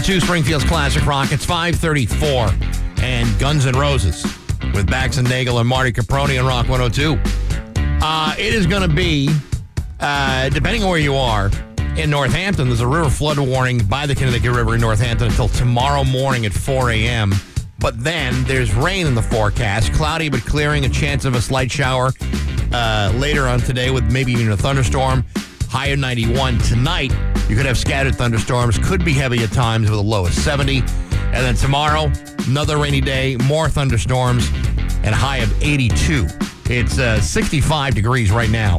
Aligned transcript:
102 0.00 0.24
Springfield's 0.24 0.64
Classic 0.64 1.04
Rock. 1.04 1.30
It's 1.30 1.44
534 1.44 2.48
and 3.02 3.38
Guns 3.38 3.66
N' 3.66 3.76
Roses 3.76 4.22
with 4.72 4.86
Bax 4.86 5.18
and 5.18 5.28
Nagel 5.28 5.58
and 5.58 5.68
Marty 5.68 5.92
Caproni 5.92 6.40
on 6.40 6.46
Rock 6.46 6.70
102. 6.70 7.20
Uh, 8.02 8.34
it 8.38 8.54
is 8.54 8.64
going 8.64 8.80
to 8.80 8.88
be, 8.88 9.28
uh, 10.00 10.48
depending 10.48 10.82
on 10.84 10.88
where 10.88 10.98
you 10.98 11.16
are, 11.16 11.50
in 11.98 12.08
Northampton, 12.08 12.68
there's 12.68 12.80
a 12.80 12.86
river 12.86 13.10
flood 13.10 13.38
warning 13.38 13.84
by 13.84 14.06
the 14.06 14.14
Connecticut 14.14 14.52
River 14.52 14.74
in 14.74 14.80
Northampton 14.80 15.28
until 15.28 15.48
tomorrow 15.48 16.02
morning 16.02 16.46
at 16.46 16.54
4 16.54 16.92
a.m. 16.92 17.34
But 17.78 18.02
then 18.02 18.42
there's 18.44 18.74
rain 18.74 19.06
in 19.06 19.14
the 19.14 19.22
forecast, 19.22 19.92
cloudy 19.92 20.30
but 20.30 20.40
clearing, 20.46 20.86
a 20.86 20.88
chance 20.88 21.26
of 21.26 21.34
a 21.34 21.42
slight 21.42 21.70
shower 21.70 22.12
uh, 22.72 23.12
later 23.16 23.46
on 23.46 23.60
today 23.60 23.90
with 23.90 24.10
maybe 24.10 24.32
even 24.32 24.50
a 24.50 24.56
thunderstorm. 24.56 25.26
High 25.68 25.88
of 25.88 25.98
91 25.98 26.56
tonight. 26.60 27.12
You 27.50 27.56
could 27.56 27.66
have 27.66 27.76
scattered 27.76 28.14
thunderstorms, 28.14 28.78
could 28.78 29.04
be 29.04 29.12
heavy 29.12 29.42
at 29.42 29.50
times 29.50 29.90
with 29.90 29.98
a 29.98 30.02
low 30.02 30.24
of 30.24 30.32
70. 30.32 30.78
And 30.78 31.34
then 31.34 31.56
tomorrow, 31.56 32.08
another 32.46 32.78
rainy 32.78 33.00
day, 33.00 33.36
more 33.38 33.68
thunderstorms, 33.68 34.48
and 35.02 35.08
a 35.08 35.16
high 35.16 35.38
of 35.38 35.60
82. 35.60 36.28
It's 36.66 37.00
uh, 37.00 37.20
65 37.20 37.96
degrees 37.96 38.30
right 38.30 38.50
now 38.50 38.78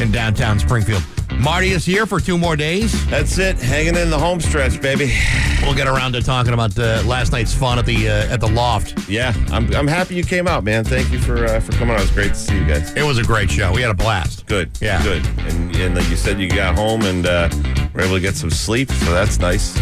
in 0.00 0.10
downtown 0.10 0.58
Springfield. 0.58 1.04
Marty 1.40 1.72
is 1.72 1.84
here 1.84 2.06
for 2.06 2.20
two 2.20 2.38
more 2.38 2.56
days. 2.56 3.06
That's 3.10 3.36
it. 3.36 3.58
Hanging 3.58 3.96
in 3.96 4.08
the 4.08 4.18
home 4.18 4.40
stretch, 4.40 4.80
baby. 4.80 5.12
We'll 5.60 5.74
get 5.74 5.86
around 5.86 6.12
to 6.12 6.22
talking 6.22 6.54
about 6.54 6.78
uh, 6.78 7.02
last 7.04 7.32
night's 7.32 7.54
fun 7.54 7.78
at 7.78 7.84
the 7.84 8.08
uh, 8.08 8.32
at 8.32 8.40
the 8.40 8.48
loft. 8.48 9.08
Yeah, 9.10 9.34
I'm, 9.50 9.72
I'm 9.74 9.86
happy 9.86 10.14
you 10.14 10.24
came 10.24 10.48
out, 10.48 10.64
man. 10.64 10.84
Thank 10.84 11.12
you 11.12 11.18
for 11.18 11.44
uh, 11.44 11.60
for 11.60 11.72
coming 11.72 11.94
out. 11.94 12.00
It 12.00 12.04
was 12.04 12.10
great 12.10 12.28
to 12.30 12.34
see 12.34 12.58
you 12.58 12.66
guys. 12.66 12.94
It 12.94 13.02
was 13.02 13.18
a 13.18 13.22
great 13.22 13.50
show. 13.50 13.72
We 13.72 13.82
had 13.82 13.90
a 13.90 13.94
blast. 13.94 14.46
Good. 14.46 14.70
Yeah. 14.80 15.02
Good. 15.02 15.26
And, 15.40 15.76
and 15.76 15.94
like 15.94 16.08
you 16.08 16.16
said, 16.16 16.40
you 16.40 16.48
got 16.48 16.74
home 16.74 17.02
and 17.02 17.26
uh, 17.26 17.48
were 17.94 18.02
able 18.02 18.14
to 18.14 18.20
get 18.20 18.36
some 18.36 18.50
sleep, 18.50 18.90
so 18.90 19.12
that's 19.12 19.38
nice. 19.38 19.76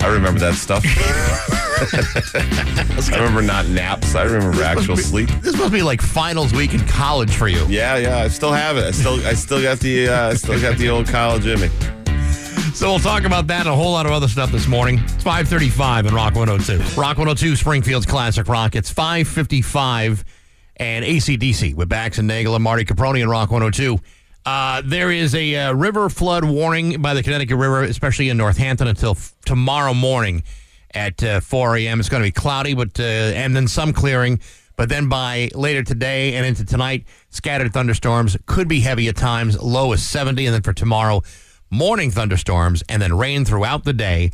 I 0.00 0.12
remember 0.12 0.40
that 0.40 0.54
stuff. 0.54 0.84
I 3.12 3.16
remember 3.16 3.42
not 3.42 3.66
naps. 3.68 4.14
I 4.14 4.24
remember 4.24 4.62
actual 4.62 4.96
be- 4.96 5.02
sleep. 5.02 5.28
This 5.42 5.56
must 5.56 5.72
be 5.72 5.82
like 5.82 6.00
finals 6.00 6.52
week 6.52 6.74
in 6.74 6.80
college 6.86 7.34
for 7.34 7.48
you. 7.48 7.64
Yeah, 7.66 7.96
yeah. 7.96 8.18
I 8.18 8.28
still 8.28 8.52
have 8.52 8.76
it. 8.76 8.84
I 8.84 8.90
still 8.92 9.14
I 9.26 9.34
still 9.34 9.62
got 9.62 9.78
the 9.78 10.08
uh, 10.08 10.28
I 10.30 10.34
still 10.34 10.60
got 10.60 10.78
the 10.78 10.88
old 10.88 11.08
college 11.08 11.46
in 11.46 11.60
me. 11.60 11.68
So 12.74 12.90
we'll 12.90 12.98
talk 13.00 13.24
about 13.24 13.48
that 13.48 13.60
and 13.60 13.68
a 13.70 13.74
whole 13.74 13.92
lot 13.92 14.06
of 14.06 14.12
other 14.12 14.28
stuff 14.28 14.52
this 14.52 14.68
morning. 14.68 14.98
It's 15.00 15.24
535 15.24 16.06
in 16.06 16.14
Rock 16.14 16.34
102. 16.36 17.00
Rock 17.00 17.18
102, 17.18 17.56
Springfield's 17.56 18.06
Classic 18.06 18.46
Rock. 18.46 18.76
It's 18.76 18.90
555 18.90 20.24
and 20.76 21.04
ACDC 21.04 21.74
with 21.74 21.88
Bax 21.88 22.18
and 22.18 22.28
Nagel 22.28 22.54
and 22.54 22.62
Marty 22.62 22.84
Caproni 22.84 23.20
and 23.20 23.30
Rock 23.30 23.50
102. 23.50 23.98
Uh, 24.48 24.80
there 24.82 25.10
is 25.10 25.34
a 25.34 25.54
uh, 25.56 25.72
river 25.74 26.08
flood 26.08 26.42
warning 26.42 27.02
by 27.02 27.12
the 27.12 27.22
Connecticut 27.22 27.58
River, 27.58 27.82
especially 27.82 28.30
in 28.30 28.38
Northampton, 28.38 28.88
until 28.88 29.10
f- 29.10 29.34
tomorrow 29.44 29.92
morning 29.92 30.42
at 30.94 31.22
uh, 31.22 31.40
4 31.40 31.76
a.m. 31.76 32.00
It's 32.00 32.08
going 32.08 32.22
to 32.22 32.26
be 32.26 32.32
cloudy, 32.32 32.72
but 32.72 32.98
uh, 32.98 33.02
and 33.02 33.54
then 33.54 33.68
some 33.68 33.92
clearing. 33.92 34.40
But 34.74 34.88
then 34.88 35.10
by 35.10 35.50
later 35.54 35.82
today 35.82 36.32
and 36.32 36.46
into 36.46 36.64
tonight, 36.64 37.04
scattered 37.28 37.74
thunderstorms 37.74 38.38
could 38.46 38.68
be 38.68 38.80
heavy 38.80 39.06
at 39.08 39.16
times. 39.16 39.60
Low 39.60 39.92
is 39.92 40.02
70, 40.02 40.46
and 40.46 40.54
then 40.54 40.62
for 40.62 40.72
tomorrow, 40.72 41.22
morning 41.68 42.10
thunderstorms 42.10 42.82
and 42.88 43.02
then 43.02 43.18
rain 43.18 43.44
throughout 43.44 43.84
the 43.84 43.92
day. 43.92 44.32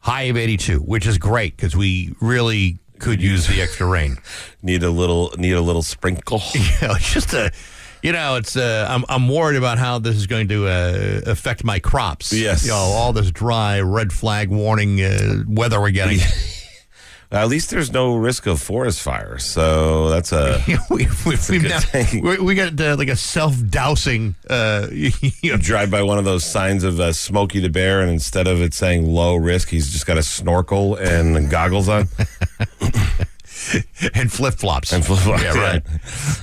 High 0.00 0.22
of 0.22 0.36
82, 0.36 0.80
which 0.80 1.06
is 1.06 1.18
great 1.18 1.56
because 1.56 1.76
we 1.76 2.16
really 2.20 2.80
could 2.98 3.22
use 3.22 3.46
the 3.46 3.62
extra 3.62 3.86
rain. 3.86 4.16
Need 4.62 4.82
a 4.82 4.90
little 4.90 5.32
need 5.38 5.52
a 5.52 5.60
little 5.60 5.84
sprinkle. 5.84 6.40
it's 6.54 7.12
just 7.12 7.32
a, 7.32 7.52
you 8.02 8.12
know, 8.12 8.36
it's. 8.36 8.56
Uh, 8.56 8.86
I'm 8.88 9.04
I'm 9.08 9.28
worried 9.28 9.56
about 9.56 9.78
how 9.78 9.98
this 9.98 10.16
is 10.16 10.26
going 10.26 10.48
to 10.48 10.66
uh, 10.66 11.20
affect 11.26 11.64
my 11.64 11.78
crops. 11.78 12.32
Yes. 12.32 12.64
you 12.64 12.70
know, 12.70 12.76
all 12.76 13.12
this 13.12 13.30
dry 13.30 13.80
red 13.80 14.12
flag 14.12 14.50
warning 14.50 15.00
uh, 15.02 15.42
weather 15.48 15.80
we're 15.80 15.90
getting. 15.90 16.18
At 17.32 17.48
least 17.48 17.70
there's 17.70 17.92
no 17.92 18.14
risk 18.14 18.46
of 18.46 18.60
forest 18.62 19.02
fire, 19.02 19.38
so 19.38 20.08
that's 20.10 20.30
a 20.30 20.62
we, 20.90 21.08
we, 21.26 21.34
good 21.58 21.62
now- 21.92 22.20
we, 22.22 22.38
we 22.38 22.54
got 22.54 22.80
uh, 22.80 22.94
like 22.96 23.08
a 23.08 23.16
self 23.16 23.54
dousing. 23.68 24.36
Uh, 24.48 24.86
you 24.92 25.10
know, 25.50 25.56
drive 25.56 25.90
by 25.90 26.02
one 26.02 26.18
of 26.18 26.24
those 26.24 26.44
signs 26.44 26.84
of 26.84 27.00
uh, 27.00 27.12
Smokey 27.12 27.58
the 27.58 27.68
Bear, 27.68 28.00
and 28.00 28.10
instead 28.10 28.46
of 28.46 28.62
it 28.62 28.74
saying 28.74 29.06
low 29.12 29.34
risk, 29.34 29.70
he's 29.70 29.90
just 29.90 30.06
got 30.06 30.18
a 30.18 30.22
snorkel 30.22 30.94
and 30.94 31.50
goggles 31.50 31.88
on. 31.88 32.06
And 34.14 34.30
flip 34.32 34.54
flops. 34.54 34.92
And 34.92 35.04
flip-flops, 35.04 35.42
Yeah, 35.42 35.54
right. 35.58 35.82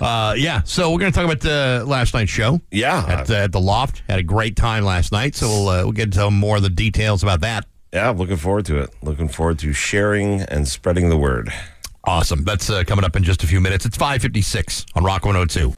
Uh, 0.01 0.33
yeah. 0.35 0.61
So 0.63 0.91
we're 0.91 0.99
going 0.99 1.11
to 1.11 1.19
talk 1.19 1.31
about 1.31 1.45
uh, 1.45 1.85
last 1.85 2.13
night's 2.13 2.31
show. 2.31 2.59
Yeah. 2.71 3.05
At, 3.07 3.29
uh, 3.29 3.33
at 3.35 3.51
the 3.51 3.59
loft. 3.61 4.03
Had 4.09 4.19
a 4.19 4.23
great 4.23 4.55
time 4.55 4.83
last 4.83 5.11
night. 5.11 5.35
So 5.35 5.47
we'll, 5.47 5.69
uh, 5.69 5.83
we'll 5.83 5.91
get 5.91 6.05
into 6.05 6.29
more 6.31 6.57
of 6.57 6.63
the 6.63 6.69
details 6.69 7.23
about 7.23 7.41
that. 7.41 7.65
Yeah, 7.91 8.09
looking 8.09 8.37
forward 8.37 8.65
to 8.65 8.77
it. 8.79 8.89
Looking 9.01 9.27
forward 9.27 9.59
to 9.59 9.71
sharing 9.73 10.41
and 10.41 10.67
spreading 10.67 11.09
the 11.09 11.17
word. 11.17 11.51
Awesome. 12.05 12.43
That's 12.43 12.69
uh, 12.69 12.83
coming 12.85 13.05
up 13.05 13.15
in 13.15 13.23
just 13.23 13.43
a 13.43 13.47
few 13.47 13.61
minutes. 13.61 13.85
It's 13.85 13.97
556 13.97 14.85
on 14.95 15.03
Rock 15.03 15.25
102. 15.25 15.73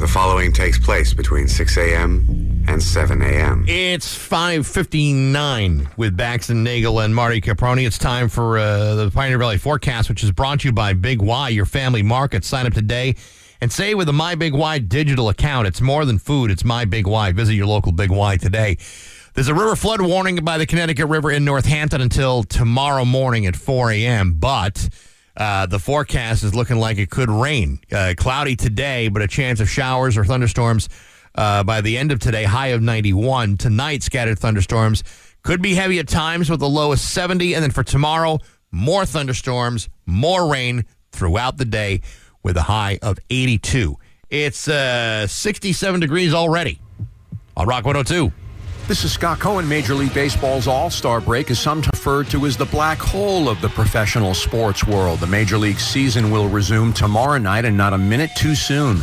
The 0.00 0.08
following 0.08 0.52
takes 0.52 0.78
place 0.78 1.12
between 1.12 1.46
6 1.46 1.76
a.m. 1.76 2.49
and 2.68 2.82
7 2.82 3.22
a.m. 3.22 3.64
It's 3.68 4.14
559 4.14 5.88
with 5.96 6.16
Bax 6.16 6.50
and 6.50 6.64
Nagel 6.64 7.00
and 7.04 7.14
Marty 7.14 7.40
Caproni. 7.40 7.86
It's 7.86 7.98
time 7.98 8.28
for 8.28 8.58
uh, 8.58 8.94
the 8.94 9.10
Pioneer 9.10 9.38
Valley 9.38 9.58
Forecast, 9.58 10.08
which 10.08 10.22
is 10.22 10.32
brought 10.32 10.60
to 10.60 10.68
you 10.68 10.72
by 10.72 10.92
Big 10.92 11.22
Y, 11.22 11.48
your 11.50 11.66
family 11.66 12.02
market. 12.02 12.44
Sign 12.44 12.66
up 12.66 12.74
today 12.74 13.14
and 13.60 13.72
say 13.72 13.94
with 13.94 14.08
a 14.08 14.12
My 14.12 14.34
Big 14.34 14.54
Y 14.54 14.78
digital 14.78 15.28
account. 15.28 15.66
It's 15.66 15.80
more 15.80 16.04
than 16.04 16.18
food. 16.18 16.50
It's 16.50 16.64
My 16.64 16.84
Big 16.84 17.06
Y. 17.06 17.32
Visit 17.32 17.54
your 17.54 17.66
local 17.66 17.92
Big 17.92 18.10
Y 18.10 18.36
today. 18.36 18.76
There's 19.34 19.48
a 19.48 19.54
river 19.54 19.76
flood 19.76 20.00
warning 20.00 20.36
by 20.36 20.58
the 20.58 20.66
Connecticut 20.66 21.06
River 21.06 21.30
in 21.30 21.44
Northampton 21.44 22.00
until 22.00 22.42
tomorrow 22.42 23.04
morning 23.04 23.46
at 23.46 23.56
4 23.56 23.92
a.m., 23.92 24.34
but 24.34 24.88
uh, 25.36 25.66
the 25.66 25.78
forecast 25.78 26.42
is 26.42 26.54
looking 26.54 26.76
like 26.76 26.98
it 26.98 27.10
could 27.10 27.30
rain. 27.30 27.80
Uh, 27.92 28.14
cloudy 28.16 28.56
today, 28.56 29.08
but 29.08 29.22
a 29.22 29.28
chance 29.28 29.60
of 29.60 29.68
showers 29.70 30.16
or 30.16 30.24
thunderstorms 30.24 30.88
uh, 31.34 31.64
by 31.64 31.80
the 31.80 31.96
end 31.98 32.12
of 32.12 32.18
today. 32.18 32.44
High 32.44 32.68
of 32.68 32.82
91. 32.82 33.56
Tonight, 33.56 34.02
scattered 34.02 34.38
thunderstorms 34.38 35.04
could 35.42 35.62
be 35.62 35.74
heavy 35.74 35.98
at 35.98 36.08
times 36.08 36.50
with 36.50 36.62
a 36.62 36.66
low 36.66 36.92
of 36.92 37.00
70. 37.00 37.54
And 37.54 37.62
then 37.62 37.70
for 37.70 37.82
tomorrow, 37.82 38.38
more 38.70 39.06
thunderstorms, 39.06 39.88
more 40.06 40.50
rain 40.50 40.84
throughout 41.12 41.56
the 41.56 41.64
day 41.64 42.02
with 42.42 42.56
a 42.56 42.62
high 42.62 42.98
of 43.02 43.18
82. 43.30 43.96
It's 44.28 44.68
uh, 44.68 45.26
67 45.26 46.00
degrees 46.00 46.34
already 46.34 46.78
on 47.56 47.66
Rock 47.66 47.84
102. 47.84 48.32
This 48.86 49.04
is 49.04 49.12
Scott 49.12 49.38
Cohen. 49.38 49.68
Major 49.68 49.94
League 49.94 50.14
Baseball's 50.14 50.66
All 50.66 50.90
Star 50.90 51.20
break 51.20 51.50
is 51.50 51.60
sometimes 51.60 51.90
referred 51.92 52.26
to 52.30 52.44
as 52.46 52.56
the 52.56 52.64
black 52.64 52.98
hole 52.98 53.48
of 53.48 53.60
the 53.60 53.68
professional 53.68 54.34
sports 54.34 54.84
world. 54.84 55.20
The 55.20 55.28
Major 55.28 55.58
League 55.58 55.78
season 55.78 56.30
will 56.32 56.48
resume 56.48 56.92
tomorrow 56.92 57.38
night 57.38 57.64
and 57.64 57.76
not 57.76 57.92
a 57.92 57.98
minute 57.98 58.30
too 58.36 58.56
soon. 58.56 59.00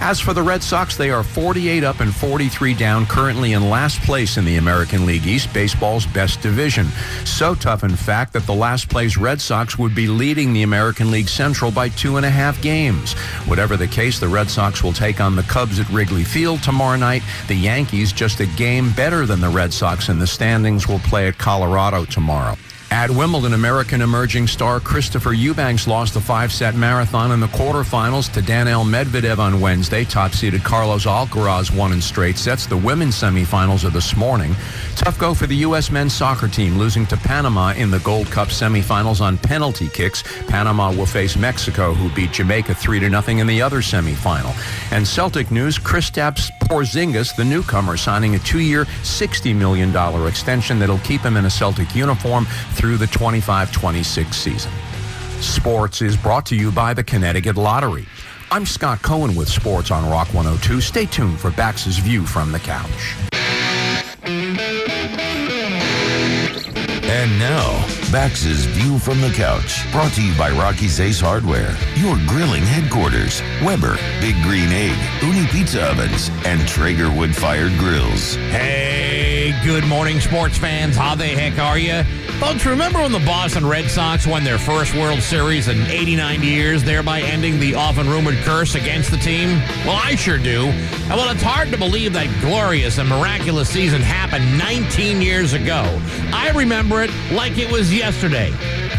As 0.00 0.20
for 0.20 0.34
the 0.34 0.42
Red 0.42 0.62
Sox, 0.62 0.96
they 0.96 1.10
are 1.10 1.22
48 1.22 1.82
up 1.82 2.00
and 2.00 2.14
43 2.14 2.74
down, 2.74 3.06
currently 3.06 3.54
in 3.54 3.70
last 3.70 4.00
place 4.02 4.36
in 4.36 4.44
the 4.44 4.56
American 4.56 5.06
League 5.06 5.26
East, 5.26 5.52
baseball's 5.52 6.06
best 6.06 6.40
division. 6.42 6.86
So 7.24 7.54
tough, 7.54 7.82
in 7.82 7.96
fact, 7.96 8.34
that 8.34 8.46
the 8.46 8.54
last 8.54 8.88
place 8.88 9.16
Red 9.16 9.40
Sox 9.40 9.78
would 9.78 9.94
be 9.94 10.06
leading 10.06 10.52
the 10.52 10.62
American 10.62 11.10
League 11.10 11.28
Central 11.28 11.70
by 11.70 11.88
two 11.88 12.18
and 12.18 12.26
a 12.26 12.30
half 12.30 12.60
games. 12.60 13.14
Whatever 13.46 13.76
the 13.76 13.88
case, 13.88 14.20
the 14.20 14.28
Red 14.28 14.50
Sox 14.50 14.82
will 14.82 14.92
take 14.92 15.20
on 15.20 15.34
the 15.34 15.42
Cubs 15.44 15.80
at 15.80 15.88
Wrigley 15.88 16.24
Field 16.24 16.62
tomorrow 16.62 16.96
night. 16.96 17.22
The 17.48 17.56
Yankees, 17.56 18.12
just 18.12 18.40
a 18.40 18.46
game 18.46 18.92
better 18.92 19.24
than 19.24 19.40
the 19.40 19.48
Red 19.48 19.72
Sox 19.72 20.08
in 20.08 20.18
the 20.18 20.26
standings, 20.26 20.86
will 20.86 21.00
play 21.00 21.26
at 21.26 21.38
Colorado 21.38 22.04
tomorrow. 22.04 22.56
At 22.90 23.10
Wimbledon, 23.10 23.52
American 23.52 24.00
emerging 24.00 24.46
star 24.46 24.78
Christopher 24.78 25.32
Eubanks 25.32 25.88
lost 25.88 26.14
the 26.14 26.20
five-set 26.20 26.76
marathon 26.76 27.32
in 27.32 27.40
the 27.40 27.48
quarterfinals 27.48 28.32
to 28.32 28.40
Daniel 28.40 28.84
Medvedev 28.84 29.38
on 29.38 29.60
Wednesday. 29.60 30.04
Top-seeded 30.04 30.62
Carlos 30.62 31.04
Alcaraz 31.04 31.76
won 31.76 31.92
in 31.92 32.00
straight 32.00 32.38
sets. 32.38 32.64
The 32.64 32.76
women's 32.76 33.16
semifinals 33.16 33.84
are 33.84 33.90
this 33.90 34.16
morning. 34.16 34.54
Tough 34.94 35.18
go 35.18 35.34
for 35.34 35.48
the 35.48 35.56
U.S. 35.56 35.90
men's 35.90 36.12
soccer 36.12 36.46
team, 36.46 36.78
losing 36.78 37.06
to 37.06 37.16
Panama 37.16 37.72
in 37.72 37.90
the 37.90 37.98
Gold 38.00 38.28
Cup 38.28 38.48
semifinals 38.48 39.20
on 39.20 39.36
penalty 39.36 39.88
kicks. 39.88 40.22
Panama 40.46 40.92
will 40.92 41.06
face 41.06 41.36
Mexico, 41.36 41.92
who 41.92 42.08
beat 42.14 42.32
Jamaica 42.32 42.74
3 42.74 43.00
to 43.00 43.10
nothing 43.10 43.40
in 43.40 43.48
the 43.48 43.60
other 43.60 43.78
semifinal. 43.78 44.54
And 44.92 45.06
Celtic 45.06 45.50
news, 45.50 45.76
Kristaps 45.76 46.50
Porzingis, 46.60 47.34
the 47.36 47.44
newcomer, 47.44 47.96
signing 47.96 48.34
a 48.34 48.38
two-year, 48.40 48.84
$60 48.84 49.54
million 49.54 49.94
extension 50.26 50.78
that'll 50.78 50.98
keep 50.98 51.20
him 51.20 51.36
in 51.36 51.44
a 51.44 51.50
Celtic 51.50 51.94
uniform 51.94 52.46
through 52.76 52.98
the 52.98 53.06
25-26 53.06 54.34
season. 54.34 54.70
Sports 55.40 56.02
is 56.02 56.16
brought 56.16 56.46
to 56.46 56.54
you 56.54 56.70
by 56.70 56.94
the 56.94 57.02
Connecticut 57.02 57.56
Lottery. 57.56 58.06
I'm 58.50 58.64
Scott 58.66 59.02
Cohen 59.02 59.34
with 59.34 59.48
Sports 59.48 59.90
on 59.90 60.08
Rock 60.08 60.28
102. 60.34 60.80
Stay 60.80 61.06
tuned 61.06 61.40
for 61.40 61.50
Bax's 61.50 61.98
View 61.98 62.24
from 62.24 62.52
the 62.52 62.60
Couch. 62.60 63.16
And 67.08 67.38
now, 67.38 67.84
Bax's 68.12 68.66
View 68.66 68.98
from 69.00 69.20
the 69.20 69.30
Couch, 69.30 69.90
brought 69.90 70.12
to 70.12 70.22
you 70.22 70.36
by 70.38 70.50
Rocky's 70.50 71.00
Ace 71.00 71.18
Hardware, 71.20 71.76
your 71.96 72.16
grilling 72.26 72.62
headquarters, 72.62 73.42
Weber, 73.64 73.98
Big 74.20 74.40
Green 74.42 74.70
Egg, 74.70 74.96
Ooni 75.20 75.50
Pizza 75.50 75.90
Ovens, 75.90 76.30
and 76.44 76.66
Traeger 76.68 77.10
Wood 77.10 77.34
Fired 77.34 77.76
Grills. 77.78 78.36
Hey, 78.36 79.54
good 79.64 79.84
morning, 79.86 80.20
sports 80.20 80.56
fans. 80.56 80.96
How 80.96 81.16
the 81.16 81.26
heck 81.26 81.58
are 81.58 81.78
you? 81.78 82.04
Folks, 82.38 82.66
remember 82.66 83.00
when 83.00 83.12
the 83.12 83.18
Boston 83.20 83.66
Red 83.66 83.90
Sox 83.90 84.26
won 84.26 84.44
their 84.44 84.58
first 84.58 84.94
World 84.94 85.22
Series 85.22 85.68
in 85.68 85.80
89 85.86 86.42
years, 86.42 86.84
thereby 86.84 87.22
ending 87.22 87.58
the 87.58 87.74
often 87.74 88.08
rumored 88.08 88.36
curse 88.44 88.74
against 88.74 89.10
the 89.10 89.16
team? 89.16 89.58
Well, 89.86 89.98
I 90.00 90.16
sure 90.16 90.36
do. 90.36 90.66
And 90.66 91.14
well, 91.14 91.30
it's 91.30 91.42
hard 91.42 91.70
to 91.70 91.78
believe 91.78 92.12
that 92.12 92.28
glorious 92.42 92.98
and 92.98 93.08
miraculous 93.08 93.70
season 93.70 94.02
happened 94.02 94.58
19 94.58 95.22
years 95.22 95.54
ago. 95.54 95.82
I 96.32 96.50
remember 96.54 97.02
it 97.02 97.10
like 97.32 97.56
it 97.56 97.72
was 97.72 97.92
yesterday. 97.96 98.52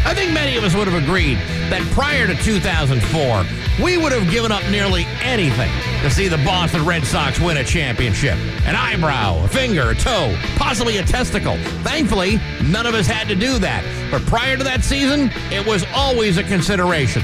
I 0.04 0.12
think 0.12 0.32
many 0.32 0.56
of 0.56 0.64
us 0.64 0.74
would 0.74 0.88
have 0.88 1.02
agreed 1.02 1.38
that 1.70 1.82
prior 1.92 2.26
to 2.26 2.34
2004, 2.34 3.84
we 3.84 3.96
would 3.96 4.10
have 4.12 4.28
given 4.30 4.50
up 4.50 4.62
nearly 4.70 5.04
anything 5.22 5.70
to 6.02 6.10
see 6.10 6.26
the 6.26 6.38
Boston 6.38 6.84
Red 6.84 7.04
Sox 7.04 7.38
win 7.38 7.58
a 7.58 7.64
championship. 7.64 8.36
An 8.66 8.74
eyebrow, 8.74 9.44
a 9.44 9.48
finger, 9.48 9.90
a 9.90 9.94
toe, 9.94 10.36
possibly 10.56 10.98
a 10.98 11.04
testicle. 11.04 11.56
Thankfully, 11.82 12.40
none 12.64 12.86
of 12.86 12.94
us 12.94 13.06
had 13.06 13.28
to 13.28 13.36
do 13.36 13.58
that. 13.60 13.84
But 14.10 14.22
prior 14.26 14.56
to 14.56 14.64
that 14.64 14.82
season, 14.82 15.30
it 15.52 15.64
was 15.64 15.84
always 15.94 16.36
a 16.36 16.42
consideration. 16.42 17.22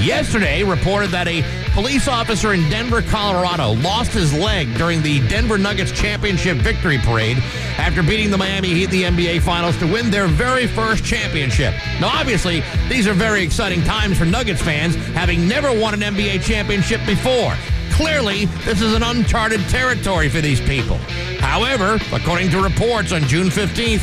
Yesterday 0.00 0.62
reported 0.62 1.10
that 1.10 1.26
a 1.26 1.42
police 1.72 2.06
officer 2.06 2.52
in 2.52 2.68
Denver, 2.68 3.02
Colorado 3.02 3.72
lost 3.72 4.12
his 4.12 4.32
leg 4.32 4.72
during 4.76 5.02
the 5.02 5.26
Denver 5.28 5.58
Nuggets 5.58 5.90
championship 5.90 6.58
victory 6.58 6.98
parade 6.98 7.38
after 7.78 8.02
beating 8.02 8.30
the 8.30 8.38
Miami 8.38 8.68
Heat 8.68 8.84
in 8.84 8.90
the 8.90 9.02
NBA 9.04 9.42
Finals 9.42 9.76
to 9.78 9.86
win 9.86 10.10
their 10.10 10.26
very 10.26 10.66
first 10.66 11.04
championship. 11.04 11.74
Now, 12.00 12.08
obviously, 12.08 12.62
these 12.88 13.06
are 13.06 13.14
very 13.14 13.42
exciting 13.42 13.82
times 13.84 14.18
for 14.18 14.24
Nuggets 14.24 14.62
fans, 14.62 14.94
having 15.14 15.48
never 15.48 15.76
won 15.78 15.94
an 15.94 16.00
NBA 16.00 16.42
championship 16.42 17.00
before. 17.06 17.54
Clearly, 17.92 18.44
this 18.64 18.82
is 18.82 18.92
an 18.92 19.02
uncharted 19.02 19.60
territory 19.68 20.28
for 20.28 20.42
these 20.42 20.60
people. 20.60 20.98
However, 21.40 21.98
according 22.12 22.50
to 22.50 22.62
reports 22.62 23.12
on 23.12 23.22
June 23.22 23.48
15th, 23.48 24.02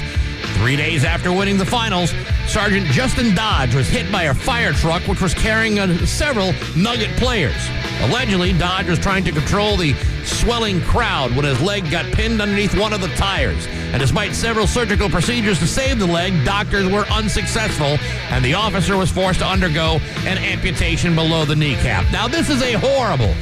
Three 0.57 0.75
days 0.75 1.03
after 1.03 1.31
winning 1.31 1.57
the 1.57 1.65
finals, 1.65 2.13
Sergeant 2.47 2.85
Justin 2.87 3.33
Dodge 3.35 3.73
was 3.73 3.87
hit 3.87 4.11
by 4.11 4.23
a 4.23 4.33
fire 4.33 4.73
truck 4.73 5.01
which 5.07 5.21
was 5.21 5.33
carrying 5.33 5.77
several 6.05 6.53
Nugget 6.75 7.09
players. 7.17 7.55
Allegedly, 8.01 8.53
Dodge 8.53 8.89
was 8.89 8.99
trying 8.99 9.23
to 9.23 9.31
control 9.31 9.77
the 9.77 9.93
swelling 10.23 10.81
crowd 10.81 11.35
when 11.35 11.45
his 11.45 11.61
leg 11.61 11.89
got 11.89 12.05
pinned 12.13 12.41
underneath 12.41 12.77
one 12.77 12.93
of 12.93 13.01
the 13.01 13.07
tires. 13.09 13.65
And 13.67 13.99
despite 13.99 14.35
several 14.35 14.67
surgical 14.67 15.09
procedures 15.09 15.59
to 15.59 15.67
save 15.67 15.99
the 15.99 16.07
leg, 16.07 16.45
doctors 16.45 16.89
were 16.89 17.05
unsuccessful, 17.07 17.97
and 18.29 18.43
the 18.43 18.53
officer 18.53 18.97
was 18.97 19.11
forced 19.11 19.39
to 19.39 19.45
undergo 19.45 19.99
an 20.25 20.37
amputation 20.37 21.15
below 21.15 21.45
the 21.45 21.55
kneecap. 21.55 22.11
Now, 22.11 22.27
this 22.27 22.49
is 22.49 22.61
a 22.61 22.73
horrible, 22.73 23.33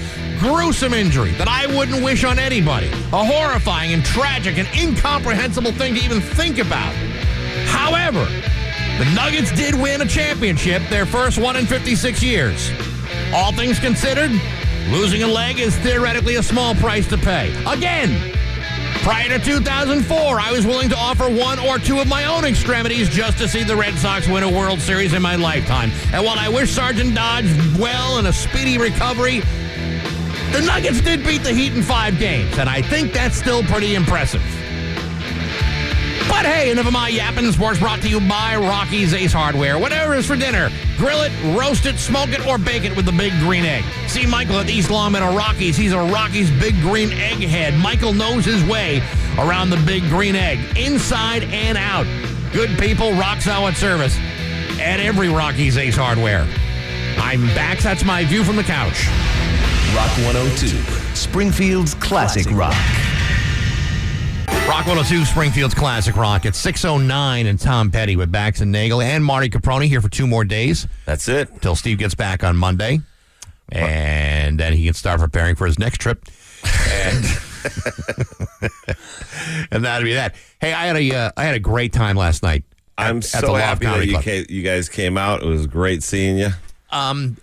gruesome 0.41 0.95
injury 0.95 1.31
that 1.33 1.47
I 1.47 1.67
wouldn't 1.67 2.03
wish 2.03 2.23
on 2.23 2.39
anybody. 2.39 2.87
A 3.13 3.23
horrifying 3.23 3.93
and 3.93 4.03
tragic 4.03 4.57
and 4.57 4.67
incomprehensible 4.75 5.71
thing 5.71 5.93
to 5.93 6.01
even 6.01 6.19
think 6.19 6.57
about. 6.57 6.93
However, 7.67 8.25
the 8.97 9.05
Nuggets 9.13 9.51
did 9.51 9.75
win 9.75 10.01
a 10.01 10.07
championship, 10.07 10.81
their 10.89 11.05
first 11.05 11.37
one 11.37 11.55
in 11.57 11.67
56 11.67 12.23
years. 12.23 12.71
All 13.31 13.51
things 13.51 13.79
considered, 13.79 14.31
losing 14.89 15.21
a 15.21 15.27
leg 15.27 15.59
is 15.59 15.75
theoretically 15.77 16.35
a 16.37 16.43
small 16.43 16.73
price 16.73 17.07
to 17.09 17.17
pay. 17.19 17.53
Again, 17.67 18.33
prior 19.03 19.29
to 19.29 19.37
2004, 19.37 20.39
I 20.39 20.51
was 20.51 20.65
willing 20.65 20.89
to 20.89 20.97
offer 20.97 21.29
one 21.29 21.59
or 21.59 21.77
two 21.77 21.99
of 21.99 22.07
my 22.07 22.25
own 22.25 22.45
extremities 22.45 23.09
just 23.09 23.37
to 23.37 23.47
see 23.47 23.63
the 23.63 23.75
Red 23.75 23.93
Sox 23.99 24.27
win 24.27 24.41
a 24.41 24.49
World 24.49 24.79
Series 24.81 25.13
in 25.13 25.21
my 25.21 25.35
lifetime. 25.35 25.91
And 26.11 26.25
while 26.25 26.39
I 26.39 26.49
wish 26.49 26.71
Sergeant 26.71 27.13
Dodge 27.13 27.45
well 27.77 28.17
and 28.17 28.25
a 28.25 28.33
speedy 28.33 28.79
recovery, 28.79 29.43
the 30.51 30.61
Nuggets 30.65 31.01
did 31.01 31.25
beat 31.25 31.43
the 31.43 31.53
Heat 31.53 31.73
in 31.73 31.81
five 31.81 32.19
games, 32.19 32.57
and 32.57 32.69
I 32.69 32.81
think 32.81 33.13
that's 33.13 33.35
still 33.35 33.63
pretty 33.63 33.95
impressive. 33.95 34.41
But 36.27 36.45
hey, 36.45 36.71
enough 36.71 36.87
of 36.87 36.93
my 36.93 37.09
yapping. 37.09 37.51
Sports 37.51 37.79
brought 37.79 38.01
to 38.01 38.09
you 38.09 38.19
by 38.19 38.55
Rocky's 38.55 39.13
Ace 39.13 39.33
Hardware. 39.33 39.77
Whatever 39.77 40.15
is 40.15 40.25
for 40.25 40.35
dinner, 40.35 40.69
grill 40.97 41.21
it, 41.21 41.31
roast 41.57 41.85
it, 41.85 41.97
smoke 41.99 42.29
it, 42.29 42.45
or 42.47 42.57
bake 42.57 42.83
it 42.83 42.95
with 42.95 43.05
the 43.05 43.11
big 43.11 43.33
green 43.39 43.65
egg. 43.65 43.83
See 44.07 44.25
Michael 44.25 44.59
at 44.59 44.69
East 44.69 44.89
Longmeadow 44.89 45.35
Rocky's. 45.35 45.75
He's 45.75 45.93
a 45.93 45.99
Rocky's 45.99 46.49
big 46.51 46.79
green 46.81 47.11
egg 47.11 47.39
head. 47.39 47.75
Michael 47.75 48.13
knows 48.13 48.45
his 48.45 48.63
way 48.63 49.01
around 49.37 49.69
the 49.69 49.83
big 49.85 50.03
green 50.03 50.35
egg, 50.35 50.59
inside 50.77 51.43
and 51.43 51.77
out. 51.77 52.05
Good 52.53 52.77
people, 52.79 53.11
rock 53.13 53.41
solid 53.41 53.75
service 53.75 54.17
at 54.79 54.99
every 54.99 55.29
Rocky's 55.29 55.77
Ace 55.77 55.95
Hardware. 55.95 56.47
I'm 57.17 57.45
back. 57.47 57.79
That's 57.79 58.03
my 58.03 58.25
view 58.25 58.43
from 58.43 58.55
the 58.55 58.63
couch. 58.63 59.07
Rock 59.95 60.09
102, 60.19 60.67
Springfield's 61.15 61.93
classic 61.95 62.47
rock. 62.51 62.73
Rock 64.67 64.85
102, 64.87 65.25
Springfield's 65.25 65.73
Classic 65.73 66.15
Rock. 66.15 66.45
It's 66.45 66.57
609 66.59 67.45
and 67.45 67.59
Tom 67.59 67.91
Petty 67.91 68.15
with 68.15 68.31
Bax 68.31 68.61
and 68.61 68.71
Nagel 68.71 69.01
and 69.01 69.23
Marty 69.25 69.49
Caproni 69.49 69.87
here 69.87 69.99
for 70.01 70.07
two 70.07 70.25
more 70.27 70.45
days 70.45 70.87
That's 71.05 71.27
it. 71.27 71.49
until 71.51 71.75
Steve 71.75 71.97
gets 71.97 72.15
back 72.15 72.43
on 72.43 72.55
Monday. 72.55 73.01
And 73.69 74.57
then 74.59 74.73
he 74.73 74.85
can 74.85 74.93
start 74.93 75.19
preparing 75.19 75.55
for 75.55 75.65
his 75.65 75.77
next 75.77 75.97
trip. 75.99 76.23
And, 76.89 77.25
and 79.71 79.83
that'll 79.83 80.05
be 80.05 80.13
that. 80.13 80.35
Hey, 80.61 80.71
I 80.73 80.85
had 80.87 80.95
a 80.95 81.11
uh, 81.15 81.31
I 81.35 81.43
had 81.43 81.55
a 81.55 81.59
great 81.59 81.91
time 81.91 82.15
last 82.15 82.43
night. 82.43 82.63
at- 82.97 83.09
I'm 83.09 83.17
at 83.17 83.23
so 83.25 83.41
the 83.41 83.47
Loft 83.51 83.63
happy 83.63 83.85
that 83.87 84.05
you, 84.05 84.11
Club. 84.13 84.23
ca- 84.23 84.45
you 84.47 84.61
guys 84.63 84.87
came 84.89 85.17
out. 85.17 85.43
It 85.43 85.47
was 85.47 85.67
great 85.67 86.01
seeing 86.03 86.37
you. 86.37 86.49
Um, 86.91 87.37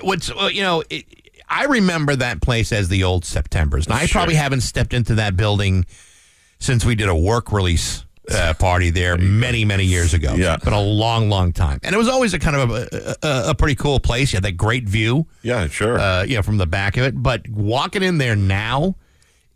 what's 0.00 0.34
well, 0.34 0.50
you 0.50 0.62
know, 0.62 0.82
it, 0.90 1.04
I 1.52 1.64
remember 1.64 2.16
that 2.16 2.40
place 2.40 2.72
as 2.72 2.88
the 2.88 3.04
old 3.04 3.24
September's, 3.24 3.86
and 3.86 3.94
I 3.94 4.06
probably 4.06 4.34
haven't 4.36 4.62
stepped 4.62 4.94
into 4.94 5.16
that 5.16 5.36
building 5.36 5.84
since 6.58 6.84
we 6.84 6.94
did 6.94 7.08
a 7.08 7.14
work 7.14 7.52
release 7.52 8.04
uh, 8.30 8.54
party 8.54 8.90
there 8.90 9.18
many, 9.18 9.64
many 9.64 9.84
years 9.84 10.14
ago. 10.14 10.34
Yeah. 10.34 10.56
been 10.56 10.72
a 10.72 10.80
long, 10.80 11.28
long 11.28 11.52
time, 11.52 11.78
and 11.82 11.94
it 11.94 11.98
was 11.98 12.08
always 12.08 12.32
a 12.34 12.38
kind 12.38 12.56
of 12.56 12.70
a, 12.70 13.16
a, 13.22 13.50
a 13.50 13.54
pretty 13.54 13.74
cool 13.74 14.00
place. 14.00 14.32
You 14.32 14.36
had 14.38 14.44
that 14.44 14.56
great 14.56 14.88
view, 14.88 15.26
Yeah, 15.42 15.66
sure. 15.66 15.98
uh, 15.98 16.22
know, 16.36 16.42
from 16.42 16.56
the 16.56 16.66
back 16.66 16.96
of 16.96 17.04
it. 17.04 17.20
But 17.22 17.48
walking 17.48 18.02
in 18.02 18.18
there 18.18 18.36
now. 18.36 18.96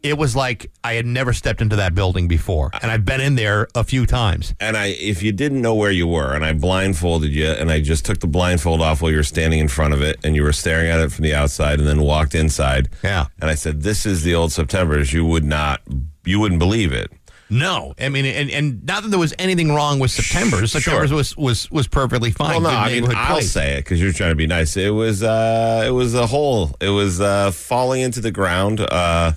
It 0.08 0.18
was 0.18 0.34
like 0.36 0.70
I 0.84 0.94
had 0.94 1.06
never 1.06 1.32
stepped 1.32 1.60
into 1.60 1.76
that 1.76 1.94
building 1.94 2.28
before, 2.28 2.70
and 2.80 2.90
I've 2.90 3.04
been 3.04 3.20
in 3.20 3.34
there 3.34 3.68
a 3.74 3.84
few 3.84 4.06
times. 4.06 4.54
and 4.60 4.76
I, 4.76 4.86
if 4.86 5.22
you 5.22 5.32
didn't 5.32 5.60
know 5.60 5.74
where 5.74 5.90
you 5.90 6.06
were, 6.06 6.34
and 6.34 6.44
I 6.44 6.52
blindfolded 6.52 7.32
you, 7.32 7.48
and 7.48 7.70
I 7.70 7.80
just 7.80 8.04
took 8.04 8.20
the 8.20 8.26
blindfold 8.26 8.80
off 8.80 9.02
while 9.02 9.10
you 9.10 9.18
were 9.18 9.22
standing 9.22 9.60
in 9.60 9.68
front 9.68 9.94
of 9.94 10.02
it, 10.02 10.18
and 10.24 10.34
you 10.36 10.42
were 10.42 10.52
staring 10.52 10.90
at 10.90 11.00
it 11.00 11.12
from 11.12 11.22
the 11.24 11.34
outside, 11.34 11.78
and 11.78 11.88
then 11.88 12.00
walked 12.00 12.34
inside. 12.34 12.88
Yeah. 13.02 13.26
And 13.40 13.50
I 13.50 13.54
said, 13.54 13.82
"This 13.82 14.06
is 14.06 14.22
the 14.22 14.34
old 14.34 14.52
September's." 14.52 15.12
You 15.12 15.24
would 15.24 15.44
not, 15.44 15.80
you 16.24 16.40
wouldn't 16.40 16.58
believe 16.58 16.92
it. 16.92 17.10
No, 17.48 17.94
I 18.00 18.08
mean, 18.08 18.26
and, 18.26 18.50
and 18.50 18.84
not 18.84 19.04
that 19.04 19.10
there 19.10 19.20
was 19.20 19.32
anything 19.38 19.72
wrong 19.72 20.00
with 20.00 20.10
September. 20.10 20.66
September 20.66 21.14
was, 21.14 21.36
was 21.36 21.70
was 21.70 21.86
perfectly 21.86 22.32
fine. 22.32 22.60
Well, 22.62 22.72
no, 22.72 22.76
I 22.76 23.00
mean, 23.00 23.04
I'll 23.14 23.34
place. 23.34 23.52
say 23.52 23.74
it 23.74 23.84
because 23.84 24.02
you're 24.02 24.12
trying 24.12 24.32
to 24.32 24.36
be 24.36 24.48
nice. 24.48 24.76
It 24.76 24.90
was, 24.90 25.22
uh, 25.22 25.84
it 25.86 25.90
was 25.90 26.14
a 26.14 26.26
hole. 26.26 26.74
It 26.80 26.88
was 26.88 27.20
uh, 27.20 27.52
falling 27.52 28.00
into 28.00 28.20
the 28.20 28.32
ground. 28.32 28.80
Uh, 28.80 29.32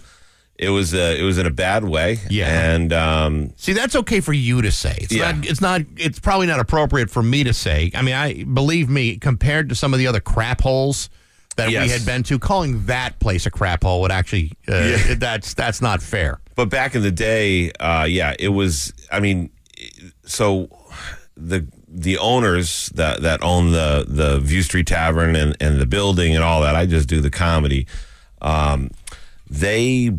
it 0.59 0.69
was, 0.69 0.93
uh, 0.93 1.15
it 1.17 1.23
was 1.23 1.37
in 1.37 1.45
a 1.45 1.49
bad 1.51 1.85
way. 1.85 2.19
Yeah. 2.29 2.73
and 2.73 2.91
um, 2.93 3.53
See, 3.55 3.73
that's 3.73 3.95
okay 3.95 4.19
for 4.19 4.33
you 4.33 4.61
to 4.61 4.71
say. 4.71 4.97
It's 5.01 5.13
Yeah. 5.13 5.31
not. 5.31 5.45
It's 5.45 5.61
not. 5.61 5.81
It's 5.97 6.19
probably 6.19 6.47
not 6.47 6.59
appropriate 6.59 7.09
for 7.09 7.23
me 7.23 7.43
to 7.45 7.53
say. 7.53 7.91
I 7.95 8.01
mean, 8.01 8.13
I 8.15 8.43
believe 8.43 8.89
me. 8.89 9.17
Compared 9.17 9.69
to 9.69 9.75
some 9.75 9.93
of 9.93 9.99
the 9.99 10.07
other 10.07 10.19
crap 10.19 10.61
holes 10.61 11.09
that 11.55 11.69
we 11.69 11.75
had 11.75 12.05
been 12.05 12.23
to, 12.23 12.39
calling 12.39 12.85
that 12.85 13.19
place 13.19 13.45
a 13.45 13.51
crap 13.51 13.83
hole 13.83 14.01
would 14.01 14.11
actually 14.11 14.51
uh, 14.67 14.75
Yeah. 14.75 15.13
that's 15.17 15.53
that's 15.53 15.81
not 15.81 16.01
fair. 16.01 16.39
But 16.55 16.69
back 16.69 16.93
in 16.93 17.01
the 17.03 17.11
day, 17.11 17.71
uh, 17.79 18.05
yeah, 18.09 18.35
it 18.37 18.49
was. 18.49 18.91
I 19.11 19.21
mean, 19.21 19.49
so 20.25 20.69
the 21.37 21.65
the 21.87 22.17
owners 22.17 22.89
that 22.95 23.21
that 23.21 23.41
own 23.43 23.71
the 23.71 24.05
the 24.07 24.39
View 24.39 24.61
Street 24.61 24.87
Tavern 24.87 25.35
and 25.37 25.55
and 25.61 25.79
the 25.79 25.85
building 25.85 26.35
and 26.35 26.43
all 26.43 26.61
that. 26.63 26.75
I 26.75 26.85
just 26.85 27.07
do 27.07 27.21
the 27.21 27.31
comedy. 27.31 27.87
Um, 28.41 28.91
they 29.49 30.11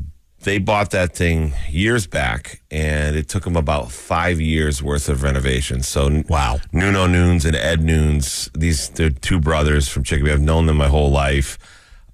they 0.43 0.59
bought 0.59 0.91
that 0.91 1.15
thing 1.15 1.53
years 1.69 2.07
back, 2.07 2.63
and 2.71 3.15
it 3.15 3.29
took 3.29 3.45
them 3.45 3.57
about 3.57 3.91
five 3.91 4.41
years 4.41 4.83
worth 4.83 5.09
of 5.09 5.23
renovations. 5.23 5.87
So 5.87 6.23
Wow. 6.29 6.61
Nuno 6.73 7.07
Nunes 7.07 7.45
and 7.45 7.57
Ed 7.57 7.83
Nunes, 7.83 8.51
these 8.55 8.89
they're 8.91 9.11
two 9.11 9.39
brothers 9.39 9.89
from 9.89 10.05
Chicopee. 10.05 10.33
I've 10.33 10.41
known 10.41 10.67
them 10.67 10.79
my 10.79 10.89
whole 10.89 11.11
life. 11.11 11.59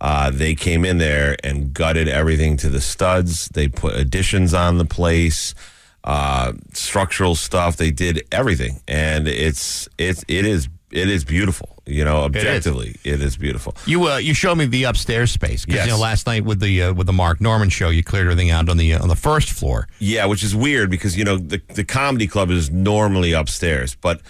Uh, 0.01 0.31
they 0.31 0.55
came 0.55 0.85
in 0.85 0.99
there 0.99 1.37
and 1.43 1.73
gutted 1.73 2.09
everything 2.09 2.57
to 2.59 2.69
the 2.69 2.81
studs. 2.81 3.49
They 3.49 3.69
put 3.69 3.95
additions 3.95 4.53
on 4.53 4.79
the 4.79 4.85
place, 4.85 5.55
uh, 6.05 6.53
structural 6.73 7.35
stuff. 7.35 7.77
They 7.77 7.91
did 7.91 8.27
everything, 8.31 8.81
and 8.87 9.27
it's 9.27 9.89
it's 9.99 10.25
it 10.29 10.45
is 10.45 10.69
it 10.97 11.09
is 11.09 11.25
beautiful. 11.25 11.77
You 11.87 12.05
know, 12.05 12.21
is. 12.21 12.25
objectively, 12.27 12.97
it 13.05 13.21
is 13.23 13.37
beautiful. 13.37 13.77
You 13.87 14.09
uh, 14.09 14.17
you 14.17 14.35
showed 14.35 14.57
me 14.57 14.67
the 14.67 14.85
upstairs 14.85 15.31
space 15.31 15.65
because 15.65 15.77
Yes. 15.79 15.87
you 15.87 15.93
know 15.93 15.99
last 15.99 16.27
night 16.27 16.45
with 16.45 16.61
the 16.61 16.83
uh, 16.85 16.93
with 16.95 17.07
the 17.07 17.13
Mark 17.13 17.41
Normand 17.41 17.73
show 17.73 17.91
you 17.91 18.03
cleared 18.03 18.27
everything 18.27 18.51
out 18.51 18.69
on 18.69 18.77
the 18.77 18.95
uh, 18.95 19.03
on 19.03 19.09
the 19.09 19.17
first 19.17 19.51
floor. 19.51 19.89
Yeah, 19.99 20.27
which 20.27 20.43
is 20.43 20.55
weird 20.57 20.91
because 20.91 21.17
you 21.17 21.25
know 21.25 21.37
the 21.37 21.61
the 21.75 21.85
comedy 21.85 22.27
club 22.27 22.51
is 22.51 22.71
normally 22.71 23.33
upstairs, 23.33 23.95
but 23.95 24.21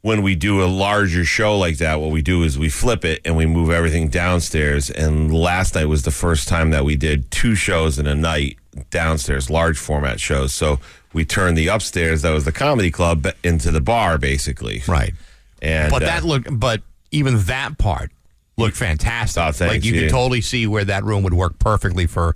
when 0.00 0.20
we 0.20 0.34
do 0.34 0.62
a 0.62 0.66
larger 0.66 1.24
show 1.24 1.56
like 1.56 1.78
that, 1.78 1.98
what 1.98 2.10
we 2.10 2.20
do 2.20 2.42
is 2.42 2.58
we 2.58 2.68
flip 2.68 3.06
it 3.06 3.22
and 3.24 3.36
we 3.38 3.46
move 3.46 3.70
everything 3.70 4.08
downstairs. 4.08 4.90
And 4.90 5.32
last 5.32 5.74
night 5.74 5.86
was 5.86 6.02
the 6.02 6.10
first 6.10 6.46
time 6.46 6.68
that 6.72 6.84
we 6.84 6.94
did 6.94 7.30
two 7.30 7.54
shows 7.54 7.98
in 7.98 8.06
a 8.06 8.14
night 8.14 8.58
downstairs, 8.90 9.48
large 9.48 9.78
format 9.78 10.20
shows. 10.20 10.52
So 10.52 10.78
we 11.14 11.24
turned 11.24 11.56
the 11.56 11.68
upstairs 11.68 12.20
that 12.20 12.32
was 12.32 12.44
the 12.44 12.52
comedy 12.52 12.90
club 12.90 13.26
into 13.42 13.70
the 13.70 13.80
bar, 13.80 14.18
basically. 14.18 14.82
Right. 14.86 15.14
And 15.62 15.90
But 15.90 16.02
uh, 16.02 16.06
that 16.06 16.24
look 16.24 16.46
but 16.50 16.82
even 17.10 17.38
that 17.44 17.78
part 17.78 18.10
looked 18.56 18.76
fantastic. 18.76 19.42
Oh, 19.42 19.52
thanks, 19.52 19.74
like 19.74 19.84
you 19.84 19.94
yeah. 19.94 20.00
could 20.02 20.10
totally 20.10 20.40
see 20.40 20.66
where 20.66 20.84
that 20.84 21.04
room 21.04 21.22
would 21.24 21.34
work 21.34 21.58
perfectly 21.58 22.06
for 22.06 22.34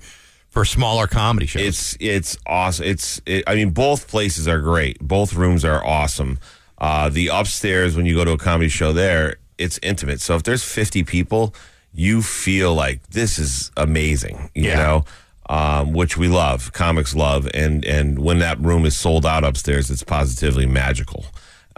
for 0.48 0.64
smaller 0.64 1.06
comedy 1.06 1.46
shows. 1.46 1.62
It's 1.62 1.96
it's 2.00 2.38
awesome. 2.46 2.86
It's 2.86 3.20
it, 3.26 3.44
I 3.46 3.54
mean 3.54 3.70
both 3.70 4.08
places 4.08 4.48
are 4.48 4.60
great. 4.60 4.98
Both 5.00 5.34
rooms 5.34 5.64
are 5.64 5.84
awesome. 5.84 6.38
Uh, 6.78 7.08
the 7.08 7.28
upstairs 7.28 7.96
when 7.96 8.06
you 8.06 8.14
go 8.14 8.24
to 8.24 8.32
a 8.32 8.38
comedy 8.38 8.68
show 8.68 8.92
there, 8.92 9.36
it's 9.58 9.78
intimate. 9.82 10.20
So 10.20 10.36
if 10.36 10.44
there's 10.44 10.62
50 10.62 11.02
people, 11.02 11.54
you 11.92 12.22
feel 12.22 12.72
like 12.74 13.02
this 13.10 13.38
is 13.38 13.70
amazing. 13.76 14.50
You 14.54 14.68
Yeah. 14.68 14.76
know. 14.76 15.04
Um, 15.50 15.94
which 15.94 16.18
we 16.18 16.28
love, 16.28 16.74
comics 16.74 17.14
love, 17.14 17.48
and 17.54 17.82
and 17.86 18.18
when 18.18 18.38
that 18.40 18.60
room 18.60 18.84
is 18.84 18.94
sold 18.94 19.24
out 19.24 19.44
upstairs, 19.44 19.90
it's 19.90 20.02
positively 20.02 20.66
magical. 20.66 21.24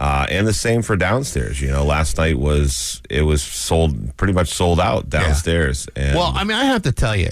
Uh, 0.01 0.25
and 0.31 0.47
the 0.47 0.53
same 0.55 0.81
for 0.81 0.97
downstairs. 0.97 1.61
You 1.61 1.69
know, 1.69 1.85
last 1.85 2.17
night 2.17 2.39
was 2.39 3.03
it 3.11 3.21
was 3.21 3.43
sold 3.43 4.17
pretty 4.17 4.33
much 4.33 4.49
sold 4.49 4.81
out 4.81 5.11
downstairs. 5.11 5.87
And 5.95 6.17
Well, 6.17 6.33
I 6.35 6.43
mean, 6.45 6.57
I 6.57 6.65
have 6.65 6.83
to 6.85 6.93
tell 6.93 7.15
you, 7.15 7.29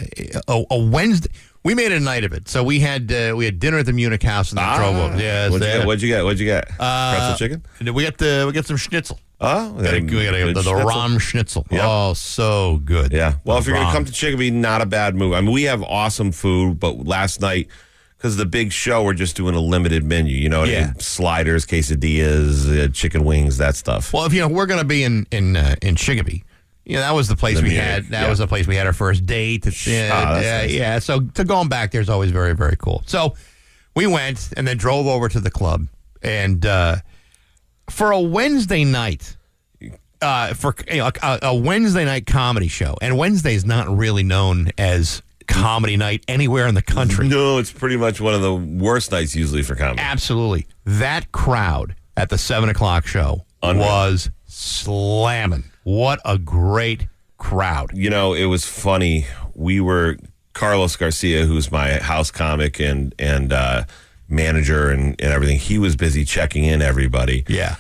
a, 0.47 0.65
a 0.71 0.79
Wednesday. 0.79 1.31
We 1.65 1.75
made 1.75 1.93
a 1.93 1.99
night 2.01 2.25
of 2.25 2.33
it. 2.35 2.47
So 2.49 2.63
we 2.63 2.79
had 2.81 3.11
uh, 3.11 3.33
we 3.35 3.47
had 3.47 3.59
dinner 3.59 3.79
at 3.79 3.87
the 3.87 3.95
Munich 3.95 4.23
House 4.23 4.51
and 4.51 4.59
then 4.59 4.77
drove 4.77 4.97
over. 4.97 5.17
Yeah, 5.21 5.49
what'd 5.49 5.67
you, 5.67 5.73
get? 5.79 5.87
what'd 5.87 6.03
you 6.03 6.09
get? 6.09 6.25
What'd 6.25 6.41
you 6.41 6.47
get? 6.47 6.71
Uh, 6.79 7.17
Pretzel 7.17 7.37
chicken? 7.39 7.65
And 7.81 7.95
we 7.95 8.05
got 8.05 8.19
the 8.19 8.45
we 8.47 8.53
got 8.53 8.67
some 8.67 8.77
schnitzel. 8.77 9.19
Oh, 9.41 9.73
We 9.73 9.85
got, 9.85 9.95
we 9.95 10.01
got 10.01 10.09
good 10.11 10.49
the, 10.49 10.53
the 10.55 10.63
schnitzel. 10.63 10.75
Rahm 10.91 11.21
schnitzel. 11.21 11.67
Yeah. 11.71 11.81
Oh, 11.89 12.13
so 12.13 12.81
good. 12.85 13.13
Yeah. 13.13 13.35
Well, 13.45 13.57
The 13.57 13.61
if 13.63 13.67
you're 13.69 13.77
going 13.77 13.87
to 13.87 13.93
come 13.93 14.05
to 14.05 14.13
Chicopee, 14.13 14.51
not 14.51 14.83
a 14.83 14.87
bad 14.87 15.15
move. 15.15 15.33
I 15.33 15.41
mean, 15.41 15.53
we 15.53 15.63
have 15.65 15.83
awesome 15.83 16.33
food, 16.33 16.79
but 16.81 17.07
last 17.07 17.41
night, 17.41 17.69
because 18.19 18.37
the 18.37 18.45
big 18.45 18.73
show, 18.73 19.03
we're 19.05 19.15
just 19.15 19.37
doing 19.37 19.55
a 19.55 19.61
limited 19.61 20.05
menu. 20.05 20.37
You 20.37 20.49
know, 20.49 20.65
Yeah. 20.65 20.93
sliders, 20.99 21.65
quesadillas, 21.65 22.85
uh, 22.85 22.89
chicken 22.93 23.25
wings, 23.25 23.57
that 23.59 23.77
stuff. 23.77 24.13
Well, 24.13 24.25
if 24.27 24.33
you 24.35 24.41
know 24.41 24.49
we're 24.49 24.67
going 24.67 24.81
to 24.81 24.85
be 24.87 25.05
in 25.05 25.27
in 25.31 25.57
uh, 25.57 25.77
in 25.83 25.95
Chicopee, 25.97 26.45
you 26.85 26.95
know 26.97 27.01
that 27.01 27.15
was 27.15 27.29
the 27.29 27.37
place 27.37 27.57
The 27.59 27.63
we 27.63 27.75
had. 27.75 28.07
That 28.09 28.23
yeah. 28.23 28.29
was 28.29 28.39
the 28.39 28.47
place 28.47 28.67
we 28.67 28.77
had 28.77 28.87
our 28.87 28.93
first 28.93 29.25
date. 29.27 29.67
It's, 29.67 29.87
yeah, 29.87 30.11
Ah, 30.13 30.41
yeah, 30.41 30.61
nice. 30.63 30.73
yeah. 30.73 30.99
So 30.99 31.21
to 31.21 31.45
going 31.45 31.69
back 31.69 31.93
there 31.93 32.01
is 32.01 32.09
always 32.09 32.31
very 32.31 32.55
very 32.55 32.77
cool. 32.77 33.03
So 33.07 33.35
we 33.95 34.07
went 34.07 34.51
and 34.57 34.67
then 34.67 34.77
drove 34.77 35.07
over 35.07 35.29
to 35.29 35.41
the 35.41 35.51
club 35.51 35.87
and 36.23 36.65
uh, 36.67 36.97
for 37.91 38.11
a 38.13 38.21
Wednesday 38.21 38.85
night. 38.85 39.37
Uh, 40.21 40.53
for 40.53 40.75
you 40.91 40.97
know, 40.97 41.11
a, 41.23 41.39
a 41.43 41.55
Wednesday 41.55 42.05
night 42.05 42.27
comedy 42.27 42.67
show, 42.67 42.97
and 43.01 43.17
Wednesday 43.17 43.55
is 43.55 43.65
not 43.65 43.87
really 43.97 44.25
known 44.25 44.69
as 44.77 45.23
comedy 45.49 45.97
night 45.97 46.25
anywhere 46.29 46.67
in 46.69 46.75
the 46.77 46.83
country. 46.83 47.27
No, 47.29 47.59
it's 47.59 47.73
pretty 47.73 47.97
much 47.97 48.21
one 48.21 48.35
of 48.35 48.43
the 48.43 48.55
worst 48.55 49.11
nights 49.11 49.35
usually 49.35 49.63
for 49.63 49.75
comedy. 49.75 50.01
Absolutely. 50.01 50.67
That 50.85 51.33
crowd 51.33 51.97
at 52.17 52.29
the 52.29 52.39
seven 52.39 52.69
o'clock 52.69 53.07
show 53.07 53.45
Unreal. 53.63 53.85
was 53.87 54.31
slamming. 54.47 55.65
What 55.85 56.21
a 56.25 56.39
great 56.39 57.07
crowd. 57.39 57.91
you 57.95 58.11
know, 58.11 58.35
it 58.35 58.45
was 58.47 58.65
funny. 58.65 59.27
We 59.55 59.81
were 59.81 60.17
Carlos 60.55 60.97
Garcia, 60.97 61.45
who's 61.47 61.71
my 61.73 61.95
house 61.99 62.31
comic 62.31 62.81
and 62.81 63.15
and 63.19 63.53
uh, 63.53 63.85
manager 64.29 64.91
and, 64.91 65.15
and 65.21 65.33
everything. 65.33 65.59
He 65.59 65.79
was 65.79 65.97
busy 65.97 66.25
checking 66.25 66.65
in 66.65 66.83
everybody. 66.83 67.45
Yeah. 67.49 67.77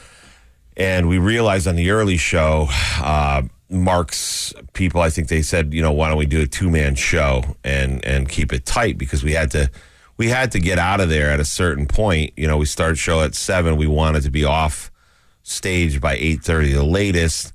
and 0.76 1.08
we 1.08 1.18
realized 1.18 1.66
on 1.66 1.74
the 1.76 1.90
early 1.90 2.16
show, 2.16 2.68
uh, 3.00 3.42
Mark's 3.70 4.54
people, 4.72 5.00
I 5.00 5.10
think 5.10 5.28
they 5.28 5.42
said, 5.42 5.74
you 5.74 5.82
know, 5.82 5.92
why 5.92 6.08
don't 6.08 6.18
we 6.18 6.26
do 6.26 6.40
a 6.40 6.46
two 6.46 6.70
man 6.70 6.94
show 6.94 7.42
and 7.64 8.04
and 8.04 8.28
keep 8.28 8.52
it 8.52 8.64
tight 8.64 8.96
because 8.98 9.22
we 9.22 9.32
had 9.32 9.50
to 9.52 9.70
we 10.16 10.28
had 10.28 10.52
to 10.52 10.58
get 10.58 10.78
out 10.78 11.00
of 11.00 11.08
there 11.08 11.30
at 11.30 11.38
a 11.40 11.44
certain 11.44 11.86
point. 11.86 12.32
You 12.36 12.46
know, 12.46 12.56
we 12.56 12.64
started 12.66 12.96
show 12.98 13.20
at 13.22 13.34
seven. 13.34 13.76
We 13.76 13.86
wanted 13.86 14.22
to 14.22 14.30
be 14.30 14.44
off 14.44 14.90
stage 15.42 16.00
by 16.00 16.14
eight 16.16 16.42
thirty, 16.42 16.72
the 16.72 16.82
latest. 16.84 17.52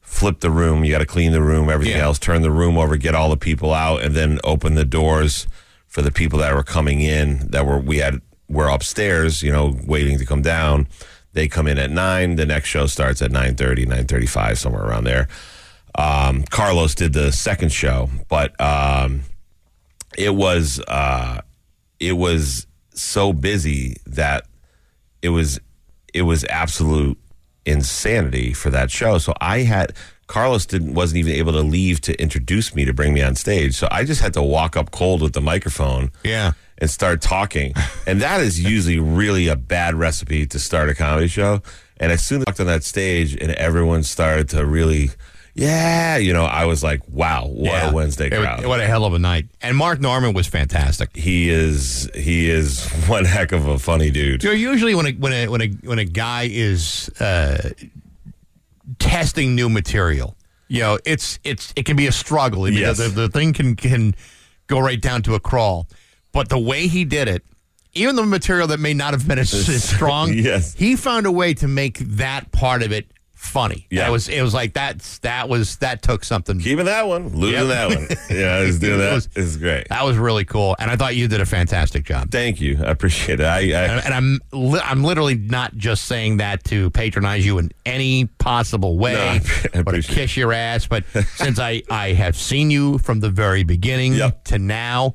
Flip 0.00 0.38
the 0.40 0.50
room. 0.50 0.84
You 0.84 0.92
got 0.92 0.98
to 0.98 1.06
clean 1.06 1.32
the 1.32 1.42
room. 1.42 1.68
Everything 1.70 1.96
Yeah. 1.96 2.04
else. 2.04 2.18
Turn 2.18 2.42
the 2.42 2.50
room 2.50 2.76
over. 2.78 2.96
Get 2.96 3.14
all 3.14 3.30
the 3.30 3.36
people 3.36 3.72
out, 3.74 4.02
and 4.02 4.14
then 4.14 4.38
open 4.44 4.74
the 4.74 4.84
doors 4.84 5.46
for 5.88 6.02
the 6.02 6.12
people 6.12 6.38
that 6.40 6.54
were 6.54 6.62
coming 6.62 7.00
in. 7.00 7.48
That 7.50 7.66
were 7.66 7.78
we 7.78 7.98
had 7.98 8.20
were 8.48 8.68
upstairs. 8.68 9.42
You 9.42 9.50
know, 9.52 9.76
waiting 9.86 10.18
to 10.18 10.26
come 10.26 10.42
down. 10.42 10.86
They 11.34 11.48
come 11.48 11.66
in 11.66 11.78
at 11.78 11.90
nine. 11.90 12.36
The 12.36 12.46
next 12.46 12.68
show 12.68 12.86
starts 12.86 13.20
at 13.20 13.30
9.30, 13.30 13.86
9.35, 13.86 14.56
somewhere 14.56 14.84
around 14.84 15.04
there. 15.04 15.28
Um, 15.96 16.44
Carlos 16.44 16.94
did 16.94 17.12
the 17.12 17.30
second 17.30 17.70
show, 17.72 18.08
but 18.28 18.58
um, 18.60 19.22
it 20.16 20.34
was 20.34 20.80
uh, 20.88 21.40
it 22.00 22.14
was 22.14 22.66
so 22.94 23.32
busy 23.32 23.96
that 24.06 24.46
it 25.22 25.28
was 25.28 25.60
it 26.12 26.22
was 26.22 26.44
absolute 26.44 27.18
insanity 27.66 28.52
for 28.52 28.70
that 28.70 28.90
show. 28.90 29.18
So 29.18 29.34
I 29.40 29.60
had 29.60 29.94
Carlos 30.26 30.66
didn't 30.66 30.94
wasn't 30.94 31.18
even 31.18 31.32
able 31.32 31.52
to 31.52 31.60
leave 31.62 32.00
to 32.02 32.20
introduce 32.20 32.74
me 32.74 32.84
to 32.84 32.92
bring 32.92 33.12
me 33.14 33.22
on 33.22 33.34
stage. 33.34 33.74
So 33.74 33.88
I 33.90 34.04
just 34.04 34.20
had 34.20 34.32
to 34.34 34.42
walk 34.42 34.76
up 34.76 34.90
cold 34.90 35.20
with 35.22 35.32
the 35.34 35.40
microphone 35.40 36.10
Yeah. 36.24 36.52
and 36.78 36.90
start 36.90 37.20
talking. 37.20 37.74
and 38.06 38.20
that 38.22 38.40
is 38.40 38.60
usually 38.62 38.98
really 38.98 39.48
a 39.48 39.56
bad 39.56 39.94
recipe 39.94 40.46
to 40.46 40.58
start 40.58 40.88
a 40.88 40.94
comedy 40.94 41.28
show. 41.28 41.62
And 41.98 42.10
as 42.10 42.24
soon 42.24 42.38
as 42.40 42.44
I 42.48 42.50
walked 42.50 42.60
on 42.60 42.66
that 42.66 42.84
stage 42.84 43.34
and 43.36 43.52
everyone 43.52 44.02
started 44.02 44.48
to 44.50 44.64
really, 44.66 45.10
yeah, 45.54 46.16
you 46.16 46.32
know, 46.32 46.44
I 46.44 46.64
was 46.64 46.82
like, 46.82 47.00
wow, 47.08 47.46
what 47.46 47.70
Yeah. 47.70 47.90
a 47.90 47.92
Wednesday 47.92 48.28
crowd. 48.30 48.66
what 48.66 48.80
a 48.80 48.86
hell 48.86 49.04
of 49.04 49.14
a 49.14 49.18
night. 49.20 49.46
And 49.62 49.76
Mark 49.76 50.00
Normand 50.00 50.34
was 50.34 50.48
fantastic. 50.48 51.14
he 51.14 51.48
is 51.50 52.10
he 52.14 52.50
is 52.50 52.84
one 53.06 53.24
heck 53.24 53.52
of 53.52 53.66
a 53.68 53.78
funny 53.78 54.10
dude. 54.10 54.42
You 54.42 54.50
know, 54.50 54.56
usually 54.56 54.94
when 54.96 55.06
a 55.06 55.12
when 55.12 55.32
a 55.32 55.46
when 55.48 55.60
a 55.60 55.68
when 55.84 55.98
a 56.00 56.04
guy 56.04 56.48
is 56.50 57.08
uh, 57.20 57.70
testing 58.98 59.54
new 59.54 59.68
material, 59.68 60.36
you 60.68 60.80
know, 60.80 60.98
it's 61.04 61.38
it's 61.44 61.72
it 61.76 61.84
can 61.84 61.96
be 61.96 62.06
a 62.06 62.12
struggle. 62.12 62.64
because 62.64 62.78
Yes. 62.78 62.96
The, 62.98 63.08
the 63.08 63.28
thing 63.28 63.52
can 63.52 63.76
can 63.76 64.14
go 64.66 64.78
right 64.78 65.00
down 65.00 65.22
to 65.22 65.34
a 65.34 65.40
crawl. 65.40 65.86
But 66.32 66.48
the 66.48 66.58
way 66.58 66.86
he 66.88 67.04
did 67.04 67.28
it, 67.28 67.44
even 67.92 68.16
the 68.16 68.24
material 68.26 68.66
that 68.68 68.80
may 68.80 68.92
not 68.94 69.12
have 69.14 69.26
been 69.28 69.38
as, 69.38 69.52
as 69.54 69.84
strong, 69.94 70.32
Yes. 70.34 70.74
he 70.74 70.96
found 70.96 71.26
a 71.26 71.32
way 71.32 71.54
to 71.54 71.68
make 71.68 71.98
that 71.98 72.50
part 72.50 72.82
of 72.82 72.90
it 72.92 73.06
funny. 73.44 73.86
Yeah. 73.90 74.08
it 74.08 74.10
was 74.10 74.28
it 74.28 74.42
was 74.42 74.54
like 74.54 74.72
that's 74.72 75.18
that 75.20 75.48
was 75.48 75.76
that 75.76 76.02
took 76.02 76.24
something. 76.24 76.58
Keeping 76.58 76.86
that 76.86 77.06
one, 77.06 77.28
losing 77.28 77.68
Yep. 77.68 77.68
that 77.68 77.88
one. 77.88 78.08
Yeah, 78.38 78.58
doing 78.60 78.74
It 78.94 78.96
that. 78.98 79.12
was- 79.14 79.28
It's 79.36 79.56
great. 79.56 79.88
That 79.88 80.04
was 80.04 80.16
really 80.16 80.44
cool, 80.44 80.74
and 80.78 80.90
I 80.90 80.96
thought 80.96 81.14
you 81.14 81.28
did 81.28 81.40
a 81.40 81.46
fantastic 81.46 82.04
job. 82.04 82.30
Thank 82.30 82.60
you. 82.60 82.78
I 82.82 82.90
appreciate 82.90 83.40
it. 83.40 83.46
I, 83.46 83.58
I 83.58 83.60
and, 83.84 84.04
and 84.06 84.14
I'm 84.14 84.40
li- 84.52 84.80
I'm 84.82 85.04
literally 85.04 85.36
not 85.36 85.76
just 85.76 86.04
saying 86.04 86.38
that 86.38 86.64
to 86.64 86.90
patronize 86.90 87.44
you 87.46 87.58
in 87.58 87.70
any 87.86 88.26
possible 88.26 88.98
way 88.98 89.12
No, 89.14 89.20
I 89.80 89.82
or 89.86 89.92
to 89.92 90.02
kiss 90.02 90.36
your 90.36 90.52
ass, 90.52 90.86
but 90.86 91.04
since 91.36 91.58
I 91.58 91.82
I 91.90 92.12
have 92.14 92.36
seen 92.36 92.70
you 92.70 92.98
from 92.98 93.20
the 93.20 93.30
very 93.30 93.62
beginning 93.64 94.14
Yep. 94.14 94.44
to 94.44 94.58
now, 94.58 95.14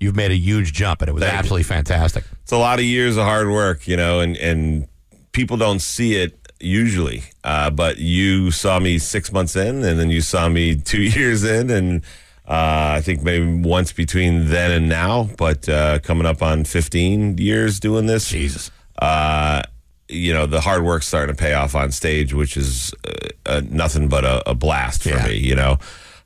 you've 0.00 0.16
made 0.16 0.30
a 0.30 0.36
huge 0.36 0.72
jump, 0.72 1.02
and 1.02 1.08
it 1.08 1.12
was 1.12 1.22
Thank 1.22 1.32
you. 1.32 1.38
absolutely 1.38 1.62
fantastic. 1.64 2.24
it's 2.42 2.52
a 2.52 2.56
lot 2.58 2.78
of 2.78 2.84
years 2.84 3.16
of 3.16 3.24
hard 3.24 3.48
work, 3.48 3.86
you 3.88 3.96
know, 3.96 4.20
and 4.20 4.36
and 4.36 4.86
people 5.32 5.56
don't 5.58 5.80
see 5.80 6.14
it 6.14 6.38
usually. 6.60 7.22
Uh, 7.44 7.70
but 7.70 7.98
you 7.98 8.50
saw 8.50 8.78
me 8.78 8.98
six 8.98 9.32
months 9.32 9.56
in, 9.56 9.84
and 9.84 9.98
then 9.98 10.10
you 10.10 10.20
saw 10.20 10.48
me 10.48 10.76
two 10.92 11.02
years 11.02 11.44
in, 11.44 11.70
and 11.70 12.02
uh, 12.48 12.94
I 12.96 13.00
think 13.02 13.22
maybe 13.22 13.46
once 13.62 13.92
between 13.92 14.48
then 14.48 14.70
and 14.70 14.88
now. 14.88 15.28
But 15.36 15.68
uh, 15.68 15.98
coming 16.00 16.26
up 16.26 16.42
on 16.42 16.64
fifteen 16.64 17.38
years 17.38 17.80
doing 17.80 18.06
this, 18.06 18.28
Jesus. 18.30 18.70
uh, 19.00 19.62
you 20.08 20.32
know, 20.32 20.46
the 20.46 20.60
hard 20.60 20.82
work's 20.84 21.08
starting 21.08 21.34
to 21.34 21.40
pay 21.40 21.52
off 21.54 21.74
on 21.74 21.90
stage, 21.90 22.32
which 22.32 22.56
is 22.56 22.94
uh, 23.04 23.10
uh, 23.44 23.62
nothing 23.68 24.08
but 24.08 24.24
a, 24.24 24.50
a 24.50 24.54
blast 24.54 25.02
for 25.02 25.08
Yeah. 25.08 25.26
me, 25.26 25.36
you 25.36 25.56
know. 25.56 25.78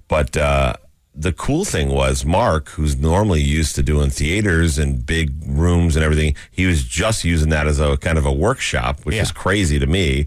But 0.08 0.37
uh, 0.37 0.75
the 1.14 1.33
cool 1.33 1.64
thing 1.64 1.88
was 1.90 2.25
Mark, 2.25 2.69
who's 2.71 2.97
normally 2.97 3.43
used 3.43 3.75
to 3.75 3.83
doing 3.83 4.11
theaters 4.11 4.79
and 4.79 5.05
big 5.05 5.33
rooms 5.47 5.97
and 5.97 6.05
everything, 6.05 6.35
he 6.50 6.67
was 6.67 6.85
just 6.85 7.25
using 7.25 7.50
that 7.50 7.67
as 7.67 7.81
a 7.81 7.97
kind 7.97 8.17
of 8.17 8.25
a 8.25 8.33
workshop, 8.33 9.00
which 9.05 9.17
Yeah. 9.17 9.23
is 9.23 9.33
crazy 9.33 9.79
to 9.79 9.87
me. 9.87 10.26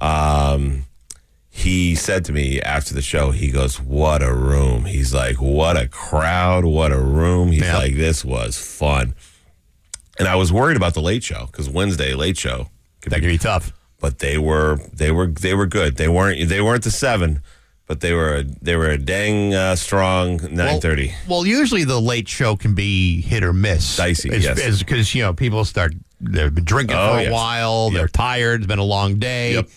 Um, 0.00 0.84
he 1.48 1.94
said 1.94 2.24
to 2.26 2.32
me 2.32 2.60
after 2.62 2.94
the 2.94 3.02
show, 3.02 3.32
he 3.32 3.50
goes, 3.50 3.80
What 3.80 4.22
a 4.22 4.32
room. 4.32 4.84
He's 4.84 5.12
like, 5.12 5.36
What 5.36 5.76
a 5.76 5.88
crowd, 5.88 6.64
what 6.64 6.92
a 6.92 6.98
room. 7.00 7.50
He's 7.52 7.62
like, 7.62 7.96
This 7.96 8.24
was 8.24 8.56
fun. 8.56 9.14
And 10.18 10.28
I 10.28 10.36
was 10.36 10.52
worried 10.52 10.76
about 10.76 10.94
the 10.94 11.02
late 11.02 11.24
show 11.24 11.46
because 11.46 11.68
Wednesday 11.68 12.14
late 12.14 12.36
show 12.38 12.68
could 13.00 13.10
That 13.12 13.16
be 13.16 13.22
could 13.22 13.32
be 13.32 13.38
tough. 13.38 13.72
but 14.00 14.18
they 14.20 14.38
were 14.38 14.78
they 14.92 15.10
were 15.10 15.26
they 15.26 15.54
were 15.54 15.66
good. 15.66 15.96
They 15.96 16.08
weren't 16.08 16.48
they 16.48 16.60
weren't 16.60 16.84
the 16.84 16.90
seven, 16.90 17.40
but 17.90 17.98
they 17.98 18.12
were 18.12 18.36
a, 18.36 18.44
they 18.44 18.76
were 18.76 18.90
a 18.90 18.96
dang 18.96 19.52
uh, 19.52 19.74
strong 19.74 20.36
nine 20.54 20.80
thirty. 20.80 21.08
Well, 21.26 21.38
well, 21.40 21.46
usually 21.46 21.82
the 21.82 22.00
late 22.00 22.28
show 22.28 22.54
can 22.54 22.72
be 22.72 23.20
hit 23.20 23.42
or 23.42 23.52
miss. 23.52 23.96
Dicey, 23.96 24.28
yes. 24.28 24.78
Because, 24.78 25.12
you 25.12 25.24
know, 25.24 25.32
people 25.34 25.64
start, 25.64 25.94
they've 26.20 26.54
been 26.54 26.62
drinking 26.64 26.96
Oh, 26.96 27.14
for 27.14 27.18
a 27.18 27.22
yes. 27.24 27.32
while, 27.32 27.90
they're 27.90 28.06
tired, 28.06 28.60
it's 28.60 28.68
been 28.68 28.78
a 28.78 28.84
long 28.84 29.18
day. 29.18 29.54
Yep. 29.54 29.68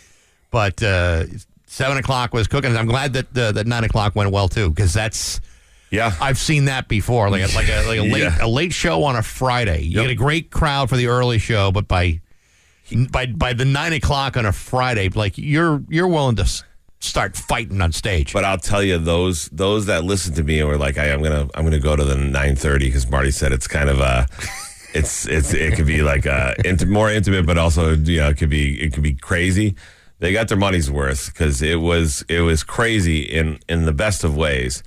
But 0.51 0.84
uh, 0.84 1.24
7 1.65 1.98
o'clock 1.98 2.36
was 2.36 2.48
cooking. 2.48 2.77
I'm 2.77 2.86
glad 2.86 3.13
that, 3.13 3.36
uh, 3.36 3.51
that 3.53 3.65
9 3.65 3.84
o'clock 3.86 4.15
went 4.15 4.29
well, 4.29 4.48
too, 4.48 4.70
because 4.70 4.93
that's, 4.93 5.41
yeah, 5.89 6.13
I've 6.22 6.38
seen 6.38 6.65
that 6.65 6.88
before. 6.88 7.32
Like 7.32 7.51
a, 7.51 7.55
like 7.55 7.67
a, 7.67 7.88
like 7.88 7.98
a, 7.98 8.03
late, 8.03 8.22
Yeah. 8.22 8.38
a 8.46 8.48
late 8.48 8.74
show 8.74 9.05
on 9.05 9.15
a 9.15 9.24
Friday. 9.24 9.82
You 9.86 10.01
Yep. 10.01 10.03
get 10.03 10.12
a 10.12 10.15
great 10.15 10.51
crowd 10.51 10.88
for 10.88 10.98
the 10.98 11.08
early 11.08 11.39
show, 11.39 11.72
but 11.72 11.88
by. 11.88 12.20
By 13.12 13.25
by 13.27 13.53
the 13.53 13.63
nine 13.65 13.93
o'clock 13.93 14.36
on 14.38 14.46
a 14.46 14.51
Friday, 14.51 15.08
like 15.10 15.38
you're 15.38 15.82
you're 15.88 16.08
willing 16.10 16.36
to 16.36 16.63
start 17.03 17.36
fighting 17.36 17.81
on 17.81 17.91
stage. 17.91 18.33
But 18.33 18.45
I'll 18.45 18.57
tell 18.57 18.81
you, 18.83 18.98
those 18.98 19.50
those 19.51 19.86
that 19.88 20.03
listened 20.03 20.36
to 20.38 20.43
me 20.43 20.63
were 20.63 20.77
like, 20.77 20.98
I, 20.98 21.12
I'm 21.12 21.22
gonna 21.22 21.50
I'm 21.55 21.63
gonna 21.63 21.79
go 21.79 21.95
to 21.95 22.03
the 22.03 22.15
9:30 22.15 22.79
because 22.79 23.10
Marty 23.10 23.31
said 23.31 23.51
it's 23.51 23.67
kind 23.67 23.89
of 23.89 24.00
a, 24.00 24.27
it's 24.93 25.27
it's 25.27 25.53
it 25.53 25.75
could 25.75 25.88
be 25.88 26.01
like 26.01 26.25
uh 26.25 26.53
int- 26.63 26.88
more 26.88 27.12
intimate, 27.12 27.45
but 27.45 27.57
also 27.57 27.95
you 27.95 28.19
know 28.19 28.29
it 28.29 28.38
could 28.38 28.50
be 28.50 28.81
it 28.81 28.93
could 28.93 29.03
be 29.03 29.13
crazy. 29.13 29.75
They 30.19 30.31
got 30.31 30.48
their 30.48 30.57
money's 30.57 30.89
worth 30.89 31.33
because 31.33 31.62
it 31.62 31.81
was 31.81 32.24
it 32.29 32.41
was 32.41 32.63
crazy 32.63 33.22
in 33.22 33.60
in 33.67 33.86
the 33.86 33.91
best 33.93 34.24
of 34.24 34.38
ways, 34.38 34.81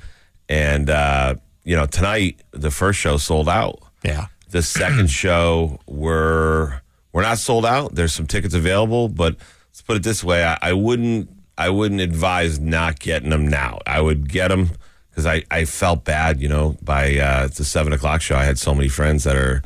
and 0.48 0.88
uh, 0.88 1.34
you 1.64 1.76
know 1.76 1.86
tonight 1.86 2.40
the 2.52 2.70
first 2.70 2.98
show 2.98 3.18
sold 3.18 3.48
out. 3.48 3.80
yeah, 4.02 4.28
The 4.50 4.62
second 4.62 5.10
show 5.22 5.78
we're 5.86 6.80
we're 7.12 7.22
not 7.22 7.36
sold 7.38 7.66
out. 7.66 7.94
There's 7.94 8.14
some 8.14 8.26
tickets 8.26 8.54
available, 8.54 9.08
but 9.10 9.36
let's 9.68 9.82
put 9.82 9.96
it 9.96 10.02
this 10.02 10.24
way: 10.24 10.42
I, 10.44 10.56
I 10.62 10.72
wouldn't 10.72 11.28
I 11.58 11.70
wouldn't 11.70 12.00
advise 12.00 12.58
not 12.60 12.98
getting 13.00 13.30
them 13.30 13.48
now. 13.48 13.78
I 13.86 14.00
would 14.00 14.28
get 14.28 14.48
them 14.48 14.70
because 15.10 15.26
I, 15.26 15.44
I 15.50 15.64
felt 15.64 16.04
bad. 16.04 16.40
You 16.40 16.48
know, 16.48 16.76
by 16.82 17.16
uh, 17.16 17.48
the 17.48 17.64
seven 17.64 17.92
o'clock 17.92 18.20
show, 18.20 18.36
I 18.36 18.44
had 18.44 18.58
so 18.58 18.74
many 18.74 18.88
friends 18.88 19.24
that 19.24 19.36
are. 19.36 19.62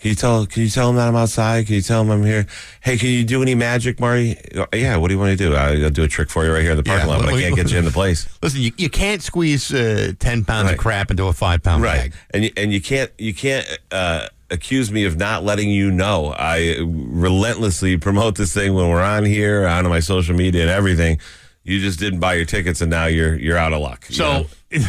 Can 0.00 0.10
you 0.10 0.14
tell? 0.16 0.44
Can 0.44 0.62
you 0.62 0.68
tell 0.68 0.88
them 0.88 0.96
that 0.96 1.08
I'm 1.08 1.16
outside? 1.16 1.64
Can 1.66 1.76
you 1.76 1.80
tell 1.80 2.04
them 2.04 2.10
I'm 2.10 2.24
here? 2.26 2.46
Hey, 2.82 2.98
can 2.98 3.08
you 3.08 3.24
do 3.24 3.40
any 3.40 3.54
magic, 3.54 4.00
Marty? 4.00 4.36
Yeah. 4.74 4.96
What 4.98 5.08
do 5.08 5.14
you 5.14 5.18
want 5.20 5.30
to 5.38 5.42
do? 5.48 5.54
I'll 5.54 5.88
do 5.88 6.02
a 6.02 6.08
trick 6.08 6.28
for 6.28 6.44
you 6.44 6.52
right 6.52 6.60
here 6.62 6.72
in 6.72 6.76
the 6.76 6.82
parking 6.82 7.08
Yeah, 7.08 7.14
lot, 7.16 7.24
but 7.24 7.32
I 7.34 7.40
can't 7.40 7.56
get 7.56 7.70
you 7.70 7.78
in 7.78 7.86
the 7.86 7.90
place. 8.02 8.28
Listen, 8.42 8.60
you, 8.60 8.72
you 8.76 8.90
can't 8.90 9.22
squeeze 9.22 9.72
uh, 9.72 10.12
ten 10.18 10.44
pounds 10.44 10.70
of 10.72 10.76
crap 10.78 11.10
into 11.10 11.24
a 11.26 11.32
five 11.32 11.62
pound 11.62 11.82
right 11.82 12.10
bag. 12.10 12.14
and 12.32 12.44
you, 12.44 12.50
and 12.56 12.72
you 12.72 12.82
can't 12.82 13.10
you 13.18 13.32
can't 13.32 13.66
uh, 13.92 14.28
accuse 14.50 14.92
me 14.92 15.04
of 15.04 15.16
not 15.16 15.42
letting 15.42 15.70
you 15.70 15.90
know 15.90 16.34
i 16.38 16.76
relentlessly 16.80 17.96
promote 17.96 18.36
this 18.36 18.52
thing 18.52 18.74
when 18.74 18.88
we're 18.88 19.02
on 19.02 19.24
here 19.24 19.66
on 19.66 19.88
my 19.88 20.00
social 20.00 20.34
media 20.34 20.62
and 20.62 20.70
everything 20.70 21.18
you 21.62 21.80
just 21.80 21.98
didn't 21.98 22.20
buy 22.20 22.34
your 22.34 22.44
tickets 22.44 22.80
and 22.80 22.90
now 22.90 23.06
you're 23.06 23.34
you're 23.36 23.56
out 23.56 23.72
of 23.72 23.80
luck 23.80 24.04
you 24.08 24.14
So 24.16 24.46
know? 24.70 24.84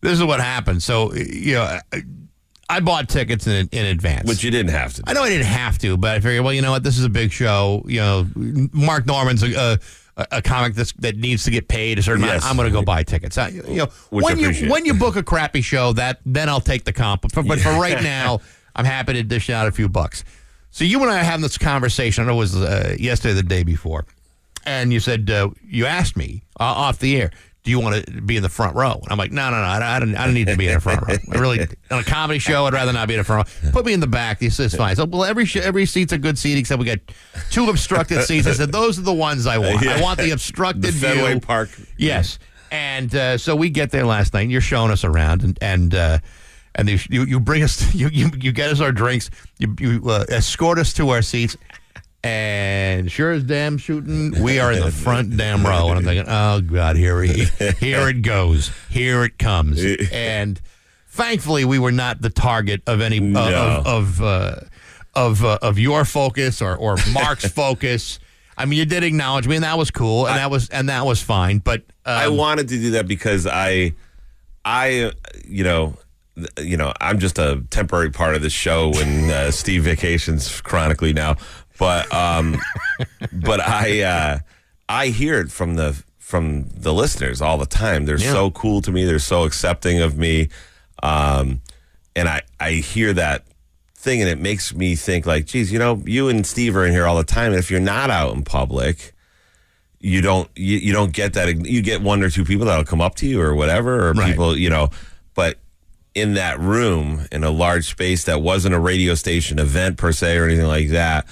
this 0.00 0.18
is 0.18 0.24
what 0.24 0.40
happened. 0.40 0.82
So 0.82 1.12
you 1.14 1.54
know, 1.54 1.78
I, 2.68 2.80
bought 2.80 3.08
tickets 3.08 3.46
in 3.46 3.68
in 3.72 3.86
advance. 3.86 4.28
which 4.28 4.44
you 4.44 4.50
didn't 4.50 4.70
have 4.70 4.94
to 4.94 5.02
do. 5.02 5.10
I 5.10 5.14
know 5.14 5.22
I 5.22 5.28
didn't 5.28 5.46
have 5.46 5.78
to, 5.78 5.96
but 5.96 6.16
I 6.16 6.20
figured, 6.20 6.44
well, 6.44 6.52
you 6.52 6.62
know 6.62 6.72
what, 6.72 6.82
this 6.82 6.98
is 6.98 7.04
a 7.04 7.08
big 7.08 7.32
show. 7.32 7.82
You 7.86 8.00
know, 8.00 8.26
Mark 8.34 9.06
Normand's 9.06 9.42
a. 9.42 9.54
a 9.54 9.78
a 10.30 10.40
comic 10.40 10.72
that's, 10.72 10.94
that 10.94 11.18
needs 11.18 11.44
to 11.44 11.50
get 11.50 11.68
paid 11.68 11.98
a 11.98 12.02
certain 12.02 12.24
amount. 12.24 12.42
I'm 12.42 12.56
going 12.56 12.66
to 12.66 12.72
go 12.72 12.80
buy 12.82 13.02
tickets. 13.02 13.36
I, 13.36 13.48
you 13.48 13.62
know, 13.74 13.88
Which 14.08 14.24
when 14.24 14.38
you 14.38 14.70
when 14.70 14.86
you 14.86 14.94
book 14.94 15.16
a 15.16 15.22
crappy 15.22 15.60
show, 15.60 15.92
that 15.92 16.20
then 16.24 16.48
I'll 16.48 16.58
take 16.58 16.84
the 16.84 16.92
comp. 16.94 17.26
But 17.34 17.46
but 17.46 17.60
for 17.60 17.68
right 17.72 18.02
now, 18.02 18.40
I'm 18.76 18.84
happy 18.84 19.14
to 19.14 19.22
dish 19.22 19.50
out 19.50 19.66
a 19.66 19.72
few 19.72 19.88
bucks. 19.88 20.22
So 20.70 20.84
you 20.84 21.02
and 21.02 21.10
I 21.10 21.20
are 21.20 21.24
having 21.24 21.40
this 21.42 21.56
conversation. 21.58 22.22
I 22.24 22.26
know 22.26 22.34
it 22.34 22.36
was 22.36 22.54
uh, 22.54 22.94
yesterday, 22.98 23.32
or 23.32 23.36
the 23.36 23.42
day 23.42 23.62
before, 23.62 24.04
and 24.64 24.92
you 24.92 25.00
said 25.00 25.30
uh, 25.30 25.50
you 25.64 25.86
asked 25.86 26.16
me 26.16 26.42
uh, 26.60 26.64
off 26.64 26.98
the 26.98 27.16
air, 27.18 27.30
"Do 27.64 27.70
you 27.70 27.80
want 27.80 28.04
to 28.04 28.20
be 28.20 28.36
in 28.36 28.42
the 28.42 28.50
front 28.50 28.76
row?" 28.76 29.00
And 29.02 29.10
I'm 29.10 29.16
like, 29.16 29.32
"No, 29.32 29.50
no, 29.50 29.56
no, 29.56 29.62
I 29.62 29.78
don't, 29.78 29.88
I 29.88 29.98
don't, 30.00 30.16
I 30.16 30.24
don't 30.26 30.34
need 30.34 30.48
to 30.48 30.56
be 30.56 30.66
in 30.68 30.74
the 30.74 30.80
front 30.80 31.00
row. 31.08 31.14
I 31.32 31.38
really, 31.38 31.60
on 31.90 32.00
a 32.00 32.04
comedy 32.04 32.38
show, 32.38 32.66
I'd 32.66 32.74
rather 32.74 32.92
not 32.92 33.08
be 33.08 33.14
in 33.14 33.18
the 33.18 33.24
front 33.24 33.48
row. 33.62 33.70
Put 33.70 33.86
me 33.86 33.94
in 33.94 34.00
the 34.00 34.06
back. 34.06 34.38
This 34.40 34.60
is 34.60 34.74
fine." 34.74 34.94
So, 34.96 35.06
well, 35.06 35.24
every 35.24 35.46
sh- 35.46 35.56
every 35.56 35.86
seat's 35.86 36.12
a 36.12 36.18
good 36.18 36.36
seat 36.36 36.58
except 36.58 36.78
we 36.78 36.84
got 36.84 36.98
two 37.50 37.70
obstructed 37.70 38.22
seats. 38.24 38.46
I 38.46 38.52
said, 38.52 38.70
"Those 38.70 38.98
are 38.98 39.02
the 39.02 39.14
ones 39.14 39.46
I 39.46 39.56
want. 39.56 39.86
I 39.86 40.02
want 40.02 40.18
the 40.18 40.32
obstructed 40.32 40.82
The 40.82 40.92
Fenway 40.92 41.30
view." 41.32 41.40
Park. 41.40 41.70
Yes. 41.96 42.38
And 42.70 43.14
uh, 43.14 43.38
so 43.38 43.56
we 43.56 43.70
get 43.70 43.92
there 43.92 44.04
last 44.04 44.34
night, 44.34 44.42
and 44.42 44.52
you're 44.52 44.60
showing 44.60 44.90
us 44.90 45.04
around, 45.04 45.42
and 45.42 45.58
and 45.62 45.94
uh, 45.94 46.18
and 46.76 46.88
you, 46.88 46.98
you 47.10 47.24
you 47.24 47.40
bring 47.40 47.62
us, 47.64 47.92
you, 47.94 48.08
you 48.08 48.30
you 48.38 48.52
get 48.52 48.70
us 48.70 48.80
our 48.80 48.92
drinks, 48.92 49.30
you 49.58 49.74
you 49.80 50.02
uh, 50.08 50.24
escort 50.28 50.78
us 50.78 50.92
to 50.94 51.08
our 51.08 51.22
seats, 51.22 51.56
and 52.22 53.10
sure 53.10 53.32
as 53.32 53.42
damn 53.44 53.78
shooting, 53.78 54.40
we 54.42 54.58
are 54.58 54.72
in 54.72 54.80
the 54.80 54.90
front 54.92 55.36
damn 55.36 55.64
row, 55.66 55.88
and 55.88 55.98
I'm 55.98 56.04
thinking, 56.04 56.26
oh 56.28 56.60
god, 56.60 56.96
here 56.96 57.18
we 57.20 57.28
here 57.78 58.08
it 58.08 58.22
goes, 58.22 58.70
here 58.90 59.24
it 59.24 59.38
comes, 59.38 59.82
and 60.12 60.60
thankfully 61.08 61.64
we 61.64 61.78
were 61.78 61.92
not 61.92 62.20
the 62.20 62.30
target 62.30 62.82
of 62.86 63.00
any 63.00 63.18
uh, 63.18 63.22
No. 63.50 63.82
of 63.84 63.86
of 63.86 64.22
uh, 64.22 64.54
of, 65.14 65.44
uh, 65.44 65.58
of 65.62 65.78
your 65.78 66.04
focus 66.04 66.60
or 66.60 66.76
or 66.76 66.96
Mark's 67.12 67.48
focus. 67.52 68.18
I 68.58 68.64
mean, 68.64 68.78
you 68.78 68.86
did 68.86 69.04
acknowledge 69.04 69.46
me, 69.46 69.56
and 69.56 69.64
that 69.64 69.76
was 69.78 69.90
cool, 69.90 70.26
and 70.26 70.36
that 70.38 70.50
was 70.50 70.68
and 70.70 70.88
that 70.88 71.04
was 71.06 71.22
fine. 71.22 71.58
But 71.58 71.80
um, 72.06 72.18
I 72.18 72.28
wanted 72.28 72.68
to 72.68 72.78
do 72.78 72.90
that 72.92 73.06
because 73.06 73.46
I, 73.46 73.92
I, 74.64 75.12
you 75.46 75.62
know, 75.62 75.96
you 76.60 76.76
know, 76.76 76.92
I'm 77.00 77.18
just 77.18 77.38
a 77.38 77.62
temporary 77.70 78.10
part 78.10 78.34
of 78.34 78.42
the 78.42 78.50
show 78.50 78.90
when 78.90 79.30
uh, 79.30 79.50
Steve 79.50 79.84
vacations 79.84 80.60
chronically 80.60 81.12
now, 81.12 81.36
but 81.78 82.12
um, 82.12 82.56
but 83.32 83.60
I, 83.60 84.02
uh, 84.02 84.38
I 84.88 85.06
hear 85.08 85.40
it 85.40 85.50
from 85.50 85.74
the 85.74 86.02
from 86.18 86.64
the 86.68 86.92
listeners 86.92 87.40
all 87.40 87.56
the 87.58 87.66
time. 87.66 88.04
They're 88.04 88.18
Yeah. 88.18 88.32
so 88.32 88.50
cool 88.50 88.82
to 88.82 88.90
me. 88.92 89.04
They're 89.04 89.18
so 89.18 89.44
accepting 89.44 90.00
of 90.00 90.18
me, 90.18 90.48
um, 91.02 91.60
and 92.14 92.28
I 92.28 92.42
I 92.60 92.72
hear 92.72 93.12
that 93.14 93.44
thing, 93.94 94.20
and 94.20 94.28
it 94.30 94.38
makes 94.38 94.74
me 94.74 94.94
think 94.94 95.24
like, 95.26 95.46
geez, 95.46 95.72
you 95.72 95.78
know, 95.78 96.02
you 96.04 96.28
and 96.28 96.46
Steve 96.46 96.76
are 96.76 96.84
in 96.84 96.92
here 96.92 97.06
all 97.06 97.16
the 97.16 97.24
time, 97.24 97.52
and 97.52 97.58
if 97.58 97.70
you're 97.70 97.80
not 97.80 98.10
out 98.10 98.34
in 98.34 98.42
public 98.42 99.12
you 99.98 100.20
don't 100.20 100.50
you, 100.54 100.76
you 100.76 100.92
don't 100.92 101.12
get 101.14 101.32
that 101.32 101.48
you 101.66 101.80
get 101.80 102.02
one 102.02 102.22
or 102.22 102.28
two 102.28 102.44
people 102.44 102.66
that'll 102.66 102.84
come 102.84 103.00
up 103.00 103.14
to 103.14 103.26
you 103.26 103.40
or 103.40 103.54
whatever 103.54 104.06
or 104.08 104.12
Right. 104.12 104.28
people 104.28 104.54
you 104.56 104.68
know 104.68 104.90
in 106.16 106.34
that 106.34 106.58
room 106.58 107.26
in 107.30 107.44
a 107.44 107.50
large 107.50 107.88
space 107.88 108.24
that 108.24 108.40
wasn't 108.42 108.74
a 108.74 108.78
radio 108.80 109.14
station 109.14 109.58
event 109.58 109.96
per 109.98 110.10
se 110.12 110.36
or 110.38 110.44
anything 110.46 110.66
like 110.66 110.88
that 110.88 111.26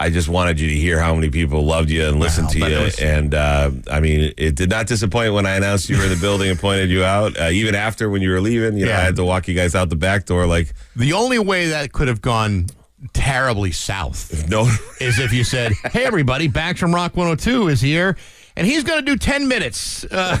I 0.00 0.10
just 0.10 0.28
wanted 0.28 0.60
you 0.60 0.68
to 0.68 0.74
hear 0.76 1.00
how 1.00 1.12
many 1.16 1.28
people 1.28 1.64
loved 1.64 1.90
you 1.90 2.06
and 2.06 2.20
listened 2.20 2.46
Wow, 2.46 2.52
to 2.52 2.70
you. 2.70 2.78
was- 2.84 3.00
and 3.00 3.34
uh, 3.34 3.72
I 3.90 3.98
mean, 3.98 4.32
it 4.36 4.54
did 4.54 4.70
not 4.70 4.86
disappoint 4.86 5.34
when 5.34 5.44
I 5.44 5.56
announced 5.56 5.88
you 5.88 5.96
were 5.98 6.04
in 6.04 6.10
the 6.10 6.16
building 6.20 6.48
and 6.50 6.56
pointed 6.56 6.88
you 6.88 7.02
out. 7.02 7.36
Uh, 7.36 7.48
even 7.50 7.74
after 7.74 8.08
when 8.08 8.22
you 8.22 8.30
were 8.30 8.40
leaving, 8.40 8.76
you 8.78 8.84
know, 8.84 8.92
Yeah. 8.92 8.98
I 8.98 9.02
had 9.02 9.16
to 9.16 9.24
walk 9.24 9.48
you 9.48 9.54
guys 9.54 9.74
out 9.74 9.88
the 9.88 9.96
back 9.96 10.24
door. 10.26 10.46
Like, 10.46 10.72
the 10.94 11.14
only 11.14 11.40
way 11.40 11.70
that 11.70 11.90
could 11.92 12.06
have 12.06 12.22
gone 12.22 12.66
terribly 13.12 13.72
south 13.72 14.48
no, 14.48 14.70
is 15.00 15.18
if 15.18 15.32
you 15.32 15.42
said, 15.42 15.72
"Hey, 15.92 16.04
everybody, 16.04 16.46
Back 16.46 16.76
from 16.76 16.94
Rock 16.94 17.16
102 17.16 17.66
is 17.66 17.80
here." 17.80 18.16
And 18.58 18.66
he's 18.66 18.82
going 18.82 18.98
to 18.98 19.04
do 19.04 19.16
10 19.16 19.46
minutes 19.46 20.04
uh, 20.04 20.36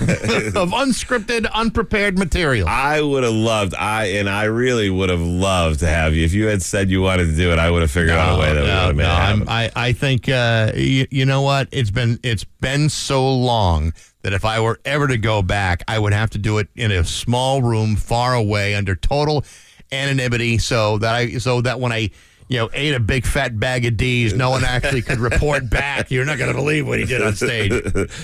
of 0.56 0.70
unscripted, 0.70 1.48
unprepared 1.52 2.18
material. 2.18 2.66
I 2.66 3.00
would 3.00 3.22
have 3.22 3.32
loved. 3.32 3.76
I 3.76 4.06
and 4.06 4.28
I 4.28 4.44
really 4.44 4.90
would 4.90 5.08
have 5.08 5.20
loved 5.20 5.80
to 5.80 5.86
have 5.86 6.14
you. 6.14 6.24
If 6.24 6.34
you 6.34 6.46
had 6.46 6.60
said 6.60 6.90
you 6.90 7.00
wanted 7.00 7.26
to 7.26 7.36
do 7.36 7.52
it, 7.52 7.60
I 7.60 7.70
would 7.70 7.82
have 7.82 7.92
figured 7.92 8.16
out 8.16 8.36
a 8.36 8.40
way 8.40 8.52
that 8.52 8.62
we 8.62 8.62
would 8.62 8.68
have 8.68 8.96
made 8.96 9.02
no, 9.04 9.12
it 9.12 9.14
happen. 9.14 9.48
I, 9.48 9.70
I 9.76 9.92
think 9.92 10.28
uh, 10.28 10.72
you, 10.74 11.06
you 11.12 11.26
know 11.26 11.42
what 11.42 11.68
it's 11.70 11.92
been 11.92 12.18
it's 12.24 12.42
been 12.42 12.88
so 12.88 13.32
long 13.32 13.92
that 14.22 14.32
if 14.32 14.44
I 14.44 14.58
were 14.58 14.80
ever 14.84 15.06
to 15.06 15.16
go 15.16 15.40
back, 15.40 15.84
I 15.86 16.00
would 16.00 16.12
have 16.12 16.30
to 16.30 16.38
do 16.38 16.58
it 16.58 16.66
in 16.74 16.90
a 16.90 17.04
small 17.04 17.62
room, 17.62 17.94
far 17.94 18.34
away, 18.34 18.74
under 18.74 18.96
total 18.96 19.44
anonymity, 19.92 20.58
so 20.58 20.98
that 20.98 21.14
I 21.14 21.38
so 21.38 21.60
that 21.60 21.78
when 21.78 21.92
I 21.92 22.10
you 22.48 22.58
know 22.58 22.70
ate 22.72 22.94
a 22.94 23.00
big 23.00 23.24
fat 23.26 23.58
bag 23.60 23.84
of 23.84 23.96
D's, 23.96 24.34
no 24.34 24.50
one 24.50 24.64
actually 24.64 25.02
could 25.02 25.18
report 25.18 25.68
back. 25.70 26.10
You're 26.10 26.24
not 26.24 26.38
going 26.38 26.50
to 26.50 26.56
believe 26.56 26.86
what 26.86 26.98
he 26.98 27.04
did 27.04 27.22
on 27.22 27.34
stage. 27.34 27.72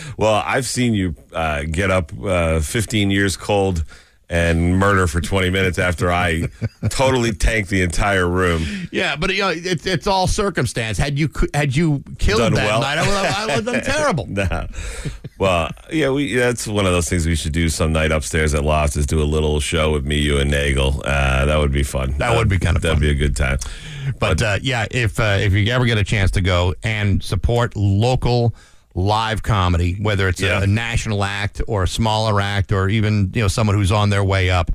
well, 0.16 0.42
I've 0.44 0.66
seen 0.66 0.94
you 0.94 1.14
uh, 1.32 1.64
get 1.70 1.90
up 1.90 2.10
uh, 2.22 2.60
15 2.60 3.10
years 3.10 3.36
cold 3.36 3.84
and 4.30 4.78
murder 4.78 5.06
for 5.06 5.20
20 5.20 5.50
minutes 5.50 5.78
after 5.78 6.10
I 6.10 6.48
totally 6.88 7.32
tanked 7.32 7.68
the 7.68 7.82
entire 7.82 8.26
room. 8.26 8.64
Yeah, 8.90 9.16
but 9.16 9.32
you 9.34 9.42
know, 9.42 9.52
it's 9.54 9.84
it's 9.86 10.06
all 10.06 10.26
circumstance. 10.26 10.96
Had 10.96 11.18
you 11.18 11.28
had 11.52 11.76
you 11.76 12.02
killed 12.18 12.38
Done 12.40 12.54
that 12.54 12.66
well. 12.66 12.80
night, 12.80 12.96
I 12.98 13.02
would 13.02 13.26
have, 13.26 13.36
I 13.36 13.44
would 13.46 13.54
have 13.54 13.64
done 13.66 13.82
terrible. 13.94 14.26
Nah. 14.26 14.66
Well, 15.38 15.70
yeah, 15.92 16.08
we 16.10 16.34
that's 16.34 16.66
one 16.66 16.86
of 16.86 16.92
those 16.92 17.08
things 17.08 17.26
we 17.26 17.36
should 17.36 17.52
do 17.52 17.68
some 17.68 17.92
night 17.92 18.12
upstairs 18.12 18.54
at 18.54 18.64
Loft 18.64 18.96
is 18.96 19.04
do 19.04 19.20
a 19.20 19.24
little 19.24 19.60
show 19.60 19.92
with 19.92 20.06
me, 20.06 20.18
you, 20.18 20.38
and 20.38 20.50
Nagel. 20.50 21.02
Uh, 21.04 21.44
that 21.44 21.58
would 21.58 21.72
be 21.72 21.82
fun. 21.82 22.14
That 22.16 22.34
would 22.34 22.48
be 22.48 22.58
kinda 22.58 22.80
That'd 22.80 22.96
fun. 22.96 23.02
be 23.02 23.10
a 23.10 23.14
good 23.14 23.36
time. 23.36 23.58
But 24.18 24.42
uh, 24.42 24.58
yeah, 24.62 24.86
if 24.90 25.18
uh, 25.20 25.38
if 25.40 25.52
you 25.52 25.70
ever 25.72 25.84
get 25.86 25.98
a 25.98 26.04
chance 26.04 26.30
to 26.32 26.40
go 26.40 26.74
and 26.82 27.22
support 27.22 27.76
local 27.76 28.54
live 28.94 29.42
comedy, 29.42 29.94
whether 30.00 30.28
it's 30.28 30.40
Yeah. 30.40 30.60
a, 30.60 30.62
a 30.62 30.66
national 30.66 31.24
act 31.24 31.60
or 31.66 31.82
a 31.82 31.88
smaller 31.88 32.40
act 32.40 32.72
or 32.72 32.88
even 32.88 33.30
you 33.34 33.42
know 33.42 33.48
someone 33.48 33.76
who's 33.76 33.90
on 33.92 34.10
their 34.10 34.22
way 34.24 34.50
up, 34.50 34.70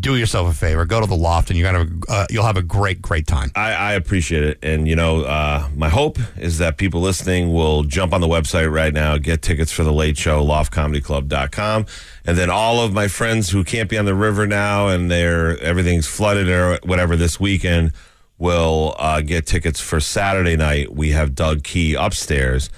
do 0.00 0.16
yourself 0.16 0.50
a 0.50 0.52
favor. 0.54 0.84
Go 0.84 1.00
to 1.00 1.06
the 1.06 1.14
loft, 1.16 1.48
and 1.50 1.58
you're 1.58 1.72
gonna 1.72 1.88
uh, 2.08 2.26
you'll 2.28 2.44
have 2.44 2.56
a 2.56 2.62
great 2.62 3.00
great 3.00 3.26
time. 3.26 3.50
I, 3.54 3.72
I 3.72 3.92
appreciate 3.94 4.42
it. 4.42 4.58
And, 4.62 4.88
you 4.88 4.96
know, 4.96 5.22
uh, 5.22 5.68
my 5.76 5.88
hope 5.88 6.18
is 6.36 6.58
that 6.58 6.76
people 6.76 7.00
listening 7.00 7.52
will 7.52 7.84
jump 7.84 8.12
on 8.12 8.20
the 8.20 8.26
website 8.26 8.70
right 8.70 8.92
now, 8.92 9.16
get 9.16 9.42
tickets 9.42 9.70
for 9.70 9.84
the 9.84 9.92
late 9.92 10.18
show, 10.18 10.44
loftcomedyclub.com. 10.44 11.86
And 12.26 12.36
then 12.36 12.50
all 12.50 12.80
of 12.80 12.92
my 12.92 13.08
friends 13.08 13.50
who 13.50 13.62
can't 13.64 13.88
be 13.88 13.96
on 13.96 14.04
the 14.04 14.14
river 14.14 14.46
now 14.46 14.88
and 14.88 15.08
they're 15.10 15.56
everything's 15.60 16.06
flooded 16.06 16.48
or 16.48 16.78
whatever 16.82 17.14
this 17.16 17.38
weekend 17.38 17.92
will 18.38 18.94
uh, 18.98 19.20
get 19.20 19.46
tickets 19.46 19.80
for 19.80 20.00
Saturday 20.00 20.56
night. 20.56 20.94
We 20.94 21.10
have 21.10 21.34
Doug 21.34 21.62
Key 21.62 21.94
upstairs. 21.94 22.70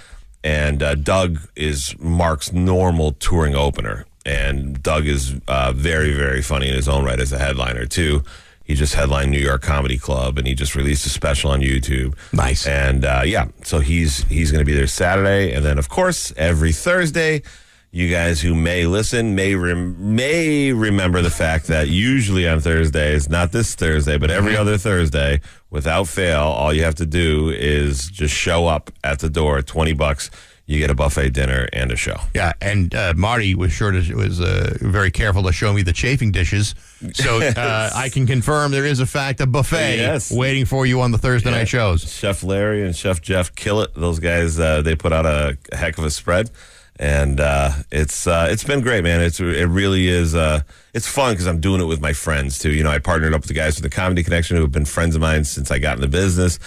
And 0.45 0.83
uh, 0.83 0.95
Doug 0.95 1.41
is 1.57 1.99
Mark's 1.99 2.53
normal 2.53 3.13
touring 3.13 3.55
opener. 3.55 4.07
And 4.25 4.83
Doug 4.83 5.07
is 5.07 5.35
uh, 5.49 5.73
very, 5.73 6.13
very 6.13 6.43
funny 6.43 6.69
in 6.69 6.75
his 6.75 6.89
own 6.89 7.05
right 7.05 7.19
as 7.19 7.33
a 7.33 7.39
headliner, 7.39 7.87
too. 7.87 8.23
He 8.63 8.75
just 8.75 8.95
headlined 8.95 9.31
New 9.31 9.39
York 9.39 9.63
Comedy 9.63 9.97
Club, 9.97 10.37
and 10.37 10.47
he 10.47 10.55
just 10.55 10.75
released 10.75 11.07
a 11.07 11.09
special 11.09 11.51
on 11.51 11.61
YouTube. 11.61 12.15
Nice. 12.35 12.67
And 12.67 13.03
uh, 13.03 13.23
yeah, 13.25 13.47
so 13.63 13.81
he's 13.81 14.25
he's 14.25 14.53
going 14.53 14.61
to 14.61 14.67
be 14.67 14.75
there 14.75 14.87
Saturday, 14.87 15.55
and 15.55 15.65
then 15.65 15.79
of 15.79 15.89
course 15.89 16.35
every 16.37 16.73
Thursday. 16.73 17.43
You 17.91 18.11
guys 18.11 18.41
who 18.43 18.55
may 18.55 18.85
listen 18.85 19.35
may 19.35 19.55
rem- 19.55 20.15
may 20.15 20.73
remember 20.73 21.23
the 21.23 21.31
fact 21.31 21.69
that 21.69 21.89
usually 21.89 22.47
on 22.47 22.61
Thursdays, 22.61 23.31
not 23.31 23.51
this 23.51 23.75
Thursday, 23.75 24.19
but 24.19 24.31
every 24.31 24.57
other 24.57 24.77
Thursday, 24.77 25.41
without 25.71 26.07
fail, 26.07 26.41
all 26.43 26.73
you 26.73 26.83
have 26.85 26.97
to 26.97 27.07
do 27.07 27.49
is 27.49 28.09
just 28.09 28.35
show 28.35 28.67
up 28.67 28.91
at 29.03 29.21
the 29.21 29.31
door. 29.31 29.63
Twenty 29.63 29.95
bucks, 29.95 30.31
you 30.67 30.79
get 30.79 30.91
a 30.91 30.95
buffet 30.95 31.31
dinner 31.31 31.67
and 31.73 31.91
a 31.91 31.97
show. 31.97 32.17
Yeah, 32.35 32.53
and 32.61 32.95
uh, 32.95 33.15
Marty 33.17 33.55
was 33.55 33.73
sure 33.73 33.91
to 33.91 34.15
was 34.15 34.39
uh, 34.39 34.77
very 34.83 35.11
careful 35.11 35.43
to 35.45 35.53
show 35.53 35.73
me 35.73 35.81
the 35.81 35.95
chafing 35.95 36.31
dishes, 36.31 36.75
so 37.15 37.41
uh, 37.57 37.91
I 37.95 38.11
can 38.11 38.27
confirm 38.27 38.71
there 38.71 38.85
is 38.85 39.01
a 39.01 39.07
fact 39.07 39.41
a 39.41 39.47
buffet 39.47 39.97
Yes. 39.97 40.31
waiting 40.31 40.67
for 40.67 40.85
you 40.85 41.01
on 41.01 41.11
the 41.11 41.19
Thursday 41.19 41.51
night 41.51 41.69
shows. 41.69 42.03
Chef 42.13 42.43
Larry 42.43 42.85
and 42.85 42.95
Chef 42.95 43.23
Jeff 43.23 43.55
kill 43.55 43.81
it. 43.81 43.95
Those 43.95 44.19
guys, 44.19 44.61
uh, 44.61 44.83
they 44.83 44.95
put 44.95 45.15
out 45.15 45.25
a 45.25 45.57
heck 45.73 45.97
of 45.97 46.05
a 46.05 46.11
spread, 46.11 46.51
and 46.99 47.41
uh, 47.41 47.73
it's 47.91 48.27
uh, 48.27 48.49
it's 48.51 48.65
been 48.65 48.81
great, 48.81 49.05
man. 49.05 49.21
It's 49.21 49.41
it 49.41 49.69
really 49.69 50.09
is. 50.09 50.35
Uh, 50.35 50.63
it's 50.95 51.07
fun 51.07 51.33
because 51.33 51.47
I'm 51.47 51.61
doing 51.61 51.81
it 51.81 51.85
with 51.85 52.01
my 52.01 52.13
friends 52.13 52.59
too. 52.59 52.73
You 52.73 52.83
know, 52.83 52.91
I 52.91 52.99
partnered 52.99 53.35
up 53.35 53.43
with 53.43 53.49
the 53.49 53.55
guys 53.55 53.77
from 53.77 53.83
the 53.83 53.91
Comedy 53.91 54.23
Connection 54.23 54.57
who 54.57 54.63
have 54.63 54.73
been 54.73 54.85
friends 54.85 55.15
of 55.15 55.21
mine 55.21 55.45
since 55.45 55.71
I 55.71 55.79
got 55.79 55.97
in 55.97 56.01
the 56.01 56.09
business, 56.09 56.59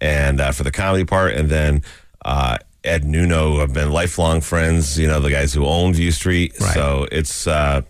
and 0.00 0.40
uh, 0.40 0.52
for 0.52 0.62
the 0.62 0.72
comedy 0.72 1.04
part, 1.04 1.34
and 1.34 1.48
then. 1.48 1.82
Uh, 2.24 2.58
Ed 2.84 3.04
Nuno 3.04 3.60
have 3.60 3.72
been 3.72 3.90
lifelong 3.90 4.42
friends. 4.42 4.98
You 4.98 5.08
know 5.08 5.18
the 5.18 5.30
guys 5.30 5.54
who 5.54 5.64
own 5.64 5.94
View 5.94 6.10
Street. 6.10 6.54
Right. 6.60 6.74
So 6.74 7.06
it's 7.10 7.46
uh, 7.46 7.80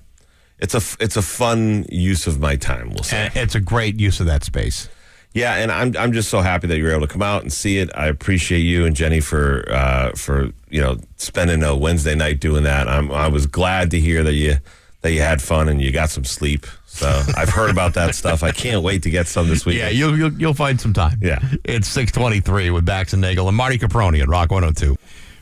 it's 0.61 0.75
a 0.75 1.03
it's 1.03 1.17
a 1.17 1.23
fun 1.23 1.85
use 1.91 2.29
of 2.29 2.39
my 2.41 2.55
time. 2.57 2.91
We'll 2.91 3.03
say. 3.03 3.31
It's 3.35 3.57
a 3.57 3.61
great 3.61 3.99
use 3.99 4.21
of 4.21 4.27
that 4.27 4.45
space. 4.45 4.89
Yeah, 5.35 5.57
and 5.57 5.73
I'm 5.73 5.97
I'm 5.97 6.13
just 6.13 6.31
so 6.31 6.41
happy 6.41 6.69
that 6.69 6.79
you 6.79 6.85
were 6.85 6.93
able 6.93 7.07
to 7.07 7.13
come 7.13 7.23
out 7.23 7.43
and 7.43 7.53
see 7.53 7.79
it. 7.79 7.91
I 7.95 8.07
appreciate 8.07 8.61
you 8.61 8.87
and 8.87 8.95
Jenny 8.95 9.19
for 9.21 9.65
uh, 9.69 10.13
for 10.13 10.51
you 10.71 10.81
know 10.81 10.99
spending 11.17 11.63
a 11.65 11.77
Wednesday 11.77 12.15
night 12.15 12.39
doing 12.39 12.63
that. 12.63 12.87
I'm 12.89 13.11
I 13.11 13.27
was 13.27 13.47
glad 13.47 13.91
to 13.91 14.01
hear 14.01 14.23
that 14.23 14.35
you 14.35 14.59
that 15.03 15.13
you 15.13 15.21
had 15.21 15.43
fun 15.43 15.69
and 15.69 15.83
you 15.83 15.91
got 15.91 16.09
some 16.11 16.25
sleep. 16.25 16.67
So 16.87 17.09
I've 17.37 17.49
heard 17.51 17.71
about 17.71 17.95
that 17.95 18.15
stuff. 18.15 18.45
I 18.45 18.53
can't 18.53 18.85
wait 18.85 19.03
to 19.03 19.11
get 19.11 19.27
some 19.27 19.49
this 19.49 19.67
week. 19.67 19.79
Yeah, 19.79 19.89
you'll, 19.89 20.17
you'll 20.17 20.33
you'll 20.35 20.55
find 20.55 20.81
some 20.81 20.93
time. 20.93 21.19
Yeah. 21.21 21.41
it's 21.65 21.89
six 21.89 22.13
twenty 22.13 22.39
three 22.39 22.71
with 22.71 22.85
Bax 22.85 23.13
and 23.13 23.21
Nagel 23.21 23.49
and 23.49 23.57
Marty 23.57 23.77
Caproni 23.79 24.23
at 24.23 24.29
Rock 24.29 24.53
one 24.53 24.63
hundred 24.63 24.77
two. 24.77 24.97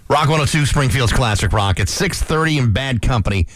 Rock 0.09 0.28
one 0.28 0.38
hundred 0.38 0.52
two, 0.52 0.64
Springfield's 0.64 1.12
classic 1.12 1.52
rock. 1.52 1.78
It's 1.78 1.92
six 1.92 2.22
thirty 2.22 2.57
in 2.57 2.72
bad 2.72 3.02
company 3.02 3.46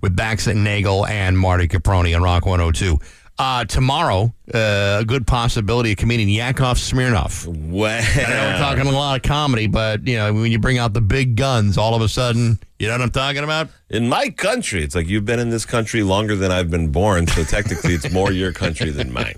with 0.00 0.14
Bax 0.14 0.46
and 0.46 0.62
Nagel 0.62 1.04
and 1.04 1.36
Marty 1.36 1.66
Caproni 1.66 2.14
on 2.14 2.22
Rock 2.22 2.46
one 2.46 2.60
hundred 2.60 2.76
two. 2.76 2.98
Uh, 3.40 3.64
tomorrow, 3.64 4.34
uh, 4.52 4.98
a 5.00 5.04
good 5.06 5.26
possibility 5.26 5.92
of 5.92 5.96
comedian 5.96 6.28
Yakov 6.28 6.76
Smirnoff. 6.76 7.46
Well, 7.46 8.02
I 8.02 8.30
know 8.30 8.52
we're 8.52 8.58
talking 8.58 8.86
a 8.86 8.94
lot 8.94 9.16
of 9.16 9.22
comedy, 9.22 9.66
but 9.66 10.06
you 10.06 10.18
know 10.18 10.30
when 10.34 10.52
you 10.52 10.58
bring 10.58 10.76
out 10.76 10.92
the 10.92 11.00
big 11.00 11.36
guns, 11.36 11.78
all 11.78 11.94
of 11.94 12.02
a 12.02 12.08
sudden, 12.08 12.58
you 12.78 12.86
know 12.86 12.92
what 12.92 13.00
I'm 13.00 13.10
talking 13.10 13.42
about? 13.42 13.70
in 13.88 14.10
my 14.10 14.28
country, 14.28 14.84
it's 14.84 14.94
like 14.94 15.08
you've 15.08 15.24
been 15.24 15.38
in 15.38 15.48
this 15.48 15.64
country 15.64 16.02
longer 16.02 16.36
than 16.36 16.52
I've 16.52 16.70
been 16.70 16.92
born. 16.92 17.26
So 17.28 17.42
technically, 17.44 17.94
it's 17.94 18.12
more 18.12 18.30
your 18.30 18.52
country 18.52 18.90
than 18.90 19.10
mine. 19.10 19.36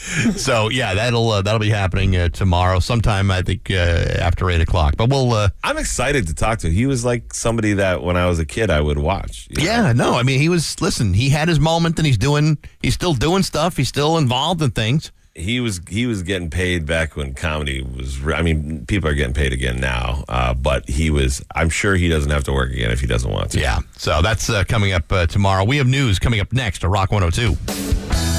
So 0.36 0.70
yeah, 0.70 0.94
that'll 0.94 1.30
uh, 1.30 1.42
that'll 1.42 1.60
be 1.60 1.70
happening 1.70 2.16
uh, 2.16 2.28
tomorrow, 2.30 2.78
sometime 2.80 3.30
I 3.30 3.42
think 3.42 3.70
uh, 3.70 3.74
after 3.74 4.48
eight 4.50 4.60
o'clock. 4.60 4.96
But 4.96 5.10
we'll 5.10 5.32
uh, 5.32 5.50
I'm 5.62 5.76
excited 5.76 6.26
to 6.28 6.34
talk 6.34 6.60
to. 6.60 6.70
He 6.70 6.86
was 6.86 7.04
like 7.04 7.34
somebody 7.34 7.74
that 7.74 8.02
when 8.02 8.16
I 8.16 8.26
was 8.26 8.38
a 8.38 8.46
kid 8.46 8.70
I 8.70 8.80
would 8.80 8.98
watch. 8.98 9.48
you 9.50 9.58
know? 9.58 9.70
Yeah, 9.70 9.92
no, 9.92 10.14
I 10.14 10.22
mean 10.22 10.40
he 10.40 10.48
was 10.48 10.80
listen, 10.80 11.12
he 11.14 11.28
had 11.28 11.48
his 11.48 11.60
moment 11.60 11.98
and 11.98 12.06
he's 12.06 12.18
doing 12.18 12.58
he's 12.80 12.94
still 12.94 13.14
doing 13.14 13.42
stuff, 13.42 13.76
he's 13.76 13.88
still 13.88 14.16
involved 14.16 14.62
in 14.62 14.70
things. 14.70 15.12
he 15.34 15.60
was 15.60 15.80
he 15.88 16.06
was 16.06 16.22
getting 16.22 16.50
paid 16.50 16.86
back 16.86 17.16
when 17.16 17.34
comedy 17.34 17.82
was. 17.82 18.18
I 18.26 18.42
mean, 18.42 18.86
people 18.86 19.08
are 19.10 19.14
getting 19.14 19.34
paid 19.34 19.52
again 19.52 19.78
now, 19.80 20.24
uh, 20.28 20.54
but 20.54 20.88
he 20.88 21.10
was. 21.10 21.42
I'm 21.54 21.68
sure 21.70 21.94
he 21.96 22.08
doesn't 22.08 22.30
have 22.30 22.44
to 22.44 22.52
work 22.52 22.72
again 22.72 22.90
if 22.90 23.00
he 23.00 23.06
doesn't 23.06 23.30
want 23.30 23.50
to. 23.52 23.60
Yeah. 23.60 23.80
So 23.96 24.22
that's 24.22 24.48
uh, 24.50 24.64
coming 24.64 24.92
up 24.92 25.10
uh, 25.12 25.26
tomorrow. 25.26 25.64
We 25.64 25.76
have 25.76 25.86
news 25.86 26.18
coming 26.18 26.40
up 26.40 26.52
next 26.52 26.80
to 26.80 26.88
Rock 26.88 27.12
102. 27.12 28.29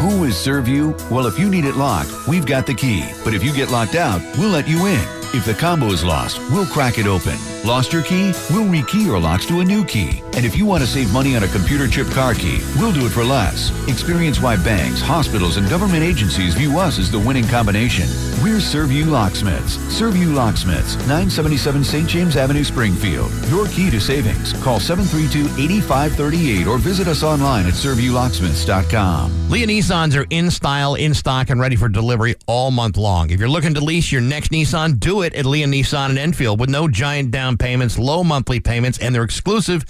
Who 0.00 0.22
is 0.22 0.36
you? 0.68 0.94
Well, 1.10 1.26
if 1.26 1.40
you 1.40 1.48
need 1.48 1.64
it 1.64 1.74
locked, 1.74 2.28
we've 2.28 2.46
got 2.46 2.66
the 2.66 2.74
key. 2.74 3.04
But 3.24 3.34
if 3.34 3.42
you 3.42 3.52
get 3.52 3.72
locked 3.72 3.96
out, 3.96 4.22
we'll 4.38 4.48
let 4.48 4.68
you 4.68 4.86
in. 4.86 5.00
If 5.34 5.44
the 5.44 5.54
combo 5.54 5.86
is 5.86 6.04
lost, 6.04 6.38
we'll 6.52 6.66
crack 6.66 6.98
it 6.98 7.08
open. 7.08 7.36
Lost 7.64 7.92
your 7.92 8.02
key? 8.02 8.32
We'll 8.50 8.64
rekey 8.64 9.04
your 9.04 9.18
locks 9.18 9.44
to 9.46 9.60
a 9.60 9.64
new 9.64 9.84
key. 9.84 10.22
And 10.36 10.46
if 10.46 10.56
you 10.56 10.64
want 10.64 10.82
to 10.82 10.86
save 10.86 11.12
money 11.12 11.34
on 11.36 11.42
a 11.42 11.48
computer 11.48 11.88
chip 11.88 12.06
car 12.08 12.32
key, 12.32 12.60
we'll 12.78 12.92
do 12.92 13.06
it 13.06 13.10
for 13.10 13.24
less. 13.24 13.72
Experience 13.88 14.40
why 14.40 14.56
banks, 14.56 15.00
hospitals, 15.00 15.56
and 15.56 15.68
government 15.68 16.04
agencies 16.04 16.54
view 16.54 16.78
us 16.78 16.98
as 16.98 17.10
the 17.10 17.18
winning 17.18 17.46
combination. 17.48 18.06
We're 18.42 18.60
Serve 18.60 18.92
You 18.92 19.06
Locksmiths. 19.06 19.74
Serve 19.92 20.16
You 20.16 20.32
Locksmiths, 20.32 20.94
977 21.08 21.82
St. 21.82 22.08
James 22.08 22.36
Avenue, 22.36 22.62
Springfield. 22.62 23.32
Your 23.48 23.66
key 23.66 23.90
to 23.90 24.00
savings. 24.00 24.52
Call 24.62 24.78
732-8538 24.78 26.66
or 26.68 26.78
visit 26.78 27.08
us 27.08 27.24
online 27.24 27.66
at 27.66 27.74
ServiewLocksmiths.com. 27.74 29.50
Leah 29.50 29.66
Nissans 29.66 30.16
are 30.16 30.26
in 30.30 30.50
style, 30.50 30.94
in 30.94 31.12
stock, 31.14 31.50
and 31.50 31.60
ready 31.60 31.74
for 31.74 31.88
delivery 31.88 32.36
all 32.46 32.70
month 32.70 32.96
long. 32.96 33.30
If 33.30 33.40
you're 33.40 33.48
looking 33.48 33.74
to 33.74 33.80
lease 33.80 34.12
your 34.12 34.20
next 34.20 34.52
Nissan, 34.52 35.00
do 35.00 35.22
it 35.22 35.34
at 35.34 35.46
Leah 35.46 35.66
Nissan 35.66 36.10
in 36.10 36.18
Enfield 36.18 36.60
with 36.60 36.70
no 36.70 36.86
giant 36.86 37.30
down 37.30 37.47
payments, 37.56 37.98
low 37.98 38.22
monthly 38.22 38.60
payments, 38.60 38.98
and 38.98 39.14
their 39.14 39.24
exclusive 39.24 39.84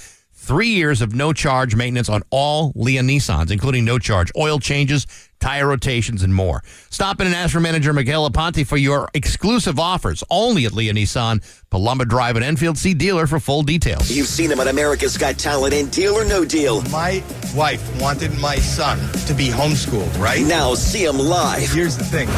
three 0.48 0.68
years 0.68 1.02
of 1.02 1.14
no 1.14 1.32
charge 1.34 1.76
maintenance 1.76 2.08
on 2.08 2.22
all 2.30 2.72
Leah 2.74 3.02
Nissans, 3.02 3.50
including 3.50 3.84
no 3.84 3.98
charge 3.98 4.32
oil 4.34 4.58
changes, 4.58 5.06
tire 5.40 5.68
rotations, 5.68 6.22
and 6.22 6.34
more. 6.34 6.62
Stop 6.88 7.20
in 7.20 7.26
and 7.26 7.36
ask 7.36 7.52
for 7.52 7.60
manager 7.60 7.92
Miguel 7.92 8.30
Aponte 8.30 8.66
for 8.66 8.78
your 8.78 9.10
exclusive 9.12 9.78
offers 9.78 10.24
only 10.30 10.64
at 10.64 10.72
Leah 10.72 10.94
Nissan, 10.94 11.44
Palomba 11.70 12.08
Drive 12.08 12.36
and 12.36 12.44
Enfield. 12.44 12.78
See 12.78 12.94
dealer 12.94 13.26
for 13.26 13.38
full 13.38 13.62
details. 13.62 14.10
You've 14.10 14.26
seen 14.26 14.50
him 14.50 14.58
on 14.58 14.68
America's 14.68 15.18
Got 15.18 15.36
Talent 15.36 15.74
and 15.74 15.90
Deal 15.90 16.14
or 16.14 16.24
No 16.24 16.46
Deal. 16.46 16.80
My 16.88 17.22
wife 17.54 18.00
wanted 18.00 18.36
my 18.38 18.56
son 18.56 18.98
to 19.26 19.34
be 19.34 19.48
homeschooled, 19.48 20.18
right? 20.18 20.40
Now 20.46 20.72
see 20.72 21.04
him 21.04 21.18
live. 21.18 21.70
Here's 21.70 21.98
the 21.98 22.04
thing 22.04 22.28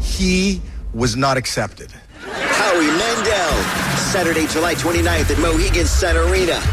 he 0.00 0.62
was 0.94 1.14
not 1.14 1.36
accepted. 1.36 1.92
Howie 2.24 2.86
Mandel. 2.86 3.98
Saturday, 3.98 4.46
July 4.46 4.74
29th 4.74 5.30
at 5.30 5.38
Mohegan 5.38 5.86
Sun 5.86 6.16
Arena. 6.16 6.58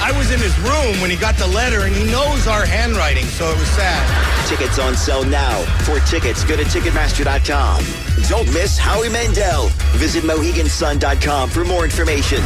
I 0.00 0.12
was 0.16 0.30
in 0.30 0.38
his 0.38 0.56
room 0.60 1.00
when 1.00 1.10
he 1.10 1.16
got 1.16 1.36
the 1.36 1.46
letter, 1.48 1.82
and 1.82 1.94
he 1.94 2.04
knows 2.04 2.46
our 2.46 2.64
handwriting, 2.64 3.24
so 3.24 3.50
it 3.50 3.58
was 3.58 3.68
sad. 3.68 4.48
Tickets 4.48 4.78
on 4.78 4.96
sale 4.96 5.24
now. 5.24 5.60
For 5.84 5.98
tickets, 6.00 6.44
go 6.44 6.56
to 6.56 6.62
Ticketmaster.com. 6.62 7.84
Don't 8.28 8.52
miss 8.54 8.78
Howie 8.78 9.08
Mandel. 9.08 9.68
Visit 9.96 10.24
MoheganSun.com 10.24 11.50
for 11.50 11.64
more 11.64 11.84
information. 11.84 12.40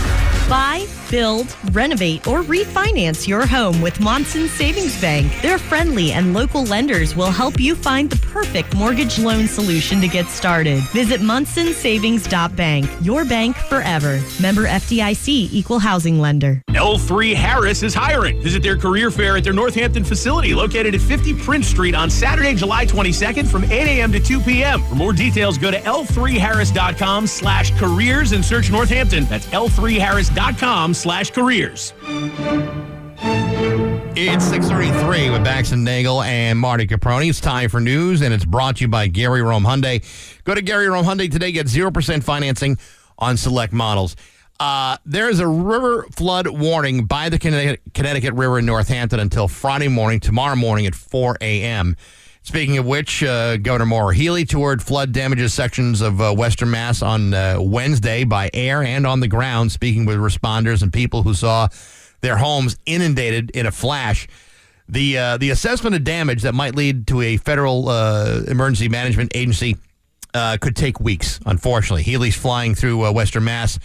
Buy, 0.48 0.86
build, 1.10 1.56
renovate, 1.72 2.26
or 2.26 2.42
refinance 2.42 3.26
your 3.26 3.46
home 3.46 3.80
with 3.80 4.00
Monson 4.00 4.48
Savings 4.48 5.00
Bank. 5.00 5.32
Their 5.40 5.56
friendly 5.56 6.12
and 6.12 6.34
local 6.34 6.64
lenders 6.64 7.16
will 7.16 7.30
help 7.30 7.58
you 7.58 7.74
find 7.74 8.10
the 8.10 8.18
perfect 8.26 8.74
mortgage 8.74 9.18
loan 9.18 9.46
solution 9.46 10.00
to 10.02 10.08
get 10.08 10.26
started. 10.26 10.82
Visit 10.90 11.20
MonsonSavings.bank, 11.20 12.86
your 13.00 13.24
bank 13.24 13.56
forever. 13.56 14.20
Member 14.40 14.66
FDIC 14.66 15.28
Equal 15.52 15.78
Housing 15.78 16.18
Lender. 16.20 16.60
L3 16.70 17.34
Harris 17.34 17.82
is 17.82 17.94
hiring. 17.94 18.42
Visit 18.42 18.62
their 18.62 18.76
career 18.76 19.10
fair 19.10 19.36
at 19.36 19.44
their 19.44 19.52
Northampton 19.52 20.04
facility 20.04 20.54
located 20.54 20.94
at 20.94 21.00
50 21.00 21.34
Prince 21.34 21.68
Street 21.68 21.94
on 21.94 22.10
Saturday, 22.10 22.54
July 22.54 22.84
22nd 22.84 23.46
from 23.46 23.64
8 23.64 23.70
a.m. 23.70 24.12
to 24.12 24.20
2 24.20 24.40
p.m. 24.40 24.82
For 24.84 24.96
more 24.96 25.12
details, 25.12 25.56
go 25.56 25.70
to 25.70 25.78
l3harris.com 25.80 27.26
slash 27.26 27.70
careers 27.78 28.32
and 28.32 28.44
search 28.44 28.70
Northampton. 28.70 29.24
That's 29.24 29.46
l3harris.com 29.46 30.31
slash 30.94 31.30
careers. 31.30 31.92
It's 34.14 34.44
633 34.44 35.30
with 35.30 35.44
Bax 35.44 35.72
and 35.72 35.84
Nagel 35.84 36.22
and 36.22 36.58
Marty 36.58 36.86
Caproni. 36.86 37.28
It's 37.28 37.40
time 37.40 37.68
for 37.68 37.80
news, 37.80 38.22
and 38.22 38.32
it's 38.32 38.44
brought 38.44 38.76
to 38.76 38.82
you 38.82 38.88
by 38.88 39.08
Gary 39.08 39.42
Rome 39.42 39.64
Hyundai. 39.64 40.02
Go 40.44 40.54
to 40.54 40.62
Gary 40.62 40.88
Rome 40.88 41.04
Hyundai 41.04 41.30
today. 41.30 41.52
Get 41.52 41.66
0% 41.66 42.22
financing 42.22 42.78
on 43.18 43.36
select 43.36 43.72
models. 43.72 44.16
Uh, 44.60 44.96
there 45.04 45.28
is 45.28 45.40
a 45.40 45.46
river 45.48 46.06
flood 46.12 46.46
warning 46.46 47.04
by 47.04 47.28
the 47.28 47.38
Connecticut 47.38 48.34
River 48.34 48.58
in 48.58 48.66
Northampton 48.66 49.18
until 49.20 49.48
Friday 49.48 49.88
morning, 49.88 50.20
tomorrow 50.20 50.56
morning 50.56 50.86
at 50.86 50.94
4 50.94 51.36
a.m. 51.40 51.96
Speaking 52.44 52.76
of 52.76 52.86
which, 52.86 53.22
uh, 53.22 53.56
Governor 53.56 53.86
Maura 53.86 54.14
Healey 54.14 54.44
toured 54.44 54.82
flood 54.82 55.12
damages 55.12 55.54
sections 55.54 56.00
of 56.00 56.20
uh, 56.20 56.34
Western 56.34 56.72
Mass 56.72 57.00
on 57.00 57.32
uh, 57.32 57.58
Wednesday 57.60 58.24
by 58.24 58.50
air 58.52 58.82
and 58.82 59.06
on 59.06 59.20
the 59.20 59.28
ground, 59.28 59.70
speaking 59.70 60.06
with 60.06 60.16
responders 60.16 60.82
and 60.82 60.92
people 60.92 61.22
who 61.22 61.34
saw 61.34 61.68
their 62.20 62.36
homes 62.36 62.76
inundated 62.84 63.50
in 63.52 63.66
a 63.66 63.70
flash. 63.70 64.26
The 64.88 65.18
uh, 65.18 65.36
the 65.36 65.50
assessment 65.50 65.94
of 65.94 66.02
damage 66.02 66.42
that 66.42 66.52
might 66.52 66.74
lead 66.74 67.06
to 67.06 67.20
a 67.20 67.36
federal 67.36 67.88
uh, 67.88 68.42
emergency 68.48 68.88
management 68.88 69.30
agency 69.36 69.76
uh, 70.34 70.56
could 70.60 70.74
take 70.74 70.98
weeks. 70.98 71.38
Unfortunately, 71.46 72.02
Healey's 72.02 72.36
flying 72.36 72.74
through 72.74 73.08
Western 73.12 73.44
Mass 73.44 73.78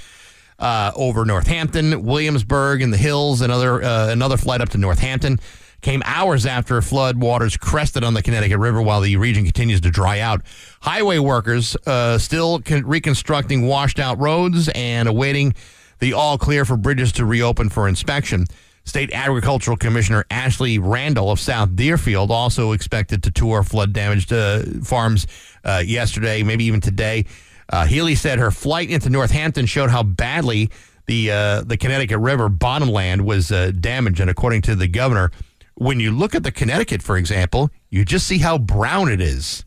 over 0.60 1.26
Northampton, 1.26 2.04
Williamsburg, 2.04 2.82
and 2.82 2.92
the 2.92 2.98
hills. 2.98 3.42
Another 3.42 3.82
another 3.82 4.36
flight 4.36 4.62
up 4.62 4.70
to 4.70 4.80
Northampton 4.80 5.40
came 5.82 6.02
hours 6.06 6.46
after 6.46 6.82
flood 6.82 7.18
waters 7.18 7.58
crested 7.58 8.04
on 8.04 8.14
the 8.14 8.22
Connecticut 8.22 8.60
River 8.60 8.82
while 8.82 9.02
the 9.02 9.16
region 9.18 9.44
continues 9.44 9.82
to 9.82 9.90
dry 9.90 10.20
out. 10.20 10.42
Highway 10.82 11.20
workers 11.20 11.78
uh, 11.86 12.18
still 12.18 12.60
con- 12.60 12.86
reconstructing 12.86 13.66
washed 13.68 14.00
out 14.00 14.20
roads 14.20 14.70
and 14.74 15.08
awaiting 15.08 15.54
the 16.00 16.14
all 16.14 16.38
clear 16.38 16.66
for 16.66 16.78
bridges 16.78 17.12
to 17.14 17.26
reopen 17.26 17.70
for 17.70 17.88
inspection. 17.88 18.46
State 18.84 19.12
Agricultural 19.12 19.76
Commissioner 19.76 20.26
Ashley 20.32 20.80
Randle 20.80 21.30
of 21.30 21.40
South 21.42 21.76
Deerfield 21.76 22.32
also 22.32 22.72
expected 22.72 23.22
to 23.24 23.32
tour 23.32 23.62
flood 23.62 23.92
damaged 23.92 24.32
uh, 24.32 24.62
farms 24.84 25.28
uh, 25.66 25.84
yesterday, 25.86 26.42
maybe 26.42 26.64
even 26.64 26.80
today. 26.80 27.26
Uh, 27.70 27.86
Healey 27.86 28.16
said 28.16 28.40
her 28.40 28.50
flight 28.50 28.90
into 28.90 29.10
Northampton 29.10 29.66
showed 29.66 29.90
how 29.90 30.04
badly 30.04 30.70
the 31.06 31.32
uh, 31.32 31.62
the 31.62 31.76
Connecticut 31.76 32.20
River 32.20 32.48
bottomland 32.48 33.26
was 33.26 33.52
uh, 33.52 33.72
damaged, 33.78 34.22
and 34.22 34.30
according 34.30 34.62
to 34.64 34.76
the 34.76 34.88
governor, 34.88 35.32
when 35.78 36.00
you 36.00 36.12
look 36.12 36.34
at 36.34 36.44
the 36.44 36.52
Connecticut, 36.52 37.04
for 37.04 37.18
example, 37.18 37.70
you 37.90 38.04
just 38.04 38.26
see 38.28 38.40
how 38.40 38.58
brown 38.58 39.10
it 39.10 39.22
is. 39.22 39.64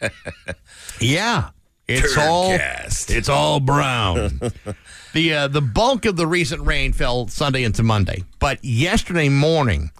yeah, 1.00 1.50
it's 1.88 2.16
all 2.16 2.52
it's 2.52 3.28
all 3.28 3.58
brown. 3.58 4.38
the 5.14 5.34
uh, 5.34 5.48
the 5.48 5.62
bulk 5.62 6.04
of 6.04 6.16
the 6.16 6.26
recent 6.26 6.62
rain 6.62 6.92
fell 6.92 7.26
Sunday 7.28 7.64
into 7.64 7.82
Monday, 7.82 8.22
but 8.38 8.62
yesterday 8.64 9.28
morning. 9.28 9.90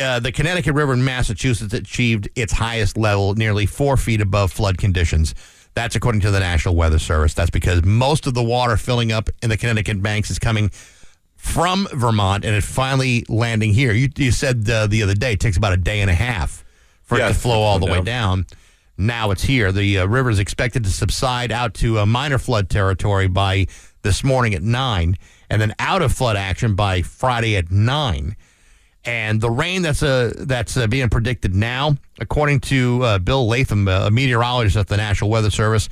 Uh, 0.00 0.20
the 0.20 0.30
Connecticut 0.30 0.76
River 0.76 0.92
in 0.92 1.04
Massachusetts 1.04 1.74
achieved 1.74 2.28
its 2.36 2.52
highest 2.52 2.96
level, 2.96 3.34
nearly 3.34 3.66
four 3.66 3.96
feet 3.96 4.20
above 4.20 4.52
flood 4.52 4.78
conditions. 4.78 5.34
That's 5.74 5.96
according 5.96 6.20
to 6.20 6.30
the 6.30 6.38
National 6.38 6.76
Weather 6.76 7.00
Service. 7.00 7.34
That's 7.34 7.50
because 7.50 7.84
most 7.84 8.28
of 8.28 8.34
the 8.34 8.42
water 8.44 8.76
filling 8.76 9.10
up 9.10 9.28
in 9.42 9.50
the 9.50 9.56
Connecticut 9.56 10.00
banks 10.00 10.30
is 10.30 10.38
coming 10.38 10.70
from 11.38 11.88
Vermont 11.92 12.44
and 12.44 12.54
it's 12.54 12.70
finally 12.70 13.24
landing 13.28 13.72
here. 13.72 13.92
You, 13.92 14.10
you 14.16 14.30
said 14.30 14.68
uh, 14.68 14.86
the 14.86 15.02
other 15.02 15.14
day 15.14 15.32
it 15.32 15.40
takes 15.40 15.56
about 15.56 15.72
a 15.72 15.78
day 15.78 16.00
and 16.00 16.10
a 16.10 16.14
half 16.14 16.64
for 17.02 17.16
Yeah, 17.16 17.30
it 17.30 17.32
to 17.32 17.38
flow 17.38 17.62
all 17.62 17.78
the 17.78 17.86
come 17.86 17.98
way 17.98 18.02
down. 18.02 18.46
Now 18.98 19.30
it's 19.30 19.44
here. 19.44 19.72
The 19.72 20.00
uh, 20.00 20.06
river 20.06 20.28
is 20.28 20.38
expected 20.40 20.84
to 20.84 20.90
subside 20.90 21.52
out 21.52 21.72
to 21.74 21.98
a 21.98 22.06
minor 22.06 22.38
flood 22.38 22.68
territory 22.68 23.28
by 23.28 23.68
this 24.02 24.22
morning 24.22 24.54
at 24.54 24.62
9 24.62 25.16
and 25.48 25.62
then 25.62 25.72
out 25.78 26.02
of 26.02 26.12
flood 26.12 26.36
action 26.36 26.74
by 26.74 27.02
Friday 27.02 27.56
at 27.56 27.70
9 27.70 28.36
and 29.04 29.40
the 29.40 29.50
rain 29.50 29.82
that's 29.82 30.02
uh, 30.02 30.32
that's 30.36 30.76
uh, 30.76 30.86
being 30.86 31.08
predicted 31.08 31.54
now, 31.54 31.96
according 32.20 32.60
to 32.60 33.02
uh, 33.02 33.18
Bill 33.18 33.46
Latham, 33.48 33.88
uh, 33.88 34.06
a 34.06 34.10
meteorologist 34.10 34.76
at 34.76 34.88
the 34.88 34.96
National 34.98 35.30
Weather 35.30 35.50
Service, 35.50 35.88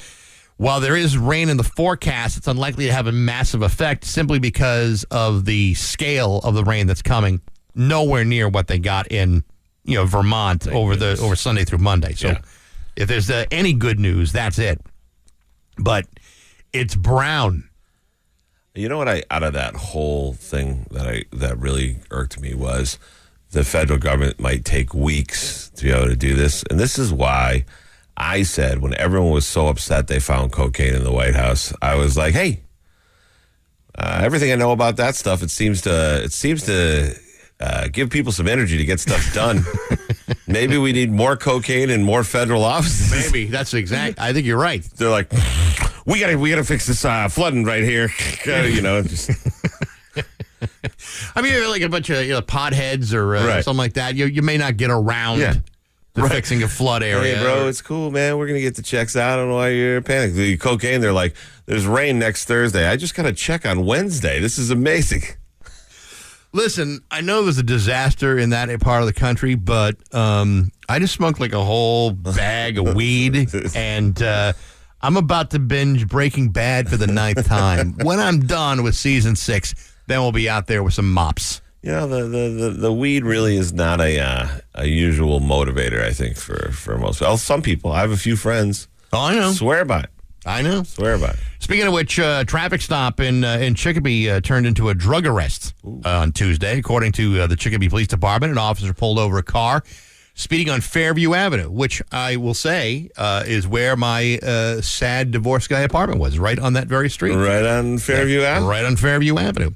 while 0.56 0.80
there 0.80 0.96
is 0.96 1.18
rain 1.18 1.48
in 1.48 1.56
the 1.56 1.64
forecast, 1.64 2.36
it's 2.36 2.46
unlikely 2.48 2.86
to 2.86 2.92
have 2.92 3.06
a 3.06 3.12
massive 3.12 3.62
effect 3.62 4.04
simply 4.04 4.38
because 4.38 5.04
of 5.10 5.44
the 5.44 5.74
scale 5.74 6.38
of 6.44 6.54
the 6.54 6.64
rain 6.64 6.86
that's 6.86 7.02
coming. 7.02 7.40
Nowhere 7.74 8.24
near 8.24 8.48
what 8.48 8.66
they 8.68 8.78
got 8.78 9.10
in 9.12 9.44
you 9.84 9.94
know 9.94 10.06
Vermont 10.06 10.66
over 10.68 10.96
the 10.96 11.18
over 11.20 11.36
Sunday 11.36 11.64
through 11.64 11.78
Monday. 11.78 12.12
So 12.14 12.28
Yeah. 12.28 12.38
if 12.96 13.08
there's 13.08 13.30
uh, 13.30 13.44
any 13.50 13.72
good 13.74 14.00
news, 14.00 14.32
that's 14.32 14.58
it. 14.58 14.80
But 15.78 16.06
it's 16.72 16.94
brown. 16.94 17.68
You 18.74 18.88
know 18.88 18.98
what 18.98 19.08
I 19.08 19.22
out 19.30 19.42
of 19.42 19.52
that 19.52 19.74
whole 19.76 20.32
thing 20.32 20.86
that 20.90 21.06
I 21.06 21.24
that 21.32 21.58
really 21.58 21.98
irked 22.10 22.40
me 22.40 22.54
was 22.54 22.98
the 23.50 23.62
federal 23.64 23.98
government 23.98 24.40
might 24.40 24.64
take 24.64 24.92
weeks 24.94 25.70
to 25.76 25.84
be 25.84 25.90
able 25.92 26.06
to 26.08 26.16
do 26.16 26.34
this, 26.34 26.62
and 26.70 26.80
this 26.80 26.98
is 26.98 27.12
why 27.12 27.64
I 28.16 28.42
said 28.44 28.80
when 28.80 28.94
everyone 28.94 29.30
was 29.32 29.46
so 29.46 29.68
upset 29.68 30.06
they 30.08 30.18
found 30.20 30.52
cocaine 30.52 30.94
in 30.94 31.04
the 31.04 31.12
White 31.12 31.34
House, 31.34 31.72
I 31.82 31.96
was 31.96 32.16
like, 32.16 32.32
hey, 32.34 32.60
uh, 33.98 34.20
everything 34.22 34.52
I 34.52 34.54
know 34.56 34.72
about 34.72 34.96
that 34.96 35.14
stuff, 35.14 35.42
it 35.42 35.50
seems 35.50 35.82
to 35.82 36.22
it 36.24 36.32
seems 36.32 36.64
to 36.64 37.14
uh, 37.60 37.88
give 37.88 38.10
people 38.10 38.32
some 38.32 38.46
energy 38.48 38.76
to 38.78 38.84
get 38.84 39.00
stuff 39.00 39.32
done. 39.32 39.64
Maybe 40.46 40.76
we 40.78 40.92
need 40.92 41.10
more 41.10 41.36
cocaine 41.36 41.90
and 41.90 42.04
more 42.04 42.22
federal 42.24 42.62
offices. 42.64 43.10
Maybe 43.32 43.46
that's 43.46 43.74
exact. 43.74 44.18
I 44.20 44.32
think 44.32 44.46
you're 44.46 44.58
right. 44.58 44.82
They're 44.96 45.10
like, 45.10 45.30
we 46.06 46.20
gotta 46.20 46.38
we 46.38 46.50
gotta 46.50 46.64
fix 46.64 46.86
this 46.86 47.04
uh, 47.04 47.28
flooding 47.28 47.64
right 47.64 47.82
here. 47.82 48.10
you 48.46 48.80
know, 48.82 49.02
just 49.02 49.30
I 51.34 51.42
mean, 51.42 51.68
like 51.70 51.82
a 51.82 51.88
bunch 51.88 52.10
of 52.10 52.22
you 52.24 52.32
know, 52.32 52.42
potheads 52.42 53.12
or 53.14 53.36
uh, 53.36 53.46
Right. 53.46 53.64
something 53.64 53.78
like 53.78 53.94
that. 53.94 54.14
You 54.14 54.26
you 54.26 54.42
may 54.42 54.56
not 54.58 54.76
get 54.76 54.90
around 54.90 55.38
Yeah. 55.40 55.54
To 56.16 56.22
Right. 56.22 56.32
fixing 56.32 56.62
a 56.62 56.68
flood 56.68 57.02
area. 57.02 57.36
Hey, 57.36 57.42
bro, 57.42 57.68
it's 57.68 57.80
cool, 57.82 58.10
man. 58.10 58.36
We're 58.38 58.46
gonna 58.48 58.60
get 58.60 58.74
the 58.74 58.82
checks 58.82 59.14
out. 59.16 59.34
I 59.34 59.36
don't 59.36 59.48
know 59.50 59.56
why 59.56 59.68
you're 59.68 60.02
panicked. 60.02 60.34
The 60.34 60.56
cocaine, 60.56 61.00
they're 61.00 61.12
like, 61.12 61.34
there's 61.66 61.86
rain 61.86 62.18
next 62.18 62.46
Thursday. 62.46 62.86
I 62.88 62.96
just 62.96 63.14
got 63.14 63.22
to 63.24 63.32
check 63.32 63.64
on 63.66 63.84
Wednesday. 63.86 64.40
This 64.40 64.58
is 64.58 64.70
amazing. 64.70 65.22
Listen, 66.52 67.00
I 67.10 67.20
know 67.20 67.42
it 67.42 67.44
was 67.44 67.58
a 67.58 67.62
disaster 67.62 68.38
in 68.38 68.50
that 68.50 68.68
part 68.80 69.02
of 69.02 69.06
the 69.06 69.12
country, 69.12 69.56
but 69.56 69.96
um, 70.14 70.70
I 70.88 70.98
just 70.98 71.12
smoked 71.14 71.38
like 71.38 71.52
a 71.52 71.62
whole 71.62 72.12
bag 72.12 72.78
of 72.78 72.94
weed, 72.94 73.50
and 73.74 74.20
uh, 74.22 74.52
I'm 75.02 75.16
about 75.18 75.50
to 75.50 75.58
binge 75.58 76.08
Breaking 76.08 76.48
Bad 76.50 76.88
for 76.88 76.96
the 76.96 77.08
ninth 77.08 77.46
time. 77.46 77.94
when 78.02 78.20
I'm 78.20 78.40
done 78.46 78.82
with 78.82 78.94
season 78.94 79.36
six, 79.36 79.74
then 80.06 80.20
we'll 80.20 80.32
be 80.32 80.48
out 80.48 80.66
there 80.66 80.82
with 80.82 80.94
some 80.94 81.12
mops. 81.12 81.60
You 81.82 81.92
know, 81.92 82.06
the 82.08 82.22
the, 82.24 82.48
the, 82.48 82.70
the 82.70 82.92
weed 82.92 83.24
really 83.24 83.56
is 83.56 83.72
not 83.72 84.00
a 84.00 84.18
uh, 84.18 84.48
a 84.74 84.86
usual 84.86 85.40
motivator. 85.40 86.02
I 86.02 86.12
think 86.12 86.36
for 86.36 86.72
for 86.72 86.98
most. 86.98 87.20
Well, 87.20 87.36
some 87.36 87.62
people. 87.62 87.92
I 87.92 88.00
have 88.00 88.10
a 88.10 88.16
few 88.16 88.36
friends. 88.36 88.88
Oh, 89.12 89.20
I 89.20 89.34
know. 89.34 89.52
Swear 89.52 89.84
by 89.84 90.00
it. 90.00 90.10
I 90.44 90.62
know. 90.62 90.82
Swear 90.84 91.18
by 91.18 91.28
it. 91.28 91.36
Speaking 91.60 91.86
of 91.86 91.92
which, 91.92 92.18
uh, 92.20 92.44
traffic 92.44 92.80
stop 92.80 93.20
in 93.20 93.44
uh, 93.44 93.58
in 93.58 93.74
Chicopee 93.74 94.28
uh, 94.30 94.40
turned 94.40 94.66
into 94.66 94.88
a 94.88 94.94
drug 94.94 95.26
arrest 95.26 95.74
uh, 95.84 96.08
on 96.08 96.32
Tuesday, 96.32 96.78
according 96.78 97.12
to 97.12 97.40
uh, 97.42 97.46
the 97.46 97.56
Chicopee 97.56 97.88
Police 97.88 98.08
Department. 98.08 98.50
An 98.52 98.58
officer 98.58 98.92
pulled 98.92 99.18
over 99.18 99.38
a 99.38 99.42
car 99.44 99.82
speeding 100.34 100.68
on 100.70 100.80
Fairview 100.82 101.34
Avenue, 101.34 101.70
which 101.70 102.02
I 102.12 102.36
will 102.36 102.52
say 102.54 103.08
uh, 103.16 103.44
is 103.46 103.66
where 103.66 103.96
my 103.96 104.38
uh, 104.42 104.80
sad 104.82 105.30
divorce 105.30 105.66
guy 105.66 105.80
apartment 105.80 106.20
was, 106.20 106.38
right 106.38 106.58
on 106.58 106.74
that 106.74 106.88
very 106.88 107.08
street, 107.08 107.34
Right 107.34 107.64
on 107.64 107.96
Fairview 107.98 108.42
Ave. 108.44 108.66
right 108.66 108.84
on 108.84 108.96
Fairview 108.96 109.38
Avenue. 109.38 109.70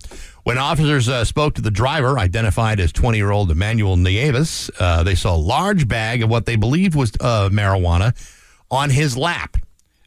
When 0.50 0.58
officers 0.58 1.08
uh, 1.08 1.24
spoke 1.24 1.54
to 1.54 1.62
the 1.62 1.70
driver, 1.70 2.18
identified 2.18 2.80
as 2.80 2.90
20 2.90 3.16
year 3.16 3.30
old 3.30 3.52
Emmanuel 3.52 3.96
Nieves, 3.96 4.68
uh, 4.80 5.04
they 5.04 5.14
saw 5.14 5.36
a 5.36 5.38
large 5.38 5.86
bag 5.86 6.24
of 6.24 6.28
what 6.28 6.44
they 6.44 6.56
believed 6.56 6.96
was 6.96 7.12
uh, 7.20 7.50
marijuana 7.52 8.16
on 8.68 8.90
his 8.90 9.16
lap. 9.16 9.58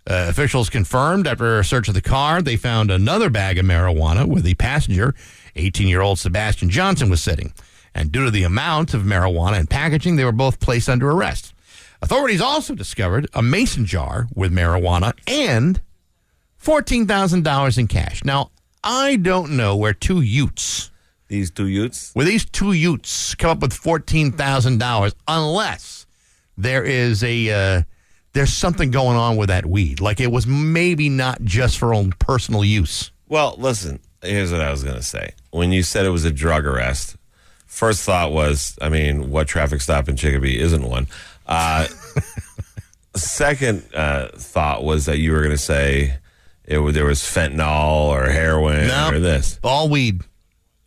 Uh, 0.06 0.25
officials 0.27 0.69
confirmed 0.69 1.27
after 1.27 1.60
a 1.60 1.63
search 1.63 1.88
of 1.88 1.93
the 1.93 2.01
car, 2.01 2.41
they 2.41 2.58
found 2.58 2.91
another 2.91 3.29
bag 3.29 3.58
of 3.58 3.65
marijuana 3.65 4.25
where 4.25 4.41
the 4.41 4.53
passenger, 4.56 5.15
18 5.56 5.88
year 5.88 6.01
old 6.01 6.19
Sebastian 6.19 6.69
Johnson, 6.69 7.10
was 7.10 7.21
sitting. 7.23 7.53
And 7.95 8.12
due 8.12 8.25
to 8.25 8.32
the 8.32 8.43
amount 8.43 8.93
of 8.93 9.03
marijuana 9.03 9.60
and 9.60 9.69
packaging, 9.69 10.17
they 10.17 10.25
were 10.25 10.34
both 10.34 10.60
placed 10.60 10.89
under 10.89 11.10
arrest. 11.10 11.53
Authorities 12.01 12.41
also 12.41 12.75
discovered 12.75 13.29
a 13.34 13.41
mason 13.41 13.86
jar 13.86 14.27
with 14.36 14.51
marijuana 14.51 15.13
and 15.25 15.79
$14,000 16.62 17.77
in 17.77 17.88
cash. 17.88 18.25
Now, 18.25 18.51
I 18.84 19.15
don't 19.15 19.52
know 19.52 19.76
where 19.76 19.93
two 19.93 20.22
Utes, 20.22 20.91
These 21.28 21.52
two 21.52 21.67
youths. 21.67 22.12
where 22.13 22.26
these 22.26 22.46
two 22.46 22.74
Utes 22.74 23.34
come 23.36 23.52
up 23.52 23.62
with 23.62 23.74
$14,000 23.74 25.13
unless 25.28 26.06
there 26.58 26.84
is 26.84 27.24
a, 27.24 27.50
uh, 27.50 27.82
there's 28.34 28.52
something 28.54 28.91
going 28.91 29.15
on 29.17 29.38
with 29.38 29.50
that 29.50 29.65
weed. 29.65 30.00
Like 30.02 30.19
it 30.19 30.32
was 30.32 30.46
maybe 30.48 31.08
not 31.10 31.41
just 31.43 31.78
for 31.78 31.93
own 31.93 32.12
personal 32.19 32.63
use. 32.65 33.12
Well, 33.30 33.56
listen. 33.58 34.00
Here's 34.22 34.52
what 34.52 34.62
I 34.62 34.72
was 34.72 34.84
gonna 34.84 35.02
say. 35.02 35.34
When 35.52 35.72
you 35.72 35.84
said 35.84 36.06
it 36.06 36.10
was 36.10 36.24
a 36.24 36.32
drug 36.32 36.65
arrest, 36.65 37.15
first 37.67 38.04
thought 38.04 38.32
was, 38.32 38.78
I 38.82 38.89
mean, 38.89 39.30
what 39.32 39.48
traffic 39.48 39.82
stop 39.82 40.08
in 40.08 40.15
Chicopee 40.15 40.60
isn't 40.60 40.84
one? 40.84 41.08
Uh, 41.46 41.88
second 43.15 43.84
uh, 43.93 44.30
thought 44.30 44.84
was 44.84 45.06
that 45.06 45.17
you 45.19 45.32
were 45.32 45.41
gonna 45.43 45.58
say 45.58 46.15
it 46.65 46.78
was, 46.80 46.93
there 46.95 47.06
was 47.06 47.19
fentanyl 47.19 48.06
or 48.08 48.30
heroin 48.30 48.88
No. 48.88 49.10
or 49.12 49.19
this. 49.19 49.60
All 49.63 49.89
weed. 49.89 50.21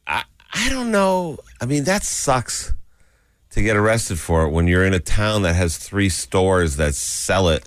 I 0.07 0.25
I 0.53 0.69
don't 0.71 0.91
know. 0.91 1.39
I 1.61 1.67
mean, 1.67 1.85
that 1.85 2.03
sucks 2.05 2.73
to 3.51 3.63
get 3.63 3.77
arrested 3.77 4.19
for 4.19 4.45
it 4.45 4.51
when 4.51 4.67
you're 4.67 4.85
in 4.85 4.95
a 4.95 5.01
town 5.01 5.43
that 5.43 5.55
has 5.55 5.77
three 5.79 6.09
stores 6.09 6.77
that 6.77 6.95
sell 6.95 7.49
it. 7.49 7.67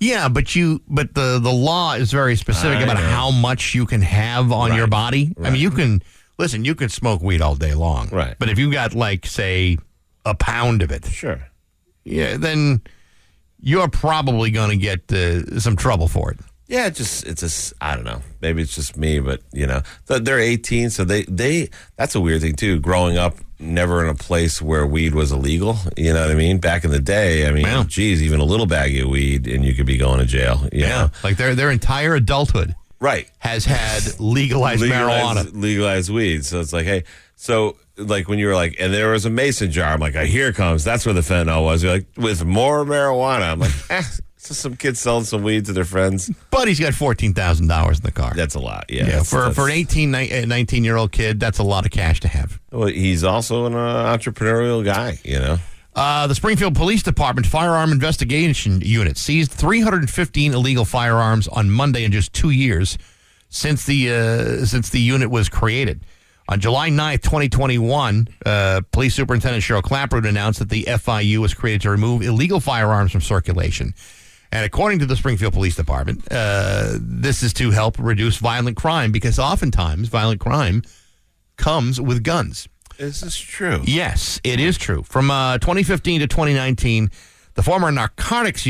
Yeah, 0.00 0.28
but 0.28 0.54
you 0.56 0.80
but 0.88 1.14
the 1.14 1.38
the 1.40 1.52
law 1.52 1.94
is 1.94 2.10
very 2.10 2.36
specific 2.36 2.78
I 2.78 2.82
about 2.82 2.96
know. 2.96 3.08
how 3.08 3.30
much 3.30 3.74
you 3.74 3.86
can 3.86 4.02
have 4.02 4.50
on 4.50 4.72
your 4.74 4.82
Right. 4.84 4.90
body. 4.90 5.34
I 5.42 5.50
mean, 5.50 5.60
you 5.60 5.70
can 5.70 6.02
listen. 6.38 6.64
You 6.64 6.74
can 6.74 6.88
smoke 6.88 7.22
weed 7.22 7.40
all 7.40 7.54
day 7.54 7.74
long, 7.74 8.08
Right. 8.10 8.34
But 8.38 8.48
if 8.48 8.58
you 8.58 8.72
got 8.72 8.94
like 8.94 9.26
say 9.26 9.78
a 10.24 10.34
pound 10.34 10.82
of 10.82 10.90
it, 10.90 11.04
Sure. 11.06 11.40
yeah, 12.04 12.36
then 12.36 12.80
you're 13.60 13.88
probably 13.88 14.50
going 14.50 14.70
to 14.70 14.76
get 14.76 15.12
uh, 15.12 15.60
some 15.60 15.76
trouble 15.76 16.08
for 16.08 16.32
it. 16.32 16.40
Yeah, 16.72 16.86
it 16.86 16.94
just 16.94 17.26
it's 17.26 17.42
just 17.42 17.74
I 17.82 17.94
don't 17.94 18.04
know. 18.06 18.22
Maybe 18.40 18.62
it's 18.62 18.74
just 18.74 18.96
me, 18.96 19.20
but 19.20 19.42
you 19.52 19.66
know, 19.66 19.82
they're 20.06 20.38
18, 20.38 20.88
so 20.88 21.04
they 21.04 21.24
they 21.24 21.68
that's 21.98 22.14
a 22.14 22.20
weird 22.20 22.40
thing 22.40 22.54
too. 22.54 22.80
Growing 22.80 23.18
up, 23.18 23.36
never 23.58 24.02
in 24.02 24.08
a 24.08 24.14
place 24.14 24.62
where 24.62 24.86
weed 24.86 25.14
was 25.14 25.32
illegal. 25.32 25.76
You 25.98 26.14
know 26.14 26.22
what 26.22 26.30
I 26.30 26.34
mean? 26.34 26.58
Back 26.60 26.84
in 26.84 26.90
the 26.90 26.98
day, 26.98 27.46
I 27.46 27.50
mean, 27.50 27.66
Yeah. 27.66 27.84
geez, 27.86 28.22
even 28.22 28.40
a 28.40 28.44
little 28.44 28.66
baggie 28.66 29.02
of 29.02 29.10
weed 29.10 29.46
and 29.46 29.66
you 29.66 29.74
could 29.74 29.84
be 29.84 29.98
going 29.98 30.20
to 30.20 30.24
jail. 30.24 30.66
You 30.72 30.86
know? 30.86 31.10
like 31.22 31.36
their 31.36 31.54
their 31.54 31.70
entire 31.70 32.14
adulthood 32.14 32.74
right? 33.00 33.28
has 33.38 33.66
had 33.66 34.18
legalized, 34.18 34.82
marijuana. 34.82 35.50
legalized 35.52 36.08
weed. 36.08 36.46
So 36.46 36.60
it's 36.60 36.72
like, 36.72 36.86
hey, 36.86 37.04
so 37.36 37.76
like 37.98 38.28
when 38.28 38.38
you 38.38 38.46
were 38.46 38.54
like, 38.54 38.76
and 38.80 38.94
there 38.94 39.10
was 39.10 39.26
a 39.26 39.30
mason 39.30 39.70
jar. 39.70 39.92
I'm 39.92 40.00
like, 40.00 40.16
oh, 40.16 40.24
here 40.24 40.48
it 40.48 40.54
comes. 40.54 40.84
That's 40.84 41.04
where 41.04 41.12
the 41.12 41.20
fentanyl 41.20 41.64
was. 41.64 41.82
You're 41.82 41.92
like, 41.92 42.06
with 42.16 42.46
more 42.46 42.82
marijuana. 42.86 43.52
I'm 43.52 43.60
like, 43.60 43.72
eh, 43.90 44.02
just 44.48 44.60
some 44.60 44.76
kids 44.76 45.00
selling 45.00 45.24
some 45.24 45.42
weed 45.42 45.66
to 45.66 45.72
their 45.72 45.84
friends. 45.84 46.30
But 46.50 46.68
he's 46.68 46.80
got 46.80 46.94
fourteen 46.94 47.34
thousand 47.34 47.68
dollars 47.68 47.98
in 47.98 48.04
the 48.04 48.12
car. 48.12 48.32
That's 48.34 48.54
a 48.54 48.60
lot. 48.60 48.86
Yeah, 48.88 49.00
yeah, 49.00 49.04
that's- 49.06 49.30
for 49.30 49.36
that's- 49.40 49.54
for 49.56 49.66
an 49.66 49.72
18, 49.72 50.14
uh, 50.14 50.44
19 50.46 50.84
year 50.84 50.96
old 50.96 51.12
kid, 51.12 51.38
that's 51.40 51.58
a 51.58 51.62
lot 51.62 51.84
of 51.86 51.92
cash 51.92 52.20
to 52.20 52.28
have. 52.28 52.60
Well, 52.70 52.88
he's 52.88 53.24
also 53.24 53.66
an 53.66 53.74
uh, 53.74 54.16
entrepreneurial 54.16 54.84
guy, 54.84 55.18
you 55.24 55.38
know. 55.38 55.58
Uh, 55.94 56.26
the 56.26 56.34
Springfield 56.34 56.74
Police 56.74 57.02
Department 57.02 57.46
Firearm 57.46 57.92
Investigation 57.92 58.80
Unit 58.80 59.18
seized 59.18 59.50
315 59.52 60.54
illegal 60.54 60.86
firearms 60.86 61.48
on 61.48 61.70
Monday 61.70 62.02
in 62.04 62.12
just 62.12 62.32
two 62.32 62.48
years 62.48 62.96
since 63.50 63.84
the 63.84 64.10
uh, 64.10 64.64
since 64.64 64.88
the 64.88 65.00
unit 65.00 65.30
was 65.30 65.48
created. 65.50 66.00
On 66.48 66.58
July 66.58 66.88
9th, 66.90 67.22
2021, 67.22 68.26
uh, 68.44 68.80
Police 68.90 69.14
Superintendent 69.14 69.62
Cheryl 69.62 69.80
Clapprood 69.82 70.26
announced 70.26 70.58
that 70.58 70.70
the 70.70 70.84
FIU 70.84 71.38
was 71.38 71.54
created 71.54 71.82
to 71.82 71.90
remove 71.90 72.22
illegal 72.22 72.58
firearms 72.58 73.12
from 73.12 73.20
circulation. 73.20 73.94
And 74.52 74.66
according 74.66 74.98
to 74.98 75.06
the 75.06 75.16
Springfield 75.16 75.54
Police 75.54 75.76
Department, 75.76 76.28
uh, 76.30 76.98
this 77.00 77.42
is 77.42 77.54
to 77.54 77.70
help 77.70 77.98
reduce 77.98 78.36
violent 78.36 78.76
crime 78.76 79.10
because 79.10 79.38
oftentimes 79.38 80.08
violent 80.08 80.40
crime 80.40 80.82
comes 81.56 81.98
with 81.98 82.22
guns. 82.22 82.68
Is 82.98 83.22
this 83.22 83.36
true? 83.36 83.80
Yes, 83.84 84.40
it 84.44 84.60
is 84.60 84.76
true. 84.76 85.02
From 85.04 85.30
uh, 85.30 85.56
2015 85.58 86.20
to 86.20 86.26
2019, 86.26 87.10
the 87.54 87.62
former 87.62 87.90
narcotics 87.90 88.66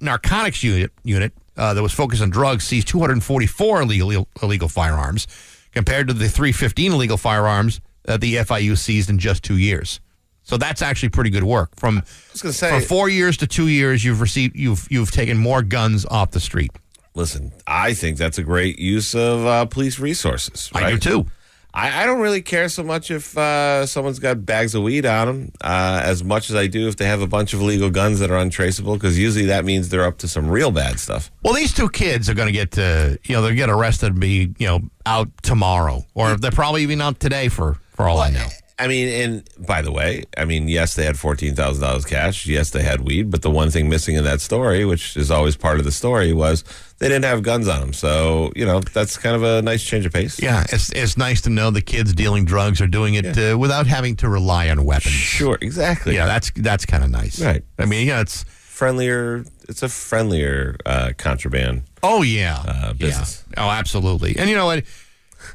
narcotics 0.00 0.62
unit 0.62 0.92
unit 1.02 1.32
uh, 1.56 1.74
that 1.74 1.82
was 1.82 1.92
focused 1.92 2.22
on 2.22 2.30
drugs 2.30 2.64
seized 2.64 2.86
244 2.88 3.82
illegal 3.82 4.28
illegal 4.40 4.68
firearms, 4.68 5.26
compared 5.72 6.06
to 6.06 6.14
the 6.14 6.28
315 6.28 6.92
illegal 6.92 7.16
firearms 7.16 7.80
that 8.04 8.20
the 8.20 8.36
FIU 8.36 8.78
seized 8.78 9.10
in 9.10 9.18
just 9.18 9.42
two 9.42 9.56
years. 9.56 10.00
So 10.44 10.56
that's 10.56 10.82
actually 10.82 11.08
pretty 11.08 11.30
good 11.30 11.44
work. 11.44 11.70
From 11.76 12.02
was 12.32 12.42
gonna 12.42 12.52
say- 12.52 12.70
from 12.70 12.82
four 12.82 13.08
years 13.08 13.36
to 13.38 13.46
two 13.46 13.68
years, 13.68 14.04
you've 14.04 14.20
received 14.20 14.56
you've 14.56 14.86
you've 14.90 15.10
taken 15.10 15.36
more 15.38 15.62
guns 15.62 16.04
off 16.06 16.30
the 16.30 16.40
street. 16.40 16.70
Listen, 17.16 17.52
I 17.66 17.94
think 17.94 18.18
that's 18.18 18.38
a 18.38 18.42
great 18.42 18.78
use 18.78 19.14
of 19.14 19.46
uh, 19.46 19.64
police 19.66 19.98
resources. 19.98 20.68
I 20.74 20.90
do 20.90 20.98
too. 20.98 21.26
I, 21.72 22.02
I 22.02 22.06
don't 22.06 22.20
really 22.20 22.42
care 22.42 22.68
so 22.68 22.84
much 22.84 23.10
if 23.10 23.36
uh, 23.36 23.84
someone's 23.86 24.20
got 24.20 24.44
bags 24.46 24.74
of 24.76 24.82
weed 24.84 25.04
on 25.06 25.26
them, 25.26 25.52
uh, 25.60 26.00
as 26.04 26.22
much 26.22 26.48
as 26.50 26.54
I 26.56 26.68
do 26.68 26.86
if 26.86 26.96
they 26.96 27.06
have 27.06 27.20
a 27.20 27.26
bunch 27.26 27.52
of 27.52 27.60
illegal 27.60 27.90
guns 27.90 28.20
that 28.20 28.30
are 28.30 28.38
untraceable, 28.38 28.94
because 28.94 29.18
usually 29.18 29.46
that 29.46 29.64
means 29.64 29.88
they're 29.88 30.04
up 30.04 30.18
to 30.18 30.28
some 30.28 30.48
real 30.48 30.70
bad 30.70 31.00
stuff. 31.00 31.32
Well, 31.42 31.52
these 31.54 31.72
two 31.74 31.88
kids 31.88 32.28
are 32.30 32.34
going 32.34 32.46
to 32.46 32.52
get, 32.52 32.78
uh, 32.78 33.16
you 33.24 33.34
know, 33.34 33.42
they'll 33.42 33.56
get 33.56 33.70
arrested 33.70 34.12
and 34.12 34.20
be, 34.20 34.54
you 34.58 34.66
know, 34.68 34.82
out 35.04 35.28
tomorrow, 35.42 36.04
or 36.14 36.36
they're 36.36 36.52
probably 36.52 36.82
even 36.84 37.00
out 37.00 37.18
today 37.18 37.48
for 37.48 37.76
for 37.96 38.08
all 38.08 38.18
I 38.18 38.30
know. 38.30 38.46
I 38.76 38.88
mean, 38.88 39.08
and 39.08 39.48
by 39.66 39.82
the 39.82 39.92
way, 39.92 40.24
I 40.36 40.44
mean, 40.44 40.66
yes, 40.68 40.94
they 40.94 41.04
had 41.04 41.16
fourteen 41.16 41.54
thousand 41.54 41.82
dollars 41.84 42.04
cash. 42.04 42.44
Yes, 42.46 42.70
they 42.70 42.82
had 42.82 43.02
weed, 43.02 43.30
but 43.30 43.42
the 43.42 43.50
one 43.50 43.70
thing 43.70 43.88
missing 43.88 44.16
in 44.16 44.24
that 44.24 44.40
story, 44.40 44.84
which 44.84 45.16
is 45.16 45.30
always 45.30 45.54
part 45.56 45.78
of 45.78 45.84
the 45.84 45.92
story, 45.92 46.32
was 46.32 46.64
they 46.98 47.06
didn't 47.06 47.24
have 47.24 47.44
guns 47.44 47.68
on 47.68 47.78
them. 47.80 47.92
So 47.92 48.50
you 48.56 48.66
know, 48.66 48.80
that's 48.80 49.16
kind 49.16 49.36
of 49.36 49.44
a 49.44 49.62
nice 49.62 49.84
change 49.84 50.06
of 50.06 50.12
pace. 50.12 50.42
Yeah, 50.42 50.64
it's 50.72 50.90
it's 50.90 51.16
nice 51.16 51.40
to 51.42 51.50
know 51.50 51.70
the 51.70 51.82
kids 51.82 52.12
dealing 52.14 52.44
drugs 52.46 52.80
are 52.80 52.88
doing 52.88 53.14
it 53.14 53.38
uh, 53.38 53.56
without 53.56 53.86
having 53.86 54.16
to 54.16 54.28
rely 54.28 54.68
on 54.70 54.84
weapons. 54.84 55.14
Sure, 55.14 55.56
exactly. 55.60 56.16
Yeah, 56.16 56.26
that's 56.26 56.50
that's 56.56 56.84
kind 56.84 57.04
of 57.04 57.10
nice. 57.10 57.40
Right. 57.40 57.62
I 57.78 57.84
mean, 57.86 58.08
yeah, 58.08 58.22
it's 58.22 58.42
friendlier. 58.78 59.44
It's 59.68 59.82
a 59.84 59.88
friendlier 59.88 60.76
uh, 60.84 61.12
contraband. 61.16 61.82
oh 62.02 62.22
yeah, 62.22 62.58
Uh, 62.66 62.92
business. 62.92 63.44
Yeah. 63.56 63.64
Oh, 63.66 63.70
absolutely. 63.70 64.36
And 64.36 64.50
you 64.50 64.56
know 64.56 64.66
what? 64.66 64.82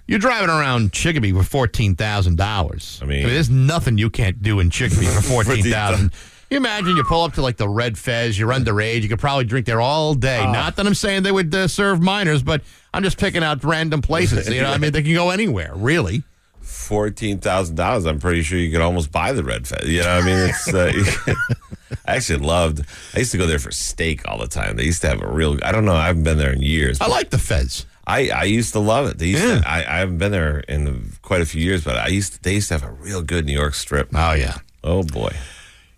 You're 0.08 0.20
driving 0.20 0.50
around 0.50 0.92
Chicopee 0.92 1.32
for 1.32 1.44
fourteen 1.44 1.96
thousand 1.96 2.38
dollars. 2.38 3.00
I 3.02 3.06
mean- 3.06 3.28
there's 3.28 3.50
nothing 3.50 3.98
you 3.98 4.10
can't 4.10 4.42
do 4.42 4.60
in 4.60 4.70
Chicopee 4.70 5.06
for 5.06 5.22
fourteen 5.22 5.64
thousand. 5.64 6.12
You 6.50 6.58
imagine 6.58 6.98
you 6.98 7.04
pull 7.04 7.24
up 7.24 7.34
to 7.34 7.44
like 7.44 7.58
the 7.58 7.70
Red 7.70 7.96
Fez, 7.96 8.38
you're 8.40 8.50
underage, 8.50 9.04
you 9.04 9.10
could 9.10 9.20
probably 9.20 9.44
drink 9.44 9.68
there 9.68 9.80
all 9.80 10.16
day. 10.16 10.40
Oh. 10.44 10.52
Not 10.52 10.78
that 10.78 10.88
I'm 10.88 10.96
saying 10.96 11.22
they 11.22 11.32
would 11.32 11.54
uh, 11.54 11.68
serve 11.68 12.02
minors, 12.02 12.42
but 12.42 12.64
I'm 12.92 13.04
just 13.04 13.20
picking 13.20 13.44
out 13.44 13.64
random 13.64 14.02
places. 14.02 14.50
You 14.50 14.62
know, 14.62 14.72
I 14.72 14.80
mean, 14.80 14.92
they 14.92 15.04
can 15.04 15.14
go 15.14 15.30
anywhere, 15.30 15.72
really. 15.76 16.24
Fourteen 16.62 17.40
thousand 17.40 17.76
dollars. 17.76 18.06
I'm 18.06 18.20
pretty 18.20 18.42
sure 18.42 18.58
you 18.58 18.72
could 18.72 18.82
almost 18.82 19.12
buy 19.12 19.32
the 19.34 19.44
red 19.44 19.68
fez. 19.68 19.88
You 19.88 20.02
know, 20.02 20.16
what 20.16 20.24
I 20.24 20.26
mean, 20.26 20.50
it's. 20.50 20.74
Uh, 20.74 21.36
I 22.06 22.16
actually 22.16 22.46
loved. 22.46 22.84
I 23.16 23.20
used 23.20 23.32
to 23.32 23.38
go 23.38 23.46
there 23.46 23.60
for 23.60 23.72
steak 23.72 24.28
all 24.28 24.38
the 24.40 24.48
time. 24.48 24.76
They 24.76 24.86
used 24.86 25.02
to 25.02 25.10
have 25.10 25.22
a 25.22 25.28
real. 25.28 25.58
I 25.64 25.72
don't 25.72 25.86
know. 25.86 25.96
I 25.96 26.08
haven't 26.08 26.24
been 26.24 26.38
there 26.38 26.52
in 26.54 26.62
years. 26.62 27.00
I 27.02 27.08
like 27.08 27.30
the 27.30 27.38
Fez. 27.38 27.86
I, 28.10 28.30
I 28.30 28.44
used 28.46 28.74
to 28.74 28.80
love 28.80 29.08
it. 29.10 29.18
They 29.20 29.28
used 29.28 29.44
Yeah. 29.44 29.62
to, 29.62 29.70
I, 29.70 29.78
I 29.80 29.98
haven't 30.00 30.18
been 30.18 30.32
there 30.32 30.60
in 30.68 31.12
quite 31.22 31.42
a 31.42 31.46
few 31.46 31.62
years, 31.62 31.84
but 31.84 31.96
I 31.96 32.08
used 32.08 32.34
to, 32.34 32.42
they 32.42 32.56
used 32.56 32.68
to 32.70 32.74
have 32.80 32.84
a 32.84 32.92
real 32.92 33.22
good 33.22 33.46
New 33.46 33.54
York 33.54 33.74
strip. 33.76 34.10
Oh 34.14 34.34
yeah. 34.34 34.56
Oh 34.84 35.04
boy. 35.04 35.32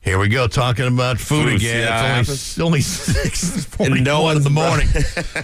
Here 0.04 0.18
we 0.18 0.30
go, 0.30 0.48
talking 0.48 0.88
about 0.88 1.20
food 1.20 1.44
Food, 1.46 1.56
again. 1.58 1.82
yeah, 1.88 2.20
it's 2.22 2.58
only, 2.60 2.68
only 2.70 2.82
six 3.22 3.66
forty 3.66 4.02
no 4.02 4.24
one 4.24 4.38
in 4.38 4.42
the 4.44 4.50
morning. 4.50 4.88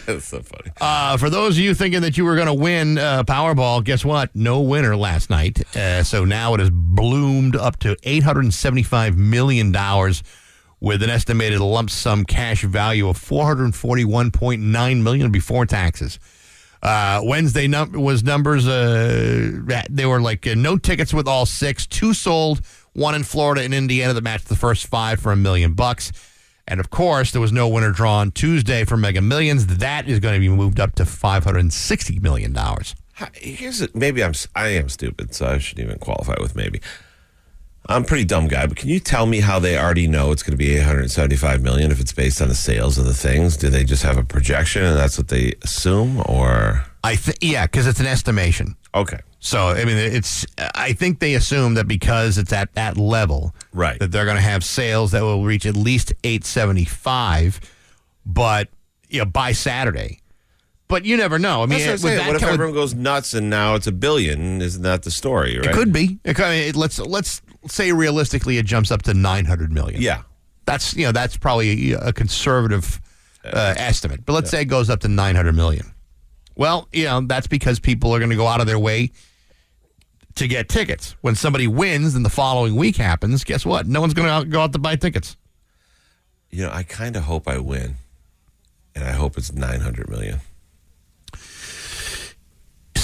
That's 0.07 0.25
so 0.25 0.41
funny. 0.41 0.71
Uh, 0.81 1.15
for 1.17 1.29
those 1.29 1.57
of 1.57 1.63
you 1.63 1.75
thinking 1.75 2.01
that 2.01 2.17
you 2.17 2.25
were 2.25 2.33
going 2.35 2.47
to 2.47 2.55
win 2.55 2.97
uh, 2.97 3.23
Powerball, 3.23 3.83
guess 3.83 4.03
what? 4.03 4.35
No 4.35 4.61
winner 4.61 4.95
last 4.95 5.29
night. 5.29 5.61
Uh, 5.75 6.01
so 6.03 6.25
now 6.25 6.55
it 6.55 6.59
has 6.59 6.71
bloomed 6.71 7.55
up 7.55 7.77
to 7.81 7.95
$875 7.97 9.15
million 9.15 9.71
with 10.79 11.03
an 11.03 11.09
estimated 11.11 11.59
lump 11.59 11.91
sum 11.91 12.25
cash 12.25 12.63
value 12.63 13.07
of 13.09 13.17
441.9 13.19 15.01
million 15.03 15.31
before 15.31 15.65
taxes. 15.67 16.17
Uh, 16.87 17.21
Wednesday 17.21 17.67
num- 17.67 17.91
was 17.91 18.23
numbers. 18.23 18.65
Uh, 18.65 19.51
they 19.89 20.05
were 20.05 20.21
like 20.21 20.47
uh, 20.47 20.55
no 20.55 20.77
tickets 20.77 21.13
with 21.13 21.27
all 21.27 21.45
six. 21.45 21.85
Two 21.85 22.13
sold. 22.13 22.61
One 22.93 23.13
in 23.13 23.23
Florida 23.23 23.61
and 23.61 23.73
Indiana 23.73 24.13
that 24.13 24.23
matched 24.23 24.47
the 24.47 24.55
first 24.55 24.87
five 24.87 25.19
for 25.19 25.33
a 25.33 25.35
million 25.35 25.73
bucks. 25.73 26.13
And 26.65 26.79
of 26.79 26.89
course, 26.89 27.31
there 27.31 27.41
was 27.41 27.51
no 27.51 27.67
winner 27.67 27.91
drawn 27.91 28.31
Tuesday 28.31 28.85
for 28.85 28.95
Mega 28.95 29.21
Millions. 29.21 29.67
That 29.67 30.07
is 30.07 30.19
going 30.19 30.33
to 30.35 30.39
be 30.39 30.47
moved 30.49 30.79
up 30.79 30.95
to 30.95 31.05
five 31.05 31.43
hundred 31.43 31.59
and 31.59 31.73
sixty 31.73 32.19
million 32.19 32.53
dollars. 32.53 32.95
Here's 33.33 33.81
a, 33.81 33.89
maybe 33.93 34.23
I'm 34.23 34.33
I 34.55 34.69
am 34.69 34.87
stupid, 34.87 35.35
so 35.35 35.45
I 35.45 35.57
shouldn't 35.57 35.87
even 35.87 35.99
qualify 35.99 36.35
with 36.39 36.55
maybe. 36.55 36.79
I'm 37.89 38.03
a 38.03 38.05
pretty 38.05 38.25
dumb 38.25 38.47
guy, 38.47 38.65
but 38.67 38.77
can 38.77 38.89
you 38.89 38.99
tell 38.99 39.25
me 39.25 39.39
how 39.39 39.59
they 39.59 39.77
already 39.77 40.07
know 40.07 40.31
it's 40.31 40.43
going 40.43 40.51
to 40.51 40.57
be 40.57 40.75
875 40.75 41.61
million 41.61 41.91
if 41.91 41.99
it's 42.01 42.11
based 42.13 42.41
on 42.41 42.49
the 42.49 42.55
sales 42.55 42.97
of 42.97 43.05
the 43.05 43.13
things? 43.13 43.55
Do 43.57 43.69
they 43.69 43.83
just 43.83 44.03
have 44.03 44.17
a 44.17 44.23
projection 44.23 44.83
and 44.83 44.97
that's 44.97 45.17
what 45.17 45.29
they 45.29 45.53
assume, 45.63 46.21
or 46.27 46.85
I 47.03 47.15
think 47.15 47.37
yeah, 47.41 47.65
because 47.65 47.87
it's 47.87 47.99
an 47.99 48.05
estimation. 48.07 48.75
okay? 48.93 49.19
So 49.39 49.67
I 49.69 49.85
mean, 49.85 49.97
it's. 49.97 50.45
I 50.75 50.93
think 50.93 51.19
they 51.19 51.35
assume 51.35 51.75
that 51.75 51.87
because 51.87 52.37
it's 52.37 52.51
at 52.51 52.73
that 52.73 52.97
level, 52.97 53.53
Right. 53.71 53.99
that 53.99 54.11
they're 54.11 54.25
going 54.25 54.35
to 54.37 54.41
have 54.41 54.63
sales 54.65 55.11
that 55.11 55.21
will 55.21 55.43
reach 55.45 55.65
at 55.65 55.75
least 55.77 56.11
eight 56.23 56.43
seventy 56.43 56.85
five, 56.85 57.59
but 58.25 58.67
you 59.09 59.19
know 59.19 59.25
by 59.25 59.51
Saturday. 59.53 60.19
But 60.87 61.03
you 61.05 61.17
never 61.17 61.37
know. 61.37 61.63
I 61.63 61.65
mean, 61.65 61.79
That's 61.79 61.85
what 61.85 61.87
I'm 61.87 61.91
with 61.91 62.01
saying. 62.01 62.17
that 62.19 62.27
What 62.27 62.35
if 62.37 62.41
kind 62.41 62.49
of- 62.51 62.53
everyone 62.55 62.73
goes 62.75 62.93
nuts 62.93 63.33
and 63.33 63.49
now 63.49 63.75
it's 63.75 63.87
a 63.87 63.91
billion? 63.91 64.61
Isn't 64.61 64.83
that 64.83 65.03
the 65.03 65.11
story? 65.11 65.57
Right? 65.57 65.67
It 65.67 65.73
could 65.73 65.91
be. 65.91 66.19
It 66.23 66.35
could, 66.35 66.45
I 66.45 66.49
mean, 66.51 66.69
it- 66.69 66.75
let's 66.77 66.97
let's 66.99 67.41
say 67.67 67.91
realistically, 67.91 68.57
it 68.57 68.65
jumps 68.65 68.89
up 68.91 69.01
to 69.03 69.13
nine 69.13 69.45
hundred 69.45 69.71
million. 69.71 70.01
Yeah. 70.01 70.21
that's 70.65 70.93
you 70.95 71.05
know 71.05 71.11
that's 71.11 71.35
probably 71.37 71.93
a, 71.93 71.99
a 72.09 72.13
conservative 72.13 73.01
uh, 73.43 73.73
estimate. 73.77 74.25
But 74.25 74.33
let's 74.33 74.49
say 74.49 74.61
it 74.61 74.65
goes 74.65 74.89
up 74.89 75.01
to 75.01 75.07
nine 75.09 75.35
hundred 75.35 75.55
million. 75.55 75.93
Well, 76.55 76.87
you 76.93 77.03
know 77.05 77.21
that's 77.21 77.47
because 77.47 77.79
people 77.79 78.13
are 78.15 78.19
going 78.19 78.31
to 78.31 78.35
go 78.37 78.47
out 78.47 78.61
of 78.61 78.67
their 78.67 78.79
way 78.79 79.11
to 80.35 80.47
get 80.47 80.69
tickets. 80.69 81.15
When 81.21 81.35
somebody 81.35 81.67
wins 81.67 82.15
and 82.15 82.23
the 82.23 82.29
following 82.29 82.75
week 82.75 82.95
happens, 82.97 83.43
guess 83.43 83.65
what? 83.65 83.87
No 83.87 83.99
one's 84.01 84.13
going 84.13 84.43
to 84.43 84.47
go 84.49 84.61
out 84.61 84.71
to 84.73 84.79
buy 84.79 84.95
tickets. 84.95 85.35
You 86.49 86.63
know, 86.65 86.71
I 86.71 86.83
kind 86.83 87.15
of 87.17 87.23
hope 87.23 87.47
I 87.47 87.57
win, 87.57 87.95
and 88.95 89.03
I 89.03 89.11
hope 89.11 89.37
it's 89.37 89.51
900 89.51 90.09
million. 90.09 90.39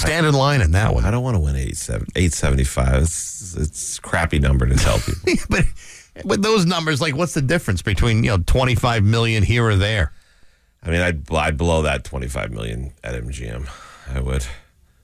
Stand 0.06 0.26
in 0.26 0.34
line 0.34 0.60
in 0.60 0.72
that 0.72 0.94
one. 0.94 1.04
I 1.04 1.10
don't 1.10 1.22
want 1.22 1.36
to 1.36 1.40
win 1.40 1.56
87, 1.56 2.06
875. 2.14 3.02
It's, 3.02 3.54
it's 3.56 3.98
a 3.98 4.00
crappy 4.00 4.38
number 4.38 4.66
to 4.66 4.76
tell 4.76 4.98
people. 4.98 5.34
but 5.50 5.64
with 6.24 6.42
those 6.42 6.66
numbers, 6.66 7.00
like, 7.00 7.16
what's 7.16 7.34
the 7.34 7.42
difference 7.42 7.82
between 7.82 8.22
you 8.24 8.30
know 8.30 8.38
twenty 8.38 8.74
five 8.74 9.02
million 9.02 9.42
here 9.42 9.64
or 9.64 9.76
there? 9.76 10.12
I 10.82 10.90
mean, 10.90 11.00
I'd 11.00 11.32
I'd 11.32 11.56
blow 11.56 11.82
that 11.82 12.04
twenty 12.04 12.28
five 12.28 12.50
million 12.52 12.92
at 13.02 13.14
MGM. 13.14 13.68
I 14.14 14.20
would 14.20 14.46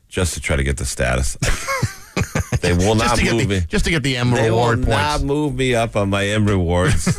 just 0.09 0.35
to 0.35 0.41
try 0.41 0.57
to 0.57 0.63
get 0.65 0.77
the 0.77 0.85
status. 0.85 1.37
they 2.61 2.75
will 2.75 2.95
not 2.95 3.23
move 3.23 3.39
the- 3.39 3.47
me. 3.47 3.61
just 3.69 3.85
to 3.87 3.91
get 3.91 4.03
the 4.03 4.17
M 4.17 4.31
they 4.31 4.51
reward 4.51 4.81
will 4.81 4.89
not 4.91 5.23
move 5.23 5.55
me 5.55 5.75
up 5.75 5.97
on 5.97 6.11
my 6.11 6.27
M 6.27 6.47
rewards. 6.47 7.17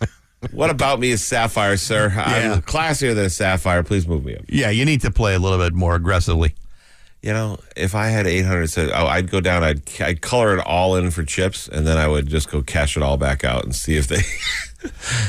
what 0.52 0.70
about 0.70 1.00
me 1.00 1.12
as 1.12 1.22
Sapphire, 1.22 1.76
sir? 1.76 2.10
Yeah. 2.14 2.54
I'm 2.54 2.62
classier 2.62 3.14
than 3.14 3.26
a 3.26 3.30
Sapphire. 3.30 3.82
Please 3.82 4.06
move 4.06 4.24
me 4.24 4.36
up. 4.36 4.44
Yeah, 4.48 4.70
you 4.70 4.84
need 4.84 5.02
to 5.02 5.10
play 5.10 5.34
a 5.34 5.38
little 5.38 5.58
bit 5.58 5.74
more 5.74 5.94
aggressively. 5.94 6.54
You 7.22 7.32
know, 7.32 7.58
if 7.76 7.94
I 7.94 8.08
had 8.08 8.26
800, 8.26 8.68
so, 8.68 8.90
oh, 8.92 9.06
I'd 9.06 9.30
go 9.30 9.40
down, 9.40 9.62
I'd, 9.62 9.82
I'd 10.00 10.20
color 10.20 10.58
it 10.58 10.66
all 10.66 10.96
in 10.96 11.12
for 11.12 11.22
chips, 11.22 11.68
and 11.68 11.86
then 11.86 11.96
I 11.96 12.08
would 12.08 12.26
just 12.26 12.50
go 12.50 12.62
cash 12.62 12.96
it 12.96 13.02
all 13.02 13.16
back 13.16 13.44
out 13.44 13.62
and 13.62 13.74
see 13.74 13.96
if 13.96 14.08
they. 14.08 14.22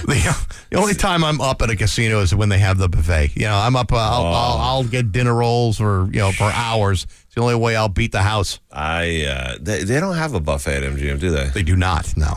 The, 0.07 0.47
the 0.71 0.77
only 0.77 0.95
time 0.95 1.23
I'm 1.23 1.39
up 1.39 1.61
at 1.61 1.69
a 1.69 1.75
casino 1.75 2.21
is 2.21 2.33
when 2.33 2.49
they 2.49 2.57
have 2.57 2.79
the 2.79 2.89
buffet. 2.89 3.35
You 3.35 3.43
know, 3.43 3.55
I'm 3.55 3.75
up. 3.75 3.93
Uh, 3.93 3.97
I'll, 3.97 4.25
I'll, 4.25 4.57
I'll 4.57 4.83
get 4.83 5.11
dinner 5.11 5.31
rolls 5.31 5.77
for 5.77 6.05
you 6.11 6.17
know 6.17 6.31
for 6.31 6.45
hours. 6.45 7.03
It's 7.03 7.35
the 7.35 7.41
only 7.41 7.53
way 7.53 7.75
I'll 7.75 7.87
beat 7.87 8.11
the 8.11 8.23
house. 8.23 8.59
I 8.71 9.25
uh, 9.25 9.57
they, 9.61 9.83
they 9.83 9.99
don't 9.99 10.15
have 10.15 10.33
a 10.33 10.39
buffet 10.39 10.77
at 10.77 10.93
MGM, 10.93 11.19
do 11.19 11.29
they? 11.29 11.49
They 11.49 11.61
do 11.61 11.75
not. 11.75 12.17
No. 12.17 12.33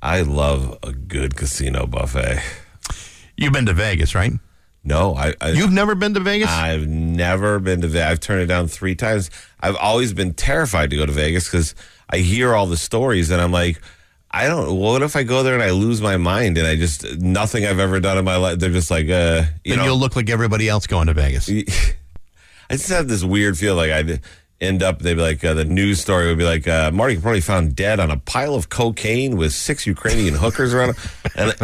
I 0.00 0.20
love 0.20 0.78
a 0.84 0.92
good 0.92 1.34
casino 1.34 1.86
buffet. 1.86 2.40
You've 3.36 3.52
been 3.52 3.66
to 3.66 3.72
Vegas, 3.72 4.14
right? 4.14 4.32
No, 4.84 5.14
I. 5.14 5.34
I 5.40 5.50
You've 5.50 5.72
never 5.72 5.94
been 5.94 6.14
to 6.14 6.20
Vegas? 6.20 6.50
I've 6.50 6.86
never 6.86 7.58
been 7.58 7.80
to 7.80 7.88
Vegas. 7.88 8.10
I've 8.10 8.20
turned 8.20 8.42
it 8.42 8.46
down 8.46 8.68
three 8.68 8.94
times. 8.94 9.30
I've 9.60 9.76
always 9.76 10.12
been 10.12 10.34
terrified 10.34 10.90
to 10.90 10.96
go 10.96 11.06
to 11.06 11.12
Vegas 11.12 11.46
because 11.46 11.74
I 12.10 12.18
hear 12.18 12.54
all 12.54 12.66
the 12.66 12.76
stories 12.76 13.30
and 13.30 13.40
I'm 13.40 13.50
like, 13.52 13.80
I 14.30 14.46
don't. 14.46 14.76
What 14.76 15.02
if 15.02 15.16
I 15.16 15.22
go 15.22 15.42
there 15.42 15.54
and 15.54 15.62
I 15.62 15.70
lose 15.70 16.02
my 16.02 16.16
mind 16.16 16.58
and 16.58 16.66
I 16.66 16.76
just 16.76 17.18
nothing 17.18 17.64
I've 17.64 17.78
ever 17.78 17.98
done 18.00 18.18
in 18.18 18.24
my 18.24 18.36
life? 18.36 18.58
They're 18.58 18.70
just 18.70 18.90
like, 18.90 19.08
uh, 19.08 19.44
you 19.64 19.70
then 19.70 19.78
know, 19.78 19.84
you'll 19.84 19.98
look 19.98 20.16
like 20.16 20.28
everybody 20.28 20.68
else 20.68 20.86
going 20.86 21.06
to 21.06 21.14
Vegas. 21.14 21.48
I 22.70 22.76
just 22.76 22.88
have 22.88 23.08
this 23.08 23.24
weird 23.24 23.56
feel 23.56 23.76
like 23.76 23.90
I'd 23.90 24.20
end 24.64 24.82
up. 24.82 24.98
They'd 25.00 25.14
be 25.14 25.20
like, 25.22 25.44
uh, 25.44 25.54
the 25.54 25.64
news 25.64 26.00
story 26.00 26.26
would 26.28 26.38
be 26.38 26.44
like, 26.44 26.66
uh, 26.66 26.90
Marty 26.90 27.16
probably 27.18 27.40
found 27.40 27.76
dead 27.76 28.00
on 28.00 28.10
a 28.10 28.16
pile 28.18 28.54
of 28.54 28.68
cocaine 28.68 29.36
with 29.36 29.52
six 29.52 29.86
Ukrainian 29.86 30.34
hookers 30.34 30.74
around 30.74 30.94
him. 30.96 30.96
And 31.36 31.54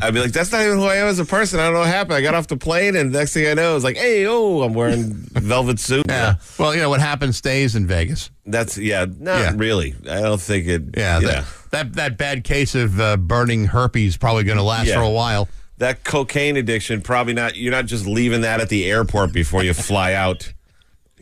I'd 0.00 0.14
be 0.14 0.20
like, 0.20 0.32
that's 0.32 0.50
not 0.52 0.62
even 0.62 0.78
who 0.78 0.84
I 0.84 0.96
am 0.96 1.06
as 1.06 1.18
a 1.18 1.24
person. 1.24 1.60
I 1.60 1.64
don't 1.64 1.74
know 1.74 1.80
what 1.80 1.88
happened. 1.88 2.14
I 2.14 2.20
got 2.22 2.34
off 2.34 2.48
the 2.48 2.56
plane, 2.56 2.96
and 2.96 3.12
next 3.12 3.34
thing 3.34 3.46
I 3.46 3.54
know, 3.54 3.74
it's 3.76 3.84
like, 3.84 3.96
hey, 3.96 4.26
oh, 4.26 4.62
I'm 4.62 4.74
wearing 4.74 5.12
velvet 5.12 5.78
suit. 5.78 6.06
Yeah. 6.08 6.36
Well, 6.58 6.74
you 6.74 6.80
know 6.80 6.90
what 6.90 7.00
happens 7.00 7.36
stays 7.36 7.76
in 7.76 7.86
Vegas. 7.86 8.30
That's 8.46 8.76
yeah, 8.78 9.06
not 9.06 9.38
Yeah. 9.40 9.52
really. 9.56 9.94
I 10.10 10.20
don't 10.20 10.40
think 10.40 10.66
it. 10.66 10.82
Yeah. 10.96 11.20
yeah. 11.20 11.28
That, 11.28 11.44
that 11.70 11.92
that 11.94 12.18
bad 12.18 12.44
case 12.44 12.74
of 12.74 13.00
uh, 13.00 13.16
burning 13.16 13.66
herpes 13.66 14.16
probably 14.16 14.44
going 14.44 14.58
to 14.58 14.64
last 14.64 14.90
for 14.92 15.00
a 15.00 15.08
while. 15.10 15.48
that 15.78 16.04
cocaine 16.04 16.56
addiction 16.56 17.00
probably 17.02 17.32
not. 17.34 17.56
You're 17.56 17.72
not 17.72 17.86
just 17.86 18.06
leaving 18.06 18.40
that 18.42 18.60
at 18.60 18.68
the 18.68 18.84
airport 18.90 19.32
before 19.32 19.62
you 19.64 19.72
fly 19.74 20.12
out. 20.14 20.52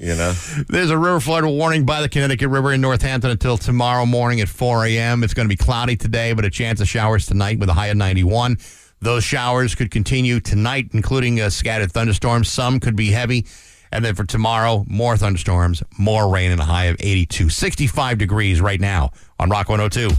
You 0.01 0.17
know. 0.17 0.33
There's 0.69 0.89
a 0.89 0.97
river 0.97 1.21
flood 1.21 1.45
warning 1.45 1.85
by 1.85 2.01
the 2.01 2.09
Connecticut 2.09 2.49
River 2.49 2.73
in 2.73 2.81
Northampton 2.81 3.31
until 3.31 3.59
tomorrow 3.59 4.07
morning 4.07 4.41
at 4.41 4.49
4 4.49 4.87
a.m. 4.87 5.23
It's 5.23 5.35
going 5.35 5.47
to 5.47 5.55
be 5.55 5.63
cloudy 5.63 5.95
today, 5.95 6.33
but 6.33 6.47
a 6.47 6.51
chance 6.51 6.81
of 6.81 6.89
showers 6.89 7.27
tonight 7.27 7.59
with 7.59 7.69
a 7.69 7.75
high 7.75 7.89
of 7.89 7.99
91. 7.99 8.57
Those 9.01 9.25
showers 9.25 9.75
could 9.75 9.91
continue 9.91 10.41
tonight, 10.41 10.89
including 10.95 11.39
scattered 11.51 11.93
thunderstorms. 11.93 12.49
Some 12.49 12.81
could 12.81 12.97
be 12.97 13.11
heavy. 13.11 13.47
And 13.93 14.03
then 14.03 14.15
for 14.15 14.25
tomorrow, 14.25 14.87
more 14.89 15.19
thunderstorms, 15.19 15.83
more 15.99 16.33
rain, 16.33 16.51
and 16.51 16.61
a 16.63 16.65
high 16.65 16.87
of 16.87 16.97
82. 16.99 17.51
65 17.51 18.17
degrees 18.17 18.61
right 18.63 18.81
now 18.81 19.11
on 19.39 19.51
Rock 19.51 19.69
102. 19.69 20.15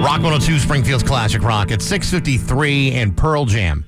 Rock 0.00 0.22
102, 0.22 0.60
Springfield's 0.60 1.02
Classic 1.02 1.42
Rock 1.42 1.72
at 1.72 1.82
653 1.82 2.92
and 2.92 3.16
Pearl 3.16 3.46
Jam 3.46 3.84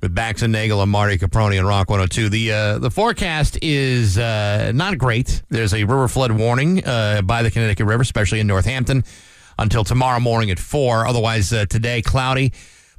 with 0.00 0.14
Bax 0.14 0.42
and 0.42 0.52
Nagel 0.52 0.82
and 0.82 0.90
Marty 0.90 1.18
Caproni 1.18 1.58
and 1.58 1.66
Rock 1.66 1.90
102. 1.90 2.28
The 2.28 2.52
uh, 2.52 2.78
the 2.78 2.90
forecast 2.90 3.58
is 3.62 4.18
uh, 4.18 4.72
not 4.74 4.98
great. 4.98 5.42
There's 5.48 5.74
a 5.74 5.84
river 5.84 6.08
flood 6.08 6.32
warning 6.32 6.84
uh, 6.84 7.22
by 7.22 7.42
the 7.42 7.50
Connecticut 7.50 7.86
River, 7.86 8.02
especially 8.02 8.40
in 8.40 8.46
Northampton, 8.46 9.04
until 9.58 9.84
tomorrow 9.84 10.20
morning 10.20 10.50
at 10.50 10.58
four. 10.58 11.06
Otherwise, 11.06 11.52
uh, 11.52 11.66
today 11.66 12.02
cloudy, 12.02 12.52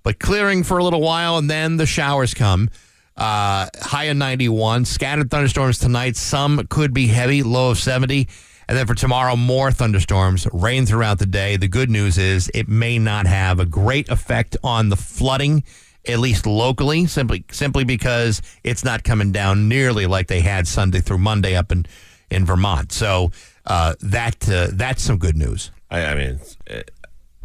but 0.04 0.20
clearing 0.20 0.64
for 0.64 0.78
a 0.78 0.84
little 0.84 1.02
while, 1.02 1.38
and 1.38 1.50
then 1.50 1.78
the 1.78 1.86
showers 1.86 2.34
come. 2.34 2.70
Uh, 3.18 3.68
high 3.82 4.06
of 4.06 4.18
91. 4.18 4.86
Scattered 4.86 5.30
thunderstorms 5.30 5.78
tonight. 5.78 6.16
Some 6.16 6.66
could 6.70 6.94
be 6.94 7.08
heavy, 7.08 7.44
low 7.44 7.72
of 7.72 7.78
70. 7.78 8.28
And 8.68 8.78
then 8.78 8.88
for 8.88 8.96
tomorrow, 8.96 9.36
more 9.36 9.70
thunderstorms, 9.72 10.48
rain 10.54 10.86
throughout 10.86 11.20
the 11.20 11.26
day. 11.26 11.58
The 11.58 11.68
good 11.68 11.90
news 11.90 12.18
is 12.18 12.50
it 12.54 12.70
may 12.70 13.00
not 13.00 13.28
have 13.28 13.60
a 13.60 13.66
great 13.66 14.08
effect 14.10 14.56
on 14.64 14.88
the 14.88 14.96
flooding, 14.96 15.64
at 16.08 16.20
least 16.20 16.46
locally, 16.48 17.06
simply 17.06 17.44
simply 17.52 17.84
because 17.84 18.42
it's 18.64 18.84
not 18.84 19.04
coming 19.04 19.32
down 19.32 19.68
nearly 19.68 20.06
like 20.08 20.28
they 20.28 20.42
had 20.42 20.68
Sunday 20.68 21.00
through 21.02 21.20
Monday 21.20 21.56
up 21.56 21.72
in, 21.72 21.86
in 22.30 22.46
Vermont. 22.46 22.92
So 22.92 23.32
uh, 23.66 23.94
that 24.02 24.50
uh, 24.50 24.68
that's 24.74 25.04
some 25.04 25.18
good 25.18 25.36
news. 25.38 25.72
I, 25.90 26.06
I 26.06 26.16
mean, 26.16 26.40
eh, 26.68 26.82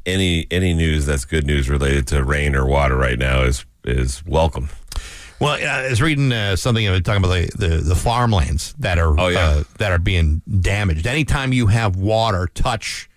any 0.07 0.47
any 0.51 0.73
news 0.75 1.05
that's 1.07 1.25
good 1.25 1.47
news 1.47 1.69
related 1.69 2.07
to 2.09 2.25
rain 2.25 2.55
or 2.57 2.67
water 2.67 2.97
right 2.97 3.19
now 3.19 3.43
is 3.43 3.67
is 3.85 4.25
welcome. 4.27 4.69
Well, 5.39 5.53
I 5.63 5.91
was 5.91 6.01
reading 6.01 6.33
uh, 6.33 6.57
something 6.57 6.87
talking 7.03 7.23
about 7.23 7.35
the, 7.35 7.51
the, 7.69 7.77
the 7.83 7.95
farmlands 7.95 8.73
that 8.79 8.99
are 8.99 9.21
Oh, 9.21 9.29
yeah. 9.29 9.39
uh, 9.41 9.65
that 9.77 9.93
are 9.93 9.99
being 9.99 10.41
damaged. 10.61 11.07
Anytime 11.07 11.53
you 11.53 11.67
have 11.67 11.95
water 11.97 12.49
touch 12.55 13.11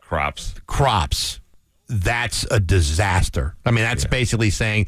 Crops. 0.00 0.54
crops, 0.66 1.40
that's 1.88 2.44
a 2.50 2.60
disaster. 2.60 3.54
I 3.64 3.70
mean, 3.70 3.84
that's 3.84 4.04
basically 4.04 4.50
saying 4.50 4.86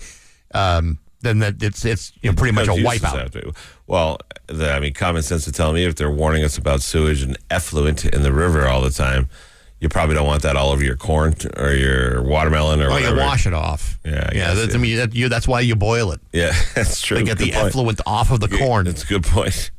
um, 0.54 0.98
then 1.20 1.40
that 1.40 1.62
it's 1.62 1.84
it's 1.84 2.12
you 2.22 2.30
know, 2.30 2.36
pretty 2.36 2.54
much 2.54 2.68
a 2.68 2.72
wipeout. 2.72 3.56
Well, 3.86 4.18
the, 4.46 4.72
I 4.72 4.80
mean, 4.80 4.94
common 4.94 5.22
sense 5.22 5.46
would 5.46 5.54
tell 5.54 5.72
me 5.72 5.84
if 5.84 5.94
they're 5.96 6.10
warning 6.10 6.44
us 6.44 6.58
about 6.58 6.80
sewage 6.82 7.22
and 7.22 7.36
effluent 7.50 8.04
in 8.04 8.22
the 8.22 8.32
river 8.32 8.66
all 8.68 8.80
the 8.80 8.90
time, 8.90 9.28
you 9.80 9.88
probably 9.88 10.14
don't 10.14 10.26
want 10.26 10.42
that 10.42 10.56
all 10.56 10.70
over 10.70 10.82
your 10.84 10.96
corn 10.96 11.34
or 11.56 11.72
your 11.72 12.22
watermelon 12.22 12.80
or 12.82 12.88
Oh, 12.88 12.94
whatever. 12.94 13.14
you 13.16 13.20
wash 13.22 13.46
it 13.46 13.54
off. 13.54 13.98
Yeah, 14.04 14.10
I 14.10 14.16
yeah. 14.16 14.30
guess, 14.32 14.56
That's, 14.58 14.68
yeah. 14.72 14.78
I 14.78 14.82
mean, 14.82 14.96
that, 14.96 15.14
you, 15.14 15.28
that's 15.28 15.46
why 15.48 15.60
you 15.60 15.76
boil 15.76 16.12
it 16.12 16.20
Yeah, 16.32 16.52
that's 16.74 17.00
true. 17.00 17.18
to 17.18 17.24
get 17.24 17.38
Good 17.38 17.46
the 17.48 17.52
point. 17.52 17.66
effluent 17.66 18.00
off 18.06 18.30
of 18.30 18.40
the 18.40 18.48
corn. 18.48 18.86
That's 18.86 19.04
a 19.04 19.06
good 19.06 19.24
point. 19.24 19.70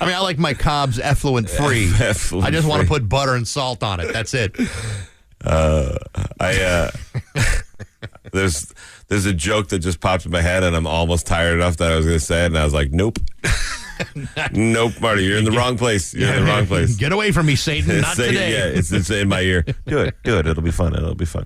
I 0.00 0.04
mean, 0.04 0.14
I 0.14 0.20
like 0.20 0.38
my 0.38 0.52
cobs 0.52 0.98
effluent 0.98 1.48
free. 1.48 1.90
Effluent 1.98 2.46
I 2.46 2.50
just 2.50 2.68
want 2.68 2.82
to 2.82 2.88
put 2.88 3.08
butter 3.08 3.34
and 3.34 3.48
salt 3.48 3.82
on 3.82 4.00
it. 4.00 4.12
That's 4.12 4.34
it. 4.34 4.54
Uh, 5.44 5.96
I 6.40 6.60
uh, 6.62 6.90
there's 8.32 8.72
there's 9.08 9.26
a 9.26 9.32
joke 9.32 9.68
that 9.68 9.78
just 9.80 10.00
popped 10.00 10.26
in 10.26 10.32
my 10.32 10.42
head, 10.42 10.62
and 10.62 10.74
I'm 10.76 10.86
almost 10.86 11.26
tired 11.26 11.54
enough 11.54 11.76
that 11.78 11.92
I 11.92 11.96
was 11.96 12.06
going 12.06 12.18
to 12.18 12.24
say 12.24 12.42
it, 12.44 12.46
and 12.46 12.58
I 12.58 12.64
was 12.64 12.74
like, 12.74 12.90
nope, 12.90 13.18
nope, 14.52 14.92
Marty, 15.00 15.24
you're 15.24 15.38
in 15.38 15.44
the 15.44 15.52
wrong 15.52 15.76
place. 15.78 16.14
You're 16.14 16.32
in 16.32 16.44
the 16.44 16.50
wrong 16.50 16.66
place. 16.66 16.96
Get 16.96 17.12
away 17.12 17.32
from 17.32 17.46
me, 17.46 17.56
Satan. 17.56 18.00
Not 18.00 18.16
Say- 18.16 18.28
today. 18.28 18.52
Yeah, 18.52 18.78
it's, 18.78 18.92
it's 18.92 19.10
in 19.10 19.28
my 19.28 19.40
ear. 19.40 19.62
Do 19.86 19.98
it, 19.98 20.14
do 20.24 20.38
it. 20.38 20.46
It'll 20.46 20.62
be 20.62 20.70
fun. 20.70 20.94
It'll 20.94 21.14
be 21.14 21.24
fun. 21.24 21.44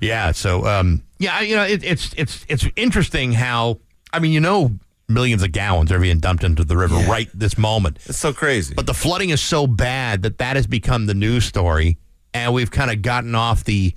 Yeah. 0.00 0.32
So, 0.32 0.66
um, 0.66 1.02
yeah, 1.18 1.40
you 1.40 1.56
know, 1.56 1.64
it, 1.64 1.82
it's 1.84 2.12
it's 2.16 2.44
it's 2.48 2.66
interesting 2.76 3.32
how 3.32 3.78
I 4.12 4.18
mean, 4.18 4.32
you 4.32 4.40
know, 4.40 4.72
millions 5.08 5.42
of 5.42 5.52
gallons 5.52 5.92
are 5.92 5.98
being 5.98 6.18
dumped 6.18 6.44
into 6.44 6.64
the 6.64 6.76
river 6.76 6.96
right 7.08 7.28
this 7.34 7.56
moment. 7.56 7.98
It's 8.06 8.18
so 8.18 8.32
crazy. 8.32 8.74
But 8.74 8.86
the 8.86 8.94
flooding 8.94 9.30
is 9.30 9.40
so 9.40 9.66
bad 9.66 10.22
that 10.22 10.38
that 10.38 10.56
has 10.56 10.66
become 10.66 11.06
the 11.06 11.14
news 11.14 11.44
story, 11.44 11.98
and 12.34 12.52
we've 12.52 12.70
kind 12.70 12.90
of 12.90 13.02
gotten 13.02 13.34
off 13.34 13.64
the 13.64 13.94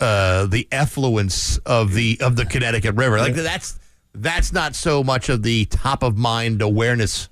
uh, 0.00 0.46
the 0.46 0.66
effluence 0.72 1.58
of 1.58 1.92
the 1.92 2.18
of 2.20 2.36
the 2.36 2.44
Connecticut 2.44 2.94
River. 2.94 3.18
Like 3.18 3.34
that's 3.34 3.78
that's 4.14 4.52
not 4.52 4.74
so 4.74 5.04
much 5.04 5.28
of 5.28 5.42
the 5.42 5.66
top 5.66 6.02
of 6.02 6.16
mind 6.16 6.62
awareness 6.62 7.28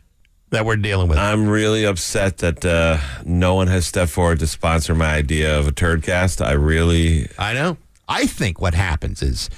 that 0.51 0.65
we're 0.65 0.77
dealing 0.77 1.09
with. 1.09 1.19
I'm 1.19 1.49
really 1.49 1.85
upset 1.85 2.39
that 2.39 2.65
uh, 2.65 2.99
no 3.25 3.55
one 3.55 3.67
has 3.67 3.87
stepped 3.87 4.11
forward 4.11 4.39
to 4.41 4.47
sponsor 4.47 4.95
my 4.95 5.15
idea 5.15 5.59
of 5.59 5.69
a 5.69 5.73
turd 5.73 6.03
cast. 6.03 6.41
I 6.41 6.53
really, 6.53 7.29
I 7.39 7.53
know. 7.53 7.77
I 8.09 8.27
think 8.27 8.61
what 8.61 8.75
happens 8.75 9.23
is 9.23 9.51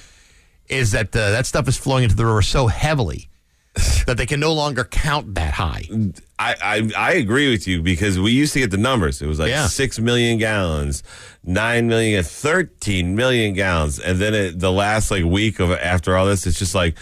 is 0.68 0.92
that 0.92 1.14
uh, 1.14 1.30
that 1.30 1.46
stuff 1.46 1.68
is 1.68 1.76
flowing 1.76 2.04
into 2.04 2.16
the 2.16 2.26
river 2.26 2.42
so 2.42 2.68
heavily 2.68 3.29
that 4.06 4.16
they 4.16 4.26
can 4.26 4.40
no 4.40 4.52
longer 4.52 4.84
count 4.84 5.34
that 5.36 5.54
high. 5.54 5.84
I, 6.38 6.54
I, 6.62 6.90
I 6.96 7.12
agree 7.12 7.50
with 7.50 7.68
you 7.68 7.82
because 7.82 8.18
we 8.18 8.32
used 8.32 8.52
to 8.54 8.58
get 8.60 8.70
the 8.70 8.76
numbers. 8.76 9.22
It 9.22 9.26
was 9.26 9.38
like 9.38 9.50
Yeah. 9.50 9.66
six 9.68 9.98
million 9.98 10.38
gallons, 10.38 11.02
nine 11.44 11.86
million, 11.88 12.22
13 12.24 13.14
million 13.14 13.54
gallons, 13.54 13.98
and 14.00 14.18
then 14.18 14.34
it, 14.34 14.58
the 14.58 14.72
last 14.72 15.10
like 15.10 15.24
week 15.24 15.60
of 15.60 15.70
after 15.70 16.16
all 16.16 16.26
this, 16.26 16.46
it's 16.46 16.58
just 16.58 16.74
like. 16.74 16.96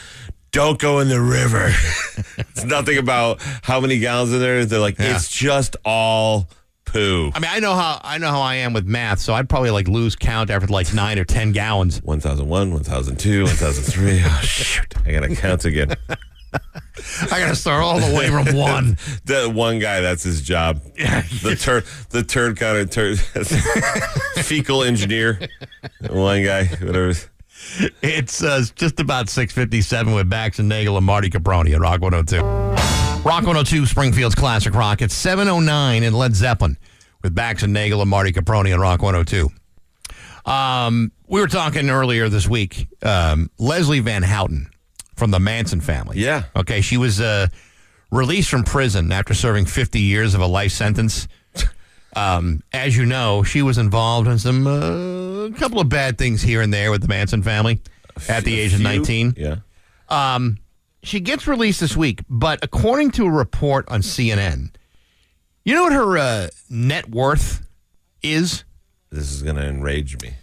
Don't 0.51 0.79
go 0.81 1.01
in 1.01 1.09
the 1.11 1.21
river. 1.21 1.67
it's 2.39 2.65
nothing 2.65 2.97
about 2.97 3.39
how 3.63 3.81
many 3.81 3.99
gallons 3.99 4.33
in 4.33 4.41
there. 4.41 4.65
They're 4.65 4.79
like, 4.81 4.99
Yeah. 4.99 5.15
it's 5.15 5.29
just 5.29 5.77
all 5.85 6.49
poo. 6.87 7.31
I 7.35 7.39
mean, 7.39 7.51
I 7.53 7.59
know 7.61 7.75
how 7.75 8.01
I 8.03 8.17
know 8.17 8.29
how 8.31 8.41
I 8.41 8.55
am 8.55 8.73
with 8.73 8.87
math, 8.87 9.19
so 9.21 9.35
I'd 9.35 9.47
probably 9.51 9.71
like 9.71 9.89
lose 9.89 10.17
count 10.17 10.49
after 10.49 10.67
like 10.67 10.93
nine 10.95 11.19
or 11.19 11.25
ten 11.27 11.53
gallons. 11.53 12.03
1001, 12.03 12.73
1002, 12.73 13.43
1003. 13.45 14.23
Oh, 14.25 14.41
shoot. 14.43 14.95
I 15.05 15.13
got 15.13 15.21
to 15.21 15.37
count 15.37 15.67
again. 15.67 15.95
I 17.33 17.41
got 17.41 17.49
to 17.49 17.57
start 17.57 17.83
all 17.83 17.99
the 18.01 18.15
way 18.17 18.29
from 18.29 18.57
one. 18.57 18.97
The 19.25 19.51
one 19.51 19.79
guy, 19.79 20.01
that's 20.01 20.23
his 20.23 20.43
job. 20.43 20.81
The 21.43 21.57
turd, 21.61 21.85
the 22.11 22.23
turd 22.23 22.57
counter, 22.59 22.87
turd, 22.87 23.19
fecal 24.45 24.83
engineer. 24.83 25.39
One 26.09 26.45
guy, 26.45 26.67
whatever. 26.67 27.13
It's 28.03 28.43
uh, 28.43 28.65
just 28.75 29.01
about 29.01 29.29
657 29.29 30.15
with 30.15 30.31
Bax 30.31 30.59
and 30.59 30.69
Nagel 30.69 30.97
and 30.97 31.05
Marty 31.05 31.29
Caproni 31.29 31.75
at 31.75 31.81
Rock 31.81 32.01
102. 32.01 32.41
Rock 32.41 33.43
102, 33.43 33.87
Springfield's 33.87 34.35
Classic 34.35 34.73
Rock. 34.75 35.03
It's 35.03 35.15
709 35.15 36.03
in 36.03 36.15
Led 36.15 36.35
Zeppelin 36.35 36.79
with 37.23 37.35
Bax 37.35 37.63
and 37.63 37.73
Nagel 37.73 38.01
and 38.01 38.09
Marty 38.09 38.33
Caproni 38.33 38.73
at 38.73 38.79
Rock 38.79 39.03
102. 39.03 39.49
Um, 40.51 41.13
we 41.27 41.41
were 41.41 41.49
talking 41.49 41.91
earlier 41.91 42.29
this 42.29 42.49
week. 42.49 42.89
Um, 43.03 43.51
Leslie 43.59 44.01
Van 44.01 44.23
Houten 44.23 44.71
from 45.19 45.31
the 45.31 45.41
Manson 45.41 45.81
family. 45.81 46.19
Yeah. 46.19 46.45
Okay, 46.57 46.81
she 46.81 46.97
was 46.97 47.21
uh, 47.21 47.49
released 48.11 48.49
from 48.49 48.65
prison 48.65 49.13
after 49.13 49.35
serving 49.35 49.67
50 49.67 50.01
years 50.01 50.35
of 50.35 50.41
a 50.41 50.47
life 50.47 50.73
sentence. 50.73 51.29
Um, 52.17 52.63
as 52.73 52.97
you 52.97 53.05
know, 53.05 53.43
she 53.43 53.63
was 53.63 53.79
involved 53.79 54.29
in 54.29 54.39
some 54.39 54.67
uh, 54.67 55.57
couple 55.59 55.79
of 55.79 55.89
bad 55.89 56.17
things 56.19 56.43
here 56.43 56.63
and 56.63 56.73
there 56.73 56.91
with 56.91 57.03
the 57.03 57.09
Manson 57.09 57.43
family 57.43 57.81
at 58.29 58.45
the 58.45 58.59
age 58.59 58.75
of 58.75 58.81
19. 58.81 59.35
Yeah. 59.37 59.57
Um, 60.09 60.59
she 61.03 61.21
gets 61.21 61.47
released 61.47 61.81
this 61.81 61.97
week, 61.97 62.23
but 62.29 62.59
according 62.63 63.13
to 63.13 63.27
a 63.27 63.31
report 63.31 63.89
on 63.89 64.01
CNN, 64.01 64.71
you 65.65 65.75
know 65.75 65.83
what 65.83 65.93
her 65.93 66.19
uh, 66.19 66.49
net 66.71 67.11
worth 67.11 67.69
is? 68.23 68.65
This 69.11 69.31
is 69.31 69.43
going 69.43 69.57
to 69.57 69.67
enrage 69.67 70.21
me. 70.23 70.35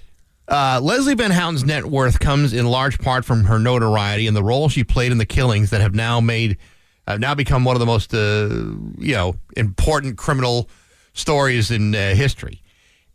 Uh, 0.47 0.79
Leslie 0.81 1.15
Van 1.15 1.31
Houten's 1.31 1.63
net 1.63 1.85
worth 1.85 2.19
comes 2.19 2.53
in 2.53 2.67
large 2.67 2.99
part 2.99 3.25
from 3.25 3.45
her 3.45 3.57
notoriety 3.57 4.27
and 4.27 4.37
the 4.37 4.43
role 4.43 4.69
she 4.69 4.83
played 4.83 5.11
in 5.11 5.17
the 5.17 5.25
killings 5.25 5.71
that 5.71 5.81
have 5.81 5.95
now 5.95 6.19
made, 6.19 6.57
have 7.07 7.19
now 7.19 7.33
become 7.33 7.63
one 7.65 7.75
of 7.75 7.79
the 7.79 7.85
most, 7.85 8.13
uh, 8.13 8.47
you 8.99 9.15
know, 9.15 9.35
important 9.57 10.17
criminal 10.17 10.69
stories 11.13 11.71
in 11.71 11.95
uh, 11.95 12.13
history. 12.13 12.61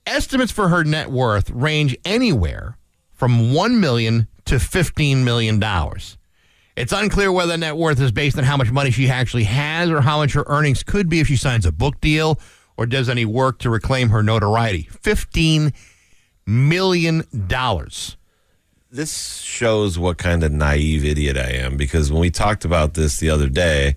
Estimates 0.06 0.50
for 0.50 0.68
her 0.68 0.82
net 0.82 1.10
worth 1.10 1.50
range 1.50 1.96
anywhere 2.04 2.76
from 3.12 3.54
one 3.54 3.78
million 3.78 4.26
to 4.46 4.58
fifteen 4.58 5.24
million 5.24 5.60
dollars. 5.60 6.16
It's 6.74 6.92
unclear 6.92 7.30
whether 7.30 7.56
net 7.56 7.76
worth 7.76 8.00
is 8.00 8.10
based 8.10 8.38
on 8.38 8.44
how 8.44 8.56
much 8.56 8.72
money 8.72 8.90
she 8.90 9.08
actually 9.08 9.44
has 9.44 9.90
or 9.90 10.00
how 10.00 10.18
much 10.18 10.32
her 10.32 10.44
earnings 10.48 10.82
could 10.82 11.08
be 11.08 11.20
if 11.20 11.28
she 11.28 11.36
signs 11.36 11.66
a 11.66 11.70
book 11.70 12.00
deal 12.00 12.40
or 12.76 12.86
does 12.86 13.08
any 13.08 13.24
work 13.24 13.58
to 13.58 13.70
reclaim 13.70 14.08
her 14.08 14.22
notoriety. 14.22 14.88
Fifteen 15.02 15.60
million 15.60 15.74
dollars. 17.46 18.16
This 18.90 19.38
shows 19.38 20.00
what 20.00 20.18
kind 20.18 20.42
of 20.42 20.50
naive 20.50 21.04
idiot 21.04 21.36
I 21.36 21.50
am 21.50 21.76
because 21.76 22.10
when 22.10 22.20
we 22.20 22.30
talked 22.30 22.64
about 22.64 22.94
this 22.94 23.18
the 23.18 23.30
other 23.30 23.48
day, 23.48 23.94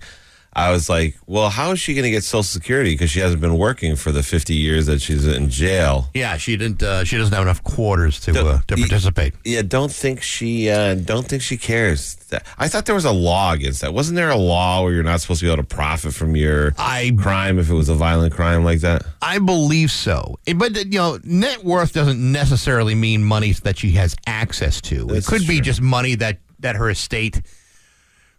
I 0.56 0.70
was 0.70 0.88
like, 0.88 1.16
well, 1.26 1.50
how 1.50 1.72
is 1.72 1.80
she 1.80 1.94
going 1.94 2.04
to 2.04 2.10
get 2.10 2.22
Social 2.22 2.44
Security 2.44 2.94
because 2.94 3.10
she 3.10 3.20
hasn't 3.20 3.40
been 3.40 3.58
working 3.58 3.96
for 3.96 4.12
the 4.12 4.22
50 4.22 4.54
years 4.54 4.86
that 4.86 5.00
she's 5.00 5.26
in 5.26 5.50
jail? 5.50 6.10
Yeah, 6.14 6.36
she 6.36 6.56
didn't. 6.56 6.82
Uh, 6.82 7.04
she 7.04 7.16
doesn't 7.16 7.32
have 7.32 7.42
enough 7.42 7.64
quarters 7.64 8.20
to 8.20 8.32
uh, 8.32 8.60
to 8.68 8.76
participate. 8.76 9.34
Yeah, 9.44 9.62
don't 9.62 9.90
think 9.90 10.22
she 10.22 10.70
uh, 10.70 10.94
don't 10.94 11.26
think 11.26 11.42
she 11.42 11.56
cares. 11.56 12.16
I 12.58 12.68
thought 12.68 12.86
there 12.86 12.94
was 12.94 13.04
a 13.04 13.12
law 13.12 13.52
against 13.52 13.80
that. 13.80 13.94
Wasn't 13.94 14.16
there 14.16 14.30
a 14.30 14.36
law 14.36 14.82
where 14.82 14.92
you're 14.92 15.02
not 15.02 15.20
supposed 15.20 15.40
to 15.40 15.46
be 15.46 15.52
able 15.52 15.62
to 15.62 15.68
profit 15.74 16.14
from 16.14 16.36
your 16.36 16.74
I, 16.78 17.16
crime 17.18 17.58
if 17.58 17.70
it 17.70 17.74
was 17.74 17.88
a 17.88 17.94
violent 17.94 18.34
crime 18.34 18.64
like 18.64 18.80
that? 18.80 19.02
I 19.22 19.38
believe 19.38 19.90
so, 19.90 20.38
Eh, 20.46 20.52
but 20.52 20.76
you 20.76 20.98
know, 20.98 21.18
net 21.24 21.64
worth 21.64 21.92
doesn't 21.92 22.20
necessarily 22.20 22.94
mean 22.94 23.24
money 23.24 23.52
that 23.52 23.78
she 23.78 23.92
has 23.92 24.14
access 24.26 24.80
to. 24.82 25.06
This 25.06 25.26
it 25.26 25.30
could 25.30 25.46
be 25.46 25.60
just 25.60 25.80
money 25.80 26.14
that 26.16 26.38
that 26.60 26.76
her 26.76 26.90
estate 26.90 27.42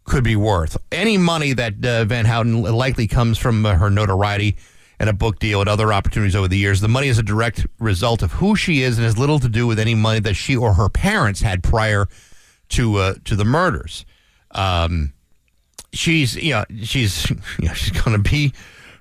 could 0.06 0.24
be 0.24 0.36
worth. 0.36 0.78
Any 0.92 1.18
money 1.18 1.54
that 1.54 1.84
uh, 1.84 2.06
Van 2.06 2.26
Houten 2.26 2.62
likely 2.62 3.08
comes 3.08 3.38
from 3.38 3.66
uh, 3.66 3.76
her 3.76 3.90
notoriety 3.90 4.56
and 5.00 5.10
a 5.10 5.14
book 5.14 5.40
deal 5.40 5.60
and 5.60 5.70
other 5.70 5.92
opportunities 5.92 6.36
over 6.36 6.48
the 6.48 6.58
years. 6.58 6.80
The 6.80 6.88
money 6.88 7.08
is 7.08 7.18
a 7.18 7.24
direct 7.24 7.66
result 7.80 8.22
of 8.22 8.34
who 8.34 8.56
she 8.56 8.82
is 8.82 8.98
and 8.98 9.06
has 9.06 9.18
little 9.18 9.40
to 9.40 9.50
do 9.50 9.68
with 9.68 9.80
any 9.80 9.96
money 9.96 10.20
that 10.22 10.36
she 10.36 10.56
or 10.56 10.74
her 10.74 10.90
parents 10.90 11.42
had 11.42 11.64
prior 11.64 12.08
to 12.70 12.98
uh, 12.98 13.14
to 13.26 13.36
the 13.36 13.46
murders. 13.46 14.06
Um, 14.52 15.14
she's 15.92 16.36
you 16.36 16.52
know 16.52 16.66
she's 16.84 17.30
you 17.60 17.68
know, 17.68 17.74
she's 17.74 17.92
going 18.02 18.16
to 18.16 18.30
be 18.30 18.54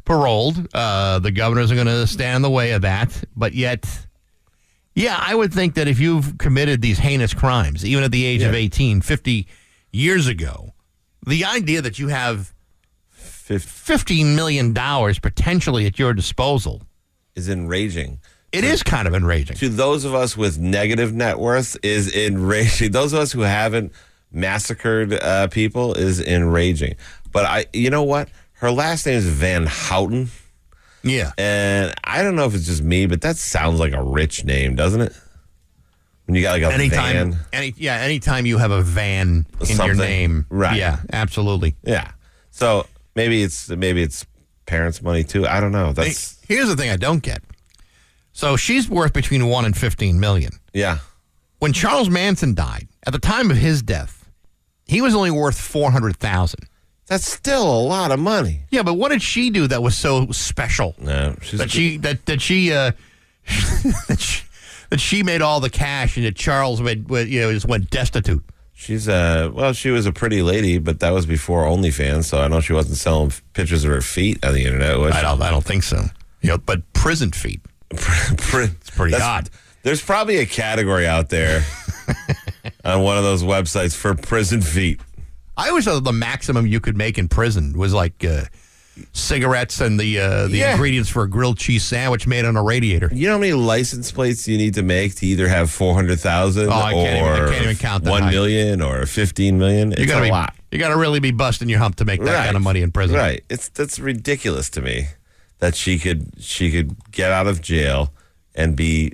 paroled. 0.04 0.68
Uh, 0.74 1.18
the 1.18 1.30
governors 1.30 1.70
are 1.70 1.76
going 1.76 1.86
to 1.86 2.06
stand 2.06 2.36
in 2.36 2.42
the 2.42 2.50
way 2.50 2.72
of 2.72 2.82
that, 2.82 3.24
but 3.36 3.54
yet. 3.54 4.06
Yeah, 4.96 5.18
I 5.20 5.34
would 5.34 5.52
think 5.52 5.74
that 5.74 5.88
if 5.88 5.98
you've 5.98 6.38
committed 6.38 6.80
these 6.80 7.00
heinous 7.00 7.34
crimes, 7.34 7.84
even 7.84 8.04
at 8.04 8.12
the 8.12 8.24
age 8.24 8.44
of 8.44 8.54
18, 8.54 9.00
50 9.00 9.48
years 9.90 10.28
ago, 10.28 10.73
the 11.26 11.44
idea 11.44 11.82
that 11.82 11.98
you 11.98 12.08
have 12.08 12.52
fifty 13.10 14.24
million 14.24 14.72
dollars 14.72 15.18
potentially 15.18 15.86
at 15.86 15.98
your 15.98 16.14
disposal 16.14 16.82
Is 17.34 17.48
enraging. 17.48 18.20
It 18.52 18.62
is 18.62 18.84
kind 18.84 19.08
of 19.08 19.14
enraging. 19.14 19.56
To 19.56 19.68
those 19.68 20.04
of 20.04 20.14
us 20.14 20.36
with 20.36 20.58
negative 20.58 21.12
net 21.12 21.40
worth 21.40 21.76
is 21.82 22.14
enraging. 22.14 22.92
Those 22.92 23.12
of 23.12 23.18
us 23.18 23.32
who 23.32 23.40
haven't 23.40 23.92
massacred 24.30 25.12
uh, 25.12 25.48
people 25.48 25.94
is 25.94 26.20
enraging. 26.20 26.94
But 27.32 27.46
I, 27.46 27.66
you 27.72 27.90
know 27.90 28.04
what? 28.04 28.28
Her 28.52 28.70
last 28.70 29.06
name 29.06 29.16
is 29.16 29.26
Van 29.26 29.66
Houten. 29.66 30.28
Yeah. 31.02 31.32
And 31.36 31.92
I 32.04 32.22
don't 32.22 32.36
know 32.36 32.44
if 32.46 32.54
it's 32.54 32.66
just 32.66 32.82
me, 32.82 33.06
but 33.06 33.22
that 33.22 33.36
sounds 33.36 33.80
like 33.80 33.92
a 33.92 34.02
rich 34.02 34.44
name, 34.44 34.76
doesn't 34.76 35.00
it? 35.00 35.12
When 36.26 36.34
you 36.36 36.42
got 36.42 36.52
like 36.52 36.62
a 36.62 36.72
anytime, 36.74 37.32
van. 37.32 37.36
any 37.52 37.74
yeah, 37.76 37.96
anytime 37.96 38.46
you 38.46 38.56
have 38.58 38.70
a 38.70 38.80
van 38.82 39.46
in 39.68 39.76
your 39.76 39.94
name, 39.94 40.46
Right. 40.48 40.76
Yeah, 40.78 41.00
absolutely. 41.12 41.76
Yeah. 41.82 42.12
So 42.50 42.86
maybe 43.14 43.42
it's 43.42 43.68
maybe 43.68 44.02
it's 44.02 44.24
parents' 44.66 45.02
money 45.02 45.22
too. 45.24 45.46
I 45.46 45.60
don't 45.60 45.72
know. 45.72 45.92
That's 45.92 46.38
Here's 46.48 46.68
the 46.68 46.76
thing 46.76 46.90
I 46.90 46.96
don't 46.96 47.22
get. 47.22 47.42
So 48.32 48.56
she's 48.56 48.88
worth 48.88 49.12
between 49.12 49.46
one 49.48 49.64
and 49.64 49.76
fifteen 49.76 50.18
million. 50.20 50.52
yeah. 50.72 50.98
When 51.60 51.72
Charles 51.72 52.10
Manson 52.10 52.54
died, 52.54 52.88
at 53.06 53.12
the 53.14 53.18
time 53.18 53.50
of 53.50 53.56
his 53.56 53.80
death, 53.80 54.28
he 54.86 55.00
was 55.00 55.14
only 55.14 55.30
worth 55.30 55.58
four 55.58 55.90
hundred 55.90 56.16
thousand. 56.18 56.68
That's 57.06 57.26
still 57.30 57.62
a 57.64 57.80
lot 57.82 58.10
of 58.12 58.18
money. 58.18 58.62
Yeah, 58.70 58.82
but 58.82 58.94
what 58.94 59.10
did 59.10 59.22
she 59.22 59.50
do 59.50 59.66
that 59.68 59.82
was 59.82 59.96
so 59.96 60.30
special? 60.30 60.94
No, 60.98 61.36
she's 61.42 61.58
that 61.60 61.70
she 61.70 61.96
that 61.98 62.24
that 62.26 62.40
she 62.42 62.72
uh 62.72 62.92
that 64.08 64.16
she, 64.18 64.43
that 64.94 65.00
she 65.00 65.24
made 65.24 65.42
all 65.42 65.58
the 65.58 65.70
cash 65.70 66.16
and 66.16 66.24
that 66.24 66.36
Charles 66.36 66.80
went, 66.80 67.08
went 67.08 67.28
you 67.28 67.40
know 67.40 67.52
just 67.52 67.66
went 67.66 67.90
destitute. 67.90 68.44
She's 68.74 69.08
uh 69.08 69.50
well, 69.52 69.72
she 69.72 69.90
was 69.90 70.06
a 70.06 70.12
pretty 70.12 70.40
lady, 70.40 70.78
but 70.78 71.00
that 71.00 71.10
was 71.10 71.26
before 71.26 71.64
OnlyFans, 71.64 72.26
so 72.26 72.40
I 72.40 72.46
know 72.46 72.60
she 72.60 72.74
wasn't 72.74 72.98
selling 72.98 73.32
pictures 73.54 73.84
of 73.84 73.90
her 73.90 74.00
feet 74.00 74.44
on 74.44 74.54
the 74.54 74.64
internet. 74.64 74.96
Was 75.00 75.12
I 75.12 75.22
don't 75.22 75.42
I 75.42 75.50
don't 75.50 75.64
think 75.64 75.82
so. 75.82 76.04
You 76.42 76.50
know, 76.50 76.58
but 76.58 76.92
prison 76.92 77.32
feet. 77.32 77.60
it's 77.90 78.90
pretty 78.90 79.16
odd. 79.16 79.50
There's 79.82 80.00
probably 80.00 80.36
a 80.36 80.46
category 80.46 81.08
out 81.08 81.28
there 81.28 81.64
on 82.84 83.02
one 83.02 83.18
of 83.18 83.24
those 83.24 83.42
websites 83.42 83.96
for 83.96 84.14
prison 84.14 84.60
feet. 84.60 85.00
I 85.56 85.70
always 85.70 85.86
thought 85.86 86.04
the 86.04 86.12
maximum 86.12 86.68
you 86.68 86.78
could 86.78 86.96
make 86.96 87.18
in 87.18 87.26
prison 87.26 87.76
was 87.76 87.92
like 87.92 88.24
uh, 88.24 88.44
cigarettes 89.12 89.80
and 89.80 89.98
the 89.98 90.18
uh, 90.18 90.46
the 90.48 90.58
Yeah. 90.58 90.72
ingredients 90.72 91.08
for 91.10 91.22
a 91.24 91.28
grilled 91.28 91.58
cheese 91.58 91.84
sandwich 91.84 92.26
made 92.26 92.44
on 92.44 92.56
a 92.56 92.62
radiator. 92.62 93.10
You 93.12 93.26
know 93.26 93.34
how 93.34 93.38
many 93.40 93.52
license 93.52 94.12
plates 94.12 94.46
you 94.48 94.56
need 94.56 94.74
to 94.74 94.82
make 94.82 95.14
to 95.16 95.26
either 95.26 95.48
have 95.48 95.70
four 95.70 95.94
hundred 95.94 96.20
thousand 96.20 96.68
Oh, 96.68 96.76
or 96.76 96.90
can't 96.90 97.16
even- 97.26 97.44
I 97.44 97.48
can't 97.50 97.62
even 97.64 97.76
count 97.76 98.04
one 98.04 98.22
high. 98.22 98.30
million 98.30 98.80
or 98.80 99.04
fifteen 99.06 99.58
million? 99.58 99.92
It's 99.92 100.00
You 100.00 100.06
gotta 100.06 100.22
a 100.22 100.26
be, 100.26 100.30
lot. 100.30 100.54
You 100.70 100.78
got 100.78 100.88
to 100.88 100.96
really 100.96 101.20
be 101.20 101.30
busting 101.30 101.68
your 101.68 101.78
hump 101.78 101.96
to 101.96 102.04
make 102.04 102.20
that 102.24 102.44
kind 102.46 102.56
of 102.56 102.62
money 102.62 102.82
in 102.82 102.90
prison. 102.90 103.16
Right. 103.16 103.44
It's 103.48 103.68
that's 103.68 103.98
ridiculous 104.00 104.68
to 104.70 104.80
me 104.82 105.06
that 105.60 105.74
she 105.76 105.98
could 105.98 106.32
she 106.40 106.70
could 106.72 106.96
get 107.12 107.30
out 107.30 107.46
of 107.46 107.60
jail 107.62 108.12
and 108.56 108.74
be 108.76 109.12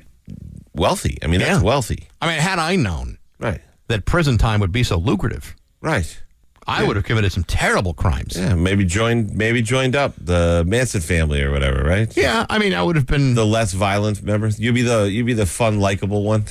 wealthy. 0.75 1.19
I 1.23 1.27
mean, 1.27 1.41
that's 1.41 1.63
wealthy. 1.63 2.09
I 2.21 2.29
mean, 2.29 2.39
had 2.39 2.59
I 2.59 2.77
known 2.77 3.19
Right. 3.39 3.61
that 3.89 4.05
prison 4.07 4.39
time 4.39 4.61
would 4.61 4.73
be 4.73 4.83
so 4.83 4.97
lucrative, 4.97 5.55
Right. 5.83 6.21
I 6.67 6.85
would 6.87 6.97
have 6.97 7.05
committed 7.05 7.33
some 7.33 7.45
terrible 7.45 7.95
crimes. 7.95 8.37
Yeah, 8.37 8.55
maybe 8.55 8.85
joined 8.85 9.35
maybe 9.35 9.61
joined 9.63 9.97
up 9.97 10.15
the 10.17 10.63
Manson 10.67 11.01
family 11.01 11.43
or 11.43 11.51
whatever, 11.51 11.83
right? 11.83 12.15
Yeah, 12.17 12.47
I 12.49 12.59
mean, 12.59 12.75
I 12.75 12.83
would 12.83 12.97
have 12.97 13.07
been. 13.07 13.35
The 13.35 13.47
less 13.47 13.73
violent 13.73 14.23
members. 14.23 14.61
You'd 14.61 14.75
be 14.75 14.83
the 14.83 15.11
you'd 15.11 15.27
be 15.27 15.33
the 15.35 15.47
fun, 15.47 15.81
likable 15.81 16.23
one. 16.25 16.45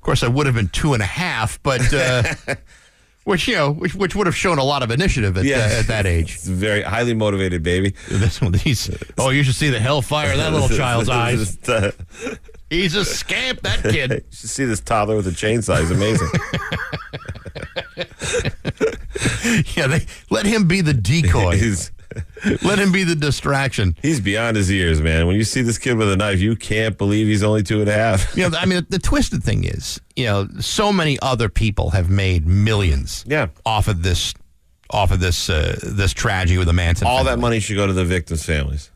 Of 0.00 0.04
course, 0.04 0.22
I 0.22 0.28
would 0.28 0.46
have 0.46 0.54
been 0.54 0.68
two 0.70 0.94
and 0.94 1.02
a 1.02 1.06
half, 1.06 1.62
but 1.62 1.92
uh, 1.92 2.22
which 3.24 3.46
you 3.46 3.54
know, 3.54 3.70
which, 3.70 3.94
which 3.94 4.16
would 4.16 4.26
have 4.26 4.34
shown 4.34 4.56
a 4.56 4.64
lot 4.64 4.82
of 4.82 4.90
initiative 4.90 5.36
at, 5.36 5.44
Yeah. 5.44 5.56
uh, 5.58 5.80
at 5.80 5.86
that 5.88 6.06
age. 6.06 6.36
It's 6.36 6.46
very 6.48 6.80
highly 6.80 7.12
motivated 7.12 7.62
baby. 7.62 7.94
This 8.08 8.40
one, 8.40 8.54
he's 8.54 8.88
oh, 9.18 9.28
you 9.28 9.42
should 9.42 9.56
see 9.56 9.68
the 9.68 9.78
hellfire 9.78 10.32
in 10.32 10.38
that 10.38 10.54
little 10.54 10.70
child's 10.70 11.10
eyes. 11.10 11.58
He's 12.70 12.94
a 12.94 13.04
scamp, 13.04 13.60
that 13.60 13.84
you 13.84 13.90
kid. 13.90 14.24
should 14.30 14.48
see 14.48 14.64
this 14.64 14.80
toddler 14.80 15.16
with 15.16 15.26
a 15.26 15.32
chainsaw. 15.32 15.78
He's 15.80 15.90
amazing. 15.90 16.28
Yeah, 19.76 19.86
they 19.86 20.06
let 20.30 20.46
him 20.46 20.66
be 20.68 20.80
the 20.80 20.94
decoy. 20.94 21.56
he's 21.58 21.90
let 22.62 22.78
him 22.78 22.90
be 22.90 23.04
the 23.04 23.14
distraction. 23.14 23.94
he's 24.02 24.20
beyond 24.20 24.56
his 24.56 24.68
years, 24.70 25.00
man. 25.00 25.26
When 25.28 25.36
you 25.36 25.44
see 25.44 25.62
this 25.62 25.78
kid 25.78 25.96
with 25.96 26.10
a 26.10 26.16
knife, 26.16 26.40
you 26.40 26.56
can't 26.56 26.98
believe 26.98 27.26
he's 27.28 27.42
only 27.44 27.62
two 27.62 27.80
and 27.80 27.88
a 27.88 27.92
half. 27.94 28.36
You 28.36 28.48
know, 28.48 28.58
I 28.58 28.66
mean, 28.66 28.84
the 28.88 28.98
twisted 28.98 29.44
thing 29.44 29.62
is, 29.64 30.00
you 30.16 30.24
know, 30.26 30.48
so 30.58 30.92
many 30.92 31.18
other 31.20 31.48
people 31.48 31.90
have 31.90 32.10
made 32.10 32.46
millions, 32.48 33.24
Yeah. 33.28 33.46
off 33.64 33.86
of 33.86 34.02
this, 34.02 34.34
off 34.90 35.12
of 35.12 35.20
this, 35.20 35.48
uh, 35.48 35.78
this 35.84 36.12
tragedy 36.12 36.58
with 36.58 36.66
the 36.66 36.72
Manson. 36.72 37.06
All 37.06 37.18
family. 37.18 37.30
that 37.30 37.38
money 37.38 37.60
should 37.60 37.76
go 37.76 37.86
to 37.86 37.92
the 37.92 38.04
victims' 38.04 38.44
families. 38.44 38.90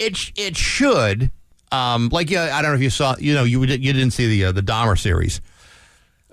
it 0.00 0.32
it 0.36 0.56
should 0.56 1.30
um 1.70 2.08
like 2.10 2.28
yeah 2.30 2.50
I 2.56 2.62
don't 2.62 2.72
know 2.72 2.76
if 2.76 2.82
you 2.82 2.90
saw 2.90 3.14
you 3.18 3.32
know 3.34 3.44
you 3.44 3.60
you 3.62 3.92
didn't 3.92 4.10
see 4.10 4.26
the 4.26 4.46
uh, 4.46 4.52
the 4.52 4.60
Dahmer 4.62 4.98
series 4.98 5.40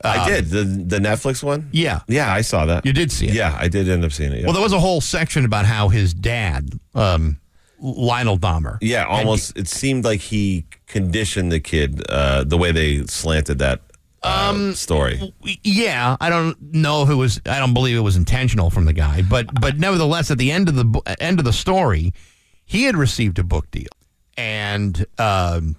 I 0.04 0.30
did 0.30 0.50
the 0.50 0.64
the 0.64 1.00
Netflix 1.00 1.44
one. 1.44 1.70
Yeah. 1.72 2.02
yeah, 2.08 2.32
I 2.34 2.42
saw 2.42 2.66
that. 2.66 2.86
You 2.86 2.94
did 2.94 3.12
see 3.12 3.28
it. 3.28 3.34
Yeah, 3.34 3.56
I 3.60 3.68
did 3.68 3.90
end 3.90 4.04
up 4.06 4.12
seeing 4.12 4.32
it. 4.32 4.40
yeah. 4.40 4.46
Well, 4.46 4.54
there 4.54 4.64
was 4.64 4.74
a 4.74 4.80
whole 4.80 5.02
section 5.02 5.46
about 5.46 5.66
how 5.66 5.90
his 5.90 6.14
dad, 6.14 6.70
um, 6.96 7.38
Lionel 7.82 8.38
Dahmer. 8.38 8.78
Yeah, 8.82 9.06
almost. 9.06 9.58
It 9.58 9.68
seemed 9.68 10.06
like 10.06 10.22
he 10.22 10.66
conditioned 10.88 11.52
the 11.52 11.60
kid 11.60 12.04
uh, 12.10 12.44
the 12.44 12.58
way 12.58 12.72
they 12.72 13.06
slanted 13.08 13.60
that 13.60 13.82
uh, 14.24 14.50
Um, 14.54 14.74
story. 14.74 15.34
Yeah, 15.64 16.18
I 16.20 16.30
don't 16.30 16.58
know 16.74 17.04
if 17.04 17.10
it 17.10 17.16
was. 17.16 17.40
I 17.46 17.60
don't 17.60 17.74
believe 17.74 17.96
it 17.96 18.02
was 18.02 18.16
intentional 18.18 18.70
from 18.70 18.86
the 18.86 18.94
guy, 18.94 19.22
but 19.22 19.48
but 19.62 19.78
nevertheless, 19.80 20.30
at 20.32 20.38
the 20.38 20.52
end 20.52 20.68
of 20.70 20.76
the 20.76 20.86
bo- 20.86 21.04
end 21.20 21.40
of 21.40 21.46
the 21.46 21.54
story, 21.54 22.14
he 22.66 22.84
had 22.84 22.96
received 22.98 23.40
a 23.40 23.44
book 23.44 23.70
deal, 23.72 23.88
and 24.38 25.06
um, 25.18 25.76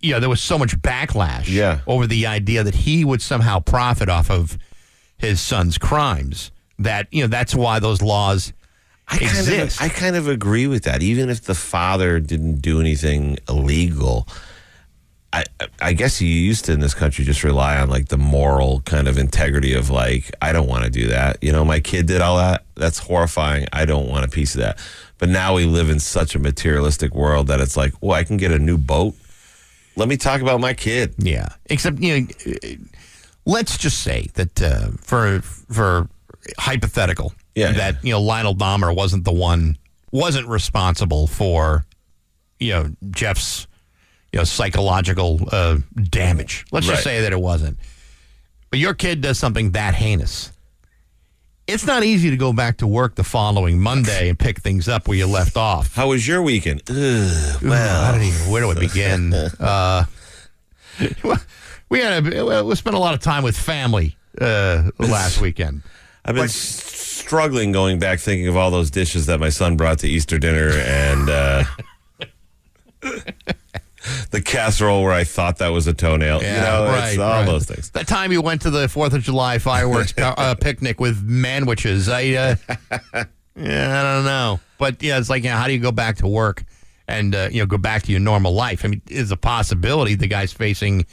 you 0.00 0.12
know 0.12 0.20
there 0.20 0.28
was 0.28 0.40
so 0.40 0.58
much 0.58 0.76
backlash. 0.80 1.48
Yeah. 1.48 1.80
over 1.86 2.06
the 2.06 2.26
idea 2.26 2.62
that 2.64 2.74
he 2.74 3.04
would 3.04 3.22
somehow 3.22 3.60
profit 3.60 4.08
off 4.08 4.30
of 4.30 4.58
his 5.16 5.40
son's 5.40 5.78
crimes. 5.78 6.50
That 6.78 7.08
you 7.10 7.22
know 7.22 7.28
that's 7.28 7.54
why 7.54 7.80
those 7.80 8.00
laws 8.02 8.52
I 9.08 9.18
kind, 9.18 9.30
exist. 9.30 9.80
of, 9.80 9.86
I 9.86 9.88
kind 9.88 10.16
of 10.16 10.28
agree 10.28 10.66
with 10.66 10.84
that. 10.84 11.02
Even 11.02 11.28
if 11.28 11.42
the 11.42 11.54
father 11.54 12.20
didn't 12.20 12.60
do 12.60 12.80
anything 12.80 13.38
illegal, 13.48 14.28
I, 15.32 15.44
I 15.80 15.92
guess 15.92 16.20
you 16.20 16.28
used 16.28 16.66
to 16.66 16.72
in 16.72 16.80
this 16.80 16.94
country 16.94 17.24
just 17.24 17.42
rely 17.42 17.78
on 17.78 17.90
like 17.90 18.08
the 18.08 18.16
moral 18.16 18.80
kind 18.82 19.08
of 19.08 19.18
integrity 19.18 19.74
of 19.74 19.90
like 19.90 20.30
I 20.40 20.52
don't 20.52 20.68
want 20.68 20.84
to 20.84 20.90
do 20.90 21.08
that. 21.08 21.42
You 21.42 21.52
know, 21.52 21.64
my 21.64 21.80
kid 21.80 22.06
did 22.06 22.20
all 22.20 22.36
that. 22.36 22.64
That's 22.76 22.98
horrifying. 22.98 23.66
I 23.72 23.84
don't 23.84 24.08
want 24.08 24.24
a 24.24 24.28
piece 24.28 24.54
of 24.54 24.60
that. 24.60 24.78
But 25.18 25.28
now 25.28 25.54
we 25.54 25.64
live 25.64 25.90
in 25.90 25.98
such 25.98 26.34
a 26.34 26.38
materialistic 26.38 27.14
world 27.14 27.48
that 27.48 27.60
it's 27.60 27.76
like, 27.76 27.92
well, 28.00 28.12
I 28.12 28.24
can 28.24 28.36
get 28.36 28.52
a 28.52 28.58
new 28.58 28.78
boat. 28.78 29.14
Let 29.98 30.08
me 30.08 30.16
talk 30.16 30.40
about 30.40 30.60
my 30.60 30.74
kid. 30.74 31.14
Yeah, 31.18 31.48
except 31.66 31.98
you 32.00 32.20
know, 32.20 32.70
let's 33.44 33.76
just 33.76 34.00
say 34.02 34.28
that 34.34 34.62
uh, 34.62 34.90
for 35.00 35.40
for 35.42 36.08
hypothetical, 36.58 37.32
Yeah, 37.56 37.72
that 37.72 38.04
you 38.04 38.12
know 38.12 38.20
Lionel 38.22 38.54
Dahmer 38.54 38.94
wasn't 38.94 39.24
the 39.24 39.32
one, 39.32 39.76
wasn't 40.12 40.46
responsible 40.46 41.26
for 41.26 41.84
you 42.60 42.70
know 42.72 42.90
Jeff's 43.10 43.66
you 44.32 44.38
know 44.38 44.44
psychological 44.44 45.40
uh, 45.50 45.78
damage. 46.10 46.64
Let's 46.70 46.86
Right. 46.86 46.92
just 46.94 47.04
say 47.04 47.20
that 47.22 47.32
it 47.32 47.40
wasn't. 47.40 47.76
But 48.70 48.78
your 48.78 48.94
kid 48.94 49.20
does 49.20 49.38
something 49.38 49.72
that 49.72 49.94
heinous. 49.94 50.52
It's 51.68 51.84
not 51.84 52.02
easy 52.02 52.30
to 52.30 52.36
go 52.38 52.54
back 52.54 52.78
to 52.78 52.86
work 52.86 53.14
the 53.14 53.22
following 53.22 53.78
Monday 53.78 54.30
and 54.30 54.38
pick 54.38 54.60
things 54.60 54.88
up 54.88 55.06
where 55.06 55.18
you 55.18 55.26
left 55.26 55.58
off. 55.58 55.94
How 55.94 56.08
was 56.08 56.26
your 56.26 56.40
weekend? 56.40 56.80
Ugh, 56.88 57.62
Well, 57.62 58.04
I 58.04 58.10
don't 58.10 58.22
even. 58.22 58.50
Where 58.50 58.62
do 58.62 58.70
I 58.70 58.74
begin? 58.74 59.34
uh, 59.60 60.04
we 61.90 61.98
had 62.00 62.26
a, 62.26 62.64
we 62.64 62.74
spent 62.74 62.96
a 62.96 62.98
lot 62.98 63.12
of 63.12 63.20
time 63.20 63.42
with 63.42 63.54
family 63.54 64.16
uh, 64.40 64.90
last 64.98 65.40
weekend. 65.42 65.82
I've 66.24 66.34
been 66.34 66.48
struggling 66.48 67.70
going 67.70 67.98
back 67.98 68.18
thinking 68.18 68.48
of 68.48 68.56
all 68.56 68.70
those 68.70 68.90
dishes 68.90 69.26
that 69.26 69.38
my 69.38 69.50
son 69.50 69.76
brought 69.76 69.98
to 69.98 70.08
Easter 70.08 70.38
dinner 70.38 70.70
and 70.70 71.28
uh, 71.28 71.64
the 74.30 74.40
casserole 74.40 75.02
where 75.02 75.12
I 75.12 75.24
thought 75.24 75.58
that 75.58 75.68
was 75.68 75.86
a 75.86 75.94
toenail. 75.94 76.42
you 76.42 76.48
know, 76.48 76.92
it's 77.02 77.18
all 77.18 77.30
right. 77.30 77.46
those 77.46 77.66
things. 77.66 77.90
That 77.90 78.06
time 78.06 78.32
you 78.32 78.42
went 78.42 78.62
to 78.62 78.70
the 78.70 78.88
Fourth 78.88 79.12
of 79.12 79.22
July 79.22 79.58
fireworks 79.58 80.14
uh, 80.18 80.54
picnic 80.54 81.00
with 81.00 81.26
manwiches, 81.28 82.10
I 82.12 82.34
uh, 82.34 83.24
yeah, 83.56 84.00
I 84.00 84.14
don't 84.14 84.24
know, 84.24 84.60
but 84.78 85.02
yeah, 85.02 85.18
it's 85.18 85.30
like, 85.30 85.44
you 85.44 85.50
know, 85.50 85.56
how 85.56 85.66
do 85.66 85.72
you 85.72 85.80
go 85.80 85.92
back 85.92 86.16
to 86.18 86.28
work 86.28 86.64
and 87.06 87.34
uh, 87.34 87.48
you 87.50 87.60
know 87.60 87.66
go 87.66 87.78
back 87.78 88.02
to 88.04 88.10
your 88.10 88.20
normal 88.20 88.52
life? 88.52 88.84
I 88.84 88.88
mean, 88.88 89.02
is 89.08 89.30
a 89.30 89.36
possibility 89.36 90.14
the 90.14 90.28
guy's 90.28 90.52
facing. 90.52 91.06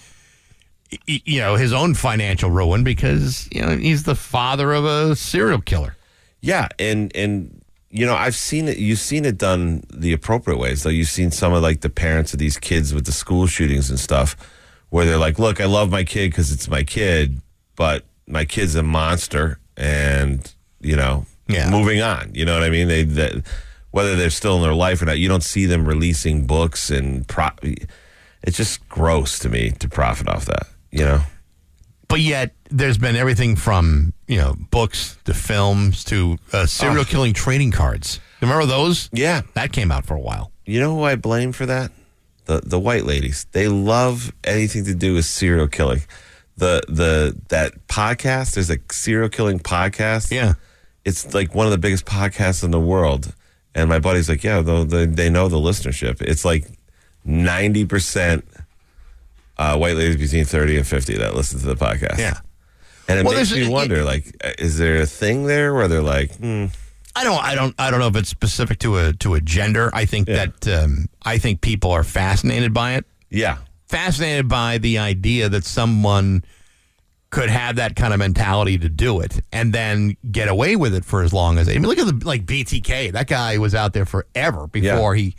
You 1.07 1.39
know 1.39 1.55
his 1.55 1.73
own 1.73 1.95
financial 1.95 2.51
ruin 2.51 2.83
because 2.83 3.49
you 3.51 3.61
know 3.61 3.75
he's 3.75 4.03
the 4.03 4.15
father 4.15 4.71
of 4.71 4.85
a 4.85 5.15
serial 5.15 5.59
killer. 5.59 5.95
Yeah, 6.41 6.67
and 6.77 7.13
and 7.15 7.64
you 7.95 8.05
know, 8.05 8.13
I've 8.15 8.35
seen 8.35 8.67
it. 8.67 8.77
You've 8.77 8.99
seen 8.99 9.23
it 9.23 9.37
done 9.37 9.83
the 9.93 10.11
appropriate 10.11 10.57
ways. 10.57 10.83
Though 10.83 10.89
you've 10.89 11.07
seen 11.07 11.31
some 11.31 11.53
of 11.53 11.63
like 11.63 11.79
the 11.79 11.89
parents 11.89 12.33
of 12.33 12.39
these 12.39 12.57
kids 12.57 12.93
with 12.93 13.05
the 13.05 13.13
school 13.13 13.47
shootings 13.47 13.89
and 13.89 13.97
stuff, 13.99 14.35
where 14.89 15.05
they're 15.05 15.17
like, 15.17 15.39
"Look, 15.39 15.61
I 15.61 15.65
love 15.65 15.89
my 15.89 16.03
kid 16.03 16.31
because 16.31 16.51
it's 16.51 16.67
my 16.67 16.83
kid, 16.83 17.39
but 17.77 18.03
my 18.27 18.43
kid's 18.43 18.75
a 18.75 18.83
monster," 18.83 19.59
and 19.77 20.51
you 20.81 20.95
know, 20.97 21.25
Yeah. 21.47 21.69
moving 21.69 22.01
on. 22.01 22.31
You 22.33 22.43
know 22.43 22.53
what 22.53 22.63
I 22.63 22.69
mean? 22.69 22.87
They 22.89 23.03
that 23.03 23.43
whether 23.91 24.17
they're 24.17 24.29
still 24.29 24.57
in 24.57 24.61
their 24.63 24.73
life 24.73 25.01
or 25.01 25.05
not, 25.05 25.19
you 25.19 25.29
don't 25.29 25.43
see 25.43 25.65
them 25.65 25.85
releasing 25.87 26.45
books 26.45 26.89
and 26.89 27.25
pro. 27.27 27.47
It's 28.43 28.57
just 28.57 28.87
gross 28.89 29.39
to 29.39 29.49
me 29.49 29.71
to 29.79 29.87
profit 29.87 30.27
off 30.27 30.45
that. 30.45 30.67
You 30.91 31.05
know. 31.05 31.21
But 32.09 32.19
yet, 32.19 32.54
there's 32.69 32.97
been 32.97 33.15
everything 33.15 33.55
from 33.55 34.13
you 34.27 34.37
know 34.37 34.55
books 34.71 35.17
to 35.25 35.33
films 35.33 36.03
to 36.05 36.37
uh, 36.53 36.65
serial 36.65 37.01
Oh. 37.01 37.05
killing 37.05 37.33
trading 37.33 37.71
cards. 37.71 38.19
Remember 38.41 38.65
those? 38.65 39.09
Yeah, 39.13 39.41
that 39.53 39.71
came 39.71 39.91
out 39.91 40.05
for 40.05 40.15
a 40.15 40.19
while. 40.19 40.51
You 40.65 40.79
know 40.79 40.95
who 40.95 41.03
I 41.03 41.15
blame 41.15 41.51
for 41.51 41.65
that? 41.65 41.91
The 42.45 42.61
the 42.63 42.79
white 42.79 43.05
ladies. 43.05 43.45
They 43.51 43.67
love 43.67 44.31
anything 44.43 44.85
to 44.85 44.93
do 44.95 45.13
with 45.15 45.25
serial 45.25 45.67
killing. 45.67 46.01
The 46.57 46.81
the 46.87 47.35
that 47.49 47.87
podcast, 47.87 48.53
there's 48.55 48.69
a 48.69 48.77
serial 48.91 49.29
killing 49.29 49.59
podcast. 49.59 50.31
Yeah. 50.31 50.53
It's 51.03 51.33
like 51.33 51.53
one 51.53 51.65
of 51.67 51.71
the 51.71 51.77
biggest 51.77 52.05
podcasts 52.05 52.63
in 52.63 52.71
the 52.71 52.79
world. 52.79 53.33
And 53.75 53.89
my 53.89 53.99
buddy's 53.99 54.29
like, 54.29 54.43
yeah, 54.43 54.61
they, 54.61 55.05
they 55.05 55.29
know 55.29 55.49
the 55.49 55.57
listenership. 55.57 56.21
It's 56.21 56.45
like 56.45 56.65
ninety 57.25 57.85
percent 57.85 58.45
uh, 59.57 59.77
white 59.77 59.95
ladies 59.95 60.17
between 60.17 60.45
thirty 60.45 60.77
and 60.77 60.87
fifty 60.87 61.17
that 61.17 61.35
listen 61.35 61.59
to 61.59 61.65
the 61.65 61.75
podcast. 61.75 62.17
Yeah. 62.17 62.39
And 63.07 63.19
it 63.19 63.25
Well, 63.25 63.35
makes 63.35 63.51
me 63.51 63.67
wonder, 63.69 64.03
like, 64.03 64.35
uh, 64.43 64.51
is 64.57 64.77
there 64.77 65.01
a 65.01 65.05
thing 65.05 65.45
there 65.45 65.73
where 65.73 65.87
they're 65.87 66.01
like, 66.01 66.35
hmm, 66.35 66.65
I 67.15 67.23
don't, 67.23 67.43
I 67.43 67.53
don't, 67.55 67.75
I 67.77 67.91
don't 67.91 67.99
know 67.99 68.07
if 68.07 68.15
it's 68.15 68.29
specific 68.29 68.79
to 68.79 68.97
a 68.97 69.13
to 69.13 69.35
a 69.35 69.41
gender. 69.41 69.89
I 69.93 70.05
think 70.05 70.27
that 70.27 70.67
um, 70.67 71.05
I 71.23 71.37
think 71.37 71.61
people 71.61 71.91
are 71.91 72.03
fascinated 72.03 72.73
by 72.73 72.95
it. 72.95 73.05
yeah, 73.29 73.57
Fascinated 73.87 74.47
by 74.49 74.79
the 74.79 74.97
idea 74.97 75.47
that 75.49 75.63
someone 75.65 76.43
could 77.29 77.49
have 77.49 77.75
that 77.77 77.95
kind 77.95 78.13
of 78.13 78.19
mentality 78.19 78.77
to 78.77 78.87
do 78.89 79.19
it 79.19 79.41
and 79.51 79.73
then 79.73 80.15
get 80.31 80.47
away 80.47 80.75
with 80.75 80.93
it 80.95 81.03
for 81.05 81.21
as 81.21 81.31
long 81.33 81.57
as. 81.57 81.67
they. 81.67 81.75
I 81.75 81.77
mean, 81.79 81.87
look 81.87 81.99
at 81.99 82.07
the 82.07 82.25
like 82.25 82.45
BTK. 82.45 83.11
That 83.11 83.27
guy 83.27 83.57
was 83.59 83.75
out 83.75 83.93
there 83.93 84.05
forever 84.05 84.67
before 84.67 85.15
he 85.15 85.35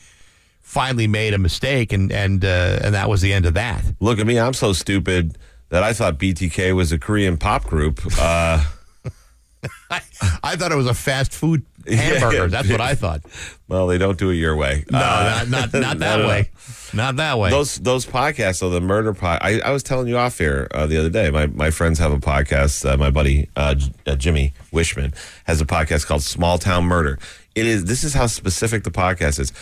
finally 0.60 1.06
made 1.06 1.34
a 1.34 1.38
mistake, 1.38 1.92
and 1.92 2.12
and 2.12 2.44
uh, 2.44 2.78
and 2.82 2.94
that 2.94 3.08
was 3.08 3.20
the 3.22 3.32
end 3.32 3.44
of 3.46 3.54
that. 3.54 3.82
Look 4.00 4.18
at 4.18 4.26
me. 4.26 4.38
I'm 4.38 4.54
so 4.54 4.72
stupid 4.72 5.36
that 5.70 5.82
I 5.82 5.92
thought 5.92 6.18
BTK 6.18 6.74
was 6.74 6.92
a 6.92 6.98
Korean 6.98 7.36
pop 7.36 7.64
group. 7.64 8.00
Uh, 8.18 8.64
I 9.90 10.56
thought 10.56 10.70
it 10.72 10.76
was 10.76 10.86
a 10.86 10.94
fast 10.94 11.32
food 11.32 11.64
hamburger. 11.88 12.36
Yeah. 12.42 12.46
That's 12.46 12.68
what 12.68 12.80
I 12.80 12.94
thought. 12.94 13.22
well, 13.68 13.86
they 13.86 13.98
don't 13.98 14.18
do 14.18 14.30
it 14.30 14.34
your 14.34 14.54
way. 14.56 14.84
No, 14.90 14.98
Uh, 14.98 15.44
not, 15.48 15.72
not 15.72 15.80
not 15.80 15.98
that 16.00 16.16
no, 16.18 16.22
no. 16.22 16.28
way. 16.28 16.50
Not 16.92 17.16
that 17.16 17.38
way. 17.38 17.50
Those 17.50 17.76
those 17.76 18.06
podcasts, 18.06 18.56
so 18.56 18.70
the 18.70 18.80
murder 18.80 19.12
pod. 19.12 19.40
I, 19.42 19.60
I 19.60 19.70
was 19.72 19.82
telling 19.82 20.06
you 20.08 20.16
off 20.18 20.38
here 20.38 20.68
uh, 20.72 20.86
the 20.86 20.98
other 20.98 21.10
day. 21.10 21.30
My 21.30 21.46
my 21.46 21.70
friends 21.70 21.98
have 21.98 22.12
a 22.12 22.18
podcast. 22.18 22.88
Uh, 22.88 22.96
my 22.96 23.10
buddy 23.10 23.48
uh, 23.56 23.74
uh, 24.06 24.14
Jimmie 24.16 24.52
Whisman 24.72 25.14
has 25.44 25.60
a 25.60 25.66
podcast 25.66 26.06
called 26.06 26.22
Small 26.22 26.58
Town 26.58 26.84
Murder. 26.84 27.18
It 27.54 27.66
is. 27.66 27.84
This 27.86 28.04
is 28.04 28.14
how 28.14 28.26
specific 28.26 28.84
the 28.84 28.90
podcast 28.92 29.40
is. 29.40 29.52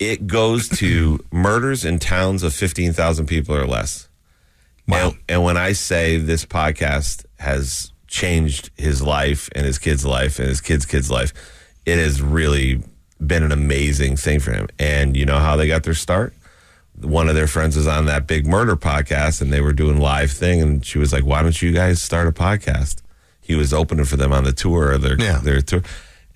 It 0.00 0.26
goes 0.26 0.68
to 0.80 1.24
murders 1.32 1.84
in 1.84 1.98
towns 2.00 2.42
of 2.42 2.52
fifteen 2.54 2.92
thousand 2.92 3.26
people 3.26 3.54
or 3.54 3.66
less. 3.66 4.08
Wow. 4.86 5.08
And, 5.10 5.18
and 5.28 5.44
when 5.44 5.56
I 5.56 5.72
say 5.72 6.18
this 6.18 6.44
podcast 6.44 7.24
has 7.38 7.92
changed 8.06 8.70
his 8.76 9.02
life 9.02 9.48
and 9.54 9.64
his 9.66 9.78
kid's 9.78 10.04
life 10.04 10.38
and 10.38 10.48
his 10.48 10.60
kid's 10.60 10.86
kid's 10.86 11.10
life, 11.10 11.32
it 11.86 11.98
has 11.98 12.20
really 12.22 12.82
been 13.24 13.42
an 13.42 13.52
amazing 13.52 14.16
thing 14.16 14.40
for 14.40 14.52
him. 14.52 14.68
And 14.78 15.16
you 15.16 15.24
know 15.24 15.38
how 15.38 15.56
they 15.56 15.66
got 15.66 15.82
their 15.84 15.94
start? 15.94 16.34
One 17.00 17.28
of 17.28 17.34
their 17.34 17.46
friends 17.48 17.76
was 17.76 17.86
on 17.88 18.04
that 18.06 18.26
big 18.26 18.46
murder 18.46 18.76
podcast 18.76 19.40
and 19.40 19.52
they 19.52 19.60
were 19.60 19.72
doing 19.72 19.98
live 19.98 20.30
thing 20.30 20.60
and 20.62 20.84
she 20.84 20.98
was 20.98 21.12
like, 21.12 21.24
Why 21.24 21.42
don't 21.42 21.60
you 21.60 21.72
guys 21.72 22.00
start 22.00 22.28
a 22.28 22.32
podcast? 22.32 23.02
He 23.40 23.54
was 23.54 23.72
opening 23.74 24.04
for 24.04 24.16
them 24.16 24.32
on 24.32 24.44
the 24.44 24.52
tour 24.52 24.92
of 24.92 25.02
their 25.02 25.16
Yeah. 25.20 25.38
their 25.38 25.60
tour. 25.60 25.82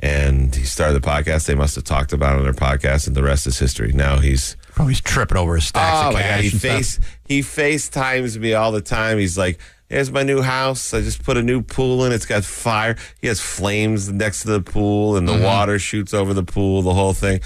And 0.00 0.54
he 0.54 0.64
started 0.64 1.00
the 1.00 1.06
podcast. 1.08 1.46
They 1.46 1.54
must 1.56 1.74
have 1.74 1.82
talked 1.84 2.12
about 2.12 2.34
it 2.34 2.38
on 2.38 2.44
their 2.44 2.52
podcast, 2.52 3.08
and 3.08 3.16
the 3.16 3.22
rest 3.24 3.48
is 3.48 3.58
history. 3.58 3.90
Now 3.92 4.18
he's 4.18 4.56
Probably 4.74 4.92
he's 4.94 5.00
tripping 5.00 5.36
over 5.36 5.56
his 5.56 5.64
stacks 5.66 6.04
Oh 6.04 6.08
of 6.08 6.14
my 6.14 6.22
god, 6.22 6.40
he 6.40 6.50
face 6.50 7.00
he 7.28 7.40
FaceTimes 7.40 8.38
me 8.38 8.54
all 8.54 8.72
the 8.72 8.80
time. 8.80 9.18
He's 9.18 9.36
like, 9.38 9.60
"Here's 9.88 10.10
my 10.10 10.22
new 10.22 10.42
house. 10.42 10.92
I 10.94 11.00
just 11.02 11.22
put 11.22 11.36
a 11.36 11.42
new 11.42 11.62
pool 11.62 12.04
in. 12.04 12.12
It's 12.12 12.26
got 12.26 12.44
fire. 12.44 12.96
He 13.20 13.26
has 13.28 13.40
flames 13.40 14.10
next 14.10 14.42
to 14.42 14.48
the 14.48 14.60
pool, 14.60 15.16
and 15.16 15.28
the 15.28 15.34
Mm-hmm. 15.34 15.44
water 15.44 15.78
shoots 15.78 16.14
over 16.14 16.34
the 16.34 16.42
pool. 16.44 16.82
The 16.82 16.94
whole 16.94 17.12
thing. 17.12 17.40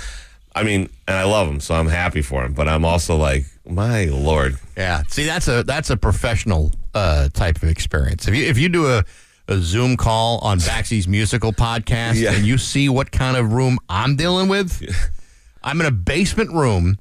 I 0.54 0.62
mean, 0.64 0.90
and 1.08 1.16
I 1.16 1.24
love 1.24 1.48
him, 1.48 1.60
so 1.60 1.74
I'm 1.74 1.88
happy 1.88 2.20
for 2.22 2.44
him. 2.44 2.52
But 2.52 2.68
I'm 2.68 2.84
also 2.84 3.16
like, 3.16 3.46
my 3.66 4.04
lord, 4.04 4.58
Yeah. 4.76 5.02
See, 5.08 5.24
that's 5.24 5.48
a 5.48 5.62
that's 5.64 5.88
a 5.90 5.96
professional 5.96 6.72
uh, 6.94 7.28
type 7.32 7.56
of 7.62 7.68
experience. 7.70 8.28
If 8.28 8.34
you 8.34 8.44
if 8.46 8.58
you 8.58 8.68
do 8.68 8.86
a, 8.86 9.02
a 9.48 9.56
Zoom 9.58 9.96
call 9.96 10.38
on 10.40 10.58
Baxi's 10.58 11.08
musical 11.08 11.52
podcast 11.54 12.14
Yeah. 12.20 12.32
and 12.34 12.44
you 12.46 12.58
see 12.58 12.88
what 12.90 13.10
kind 13.12 13.36
of 13.38 13.52
room 13.54 13.78
I'm 13.88 14.14
dealing 14.16 14.48
with, 14.48 14.82
I'm 15.64 15.80
in 15.80 15.86
a 15.86 15.90
basement 15.90 16.52
room 16.52 16.98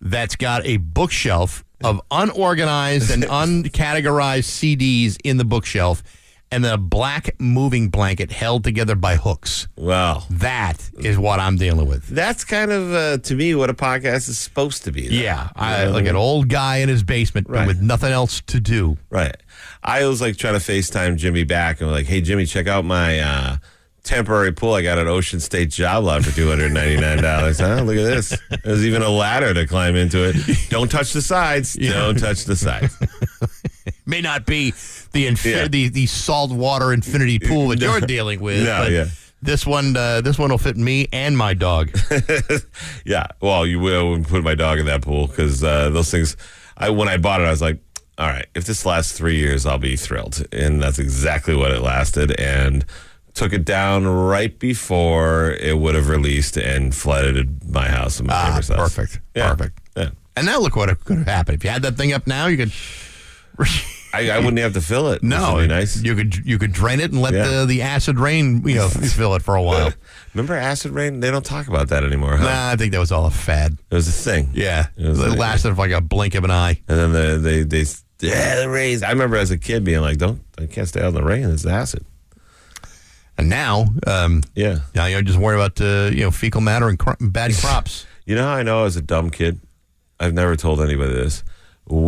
that's 0.00 0.36
got 0.36 0.64
a 0.64 0.78
bookshelf 0.78 1.64
of 1.84 2.00
unorganized 2.10 3.10
and 3.10 3.22
uncategorized 3.72 4.44
CDs 4.76 5.16
in 5.24 5.36
the 5.36 5.44
bookshelf, 5.44 6.02
and 6.50 6.64
then 6.64 6.72
a 6.72 6.78
black 6.78 7.38
moving 7.38 7.88
blanket 7.90 8.32
held 8.32 8.64
together 8.64 8.94
by 8.94 9.16
hooks. 9.16 9.68
Well, 9.76 10.26
That 10.30 10.90
is 10.98 11.18
what 11.18 11.40
I'm 11.40 11.56
dealing 11.56 11.86
with. 11.86 12.06
that's 12.06 12.42
kind 12.44 12.70
of 12.72 12.92
uh, 12.94 13.18
to 13.18 13.34
me 13.34 13.54
what 13.54 13.68
a 13.68 13.74
podcast 13.74 14.28
is 14.30 14.38
supposed 14.38 14.84
to 14.84 14.92
be. 14.92 15.08
though. 15.08 15.14
Yeah, 15.14 15.50
I, 15.54 15.84
know? 15.84 15.90
like 15.92 16.06
an 16.06 16.16
old 16.16 16.48
guy 16.48 16.78
in 16.78 16.88
his 16.88 17.02
basement 17.02 17.48
Right. 17.50 17.66
with 17.66 17.82
nothing 17.82 18.12
else 18.12 18.40
to 18.46 18.60
do. 18.60 18.96
Right. 19.10 19.36
I 19.82 20.06
was 20.06 20.20
like 20.22 20.36
trying 20.38 20.54
to 20.54 20.60
FaceTime 20.60 21.16
Jimmy 21.16 21.44
back 21.44 21.80
and 21.82 21.90
like, 21.90 22.06
hey, 22.06 22.20
Jimmy, 22.22 22.46
check 22.46 22.66
out 22.66 22.84
my 22.84 23.20
uh, 23.20 23.56
temporary 24.08 24.52
pool. 24.52 24.74
I 24.74 24.82
got 24.82 24.98
an 24.98 25.06
Ocean 25.06 25.38
State 25.38 25.70
job 25.70 26.04
lot 26.04 26.24
for 26.24 26.30
$299. 26.30 27.60
huh? 27.60 27.82
Look 27.84 27.96
at 27.96 28.04
this. 28.04 28.36
There's 28.64 28.84
even 28.84 29.02
a 29.02 29.08
ladder 29.10 29.52
to 29.54 29.66
climb 29.66 29.94
into 29.96 30.24
it. 30.28 30.36
Don't 30.70 30.90
touch 30.90 31.12
the 31.12 31.20
sides. 31.22 31.74
Don't 31.74 32.18
touch 32.18 32.44
the 32.44 32.56
sides. 32.56 32.96
May 34.06 34.22
not 34.22 34.46
be 34.46 34.70
the 35.12 35.26
infi- 35.26 35.50
Yeah. 35.54 35.68
the, 35.68 35.88
the 35.88 36.06
saltwater 36.06 36.92
infinity 36.92 37.38
pool 37.38 37.68
that 37.68 37.80
you're 37.80 38.00
dealing 38.00 38.40
with. 38.40 38.64
No, 38.64 38.84
but 38.84 38.92
yeah. 38.92 39.06
This 39.40 39.64
one, 39.66 39.96
uh, 39.96 40.20
this 40.22 40.38
one 40.38 40.50
will 40.50 40.58
fit 40.58 40.76
me 40.76 41.06
and 41.12 41.36
my 41.38 41.54
dog. 41.54 41.90
yeah. 43.04 43.26
Well, 43.40 43.66
you 43.66 43.78
will 43.78 44.22
put 44.24 44.42
my 44.42 44.54
dog 44.54 44.78
in 44.80 44.86
that 44.86 45.02
pool 45.02 45.26
because 45.28 45.62
uh, 45.62 45.90
those 45.90 46.10
things, 46.10 46.36
I 46.76 46.90
when 46.90 47.08
I 47.08 47.18
bought 47.18 47.40
it, 47.40 47.44
I 47.44 47.50
was 47.50 47.62
like, 47.62 47.78
all 48.16 48.26
right, 48.26 48.46
if 48.56 48.64
this 48.64 48.84
lasts 48.84 49.12
three 49.16 49.36
years, 49.36 49.64
I'll 49.64 49.78
be 49.78 49.94
thrilled. 49.94 50.44
And 50.50 50.82
that's 50.82 50.98
exactly 50.98 51.54
what 51.54 51.70
it 51.70 51.82
lasted. 51.82 52.32
And 52.40 52.84
took 53.38 53.52
it 53.52 53.64
down 53.64 54.06
right 54.06 54.58
before 54.58 55.52
it 55.52 55.78
would 55.78 55.94
have 55.94 56.08
released 56.08 56.56
and 56.56 56.94
flooded 56.94 57.68
my 57.72 57.88
house 57.88 58.18
and 58.18 58.28
my 58.28 58.34
Ah, 58.34 58.48
neighbor's 58.50 58.68
house. 58.68 58.76
perfect, 58.94 59.20
Yeah. 59.34 59.50
perfect. 59.54 59.78
Yeah. 59.96 60.10
And 60.36 60.46
now 60.46 60.58
look 60.60 60.76
what 60.76 60.88
could 61.04 61.18
have 61.18 61.26
happened 61.26 61.56
if 61.56 61.64
you 61.64 61.70
had 61.70 61.82
that 61.82 61.96
thing 61.96 62.12
up 62.12 62.26
now. 62.26 62.46
You 62.46 62.56
could. 62.56 62.72
I, 64.14 64.30
I 64.30 64.38
wouldn't 64.38 64.58
have 64.58 64.72
to 64.72 64.80
fill 64.80 65.10
it. 65.12 65.22
No, 65.22 65.56
would 65.56 65.68
nice. 65.68 66.00
You 66.02 66.14
could 66.14 66.34
you 66.46 66.58
could 66.58 66.72
drain 66.72 66.98
it 67.00 67.12
and 67.12 67.20
let 67.20 67.34
Yeah. 67.34 67.46
the, 67.60 67.66
the 67.66 67.82
acid 67.82 68.18
rain 68.18 68.66
you 68.66 68.76
know 68.76 68.88
fill 69.18 69.34
it 69.34 69.42
for 69.42 69.54
a 69.54 69.62
while. 69.62 69.92
Remember 70.34 70.54
acid 70.54 70.92
rain? 70.92 71.20
They 71.20 71.30
don't 71.30 71.44
talk 71.44 71.68
about 71.68 71.88
that 71.88 72.04
anymore, 72.04 72.36
huh? 72.38 72.44
Nah, 72.44 72.70
I 72.70 72.76
think 72.76 72.92
that 72.92 72.98
was 73.00 73.12
all 73.12 73.26
a 73.26 73.30
fad. 73.30 73.76
It 73.90 73.94
was 73.94 74.08
a 74.08 74.12
thing. 74.12 74.48
Yeah, 74.54 74.86
It 74.96 75.08
was 75.08 75.18
it 75.20 75.28
like- 75.28 75.38
lasted 75.38 75.70
for 75.74 75.82
like 75.82 75.90
a 75.90 76.00
blink 76.00 76.34
of 76.34 76.44
an 76.44 76.50
eye. 76.50 76.80
And 76.88 76.98
then 76.98 77.12
the, 77.12 77.38
they 77.38 77.62
they 77.64 77.84
yeah 78.20 78.60
the 78.60 78.68
rains. 78.70 79.02
I 79.02 79.10
remember 79.10 79.36
as 79.36 79.50
a 79.50 79.58
kid 79.58 79.84
being 79.84 80.00
like, 80.00 80.16
"Don't 80.16 80.40
I 80.58 80.64
can't 80.66 80.88
stay 80.88 81.02
out 81.02 81.08
in 81.08 81.14
the 81.14 81.22
rain. 81.24 81.44
It's 81.50 81.66
acid." 81.66 82.04
And 83.38 83.48
now, 83.48 83.86
um, 84.06 84.42
Yeah. 84.54 84.80
now 84.94 85.06
you're 85.06 85.22
just 85.22 85.38
worried 85.38 85.56
about 85.62 85.80
uh, 85.80 86.10
you 86.12 86.22
know 86.24 86.30
fecal 86.30 86.60
matter 86.60 86.88
and 86.88 86.98
cro- 86.98 87.14
bad 87.20 87.54
crops. 87.60 88.04
You 88.26 88.34
know 88.34 88.42
how 88.42 88.54
I 88.54 88.62
know 88.62 88.80
I 88.80 88.82
was 88.82 88.96
a 88.96 89.02
dumb 89.02 89.30
kid? 89.30 89.60
I've 90.20 90.34
never 90.34 90.56
told 90.56 90.80
anybody 90.80 91.12
this. 91.14 91.44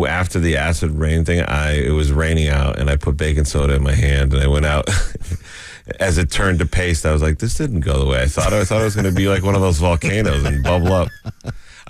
After 0.07 0.39
the 0.39 0.57
acid 0.57 0.91
rain 0.91 1.25
thing, 1.25 1.41
I 1.41 1.71
it 1.87 1.91
was 1.91 2.11
raining 2.11 2.49
out, 2.49 2.77
and 2.77 2.89
I 2.89 2.97
put 2.97 3.17
baking 3.17 3.45
soda 3.45 3.73
in 3.75 3.81
my 3.81 3.93
hand, 3.95 4.33
and 4.33 4.43
I 4.43 4.47
went 4.47 4.65
out. 4.65 4.87
As 5.99 6.17
it 6.19 6.29
turned 6.29 6.59
to 6.59 6.65
paste, 6.67 7.05
I 7.05 7.11
was 7.13 7.21
like, 7.23 7.39
"This 7.39 7.55
didn't 7.55 7.79
go 7.79 7.97
the 7.97 8.05
way 8.05 8.21
I 8.21 8.27
thought." 8.27 8.53
I 8.53 8.63
thought 8.63 8.81
it 8.81 8.83
was 8.85 8.93
going 8.95 9.09
to 9.09 9.11
be 9.15 9.27
like 9.27 9.41
one 9.43 9.55
of 9.55 9.61
those 9.61 9.79
volcanoes 9.79 10.43
and 10.45 10.61
bubble 10.63 10.93
up. 10.93 11.07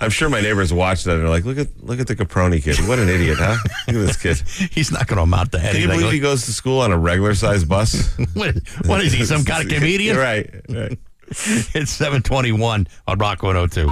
I'm 0.02 0.10
sure 0.10 0.28
my 0.28 0.40
neighbors 0.40 0.72
watched 0.72 1.04
that 1.04 1.12
and 1.14 1.22
they're 1.22 1.28
like, 1.28 1.44
"Look 1.44 1.58
at 1.58 1.68
look 1.82 2.00
at 2.00 2.08
the 2.08 2.16
Caproni 2.16 2.62
kid. 2.62 2.76
What 2.88 2.98
an 2.98 3.08
idiot, 3.08 3.38
huh? 3.38 3.56
Look 3.86 3.96
at 3.96 4.06
this 4.06 4.16
kid. 4.16 4.38
He's 4.72 4.90
not 4.90 5.06
going 5.06 5.18
to 5.18 5.22
amount 5.22 5.52
to 5.52 5.58
anything. 5.58 5.82
Can 5.82 5.90
you 5.90 5.96
believe 5.96 6.12
he 6.12 6.18
goes 6.18 6.44
to 6.46 6.52
school 6.52 6.80
on 6.80 6.90
a 6.90 6.98
regular 6.98 7.34
sized 7.34 7.68
bus? 7.68 8.16
what, 8.34 8.56
what 8.86 9.00
is 9.00 9.12
he? 9.12 9.24
Some 9.24 9.44
kind 9.44 9.64
of 9.64 9.72
comedian? 9.78 10.16
right, 10.16 10.50
right. 10.68 10.98
It's 11.28 11.90
721 11.92 12.88
on 13.06 13.18
Rock 13.18 13.42
102. 13.42 13.86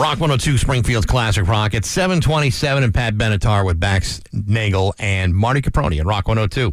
Rock 0.00 0.20
102 0.20 0.56
Springfield's 0.58 1.06
Classic 1.06 1.44
Rock. 1.46 1.74
It's 1.74 1.88
727 1.88 2.84
and 2.84 2.94
Pat 2.94 3.14
Benatar 3.14 3.66
with 3.66 3.80
Bax 3.80 4.20
Nagel 4.32 4.94
and 4.98 5.34
Marty 5.34 5.62
Caproni 5.62 5.98
at 5.98 6.06
Rock 6.06 6.28
102. 6.28 6.72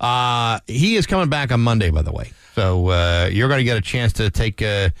Uh, 0.00 0.60
he 0.66 0.96
is 0.96 1.06
coming 1.06 1.30
back 1.30 1.52
on 1.52 1.60
Monday, 1.60 1.90
by 1.90 2.02
the 2.02 2.12
way. 2.12 2.32
So 2.54 2.88
uh, 2.88 3.30
you're 3.32 3.48
going 3.48 3.58
to 3.58 3.64
get 3.64 3.78
a 3.78 3.80
chance 3.80 4.12
to 4.14 4.30
take 4.30 4.60
a, 4.60 4.92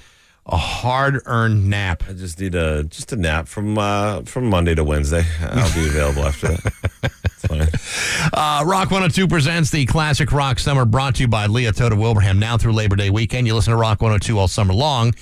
a 0.48 0.56
hard 0.56 1.20
earned 1.26 1.68
nap. 1.68 2.02
I 2.08 2.12
just 2.12 2.40
need 2.40 2.54
a 2.54 2.84
just 2.84 3.12
a 3.12 3.16
nap 3.16 3.48
from 3.48 3.76
uh, 3.78 4.22
from 4.22 4.48
Monday 4.48 4.74
to 4.74 4.84
Wednesday. 4.84 5.24
I'll 5.42 5.74
be 5.74 5.86
available 5.88 6.24
after 6.24 6.48
that. 6.48 7.12
Uh, 7.50 8.62
Rock 8.66 8.90
102 8.90 9.26
presents 9.26 9.70
the 9.70 9.86
Classic 9.86 10.30
Rock 10.32 10.58
Summer 10.58 10.84
brought 10.84 11.14
to 11.14 11.22
you 11.22 11.28
by 11.28 11.46
Lia 11.46 11.72
Toyota 11.72 11.98
Wilbraham 11.98 12.38
now 12.38 12.58
through 12.58 12.72
Labor 12.72 12.96
Day 12.96 13.10
weekend. 13.10 13.46
You 13.46 13.54
listen 13.54 13.70
to 13.70 13.76
Rock 13.76 14.02
102 14.02 14.38
all 14.38 14.48
summer 14.48 14.74
long. 14.74 15.14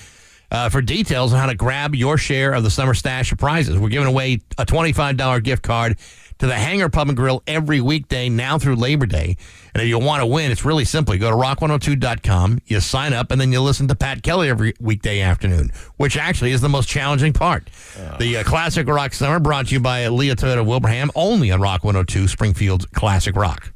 Uh, 0.51 0.68
for 0.68 0.81
details 0.81 1.33
on 1.33 1.39
how 1.39 1.47
to 1.47 1.55
grab 1.55 1.95
your 1.95 2.16
share 2.18 2.53
of 2.53 2.62
the 2.62 2.70
summer 2.70 2.95
stash 2.95 3.31
of 3.33 3.39
prizes, 3.39 3.79
we're 3.79 3.91
giving 3.91 4.09
away 4.09 4.41
a 4.59 4.64
$25 4.64 5.43
gift 5.45 5.62
card 5.62 5.99
to 6.39 6.47
the 6.47 6.55
Hangar 6.55 6.89
Pub 6.89 7.09
and 7.09 7.16
Grill 7.16 7.43
every 7.47 7.80
weekday 7.80 8.28
now 8.28 8.59
through 8.59 8.76
Labor 8.76 9.07
Day. 9.07 9.37
And 9.74 9.82
if 9.82 9.89
you 9.89 9.99
want 9.99 10.22
to 10.22 10.26
win, 10.26 10.51
it's 10.51 10.64
really 10.64 10.84
simple. 10.84 11.14
You 11.14 11.20
go 11.20 11.30
to 11.30 11.37
rock102.com, 11.37 12.61
you 12.66 12.80
sign 12.80 13.12
up, 13.12 13.30
and 13.30 13.41
then 13.41 13.53
you 13.53 13.61
listen 13.61 13.89
to 13.89 13.95
Pat 13.95 14.22
Kelly 14.22 14.49
every 14.49 14.74
weekday 14.80 15.20
afternoon, 15.20 15.70
which 15.97 16.16
actually 16.16 16.53
is 16.53 16.61
the 16.61 16.68
most 16.68 16.89
challenging 16.89 17.32
part. 17.32 17.70
The 18.18 18.39
uh, 18.39 18.45
Classic 18.45 18.87
Rock 18.87 19.12
Summer 19.14 19.41
brought 19.41 19.68
to 19.68 19.74
you 19.74 19.80
by 19.80 20.09
Lia 20.09 20.37
Toyota 20.37 20.64
Wilbraham, 20.64 21.11
only 21.14 21.51
on 21.51 21.61
Rock 21.61 21.84
102, 21.84 22.28
Springfield's 22.28 22.87
Classic 22.87 23.34
Rock. 23.37 23.72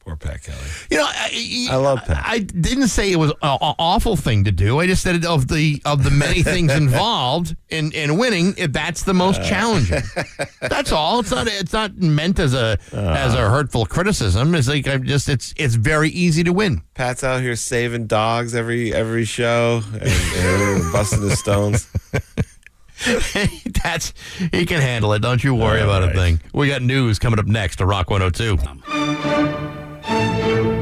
Poor 0.00 0.16
Pat 0.16 0.42
Kelly. 0.42 0.58
You 0.90 0.96
know, 0.96 1.06
I, 1.06 1.68
I 1.70 1.76
love 1.76 2.02
Pat. 2.06 2.24
I 2.26 2.38
didn't 2.38 2.88
say 2.88 3.12
it 3.12 3.16
was 3.16 3.30
an 3.30 3.36
awful 3.42 4.16
thing 4.16 4.44
to 4.44 4.52
do. 4.52 4.80
I 4.80 4.86
just 4.86 5.02
said 5.02 5.26
of 5.26 5.48
the 5.48 5.82
of 5.84 6.04
the 6.04 6.10
many 6.10 6.42
things 6.42 6.72
involved 6.72 7.54
in, 7.68 7.92
in 7.92 8.16
winning, 8.16 8.54
if 8.56 8.72
that's 8.72 9.02
the 9.02 9.12
most 9.12 9.40
uh. 9.40 9.44
challenging. 9.44 10.02
That's 10.62 10.90
all. 10.90 11.20
It's 11.20 11.30
not. 11.30 11.48
It's 11.48 11.74
not 11.74 11.96
meant 11.98 12.38
as 12.38 12.54
a 12.54 12.78
uh-huh. 12.92 12.98
as 12.98 13.34
a 13.34 13.50
hurtful 13.50 13.84
criticism. 13.84 14.54
It's 14.54 14.68
like 14.68 14.88
I'm 14.88 15.04
just. 15.04 15.28
It's 15.28 15.52
it's 15.58 15.74
very 15.74 16.08
easy 16.08 16.44
to 16.44 16.52
win. 16.52 16.82
Pat's 16.94 17.22
out 17.22 17.42
here 17.42 17.54
saving 17.54 18.06
dogs 18.06 18.54
every 18.54 18.94
every 18.94 19.26
show 19.26 19.82
and, 19.92 20.02
and 20.02 20.92
busting 20.92 21.20
his 21.20 21.38
stones. 21.38 21.90
that's 23.82 24.14
he 24.52 24.64
can 24.64 24.80
handle 24.80 25.12
it. 25.12 25.20
Don't 25.20 25.44
you 25.44 25.54
worry 25.54 25.80
All 25.80 25.90
about 25.90 26.10
a 26.10 26.14
thing. 26.14 26.40
We 26.54 26.68
got 26.68 26.80
news 26.82 27.18
coming 27.18 27.38
up 27.38 27.46
next 27.46 27.76
to 27.76 27.86
Rock 27.86 28.08
102. 28.10 29.89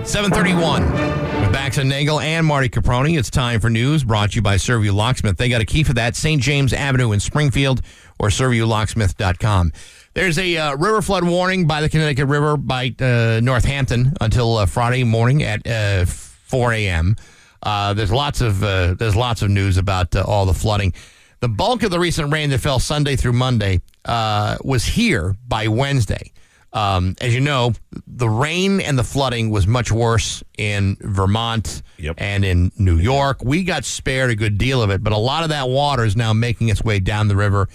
731 0.09 0.91
with 0.91 1.53
Bax 1.53 1.76
and 1.76 1.91
Nagel 1.91 2.18
and 2.18 2.47
Marty 2.47 2.70
Caproni. 2.70 3.18
It's 3.18 3.29
time 3.29 3.61
for 3.61 3.68
news 3.68 4.03
brought 4.03 4.31
to 4.31 4.37
you 4.37 4.43
by 4.43 4.57
Serviu 4.57 4.93
Locksmith. 4.93 5.37
They 5.37 5.51
got 5.51 5.61
a 5.61 5.66
key 5.66 5.85
for 5.85 5.93
that, 5.93 6.16
St. 6.16 6.41
James 6.41 6.72
Avenue 6.72 7.12
in 7.12 7.20
Springfield 7.20 7.83
or 8.18 8.29
ServiuLocksmith.com. 8.29 9.72
There's 10.14 10.39
a 10.39 10.57
uh, 10.57 10.76
river 10.76 11.03
flood 11.03 11.24
warning 11.24 11.66
by 11.66 11.83
the 11.83 11.91
Connecticut 11.91 12.26
River 12.26 12.57
by 12.57 12.95
uh, 12.99 13.41
Northampton 13.43 14.14
until 14.20 14.57
uh, 14.57 14.66
Friday 14.66 15.05
morning 15.05 15.43
at 15.43 15.66
uh, 15.66 16.07
4 16.07 16.72
a.m. 16.72 17.14
Uh, 17.62 17.93
there's 17.93 18.11
lots 18.11 18.41
of 18.41 18.64
uh, 18.64 18.95
there's 18.95 19.14
lots 19.14 19.43
of 19.43 19.51
news 19.51 19.76
about 19.76 20.16
all 20.16 20.47
the 20.47 20.55
flooding. 20.55 20.95
The 21.41 21.49
bulk 21.49 21.83
of 21.83 21.91
the 21.91 22.01
recent 22.01 22.33
rain 22.33 22.49
that 22.51 22.61
fell 22.61 22.79
Sunday 22.79 23.14
through 23.14 23.35
Monday 23.35 23.83
was 24.07 24.87
here 24.87 25.37
by 25.47 25.68
Wednesday. 25.68 26.33
Um, 26.72 27.16
as 27.20 27.34
you 27.34 27.40
know, 27.40 27.72
the 28.06 28.28
rain 28.28 28.80
and 28.80 28.98
the 28.98 29.02
flooding 29.04 29.48
was 29.50 29.66
much 29.66 29.90
worse 29.90 30.42
in 30.58 30.96
Vermont 31.00 31.82
Yep. 31.96 32.16
and 32.18 32.44
in 32.44 32.72
New 32.78 32.96
York. 32.98 33.42
We 33.42 33.64
got 33.64 33.84
spared 33.84 34.30
a 34.30 34.34
good 34.36 34.58
deal 34.58 34.82
of 34.82 34.90
it, 34.90 35.02
but 35.02 35.12
a 35.12 35.16
lot 35.16 35.44
of 35.44 35.48
that 35.48 35.68
water 35.68 36.04
is 36.04 36.14
now 36.14 36.32
making 36.34 36.68
its 36.68 36.82
way 36.84 37.00
down 37.00 37.28
the 37.28 37.36
river 37.36 37.68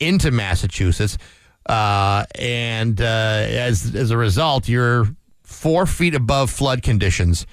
into 0.00 0.30
Massachusetts. 0.30 1.18
Uh, 1.66 2.24
and 2.34 3.00
uh, 3.00 3.04
as 3.04 3.94
as 3.94 4.10
a 4.10 4.16
result, 4.16 4.68
you're 4.68 5.06
four 5.42 5.86
feet 5.86 6.14
above 6.14 6.50
flood 6.50 6.82
conditions 6.82 7.46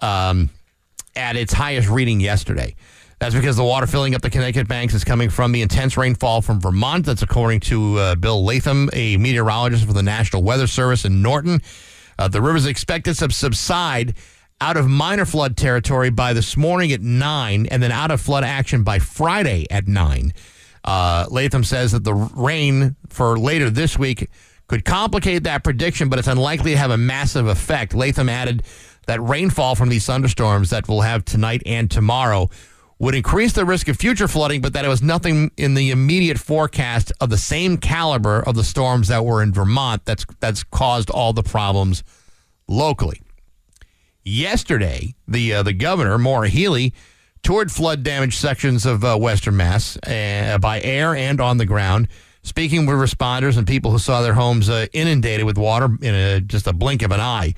um, 0.00 0.50
at 1.14 1.36
its 1.36 1.52
highest 1.52 1.88
reading 1.88 2.20
yesterday. 2.20 2.74
That's 3.18 3.34
because 3.34 3.56
the 3.56 3.64
water 3.64 3.86
filling 3.86 4.14
up 4.14 4.20
the 4.20 4.28
Connecticut 4.28 4.68
banks 4.68 4.92
is 4.92 5.02
coming 5.02 5.30
from 5.30 5.52
the 5.52 5.62
intense 5.62 5.96
rainfall 5.96 6.42
from 6.42 6.60
Vermont. 6.60 7.06
That's 7.06 7.22
according 7.22 7.60
to 7.60 7.98
uh, 7.98 8.14
Bill 8.14 8.44
Latham, 8.44 8.90
a 8.92 9.16
meteorologist 9.16 9.86
for 9.86 9.94
the 9.94 10.02
National 10.02 10.42
Weather 10.42 10.66
Service 10.66 11.06
in 11.06 11.22
Norton. 11.22 11.60
Uh, 12.18 12.28
the 12.28 12.42
river 12.42 12.58
is 12.58 12.66
expected 12.66 13.14
to 13.16 13.30
subside 13.30 14.14
out 14.60 14.76
of 14.76 14.86
minor 14.86 15.24
flood 15.24 15.56
territory 15.56 16.10
by 16.10 16.34
this 16.34 16.56
morning 16.56 16.92
at 16.92 17.00
9 17.00 17.66
and 17.66 17.82
then 17.82 17.92
out 17.92 18.10
of 18.10 18.20
flood 18.20 18.44
action 18.44 18.82
by 18.82 18.98
Friday 18.98 19.66
at 19.70 19.88
9. 19.88 20.32
Uh, 20.84 21.26
Latham 21.30 21.64
says 21.64 21.92
that 21.92 22.04
the 22.04 22.14
rain 22.14 22.96
for 23.08 23.38
later 23.38 23.70
this 23.70 23.98
week 23.98 24.30
could 24.66 24.84
complicate 24.84 25.44
that 25.44 25.64
prediction, 25.64 26.08
but 26.08 26.18
it's 26.18 26.28
unlikely 26.28 26.72
to 26.72 26.76
have 26.76 26.90
a 26.90 26.96
massive 26.96 27.46
effect. 27.46 27.94
Latham 27.94 28.28
added 28.28 28.62
that 29.06 29.22
rainfall 29.22 29.74
from 29.74 29.88
these 29.88 30.04
thunderstorms 30.04 30.70
that 30.70 30.88
we'll 30.88 31.02
have 31.02 31.24
tonight 31.24 31.62
and 31.64 31.90
tomorrow 31.90 32.50
would 32.98 33.14
increase 33.14 33.52
the 33.52 33.64
risk 33.64 33.88
of 33.88 33.96
future 33.96 34.26
flooding, 34.28 34.60
but 34.60 34.72
that 34.72 34.84
it 34.84 34.88
was 34.88 35.02
nothing 35.02 35.50
in 35.56 35.74
the 35.74 35.90
immediate 35.90 36.38
forecast 36.38 37.12
of 37.20 37.28
the 37.28 37.36
same 37.36 37.76
caliber 37.76 38.40
of 38.40 38.54
the 38.54 38.64
storms 38.64 39.08
that 39.08 39.24
were 39.24 39.42
in 39.42 39.52
Vermont 39.52 40.04
that's 40.04 40.24
that's 40.40 40.62
caused 40.64 41.10
all 41.10 41.32
the 41.32 41.42
problems 41.42 42.02
locally. 42.68 43.20
Yesterday, 44.24 45.14
the 45.28 45.54
uh, 45.54 45.62
the 45.62 45.74
governor 45.74 46.18
Maura 46.18 46.48
Healey 46.48 46.94
toured 47.42 47.70
flood 47.70 48.02
damaged 48.02 48.38
sections 48.38 48.86
of 48.86 49.04
uh, 49.04 49.16
Western 49.16 49.56
Mass 49.56 49.96
uh, 49.98 50.58
by 50.60 50.80
air 50.80 51.14
and 51.14 51.40
on 51.40 51.58
the 51.58 51.66
ground. 51.66 52.08
speaking 52.42 52.86
with 52.86 52.96
responders 52.96 53.58
and 53.58 53.66
people 53.66 53.90
who 53.90 53.98
saw 53.98 54.22
their 54.22 54.34
homes 54.34 54.68
uh, 54.68 54.86
inundated 54.92 55.44
with 55.44 55.58
water 55.58 55.88
in 56.00 56.14
a, 56.14 56.40
just 56.40 56.66
a 56.66 56.72
blink 56.72 57.02
of 57.02 57.10
an 57.10 57.20
eye. 57.20 57.52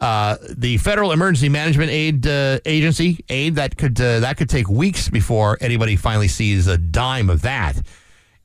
Uh, 0.00 0.36
the 0.56 0.78
Federal 0.78 1.12
Emergency 1.12 1.50
Management 1.50 1.90
Aid 1.90 2.26
uh, 2.26 2.58
Agency 2.64 3.22
aid 3.28 3.56
that 3.56 3.76
could 3.76 4.00
uh, 4.00 4.20
that 4.20 4.38
could 4.38 4.48
take 4.48 4.68
weeks 4.68 5.10
before 5.10 5.58
anybody 5.60 5.94
finally 5.96 6.28
sees 6.28 6.66
a 6.66 6.78
dime 6.78 7.28
of 7.28 7.42
that. 7.42 7.76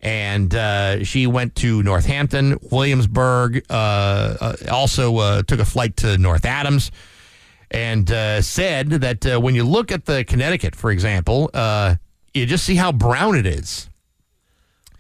And 0.02 0.54
uh, 0.54 1.04
she 1.04 1.26
went 1.28 1.56
to 1.56 1.82
Northampton, 1.82 2.60
Williamsburg, 2.72 3.66
uh, 3.70 3.74
uh, 3.74 4.56
also 4.70 5.18
uh, 5.18 5.44
took 5.44 5.60
a 5.60 5.66
flight 5.66 5.98
to 5.98 6.18
North 6.18 6.46
Adams, 6.46 6.92
and 7.72 8.12
uh, 8.12 8.42
said 8.42 8.90
that 8.90 9.26
uh, 9.26 9.40
when 9.40 9.56
you 9.56 9.64
look 9.64 9.92
at 9.92 10.06
the 10.06 10.24
Connecticut, 10.26 10.76
for 10.76 10.92
example, 10.92 11.50
uh, 11.54 11.96
you 12.34 12.46
just 12.46 12.66
see 12.66 12.76
how 12.76 12.92
brown 12.92 13.36
it 13.36 13.46
is. 13.46 13.90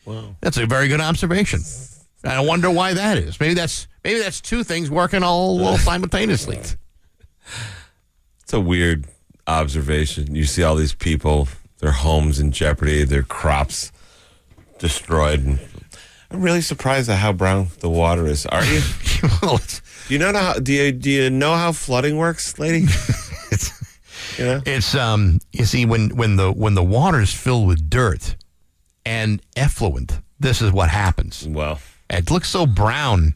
Wow. 0.06 0.38
That's 0.42 0.58
a 0.58 0.66
very 0.66 0.88
good 0.88 1.02
observation. 1.02 1.60
I 2.24 2.40
wonder 2.40 2.72
why 2.72 2.94
that 2.94 3.18
is. 3.18 3.40
Maybe 3.40 3.54
that's 3.54 3.88
maybe 4.06 4.20
that's 4.20 4.40
two 4.40 4.64
things 4.64 4.90
working 4.90 5.24
all, 5.24 5.66
all 5.66 5.78
simultaneously. 5.90 6.58
It's 8.44 8.54
a 8.54 8.60
weird 8.60 9.08
observation. 9.48 10.36
You 10.36 10.46
see 10.46 10.64
all 10.64 10.76
these 10.76 10.94
people, 10.94 11.48
their 11.80 11.92
homes 11.92 12.40
in 12.40 12.52
jeopardy, 12.52 13.04
their 13.04 13.24
crops 13.24 13.92
destroyed. 14.78 15.44
And 15.44 15.60
I'm 16.30 16.42
really 16.42 16.62
surprised 16.62 17.10
at 17.10 17.18
how 17.18 17.34
brown 17.34 17.68
the 17.80 17.90
water 17.90 18.28
is. 18.28 18.46
Are 18.46 18.64
you? 18.64 18.82
well, 19.42 19.58
do 19.58 20.14
you 20.14 20.20
know 20.20 20.32
how? 20.34 20.54
Do 20.54 20.72
you 20.72 20.92
do 20.92 21.10
you 21.10 21.30
know 21.32 21.56
how 21.56 21.72
flooding 21.72 22.18
works, 22.18 22.60
lady? 22.60 22.86
it's 23.52 23.74
You 24.38 24.46
know. 24.46 24.62
It's 24.68 24.94
um 24.94 25.40
you 25.52 25.66
see 25.66 25.86
when 25.86 26.16
when 26.16 26.36
the 26.36 26.52
when 26.52 26.76
the 26.76 26.84
water 26.84 27.22
is 27.22 27.34
filled 27.34 27.68
with 27.68 27.90
dirt 27.90 28.36
and 29.04 29.42
effluent, 29.56 30.20
this 30.40 30.62
is 30.62 30.72
what 30.72 30.90
happens. 30.90 31.48
Well, 31.48 31.80
It 32.10 32.30
looks 32.30 32.50
so 32.50 32.68
brown. 32.68 33.34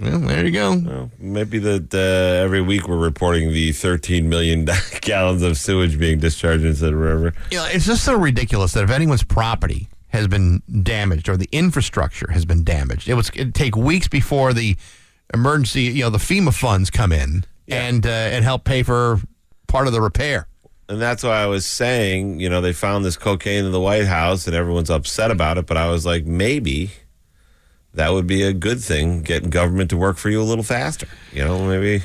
Well, 0.00 0.20
there 0.20 0.46
you 0.46 0.50
go. 0.50 0.78
well, 0.78 1.10
maybe 1.18 1.58
that 1.58 1.92
uh, 1.92 2.42
every 2.42 2.62
week 2.62 2.88
we're 2.88 2.96
reporting 2.96 3.52
the 3.52 3.72
13 3.72 4.28
million 4.28 4.66
gallons 5.02 5.42
of 5.42 5.58
sewage 5.58 5.98
being 5.98 6.18
discharged 6.20 6.64
into 6.64 6.80
the 6.80 6.96
river. 6.96 7.34
You 7.50 7.58
know, 7.58 7.66
it's 7.66 7.84
just 7.84 8.02
so 8.02 8.16
ridiculous 8.16 8.72
that 8.72 8.84
if 8.84 8.90
anyone's 8.90 9.24
property 9.24 9.88
has 10.08 10.26
been 10.26 10.62
damaged 10.82 11.28
or 11.28 11.36
the 11.36 11.48
infrastructure 11.52 12.30
has 12.32 12.46
been 12.46 12.64
damaged, 12.64 13.08
it 13.08 13.14
would 13.14 13.28
it'd 13.34 13.54
take 13.54 13.76
weeks 13.76 14.08
before 14.08 14.54
the 14.54 14.76
emergency, 15.34 15.82
you 15.82 16.02
know, 16.02 16.10
the 16.10 16.18
FEMA 16.18 16.54
funds 16.54 16.88
come 16.90 17.12
in 17.12 17.44
and 17.68 18.06
uh, 18.06 18.10
and 18.10 18.42
help 18.42 18.64
pay 18.64 18.82
for 18.82 19.20
part 19.68 19.86
of 19.86 19.92
the 19.92 20.00
repair. 20.00 20.46
And 20.88 21.00
that's 21.00 21.22
why 21.22 21.40
I 21.42 21.46
was 21.46 21.66
saying, 21.66 22.40
you 22.40 22.48
know, 22.48 22.60
they 22.60 22.72
found 22.72 23.04
this 23.04 23.16
cocaine 23.16 23.64
in 23.64 23.70
the 23.70 23.80
White 23.80 24.06
House 24.06 24.46
and 24.46 24.56
everyone's 24.56 24.90
upset 24.90 25.30
about 25.30 25.56
it. 25.56 25.66
But 25.66 25.76
I 25.76 25.88
was 25.88 26.04
like, 26.04 26.24
maybe 26.24 26.90
that 27.94 28.12
would 28.12 28.26
be 28.26 28.42
a 28.42 28.52
good 28.52 28.80
thing, 28.80 29.22
getting 29.22 29.50
government 29.50 29.90
to 29.90 29.96
work 29.96 30.16
for 30.16 30.30
you 30.30 30.40
a 30.40 30.44
little 30.44 30.64
faster. 30.64 31.08
You 31.32 31.44
know, 31.44 31.66
maybe 31.66 32.04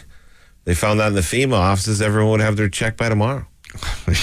they 0.63 0.73
found 0.75 0.99
that 0.99 1.07
in 1.09 1.13
the 1.13 1.21
FEMA 1.21 1.53
offices, 1.53 2.01
everyone 2.01 2.31
would 2.31 2.41
have 2.41 2.55
their 2.57 2.69
check 2.69 2.97
by 2.97 3.09
tomorrow. 3.09 3.45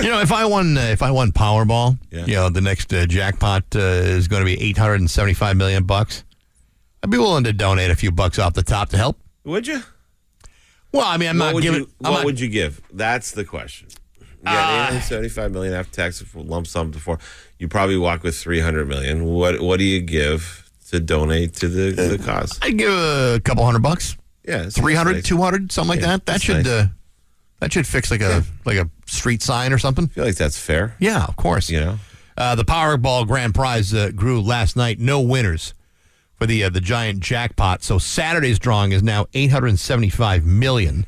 You 0.00 0.08
know, 0.08 0.20
if 0.20 0.32
I 0.32 0.46
won, 0.46 0.78
uh, 0.78 0.80
if 0.80 1.02
I 1.02 1.10
won 1.10 1.32
Powerball, 1.32 1.98
Yeah. 2.10 2.24
you 2.24 2.34
know, 2.34 2.48
the 2.48 2.62
next 2.62 2.92
uh, 2.94 3.04
jackpot 3.04 3.64
uh, 3.76 3.78
is 3.78 4.26
going 4.26 4.40
to 4.40 4.46
be 4.46 4.58
eight 4.60 4.78
hundred 4.78 5.00
and 5.00 5.10
seventy-five 5.10 5.54
million 5.56 5.84
bucks. 5.84 6.24
I'd 7.02 7.10
be 7.10 7.18
willing 7.18 7.44
to 7.44 7.52
donate 7.52 7.90
a 7.90 7.94
few 7.94 8.10
bucks 8.10 8.38
off 8.38 8.54
the 8.54 8.62
top 8.62 8.88
to 8.90 8.96
help. 8.96 9.18
Would 9.44 9.66
you? 9.66 9.82
Well, 10.92 11.04
I 11.06 11.18
mean, 11.18 11.28
I'm 11.28 11.38
what 11.38 11.52
not 11.54 11.62
giving. 11.62 11.80
you, 11.80 11.88
what 11.98 12.10
not- 12.10 12.24
would 12.24 12.40
you 12.40 12.48
give? 12.48 12.80
That's 12.92 13.32
the 13.32 13.44
question. 13.44 13.88
Yeah, 14.44 14.86
875 14.88 15.52
million 15.52 15.74
after 15.74 15.92
tax 15.94 16.24
lump 16.34 16.66
sum 16.66 16.90
before. 16.90 17.18
You 17.58 17.68
probably 17.68 17.96
walk 17.96 18.22
with 18.24 18.36
300 18.36 18.88
million. 18.88 19.24
What 19.24 19.60
what 19.60 19.78
do 19.78 19.84
you 19.84 20.00
give 20.00 20.68
to 20.90 20.98
donate 21.00 21.54
to 21.54 21.68
the, 21.68 21.92
the 21.92 22.18
cause? 22.18 22.58
I'd 22.62 22.76
give 22.78 22.92
a 22.92 23.40
couple 23.44 23.64
hundred 23.64 23.82
bucks, 23.82 24.16
Yeah, 24.46 24.64
it's 24.64 24.76
300, 24.78 25.12
nice. 25.12 25.24
200, 25.24 25.70
something 25.72 25.88
like 25.90 26.00
that. 26.00 26.26
That 26.26 26.42
should 26.42 26.64
nice. 26.64 26.66
uh, 26.66 26.86
that 27.60 27.72
should 27.72 27.86
fix 27.86 28.10
like 28.10 28.20
a 28.20 28.42
like 28.64 28.78
a 28.78 28.90
street 29.06 29.42
sign 29.42 29.72
or 29.72 29.78
something. 29.78 30.06
I 30.06 30.08
feel 30.08 30.24
like 30.24 30.34
that's 30.36 30.58
fair. 30.58 30.96
Yeah, 30.98 31.24
of 31.24 31.36
course. 31.36 31.70
You 31.70 31.80
know, 31.80 31.98
Uh, 32.36 32.54
the 32.56 32.64
Powerball 32.64 33.26
grand 33.28 33.54
prize 33.54 33.94
uh, 33.94 34.10
grew 34.14 34.40
last 34.40 34.74
night. 34.76 34.98
No 34.98 35.20
winners 35.20 35.72
for 36.34 36.46
the 36.46 36.64
uh, 36.64 36.68
the 36.70 36.80
giant 36.80 37.20
jackpot. 37.20 37.84
So 37.84 37.98
Saturday's 37.98 38.58
drawing 38.58 38.90
is 38.90 39.02
now 39.04 39.26
875 39.34 40.44
million, 40.44 41.06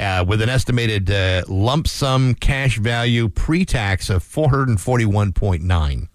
uh, 0.00 0.24
with 0.26 0.40
an 0.42 0.48
estimated 0.48 1.10
uh, 1.10 1.42
lump 1.48 1.86
sum 1.88 2.34
cash 2.34 2.78
value 2.78 3.28
pre-tax 3.28 4.08
of 4.10 4.22
441.9. 4.24 6.08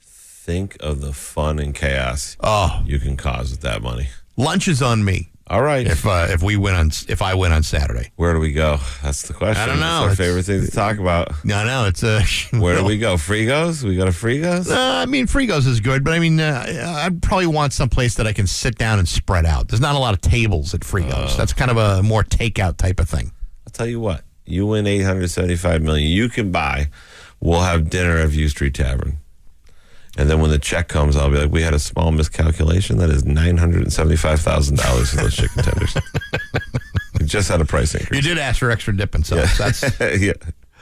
think 0.00 0.76
of 0.80 1.00
the 1.00 1.12
fun 1.12 1.58
and 1.58 1.74
chaos 1.74 2.36
Oh, 2.40 2.82
you 2.84 2.98
can 2.98 3.16
cause 3.16 3.50
with 3.50 3.60
that 3.62 3.82
money. 3.82 4.08
lunch 4.36 4.68
is 4.68 4.82
on 4.82 5.04
me 5.04 5.30
All 5.46 5.62
right. 5.62 5.86
if 5.86 6.06
uh, 6.06 6.28
if 6.30 6.42
we 6.42 6.56
win 6.56 6.74
on 6.74 6.90
if 7.08 7.20
I 7.20 7.34
win 7.34 7.52
on 7.52 7.62
Saturday. 7.62 8.10
Where 8.16 8.32
do 8.32 8.40
we 8.40 8.52
go? 8.52 8.78
That's 9.02 9.22
the 9.28 9.34
question. 9.34 9.62
I 9.62 9.66
don't 9.66 9.78
know. 9.78 10.08
It's 10.08 10.18
our 10.18 10.24
favorite 10.26 10.44
thing 10.44 10.64
to 10.64 10.70
talk 10.70 10.98
about. 10.98 11.44
No, 11.44 11.64
no, 11.66 11.86
it's 11.86 12.02
a. 12.02 12.22
Where 12.58 12.76
do 12.76 12.84
we 12.84 12.98
go? 12.98 13.16
Frigos? 13.16 13.82
We 13.82 13.96
go 13.96 14.06
to 14.06 14.10
Frigos? 14.10 14.70
Uh, 14.70 15.02
I 15.02 15.06
mean, 15.06 15.26
Frigos 15.26 15.66
is 15.66 15.80
good, 15.80 16.02
but 16.02 16.14
I 16.14 16.18
mean, 16.18 16.40
uh, 16.40 17.02
I'd 17.04 17.22
probably 17.22 17.46
want 17.46 17.74
some 17.74 17.90
place 17.90 18.14
that 18.14 18.26
I 18.26 18.32
can 18.32 18.46
sit 18.46 18.78
down 18.78 18.98
and 18.98 19.06
spread 19.08 19.44
out. 19.44 19.68
There's 19.68 19.82
not 19.82 19.94
a 19.94 19.98
lot 19.98 20.14
of 20.14 20.22
tables 20.22 20.72
at 20.72 20.80
Frigos. 20.80 21.36
That's 21.36 21.52
kind 21.52 21.70
of 21.70 21.76
a 21.76 22.02
more 22.02 22.24
takeout 22.24 22.78
type 22.78 22.98
of 22.98 23.08
thing. 23.08 23.32
I'll 23.66 23.72
tell 23.72 23.86
you 23.86 24.00
what. 24.00 24.22
You 24.46 24.66
win 24.66 24.86
875 24.86 25.82
million. 25.82 26.10
You 26.10 26.28
can 26.28 26.52
buy. 26.52 26.88
We'll 27.40 27.60
have 27.62 27.90
dinner 27.90 28.16
at 28.16 28.28
View 28.30 28.48
Street 28.48 28.74
Tavern. 28.74 29.18
And 30.16 30.30
then 30.30 30.40
when 30.40 30.50
the 30.50 30.58
check 30.58 30.88
comes, 30.88 31.16
I'll 31.16 31.30
be 31.30 31.38
like, 31.38 31.50
we 31.50 31.62
had 31.62 31.74
a 31.74 31.78
small 31.78 32.12
miscalculation. 32.12 32.98
That 32.98 33.10
is 33.10 33.24
$975,000 33.24 35.10
for 35.10 35.16
those 35.16 35.34
chicken 35.34 35.62
tenders. 35.62 35.96
we 37.18 37.26
just 37.26 37.48
had 37.48 37.60
a 37.60 37.64
price 37.64 37.94
increase. 37.94 38.22
You 38.24 38.34
did 38.34 38.38
ask 38.38 38.60
for 38.60 38.70
extra 38.70 38.96
dipping 38.96 39.24
sauce. 39.24 39.58
That's 39.58 39.82
yeah. 40.20 40.34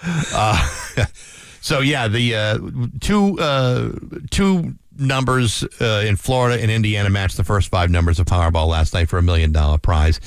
so. 1.62 1.80
Yeah, 1.80 2.08
the 2.08 2.34
uh, 2.34 2.58
two 3.00 3.38
uh, 3.38 3.92
two 4.30 4.74
numbers 4.98 5.64
uh, 5.80 6.04
in 6.06 6.16
Florida 6.16 6.60
and 6.60 6.70
Indiana 6.70 7.08
matched 7.08 7.38
the 7.38 7.44
first 7.44 7.70
five 7.70 7.90
numbers 7.90 8.18
of 8.18 8.26
Powerball 8.26 8.68
last 8.68 8.92
night 8.92 9.08
for 9.08 9.18
a 9.18 9.22
million 9.22 9.52
dollar 9.52 9.78
prize. 9.78 10.20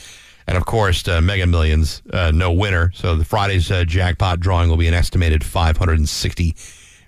And 0.47 0.57
of 0.57 0.65
course, 0.65 1.07
uh, 1.07 1.21
Mega 1.21 1.47
Millions, 1.47 2.01
uh, 2.11 2.31
no 2.31 2.51
winner. 2.51 2.91
So 2.95 3.15
the 3.15 3.25
Friday's 3.25 3.69
uh, 3.71 3.83
jackpot 3.83 4.39
drawing 4.39 4.69
will 4.69 4.77
be 4.77 4.87
an 4.87 4.93
estimated 4.93 5.43
five 5.43 5.77
hundred 5.77 5.99
and 5.99 6.09
sixty 6.09 6.55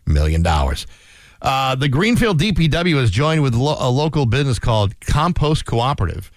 million 0.05 0.43
dollars. 0.43 0.85
Uh, 1.41 1.75
the 1.75 1.87
Greenfield 1.87 2.39
DPW 2.39 2.99
has 2.99 3.11
joined 3.11 3.43
with 3.43 3.53
lo- 3.53 3.77
a 3.79 3.89
local 3.89 4.25
business 4.25 4.59
called 4.59 4.99
Compost 5.01 5.65
Cooperative, 5.65 6.31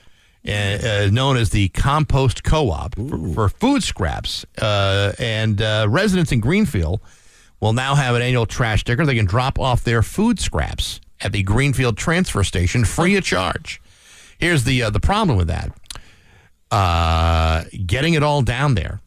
uh, 0.47 0.51
uh, 0.51 1.09
known 1.11 1.37
as 1.37 1.51
the 1.51 1.69
Compost 1.71 2.45
Co-op 2.45 2.95
for, 2.95 3.33
for 3.35 3.49
food 3.49 3.83
scraps. 3.83 4.45
Uh, 4.61 5.13
and 5.19 5.63
uh, 5.63 5.87
residents 5.89 6.33
in 6.33 6.41
Greenfield 6.41 7.01
will 7.61 7.73
now 7.73 7.95
have 7.95 8.15
an 8.15 8.23
annual 8.23 8.47
trash 8.47 8.81
sticker. 8.81 9.07
They 9.07 9.15
can 9.15 9.27
drop 9.27 9.59
off 9.59 9.85
their 9.85 10.03
food 10.03 10.39
scraps 10.39 11.01
at 11.21 11.33
the 11.33 11.43
Greenfield 11.43 11.97
transfer 11.97 12.45
station 12.45 12.85
free 12.85 13.17
of 13.17 13.25
charge. 13.25 13.81
Here's 14.39 14.65
the 14.65 14.83
uh, 14.85 14.91
the 14.91 15.01
problem 15.01 15.37
with 15.37 15.49
that: 15.49 15.71
uh, 16.71 17.65
getting 17.87 18.15
it 18.15 18.23
all 18.23 18.43
down 18.43 18.75
there. 18.75 19.01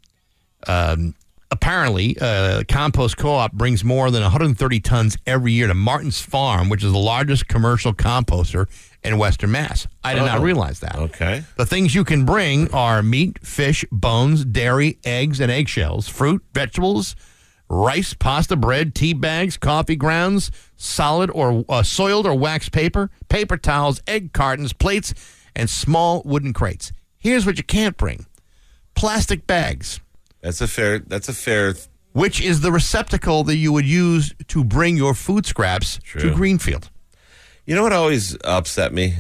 Um, 0.67 1.15
apparently, 1.53 2.17
uh, 2.19 2.63
Compost 2.67 3.15
Co-op 3.17 3.53
brings 3.53 3.83
more 3.83 4.11
than 4.11 4.21
130 4.23 4.79
tons 4.79 5.17
every 5.25 5.51
year 5.53 5.67
to 5.67 5.73
Martin's 5.73 6.19
Farm, 6.19 6.67
which 6.69 6.83
is 6.83 6.91
the 6.91 6.97
largest 6.97 7.47
commercial 7.47 7.93
composter 7.93 8.67
in 9.03 9.17
Western 9.17 9.51
Mass. 9.51 9.87
I 10.03 10.13
did 10.15 10.23
not 10.23 10.39
Oh. 10.39 10.41
realize 10.43 10.79
that. 10.79 10.95
Okay. 10.95 11.43
The 11.57 11.65
things 11.65 11.93
you 11.95 12.03
can 12.03 12.25
bring 12.25 12.73
are 12.73 13.03
meat, 13.03 13.45
fish, 13.45 13.85
bones, 13.91 14.43
dairy, 14.45 14.97
eggs, 15.05 15.39
and 15.39 15.51
eggshells, 15.51 16.07
fruit, 16.07 16.41
vegetables, 16.53 17.15
rice, 17.69 18.13
pasta, 18.13 18.55
bread, 18.55 18.93
tea 18.95 19.13
bags, 19.13 19.57
coffee 19.57 19.95
grounds, 19.95 20.51
solid 20.77 21.29
or 21.33 21.63
uh, 21.69 21.83
soiled 21.83 22.25
or 22.25 22.33
waxed 22.35 22.71
paper, 22.71 23.09
paper 23.29 23.57
towels, 23.57 24.01
egg 24.07 24.33
cartons, 24.33 24.73
plates, 24.73 25.13
and 25.55 25.69
small 25.69 26.21
wooden 26.25 26.51
crates. 26.53 26.91
Here's 27.17 27.45
what 27.45 27.57
you 27.57 27.63
can't 27.63 27.95
bring 27.97 28.25
plastic 28.95 29.47
bags, 29.47 29.99
That's 30.43 30.61
a 30.61 30.67
fair. 30.67 30.99
That's 30.99 31.27
a 31.29 31.33
fair. 31.33 31.73
which 32.11 32.39
is 32.41 32.61
the 32.61 32.71
receptacle 32.71 33.43
that 33.45 33.55
you 33.55 33.73
would 33.73 33.85
use 33.87 34.35
to 34.49 34.63
bring 34.63 34.95
your 34.97 35.15
food 35.15 35.45
scraps 35.47 35.99
to 36.19 36.31
Greenfield. 36.35 36.89
You 37.65 37.73
know 37.75 37.81
what 37.83 37.93
always 37.93 38.37
upset 38.43 38.93
me 38.93 39.15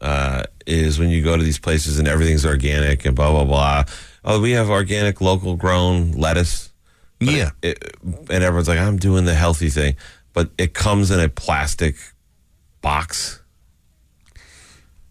uh, 0.00 0.44
is 0.64 0.98
when 0.98 1.10
you 1.10 1.22
go 1.22 1.36
to 1.36 1.42
these 1.42 1.58
places 1.58 1.98
and 1.98 2.06
everything's 2.08 2.46
organic 2.46 3.04
and 3.04 3.14
blah 3.16 3.30
blah 3.32 3.44
blah. 3.44 3.84
Oh, 4.24 4.40
we 4.40 4.52
have 4.52 4.70
organic, 4.70 5.20
local 5.20 5.56
grown 5.56 6.12
lettuce. 6.12 6.70
Yeah. 7.20 7.50
it- 7.62 7.78
it- 7.82 7.96
and 8.30 8.42
everyone's 8.44 8.68
like, 8.68 8.78
I'm 8.78 8.96
doing 8.96 9.24
the 9.26 9.34
healthy 9.34 9.68
thing, 9.70 9.96
but 10.32 10.50
it 10.56 10.72
comes 10.72 11.10
in 11.10 11.20
a 11.20 11.28
plastic 11.28 11.96
box. 12.80 13.40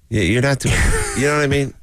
Yeah, 0.09 0.21
you're 0.21 0.41
not 0.41 0.59
doing. 0.59 0.75
you 1.17 1.25
know 1.27 1.35
what 1.35 1.43
I 1.43 1.47
mean? 1.47 1.73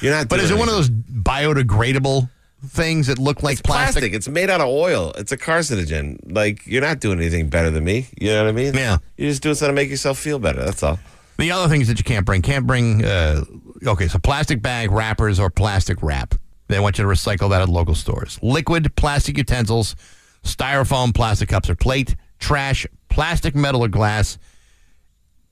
You're 0.00 0.12
not. 0.12 0.28
But 0.28 0.40
is 0.40 0.50
it 0.50 0.58
one 0.58 0.68
of 0.68 0.74
those 0.74 0.90
biodegradable 0.90 2.28
things 2.68 3.06
that 3.06 3.18
look 3.18 3.42
like 3.42 3.62
plastic. 3.62 4.00
plastic. 4.00 4.12
It's 4.14 4.28
made 4.28 4.50
out 4.50 4.60
of 4.60 4.68
oil. 4.68 5.12
It's 5.16 5.32
a 5.32 5.36
carcinogen. 5.36 6.18
Like 6.32 6.66
you're 6.66 6.82
not 6.82 7.00
doing 7.00 7.18
anything 7.18 7.48
better 7.48 7.70
than 7.70 7.84
me. 7.84 8.06
You 8.20 8.30
know 8.30 8.44
what 8.44 8.48
I 8.48 8.52
mean? 8.52 8.74
Yeah. 8.74 8.98
You're 9.16 9.30
just 9.30 9.42
do 9.42 9.54
something 9.54 9.74
to 9.74 9.80
make 9.82 9.90
yourself 9.90 10.18
feel 10.18 10.38
better. 10.38 10.64
That's 10.64 10.82
all. 10.82 10.98
The 11.38 11.50
other 11.50 11.68
things 11.68 11.88
that 11.88 11.98
you 11.98 12.04
can't 12.04 12.24
bring 12.24 12.42
can't 12.42 12.66
bring. 12.66 13.04
Uh, 13.04 13.44
okay, 13.86 14.08
so 14.08 14.18
plastic 14.18 14.62
bag 14.62 14.90
wrappers 14.90 15.38
or 15.38 15.50
plastic 15.50 16.02
wrap. 16.02 16.34
They 16.68 16.80
want 16.80 16.98
you 16.98 17.04
to 17.04 17.10
recycle 17.10 17.50
that 17.50 17.62
at 17.62 17.68
local 17.68 17.94
stores. 17.94 18.38
Liquid 18.42 18.96
plastic 18.96 19.36
utensils, 19.36 19.94
styrofoam, 20.42 21.14
plastic 21.14 21.48
cups 21.50 21.68
or 21.70 21.74
plate, 21.76 22.16
trash, 22.38 22.86
plastic, 23.08 23.54
metal 23.54 23.84
or 23.84 23.88
glass, 23.88 24.38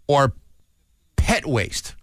or 0.08 0.32
pet 1.16 1.46
waste. 1.46 1.94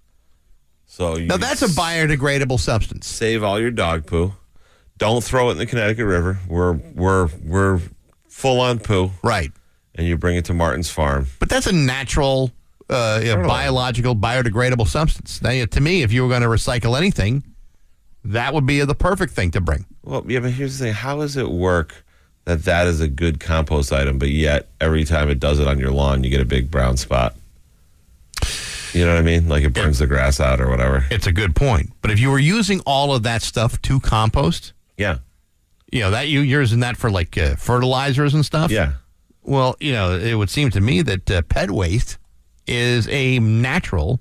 So 0.86 1.18
you 1.18 1.26
Now 1.26 1.38
that's 1.38 1.62
a 1.62 1.68
biodegradable 1.68 2.60
substance. 2.60 3.08
save 3.08 3.44
all 3.44 3.60
your 3.60 3.72
dog 3.72 4.06
poo. 4.06 4.34
Don't 5.02 5.24
throw 5.24 5.50
it 5.50 5.54
in 5.54 5.58
the 5.58 5.66
Connecticut 5.66 6.06
River. 6.06 6.38
We're 6.48 6.74
we're 6.74 7.28
we're 7.44 7.82
full 8.30 8.60
on 8.62 8.78
poo, 8.78 9.10
Right. 9.24 9.52
and 9.96 10.06
you 10.06 10.16
bring 10.16 10.38
it 10.38 10.46
to 10.46 10.54
Martin's 10.54 10.92
farm. 10.92 11.26
But 11.40 11.50
that's 11.50 11.66
a 11.66 11.72
natural, 11.72 12.52
uh, 12.88 13.20
you 13.24 13.36
know, 13.36 13.48
biological, 13.48 14.16
biodegradable 14.16 14.88
substance. 14.88 15.42
Now, 15.42 15.66
to 15.66 15.82
me, 15.82 16.04
if 16.04 16.12
you 16.14 16.22
were 16.22 16.30
going 16.30 16.44
to 16.44 16.48
recycle 16.48 16.96
anything, 16.96 17.44
that 18.24 18.54
would 18.54 18.68
be 18.68 18.80
the 18.82 18.94
perfect 18.94 19.34
thing 19.34 19.50
to 19.52 19.60
bring. 19.60 19.88
Well, 20.04 20.24
yeah, 20.28 20.40
but 20.40 20.52
here's 20.52 20.78
the 20.78 20.86
thing: 20.86 20.94
how 20.94 21.18
does 21.18 21.36
it 21.36 21.50
work 21.50 22.06
that 22.46 22.64
that 22.66 22.86
is 22.86 23.02
a 23.02 23.08
good 23.08 23.40
compost 23.40 23.92
item, 23.92 24.20
but 24.20 24.30
yet 24.30 24.70
every 24.80 25.04
time 25.04 25.32
it 25.32 25.40
does 25.40 25.58
it 25.60 25.68
on 25.68 25.80
your 25.80 25.90
lawn, 25.92 26.24
you 26.24 26.30
get 26.30 26.42
a 26.42 26.46
big 26.46 26.70
brown 26.70 26.96
spot? 26.98 27.36
You 28.94 29.04
know 29.06 29.14
what 29.14 29.20
I 29.20 29.24
mean? 29.24 29.50
Like 29.50 29.64
it 29.64 29.74
burns 29.74 29.98
the 29.98 30.06
grass 30.06 30.40
out 30.40 30.62
or 30.62 30.70
whatever. 30.70 31.06
It's 31.10 31.26
a 31.26 31.32
good 31.32 31.56
point. 31.56 31.92
But 32.04 32.12
if 32.12 32.20
you 32.20 32.30
were 32.30 32.38
using 32.38 32.82
all 32.82 33.16
of 33.16 33.24
that 33.24 33.42
stuff 33.42 33.82
to 33.84 34.00
compost, 34.00 34.74
Yeah, 35.02 35.18
you 35.92 36.00
know 36.02 36.12
that 36.12 36.28
you 36.30 36.42
you're 36.42 36.62
using 36.62 36.80
that 36.82 36.98
for 36.98 37.10
like 37.12 37.38
uh, 37.38 37.56
fertilizers 37.56 38.34
and 38.34 38.46
stuff. 38.46 38.72
yeah. 38.72 38.94
Well, 39.44 39.76
you 39.80 39.92
know, 39.94 40.16
it 40.16 40.36
would 40.36 40.52
seem 40.52 40.70
to 40.70 40.80
me 40.82 41.02
that 41.02 41.32
uh, 41.32 41.42
pet 41.42 41.72
waste 41.72 42.18
is 42.68 43.08
a 43.10 43.40
natural 43.40 44.20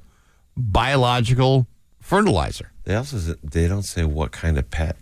biological 0.57 1.67
fertilizer. 2.01 2.73
They 2.85 2.95
also 2.95 3.35
they 3.45 3.69
don't 3.69 3.83
say 3.83 4.05
what 4.05 4.33
kind 4.33 4.59
of 4.59 4.71
pet. 4.71 4.97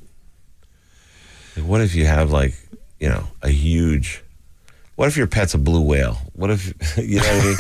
Like, 1.57 1.65
what 1.67 1.81
if 1.81 1.95
you 1.95 2.07
have 2.07 2.31
like 2.33 2.55
you 2.99 3.09
know 3.09 3.29
a 3.43 3.51
huge? 3.51 4.23
What 4.97 5.07
if 5.09 5.17
your 5.17 5.29
pet's 5.29 5.55
a 5.55 5.59
blue 5.59 5.81
whale? 5.83 6.19
What 6.35 6.51
if 6.51 6.67
you 6.99 7.21
know 7.21 7.23
what 7.23 7.41
I 7.41 7.45
mean? 7.45 7.57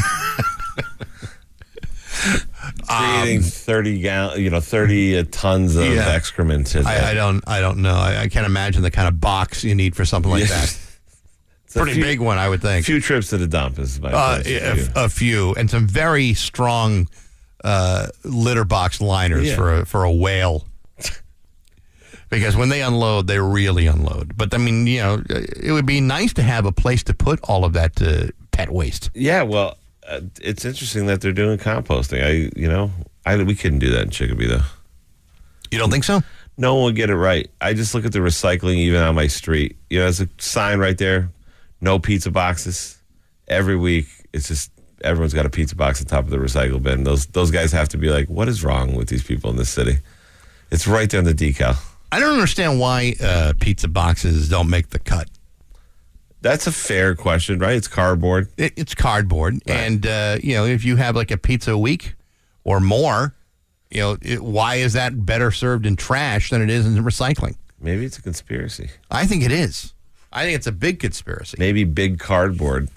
Creating 2.88 3.42
thirty 3.42 4.00
gal, 4.00 4.38
you 4.38 4.50
know, 4.50 4.60
thirty 4.60 5.18
uh, 5.18 5.24
tons 5.30 5.76
of 5.76 5.86
Yeah. 5.86 6.08
excrement. 6.08 6.74
I. 6.76 7.10
I 7.10 7.14
don't, 7.14 7.42
I 7.46 7.60
don't 7.60 7.78
know. 7.82 7.94
I, 7.94 8.22
I 8.22 8.28
can't 8.28 8.46
imagine 8.46 8.82
the 8.82 8.90
kind 8.90 9.08
of 9.08 9.20
box 9.20 9.64
you 9.64 9.74
need 9.74 9.94
for 9.96 10.04
something 10.04 10.30
like 10.30 10.42
Yeah. 10.48 10.60
that. 10.60 10.78
It's 11.64 11.74
Pretty 11.76 11.92
few- 11.94 12.02
big 12.02 12.18
one, 12.20 12.38
I 12.38 12.48
would 12.48 12.62
think. 12.62 12.80
A 12.84 12.86
few 12.86 12.98
trips 12.98 13.28
to 13.28 13.36
the 13.36 13.46
dump 13.46 13.78
is 13.78 14.00
my 14.00 14.10
Uh, 14.10 14.42
a 14.96 15.08
few, 15.10 15.52
and 15.54 15.70
some 15.70 15.86
very 15.86 16.32
strong 16.32 17.08
uh, 17.62 18.06
litter 18.24 18.64
box 18.64 19.02
liners 19.02 19.48
Yeah. 19.48 19.54
for 19.56 19.74
a, 19.80 19.84
for 19.84 20.04
a 20.04 20.10
whale. 20.10 20.64
because 22.30 22.56
when 22.56 22.70
they 22.70 22.80
unload, 22.82 23.26
they 23.26 23.38
really 23.38 23.86
unload. 23.86 24.34
But 24.36 24.54
I 24.54 24.56
mean, 24.58 24.86
you 24.86 25.00
know, 25.00 25.22
it 25.28 25.72
would 25.72 25.84
be 25.86 26.00
nice 26.00 26.32
to 26.34 26.42
have 26.42 26.64
a 26.64 26.72
place 26.72 27.02
to 27.04 27.12
put 27.12 27.38
all 27.42 27.66
of 27.66 27.74
that 27.74 28.00
uh, 28.00 28.28
pet 28.50 28.70
waste. 28.70 29.10
Yeah, 29.14 29.42
well, 29.42 29.76
uh, 30.08 30.20
it's 30.40 30.64
interesting 30.64 31.06
that 31.06 31.20
they're 31.20 31.32
doing 31.32 31.58
composting. 31.58 32.24
I, 32.24 32.50
you 32.58 32.68
know, 32.68 32.90
I 33.26 33.36
we 33.42 33.54
couldn't 33.54 33.80
do 33.80 33.90
that 33.90 34.02
in 34.02 34.10
Chicopee 34.10 34.46
though. 34.46 34.62
You 35.70 35.78
don't 35.78 35.90
think 35.90 36.04
so? 36.04 36.22
No 36.56 36.74
one 36.74 36.84
would 36.84 36.96
get 36.96 37.10
it 37.10 37.16
right. 37.16 37.48
I 37.60 37.74
just 37.74 37.94
look 37.94 38.04
at 38.04 38.12
the 38.12 38.18
recycling 38.18 38.76
even 38.76 39.02
on 39.02 39.14
my 39.14 39.26
street. 39.26 39.76
You 39.90 39.98
know, 39.98 40.04
there's 40.04 40.20
a 40.20 40.28
sign 40.38 40.78
right 40.78 40.96
there, 40.96 41.30
no 41.80 41.98
pizza 41.98 42.30
boxes. 42.30 42.98
Every 43.46 43.76
week, 43.76 44.06
it's 44.32 44.48
just 44.48 44.70
everyone's 45.04 45.34
got 45.34 45.46
a 45.46 45.50
pizza 45.50 45.76
box 45.76 46.00
on 46.00 46.06
top 46.06 46.24
of 46.24 46.30
the 46.30 46.38
recycle 46.38 46.82
bin. 46.82 47.04
Those 47.04 47.26
those 47.26 47.50
guys 47.50 47.72
have 47.72 47.88
to 47.90 47.98
be 47.98 48.08
like, 48.08 48.28
what 48.28 48.48
is 48.48 48.64
wrong 48.64 48.94
with 48.94 49.08
these 49.08 49.22
people 49.22 49.50
in 49.50 49.56
this 49.56 49.70
city? 49.70 49.98
It's 50.70 50.86
right 50.86 51.08
there 51.08 51.18
on 51.18 51.24
the 51.24 51.34
decal. 51.34 51.76
I 52.10 52.20
don't 52.20 52.32
understand 52.32 52.80
why 52.80 53.14
uh, 53.22 53.52
pizza 53.60 53.88
boxes 53.88 54.48
don't 54.48 54.70
make 54.70 54.90
the 54.90 54.98
cut. 54.98 55.28
That's 56.40 56.66
a 56.66 56.72
fair 56.72 57.14
question, 57.14 57.58
right? 57.58 57.76
It's 57.76 57.88
cardboard. 57.88 58.48
It, 58.56 58.72
it's 58.76 58.94
cardboard, 58.94 59.60
and 59.66 60.06
uh, 60.06 60.38
you 60.42 60.54
know, 60.54 60.64
if 60.64 60.84
you 60.84 60.96
have 60.96 61.16
like 61.16 61.30
a 61.30 61.36
pizza 61.36 61.72
a 61.72 61.78
week 61.78 62.14
or 62.64 62.78
more, 62.80 63.34
you 63.90 64.00
know, 64.00 64.16
it, 64.22 64.42
why 64.42 64.76
is 64.76 64.92
that 64.92 65.26
better 65.26 65.50
served 65.50 65.84
in 65.84 65.96
trash 65.96 66.50
than 66.50 66.62
it 66.62 66.70
is 66.70 66.86
in 66.86 67.02
recycling? 67.02 67.56
Maybe 67.80 68.04
it's 68.04 68.18
a 68.18 68.22
conspiracy. 68.22 68.90
I 69.10 69.26
think 69.26 69.42
it 69.42 69.52
is. 69.52 69.94
I 70.32 70.44
think 70.44 70.56
it's 70.56 70.66
a 70.66 70.72
big 70.72 71.00
conspiracy. 71.00 71.56
Maybe 71.58 71.84
big 71.84 72.18
cardboard 72.18 72.88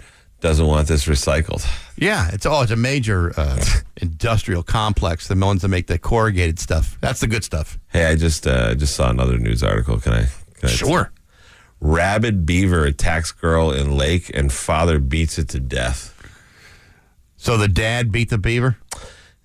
doesn't 0.42 0.66
want 0.66 0.88
this 0.88 1.06
recycled. 1.06 1.66
Yeah, 1.98 2.30
it's 2.34 2.46
oh, 2.46 2.62
it's 2.62 2.72
a 2.72 2.76
major 2.76 3.32
uh, 3.38 3.64
industrial 3.98 4.64
complex. 4.64 5.28
The 5.28 5.36
ones 5.36 5.62
that 5.62 5.70
make 5.70 5.88
the 5.88 5.98
corrugated 5.98 6.60
stuff. 6.60 6.98
That's 7.00 7.22
the 7.22 7.28
good 7.28 7.44
stuff. 7.44 7.80
Hey, 7.90 8.06
I 8.06 8.16
just 8.16 8.46
uh, 8.46 8.76
just 8.76 8.96
saw 8.96 9.10
another 9.10 9.38
news 9.38 9.64
article. 9.64 10.00
Can 10.00 10.14
I? 10.14 10.28
Can 10.60 10.70
I 10.70 10.72
Sure. 10.72 11.12
Rabid 11.82 12.46
beaver 12.46 12.86
attacks 12.86 13.32
girl 13.32 13.72
in 13.72 13.98
lake 13.98 14.30
and 14.34 14.54
father 14.54 15.00
beats 15.00 15.38
it 15.40 15.50
to 15.50 15.60
death. 15.60 16.16
So 17.38 17.58
the 17.58 17.68
dad 17.68 18.12
beat 18.12 18.30
the 18.30 18.38
beaver 18.38 18.78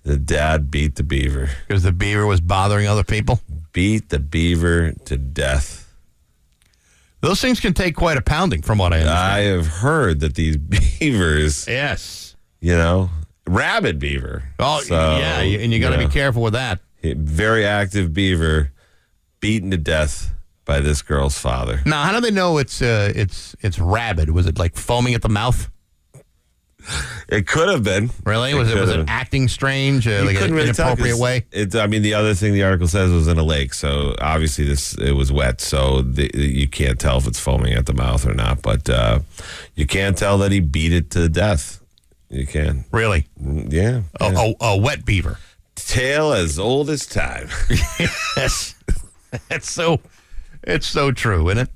The 0.03 0.17
dad 0.17 0.69
beat 0.69 0.95
the 0.95 1.03
beaver. 1.03 1.49
because 1.67 1.81
the 1.83 1.91
beaver 1.91 2.27
was 2.27 2.39
bothering 2.39 2.87
other 2.87 3.03
people. 3.03 3.41
Beat 3.73 4.09
the 4.09 4.19
beaver 4.19 4.91
to 5.05 5.17
death. 5.17 5.83
Those 7.21 7.41
things 7.41 7.59
can 7.59 7.73
take 7.73 7.95
quite 7.95 8.15
a 8.17 8.21
pounding, 8.21 8.61
from 8.61 8.77
what 8.77 8.93
I 8.93 8.97
understand. 8.99 9.19
I 9.19 9.39
have 9.55 9.67
heard 9.67 10.19
that 10.19 10.35
these 10.35 10.55
beavers, 10.99 11.67
yes. 11.67 12.35
you 12.61 12.73
know, 12.77 13.09
rabid 13.47 13.97
beaver. 13.97 14.43
Oh, 14.59 14.81
So, 14.81 14.95
yeah, 15.17 15.39
and 15.39 15.73
you 15.73 15.79
got 15.79 15.89
to 15.89 15.97
know, 15.97 16.07
be 16.07 16.13
careful 16.13 16.43
with 16.43 16.53
that. 16.53 16.79
Very 17.03 17.65
active 17.65 18.13
beaver 18.13 18.71
beaten 19.39 19.71
to 19.71 19.77
death 19.77 20.33
by 20.67 20.79
this 20.81 21.01
girl's 21.01 21.39
father. 21.39 21.81
Now, 21.85 22.03
how 22.03 22.11
do 22.11 22.21
they 22.21 22.29
know 22.31 22.57
it's 22.59 22.81
uh, 22.81 23.11
it's 23.15 23.55
it's 23.61 23.79
rabid? 23.79 24.29
Was 24.29 24.45
it 24.45 24.59
like 24.59 24.75
foaming 24.75 25.15
at 25.15 25.21
the 25.23 25.29
mouth? 25.29 25.69
It 27.27 27.47
could 27.47 27.67
have 27.67 27.83
been. 27.83 28.11
Really? 28.23 28.53
Was 28.53 28.71
it 28.71 28.79
was 28.79 28.89
it 28.89 29.05
acting 29.09 29.47
strange, 29.49 30.07
uh, 30.07 30.11
You 30.11 30.17
like 30.21 30.35
an 30.35 30.41
couldn't 30.41 30.55
really 30.55 30.71
tell 30.73 30.87
inappropriate 30.87 31.15
'cause 31.15 31.21
way? 31.21 31.45
It, 31.51 31.75
I 31.75 31.87
mean, 31.87 32.01
the 32.01 32.13
other 32.13 32.33
thing 32.33 32.53
the 32.53 32.63
article 32.63 32.87
says 32.87 33.11
was 33.11 33.27
in 33.27 33.37
a 33.37 33.43
lake, 33.43 33.73
so 33.73 34.15
obviously 34.21 34.63
this 34.63 34.93
it 34.97 35.11
was 35.11 35.29
wet, 35.31 35.59
so 35.59 36.01
the, 36.01 36.29
you 36.33 36.67
can't 36.69 36.97
tell 36.97 37.17
if 37.17 37.27
it's 37.27 37.39
foaming 37.39 37.73
at 37.73 37.87
the 37.87 37.93
mouth 37.93 38.25
or 38.25 38.33
not. 38.33 38.61
But 38.61 38.89
uh, 38.89 39.19
you 39.75 39.85
can't 39.85 40.17
tell 40.17 40.37
that 40.37 40.51
he 40.53 40.61
beat 40.61 40.93
it 40.93 41.09
to 41.11 41.27
death. 41.27 41.81
You 42.29 42.45
can, 42.45 42.85
Really? 42.91 43.27
yeah. 43.41 44.01
A, 44.21 44.31
yeah. 44.31 44.51
a, 44.61 44.65
a 44.65 44.77
wet 44.77 45.03
beaver. 45.05 45.39
Tail 45.75 46.31
as 46.33 46.57
old 46.59 46.89
as 46.89 47.05
time. 47.05 47.49
yes. 48.37 48.75
It's 49.51 49.69
so 49.69 49.99
it's 50.67 50.87
so 50.87 51.11
true, 51.11 51.49
isn't 51.49 51.67
it? 51.67 51.69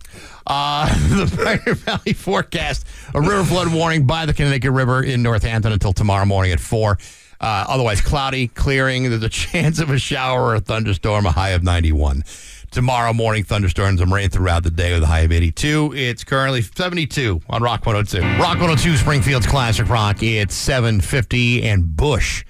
Uh, 0.45 0.85
the 1.09 1.35
Pioneer 1.35 1.75
Valley 1.75 2.13
forecast: 2.13 2.85
a 3.13 3.21
river 3.21 3.43
flood 3.43 3.73
warning 3.73 4.05
by 4.05 4.25
the 4.25 4.33
Connecticut 4.33 4.71
River 4.71 5.03
in 5.03 5.23
Northampton 5.23 5.71
until 5.71 5.93
tomorrow 5.93 6.25
morning 6.25 6.51
at 6.51 6.59
four. 6.59 6.97
Uh, 7.39 7.65
otherwise, 7.67 8.01
cloudy, 8.01 8.47
clearing. 8.49 9.09
There's 9.09 9.23
a 9.23 9.29
chance 9.29 9.79
of 9.79 9.89
a 9.89 9.97
shower 9.97 10.41
or 10.41 10.55
a 10.55 10.59
thunderstorm. 10.59 11.25
A 11.25 11.31
high 11.31 11.49
of 11.51 11.63
91. 11.63 12.23
Tomorrow 12.69 13.13
morning, 13.13 13.43
thunderstorms 13.43 13.99
and 13.99 14.13
rain 14.13 14.29
throughout 14.29 14.63
the 14.63 14.71
day 14.71 14.93
with 14.93 15.03
a 15.03 15.07
high 15.07 15.21
of 15.21 15.31
82. 15.31 15.93
It's 15.93 16.23
currently 16.23 16.61
72 16.61 17.41
on 17.49 17.61
Rock 17.61 17.85
102. 17.85 18.21
Rock 18.39 18.59
102, 18.59 18.95
Springfield's 18.95 19.45
classic 19.45 19.89
rock. 19.89 20.23
It's 20.23 20.55
750 20.55 21.63
and 21.63 21.97
Bush 21.97 22.45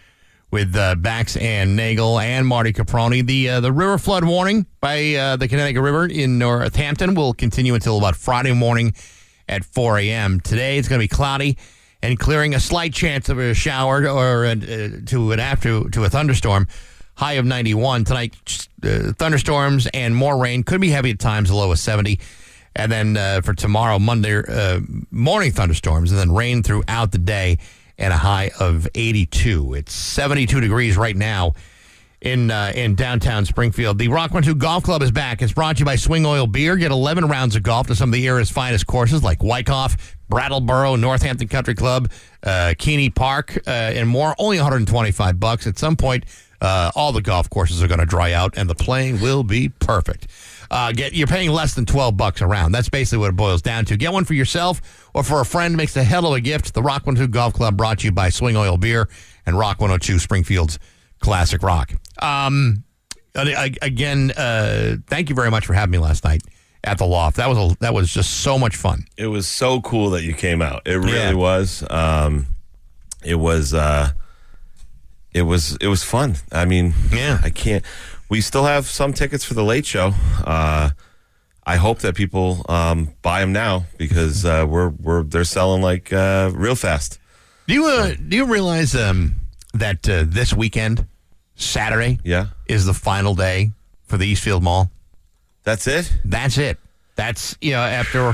with 0.52 0.76
uh, 0.76 0.96
Bax 0.96 1.38
and 1.38 1.78
Nagel 1.78 2.20
and 2.20 2.46
Marty 2.46 2.74
Caproni. 2.74 3.26
The 3.26 3.50
uh, 3.50 3.60
the 3.62 3.72
river 3.72 3.98
flood 3.98 4.26
warning 4.26 4.68
by 4.82 5.16
uh, 5.16 5.36
the 5.38 5.48
Connecticut 5.48 5.82
River 5.82 6.06
in 6.06 6.38
Northampton 6.38 7.16
will 7.16 7.34
continue 7.34 7.74
until 7.74 7.98
about 7.98 8.18
Friday 8.18 8.54
morning 8.54 8.94
at 9.48 9.64
4 9.64 10.00
a.m. 10.00 10.40
Today 10.42 10.78
it's 10.78 10.88
going 10.88 11.00
to 11.00 11.04
be 11.04 11.08
cloudy 11.08 11.58
and 12.04 12.20
clearing. 12.20 12.54
A 12.54 12.60
slight 12.60 12.94
chance 12.94 13.30
of 13.30 13.40
a 13.40 13.54
shower 13.54 14.08
or 14.08 14.46
uh, 14.46 14.56
to 15.06 15.32
an 15.32 15.40
after 15.40 15.90
to 15.90 16.04
a 16.04 16.10
thunderstorm. 16.10 16.68
High 17.16 17.34
of 17.34 17.46
91 17.46 18.04
tonight. 18.04 18.68
Uh, 18.84 19.14
thunderstorms 19.14 19.88
and 19.94 20.16
more 20.16 20.38
rain 20.38 20.64
could 20.64 20.82
be 20.82 20.90
heavy 20.90 21.12
at 21.12 21.20
times. 21.20 21.52
Low 21.52 21.72
of 21.72 21.80
70. 21.80 22.20
And 22.76 22.92
then 22.92 23.18
uh, 23.18 23.42
for 23.42 23.54
tomorrow, 23.54 24.00
Monday 24.00 24.42
morning 25.12 25.52
thunderstorms, 25.52 26.12
and 26.12 26.20
then 26.20 26.32
rain 26.32 26.64
throughout 26.64 27.12
the 27.12 27.18
day, 27.18 27.58
and 28.02 28.12
a 28.12 28.18
high 28.18 28.52
of 28.60 28.88
82. 28.96 29.76
It's 29.76 29.94
72 29.94 30.60
degrees 30.60 30.98
right 30.98 31.16
now 31.16 31.54
in 32.22 32.52
uh, 32.52 32.72
in 32.76 32.96
downtown 32.96 33.46
Springfield. 33.46 33.98
The 33.98 34.08
Rock 34.08 34.32
12 34.32 34.58
Golf 34.58 34.84
Club 34.84 35.02
is 35.02 35.12
back. 35.12 35.42
It's 35.42 35.54
brought 35.54 35.78
to 35.78 35.82
you 35.82 35.86
by 35.86 35.96
Swing 35.96 36.26
Oil 36.26 36.48
Beer. 36.48 36.76
Get 36.76 36.92
11 36.92 37.28
rounds 37.28 37.56
of 37.56 37.64
golf 37.64 37.88
to 37.88 37.96
some 37.96 38.10
of 38.10 38.14
the 38.14 38.26
era's 38.28 38.50
finest 38.50 38.88
courses 38.88 39.24
like 39.24 39.44
Wyckoff, 39.44 40.18
Brattleboro, 40.30 40.96
Northampton 40.96 41.48
Country 41.48 41.76
Club, 41.76 42.12
uh, 42.44 42.74
Keney 42.78 43.10
Park, 43.10 43.58
uh, 43.68 43.70
and 43.70 44.10
more. 44.10 44.36
Only 44.38 44.58
125 44.58 45.40
bucks. 45.40 45.68
At 45.68 45.78
some 45.78 45.96
point, 45.96 46.26
uh, 46.62 46.92
all 46.96 47.12
the 47.12 47.22
golf 47.22 47.50
courses 47.50 47.82
are 47.82 47.88
going 47.88 48.00
to 48.00 48.06
dry 48.06 48.34
out, 48.34 48.56
and 48.58 48.70
the 48.70 48.76
playing 48.76 49.20
will 49.20 49.44
be 49.44 49.70
perfect. 49.70 50.28
Uh, 50.72 50.92
get 50.94 51.14
you're 51.14 51.28
paying 51.28 51.52
less 51.52 51.74
than 51.76 51.86
twelve 51.86 52.16
bucks 52.16 52.40
a 52.40 52.48
round. 52.48 52.74
That's 52.74 52.88
basically 52.88 53.18
what 53.20 53.30
it 53.30 53.36
boils 53.36 53.62
down 53.62 53.84
to. 53.86 53.98
Get 53.98 54.14
one 54.14 54.24
for 54.24 54.34
yourself 54.34 55.10
or 55.14 55.22
for 55.22 55.42
a 55.42 55.46
friend. 55.46 55.76
Makes 55.76 55.98
a 55.98 56.04
hell 56.04 56.26
of 56.26 56.34
a 56.34 56.40
gift. 56.40 56.74
The 56.74 56.82
Rock 56.82 57.06
102 57.06 57.28
Golf 57.30 57.54
Club 57.54 57.76
brought 57.76 58.00
to 58.00 58.06
you 58.06 58.12
by 58.14 58.30
Swing 58.30 58.56
Oil 58.56 58.78
Beer 58.78 59.10
and 59.46 59.60
Rock 59.60 59.82
102 59.82 60.18
Springfield's 60.18 60.80
Classic 61.20 61.62
Rock. 61.62 61.92
Um, 62.22 62.86
again, 63.36 64.32
uh, 64.32 64.96
thank 65.08 65.30
you 65.30 65.36
very 65.36 65.52
much 65.52 65.66
for 65.66 65.74
having 65.74 65.92
me 65.92 65.98
last 65.98 66.24
night 66.24 66.42
at 66.84 66.98
the 66.98 67.06
loft. 67.06 67.36
That 67.38 67.50
was 67.50 67.58
a, 67.74 67.78
that 67.82 67.94
was 67.94 68.14
just 68.14 68.40
so 68.42 68.58
much 68.58 68.76
fun. 68.78 69.06
It 69.18 69.28
was 69.28 69.48
so 69.48 69.82
cool 69.82 70.12
that 70.12 70.24
you 70.24 70.34
came 70.34 70.62
out. 70.62 70.84
It 70.86 70.96
really 70.96 71.12
Yeah. 71.18 71.34
was. 71.34 71.84
Um, 71.90 72.48
it 73.24 73.36
was. 73.36 73.74
Uh, 73.74 74.12
it 75.34 75.44
was. 75.44 75.78
It 75.82 75.88
was 75.88 76.04
fun. 76.04 76.36
I 76.52 76.66
mean, 76.66 76.94
Yeah. 77.12 77.40
I 77.44 77.50
can't. 77.50 77.84
We 78.32 78.40
still 78.40 78.64
have 78.64 78.88
some 78.88 79.12
tickets 79.12 79.44
for 79.44 79.56
the 79.56 79.64
late 79.64 79.86
show. 79.86 80.14
Uh, 80.46 80.92
I 81.66 81.76
hope 81.76 82.00
that 82.00 82.16
people 82.16 82.66
um, 82.70 83.10
buy 83.22 83.42
them 83.42 83.52
now 83.52 83.88
because 83.98 84.46
uh, 84.46 84.66
we're 84.66 84.88
we're 84.88 85.24
they're 85.24 85.44
selling 85.44 85.82
like 85.82 86.14
uh, 86.14 86.50
real 86.54 86.76
fast. 86.76 87.20
Do 87.68 87.74
you 87.74 87.86
uh, 87.88 88.14
do 88.16 88.38
you 88.38 88.46
realize 88.46 88.96
um, 88.96 89.36
that 89.74 90.08
uh, 90.08 90.24
this 90.26 90.54
weekend, 90.54 91.06
Saturday, 91.56 92.20
Yeah, 92.24 92.48
is 92.68 92.86
the 92.86 92.94
final 92.94 93.36
day 93.36 93.72
for 94.06 94.16
the 94.16 94.26
Eastfield 94.28 94.64
Mall? 94.64 94.90
that's 95.64 95.86
it. 95.86 96.12
That's 96.24 96.58
it. 96.58 96.80
That's 97.18 97.58
you 97.60 97.72
know 97.74 97.82
after 97.82 98.34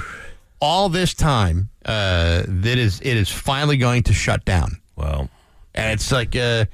all 0.62 0.89
this 0.89 1.16
time, 1.16 1.70
uh, 1.86 2.43
that 2.45 2.78
is 2.78 3.00
it 3.02 3.18
is 3.18 3.30
finally 3.32 3.78
going 3.78 4.04
to 4.04 4.14
shut 4.14 4.45
down. 4.45 4.80
Well, 4.95 5.28
And 5.74 5.91
it's 5.91 6.12
like, 6.12 6.36
uh, 6.36 6.66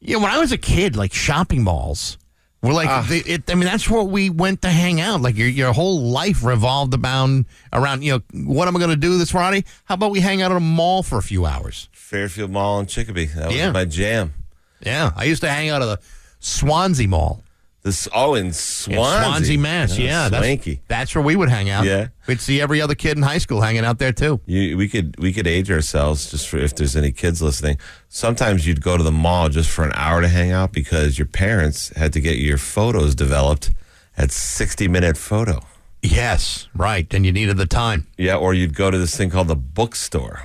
you 0.00 0.16
know, 0.16 0.22
when 0.22 0.30
I 0.32 0.38
was 0.38 0.52
a 0.52 0.58
kid, 0.58 0.96
like 0.96 1.12
shopping 1.12 1.62
malls 1.62 2.18
were 2.62 2.72
like, 2.72 2.88
ah. 2.88 3.06
they, 3.08 3.18
it, 3.18 3.50
I 3.50 3.54
mean, 3.54 3.64
that's 3.64 3.88
where 3.88 4.02
we 4.02 4.30
went 4.30 4.62
to 4.62 4.68
hang 4.70 5.00
out. 5.00 5.20
Like 5.20 5.36
your 5.36 5.48
your 5.48 5.72
whole 5.72 6.00
life 6.00 6.44
revolved 6.44 6.94
around 6.94 7.46
around. 7.72 8.02
You 8.02 8.12
know, 8.32 8.44
what 8.44 8.68
am 8.68 8.76
I 8.76 8.78
going 8.80 8.90
to 8.90 8.96
do 8.96 9.18
this 9.18 9.30
Friday? 9.30 9.64
How 9.84 9.94
about 9.94 10.10
we 10.10 10.20
hang 10.20 10.42
out 10.42 10.50
at 10.50 10.56
a 10.56 10.60
mall 10.60 11.02
for 11.02 11.18
a 11.18 11.22
few 11.22 11.46
hours? 11.46 11.88
Fairfield 11.92 12.50
Mall 12.50 12.80
in 12.80 12.86
Chicopee. 12.86 13.26
That 13.26 13.48
was 13.48 13.56
Yeah. 13.56 13.72
my 13.72 13.84
jam. 13.84 14.32
Yeah, 14.80 15.10
I 15.16 15.24
used 15.24 15.40
to 15.42 15.48
hang 15.48 15.70
out 15.70 15.82
at 15.82 15.86
the 15.86 16.00
Swansea 16.38 17.08
Mall. 17.08 17.42
This 17.86 18.08
oh 18.12 18.34
in 18.34 18.46
in 18.46 18.52
Swansea, 18.52 19.22
Swansea, 19.22 19.58
Mass. 19.58 19.92
Oh, 19.92 20.02
yeah, 20.02 20.28
that's, 20.28 20.66
that's 20.88 21.14
where 21.14 21.22
we 21.22 21.36
would 21.36 21.48
hang 21.48 21.70
out. 21.70 21.84
Yeah. 21.84 22.08
we'd 22.26 22.40
see 22.40 22.60
every 22.60 22.80
other 22.80 22.96
kid 22.96 23.16
in 23.16 23.22
high 23.22 23.38
school 23.38 23.60
hanging 23.60 23.84
out 23.84 24.00
there 24.00 24.10
too. 24.10 24.40
You, 24.44 24.76
we 24.76 24.88
could 24.88 25.16
we 25.20 25.32
could 25.32 25.46
age 25.46 25.70
ourselves 25.70 26.28
just 26.28 26.48
for 26.48 26.58
if 26.58 26.74
there's 26.74 26.96
any 26.96 27.12
kids 27.12 27.40
listening. 27.40 27.78
Sometimes 28.08 28.66
you'd 28.66 28.82
go 28.82 28.96
to 28.96 29.04
the 29.04 29.12
mall 29.12 29.50
just 29.50 29.70
for 29.70 29.84
an 29.84 29.92
hour 29.94 30.20
to 30.20 30.26
hang 30.26 30.50
out 30.50 30.72
because 30.72 31.16
your 31.16 31.28
parents 31.28 31.90
had 31.96 32.12
to 32.14 32.20
get 32.20 32.38
your 32.38 32.58
photos 32.58 33.14
developed 33.14 33.70
at 34.16 34.32
60 34.32 34.88
minute 34.88 35.16
photo. 35.16 35.60
Yes, 36.02 36.66
right. 36.74 37.06
And 37.14 37.24
you 37.24 37.30
needed 37.30 37.56
the 37.56 37.66
time. 37.66 38.08
Yeah, 38.18 38.34
or 38.34 38.52
you'd 38.52 38.74
go 38.74 38.90
to 38.90 38.98
this 38.98 39.16
thing 39.16 39.30
called 39.30 39.46
the 39.46 39.54
bookstore. 39.54 40.42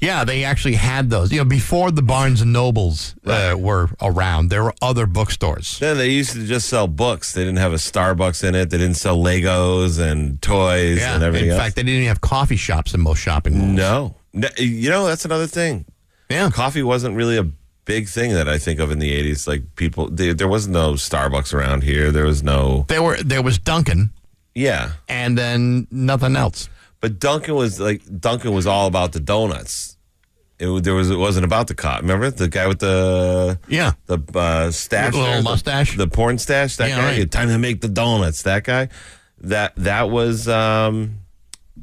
Yeah, 0.00 0.24
they 0.24 0.44
actually 0.44 0.76
had 0.76 1.10
those. 1.10 1.30
You 1.30 1.38
know, 1.38 1.44
before 1.44 1.90
the 1.90 2.02
Barnes 2.02 2.40
and 2.40 2.52
Nobles 2.52 3.14
uh, 3.26 3.54
were 3.58 3.90
around, 4.00 4.48
there 4.48 4.64
were 4.64 4.74
other 4.80 5.06
bookstores. 5.06 5.78
Then 5.78 5.98
they 5.98 6.08
used 6.08 6.32
to 6.32 6.46
just 6.46 6.68
sell 6.68 6.86
books. 6.88 7.32
They 7.34 7.42
didn't 7.44 7.58
have 7.58 7.72
a 7.72 7.76
Starbucks 7.76 8.42
in 8.48 8.54
it. 8.54 8.70
They 8.70 8.78
didn't 8.78 8.96
sell 8.96 9.18
Legos 9.18 9.98
and 10.00 10.40
toys 10.40 10.98
Yeah, 10.98 11.14
and 11.16 11.22
everything 11.24 11.48
in 11.48 11.54
else. 11.54 11.60
fact, 11.62 11.76
they 11.76 11.82
didn't 11.82 11.96
even 11.96 12.08
have 12.08 12.20
coffee 12.22 12.56
shops 12.56 12.94
in 12.94 13.00
most 13.00 13.18
shopping 13.20 13.58
malls. 13.58 13.76
no. 13.76 14.14
no, 14.32 14.48
you 14.56 14.88
know 14.88 15.06
that's 15.06 15.24
another 15.24 15.46
thing. 15.46 15.84
Yeah, 16.30 16.48
Coffee 16.50 16.82
wasn't 16.84 17.16
really 17.16 17.36
a 17.36 17.42
big 17.84 18.08
thing 18.08 18.32
that 18.34 18.48
I 18.48 18.56
think 18.56 18.78
of 18.78 18.90
in 18.92 19.00
the 19.00 19.10
80s. 19.32 19.48
Like 19.48 19.74
people, 19.74 20.08
there, 20.08 20.32
there 20.32 20.46
was 20.48 20.68
no 20.68 20.92
Starbucks 20.94 21.52
around 21.52 21.82
here. 21.82 22.12
There 22.12 22.24
was 22.24 22.42
no 22.42 22.84
there 22.88 23.02
were 23.02 23.16
there 23.22 23.42
was 23.42 23.58
Dunkin', 23.58 24.10
yeah. 24.54 24.92
and 25.08 25.36
then 25.36 25.88
nothing 25.90 26.36
else. 26.36 26.68
But 27.00 27.18
Dunkin' 27.18 27.54
was 27.54 27.80
like 27.80 28.02
Dunkin' 28.20 28.52
was 28.52 28.66
all 28.66 28.86
about 28.86 29.12
the 29.12 29.20
donuts. 29.20 29.96
It 30.58 30.84
there 30.84 30.92
was 30.94 31.10
it 31.10 31.16
wasn't 31.16 31.44
about 31.46 31.68
the 31.68 31.74
cop. 31.74 32.02
Remember 32.02 32.30
the 32.30 32.48
guy 32.48 32.66
with 32.66 32.80
the 32.80 33.58
Yeah, 33.68 33.92
the 34.06 34.18
uh, 34.34 34.70
stash, 34.70 35.14
Little 35.14 35.26
there? 35.26 35.36
The- 35.38 35.42
mustache? 35.42 35.96
the, 35.96 36.06
porn 36.06 36.36
stash. 36.38 36.76
That 36.76 36.90
Yeah, 36.90 36.96
guy. 36.98 37.18
right. 37.18 37.30
Time 37.30 37.48
to 37.48 37.58
make 37.58 37.80
the 37.80 37.88
donuts. 37.88 38.42
That 38.42 38.64
guy. 38.64 38.88
That 39.42 39.72
that 39.76 40.10
was 40.10 40.46
um, 40.48 41.20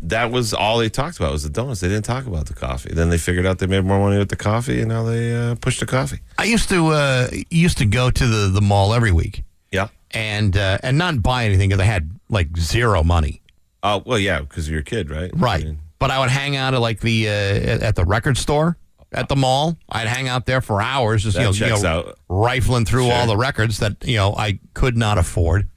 that 0.04 0.30
was 0.30 0.54
all 0.54 0.78
they 0.78 0.90
talked 0.90 1.18
about 1.18 1.32
was 1.32 1.42
the 1.42 1.50
donuts. 1.50 1.80
They 1.80 1.88
didn't 1.88 2.06
talk 2.06 2.28
about 2.28 2.46
the 2.46 2.54
coffee. 2.54 2.94
Then 2.94 3.10
they 3.10 3.18
figured 3.18 3.48
out 3.48 3.58
they 3.58 3.66
made 3.66 3.84
more 3.84 4.00
money 4.00 4.20
with 4.20 4.30
the 4.30 4.36
coffee, 4.36 4.80
and 4.82 4.90
now 4.90 5.02
they 5.04 5.36
uh, 5.36 5.56
push 5.56 5.80
the 5.80 5.88
coffee. 5.88 6.20
I 6.38 6.44
used 6.44 6.70
to 6.70 6.90
uh, 6.90 7.30
used 7.50 7.80
to 7.80 7.86
go 7.86 8.12
to 8.12 8.28
the, 8.28 8.50
the 8.50 8.62
mall 8.62 8.94
every 8.94 9.12
week 9.12 9.44
Yeah. 9.72 9.88
and 10.12 10.56
uh, 10.56 10.78
and 10.84 11.00
not 11.00 11.24
buy 11.24 11.46
anything 11.46 11.70
because 11.70 11.82
I 11.82 11.86
had 11.86 12.12
like 12.30 12.56
zero 12.58 13.02
money. 13.04 13.42
Oh 13.84 14.02
well, 14.06 14.20
yeah, 14.20 14.42
because 14.42 14.70
you're 14.70 14.80
a 14.82 14.84
kid, 14.84 15.10
right? 15.10 15.32
Right. 15.34 15.62
I 15.64 15.66
mean, 15.66 15.80
but 16.00 16.12
I 16.12 16.20
would 16.20 16.30
hang 16.30 16.56
out 16.56 16.74
at 16.74 16.82
like 16.82 17.00
the 17.00 17.28
uh, 17.28 17.32
at 17.32 17.96
the 17.96 18.06
record 18.06 18.38
store 18.38 18.78
at 19.12 19.30
the 19.30 19.36
mall. 19.36 19.78
I'd 19.90 20.08
hang 20.08 20.28
out 20.28 20.46
there 20.46 20.62
for 20.62 20.82
hours, 20.82 21.24
just 21.24 21.38
you 21.38 21.44
know, 21.44 21.52
you 21.52 21.84
know, 21.84 22.14
rifling 22.30 22.86
through 22.86 23.06
Sure. 23.06 23.14
all 23.14 23.28
the 23.28 23.38
records 23.38 23.80
that 23.80 23.98
you 24.06 24.18
know 24.18 24.34
I 24.36 24.60
could 24.74 24.98
not 24.98 25.18
afford. 25.18 25.70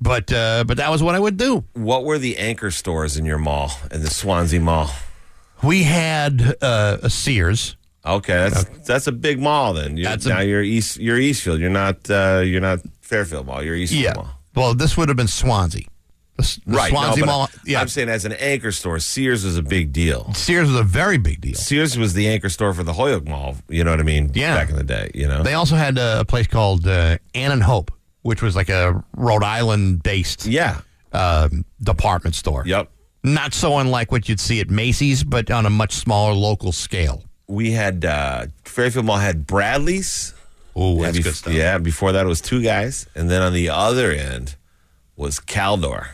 But 0.00 0.32
uh, 0.32 0.64
but 0.66 0.78
that 0.78 0.90
was 0.90 1.02
what 1.02 1.14
I 1.14 1.20
would 1.20 1.36
do. 1.36 1.64
what 1.74 2.04
were 2.04 2.18
the 2.18 2.36
anchor 2.38 2.70
stores 2.72 3.16
in 3.16 3.24
your 3.24 3.38
mall 3.38 3.70
in 3.92 4.02
the 4.02 4.10
Swansea 4.10 4.58
Mall? 4.60 4.90
We 5.62 5.84
had 5.84 6.56
uh, 6.60 6.98
a 7.02 7.08
Sears. 7.10 7.76
Okay, 8.04 8.32
that's 8.50 8.64
that's 8.84 9.06
a 9.06 9.12
big 9.12 9.38
mall 9.40 9.74
then. 9.74 9.96
You're, 9.96 10.08
That's 10.08 10.26
a- 10.26 10.30
now 10.30 10.40
you're 10.40 10.60
East 10.62 10.98
you're 10.98 11.18
Eastfield. 11.20 11.60
You're 11.60 11.70
not 11.70 12.10
uh, 12.10 12.42
you're 12.44 12.60
not 12.60 12.80
Fairfield 13.00 13.46
Mall. 13.46 13.62
You're 13.62 13.76
Eastfield 13.76 14.02
Yeah. 14.02 14.14
Mall. 14.16 14.30
Well, 14.56 14.74
this 14.74 14.96
would 14.96 15.08
have 15.08 15.16
been 15.16 15.28
Swansea. 15.28 15.84
The, 16.36 16.60
the 16.66 16.76
Right. 16.76 16.92
no, 16.92 17.00
Swansea 17.00 17.24
but 17.24 17.26
Mall. 17.26 17.48
Yeah. 17.66 17.80
I'm 17.80 17.88
saying 17.88 18.08
as 18.08 18.24
an 18.24 18.32
anchor 18.32 18.72
store, 18.72 18.98
Sears 18.98 19.44
was 19.44 19.56
a 19.56 19.62
big 19.62 19.92
deal. 19.92 20.32
Sears 20.34 20.68
was 20.70 20.80
a 20.80 20.84
very 20.84 21.18
big 21.18 21.40
deal. 21.40 21.54
Sears 21.54 21.98
was 21.98 22.14
the 22.14 22.28
anchor 22.28 22.48
store 22.48 22.72
for 22.72 22.82
the 22.82 22.94
Holyoke 22.94 23.26
Mall. 23.26 23.56
You 23.68 23.84
know 23.84 23.90
what 23.90 24.00
I 24.00 24.04
mean? 24.04 24.30
Yeah. 24.34 24.54
Back 24.54 24.70
in 24.70 24.76
the 24.76 24.84
day, 24.84 25.10
you 25.14 25.28
know. 25.28 25.42
They 25.42 25.54
also 25.54 25.76
had 25.76 25.98
a 25.98 26.24
place 26.24 26.46
called 26.46 26.86
uh, 26.86 27.18
Ann 27.34 27.52
and 27.52 27.62
Hope, 27.62 27.90
which 28.22 28.40
was 28.40 28.56
like 28.56 28.68
a 28.70 29.04
Rhode 29.16 29.44
Island 29.44 30.02
based 30.02 30.46
yeah. 30.46 30.80
um, 31.12 31.64
department 31.82 32.34
store. 32.34 32.62
Yep. 32.66 32.90
Not 33.24 33.54
so 33.54 33.78
unlike 33.78 34.10
what 34.10 34.28
you'd 34.28 34.40
see 34.40 34.60
at 34.60 34.68
Macy's, 34.70 35.22
but 35.22 35.50
on 35.50 35.66
a 35.66 35.70
much 35.70 35.92
smaller 35.92 36.32
local 36.32 36.72
scale. 36.72 37.22
We 37.46 37.72
had 37.72 38.04
uh, 38.04 38.46
Fairfield 38.64 39.04
Mall 39.04 39.18
had 39.18 39.46
Bradley's. 39.46 40.34
Oh, 40.74 41.02
that's 41.02 41.18
bef- 41.18 41.24
good 41.24 41.34
stuff. 41.34 41.52
Yeah. 41.52 41.78
Before 41.78 42.12
that, 42.12 42.24
it 42.24 42.28
was 42.28 42.40
two 42.40 42.62
guys, 42.62 43.06
and 43.14 43.30
then 43.30 43.42
on 43.42 43.52
the 43.52 43.68
other 43.68 44.10
end 44.10 44.56
was 45.14 45.38
Caldor. 45.38 46.06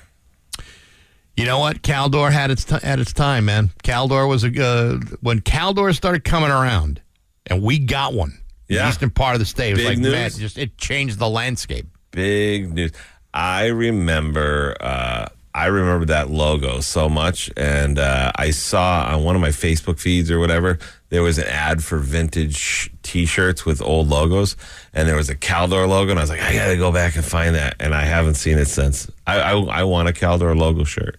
You 1.39 1.47
know 1.47 1.59
what? 1.61 1.83
Caldor 1.83 2.31
had 2.33 2.51
its 2.51 2.65
t- 2.65 2.77
at 2.83 2.99
its 2.99 3.13
time, 3.13 3.45
man. 3.47 3.71
Caldor 3.85 4.29
was 4.29 4.45
a 4.45 4.49
uh, 4.49 4.99
when 5.21 5.41
Caldor 5.41 5.95
started 5.95 6.25
coming 6.25 6.51
around, 6.51 7.01
and 7.47 7.63
we 7.63 7.79
got 7.79 8.13
one. 8.15 8.39
Yeah. 8.69 8.83
the 8.83 8.89
eastern 8.91 9.11
part 9.11 9.35
of 9.35 9.39
the 9.41 9.47
state. 9.47 9.71
It 9.71 9.75
was 9.75 9.83
Big 9.83 9.89
like 9.89 9.99
news. 9.99 10.13
man, 10.13 10.27
it 10.27 10.35
just 10.35 10.59
it 10.59 10.77
changed 10.77 11.19
the 11.19 11.29
landscape. 11.29 11.87
big 12.11 12.73
news. 12.75 12.93
I 13.33 13.67
remember, 13.67 14.77
uh, 14.81 15.27
I 15.55 15.67
remember 15.67 16.07
that 16.07 16.29
logo 16.31 16.81
so 16.81 17.09
much, 17.09 17.51
and 17.57 17.99
uh, 17.99 18.33
I 18.37 18.51
saw 18.51 19.07
on 19.15 19.23
one 19.25 19.35
of 19.37 19.41
my 19.41 19.49
Facebook 19.51 19.99
feeds 20.01 20.31
or 20.31 20.39
whatever 20.39 20.79
there 21.11 21.23
was 21.23 21.39
an 21.39 21.45
ad 21.47 21.83
for 21.83 21.99
vintage 21.99 22.91
T-shirts 23.03 23.65
with 23.65 23.81
old 23.81 24.09
logos, 24.09 24.57
and 24.93 25.09
there 25.09 25.17
was 25.17 25.31
a 25.31 25.35
Caldor 25.35 25.89
logo, 25.89 26.11
and 26.11 26.19
I 26.19 26.23
was 26.23 26.31
like, 26.31 26.43
I 26.43 26.53
gotta 26.53 26.77
go 26.77 26.93
back 26.93 27.17
and 27.17 27.25
find 27.25 27.55
that, 27.55 27.77
and 27.81 27.95
I 27.95 28.03
haven't 28.03 28.35
seen 28.35 28.59
it 28.59 28.67
since. 28.67 29.11
I 29.27 29.41
I, 29.41 29.53
I 29.81 29.85
want 29.85 30.09
a 30.09 30.13
Caldor 30.13 30.55
logo 30.59 30.85
shirt. 30.85 31.17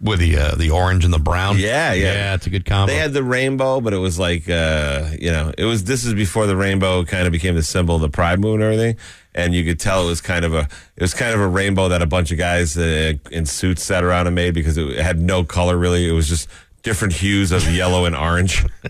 With 0.00 0.20
the 0.20 0.36
uh, 0.36 0.54
the 0.54 0.70
orange 0.70 1.04
and 1.04 1.12
the 1.12 1.18
brown. 1.18 1.58
Yeah, 1.58 1.92
yeah. 1.92 2.12
yeah. 2.12 2.34
It's 2.34 2.46
a 2.46 2.50
good 2.50 2.64
combo. 2.64 2.92
They 2.92 2.98
had 2.98 3.12
the 3.12 3.22
rainbow, 3.22 3.80
but 3.80 3.92
it 3.92 3.98
was 3.98 4.18
like, 4.18 4.48
uh, 4.48 5.10
you 5.18 5.30
know, 5.30 5.52
it 5.56 5.64
was. 5.64 5.84
This 5.84 6.04
is 6.04 6.14
before 6.14 6.46
the 6.46 6.56
rainbow 6.56 7.04
kind 7.04 7.26
of 7.26 7.32
became 7.32 7.54
the 7.54 7.62
symbol 7.62 7.96
of 7.96 8.02
the 8.02 8.08
Pride 8.08 8.40
movement 8.40 8.64
and 8.64 8.72
everything. 8.72 8.96
And 9.34 9.54
you 9.54 9.64
could 9.64 9.78
tell 9.78 10.04
it 10.04 10.06
was 10.06 10.20
kind 10.20 10.44
of 10.44 10.54
a, 10.54 10.68
it 10.96 11.02
was 11.02 11.12
kind 11.12 11.34
of 11.34 11.40
a 11.40 11.48
rainbow 11.48 11.88
that 11.88 12.00
a 12.00 12.06
bunch 12.06 12.32
of 12.32 12.38
guys 12.38 12.76
uh, 12.76 13.14
in 13.30 13.44
suits 13.44 13.82
sat 13.82 14.02
around 14.02 14.26
and 14.26 14.34
made 14.34 14.54
because 14.54 14.78
it 14.78 14.98
had 14.98 15.20
no 15.20 15.44
color 15.44 15.76
really. 15.76 16.08
It 16.08 16.12
was 16.12 16.28
just 16.28 16.48
different 16.82 17.14
hues 17.14 17.52
of 17.52 17.68
yellow 17.70 18.06
and 18.06 18.16
orange. 18.16 18.64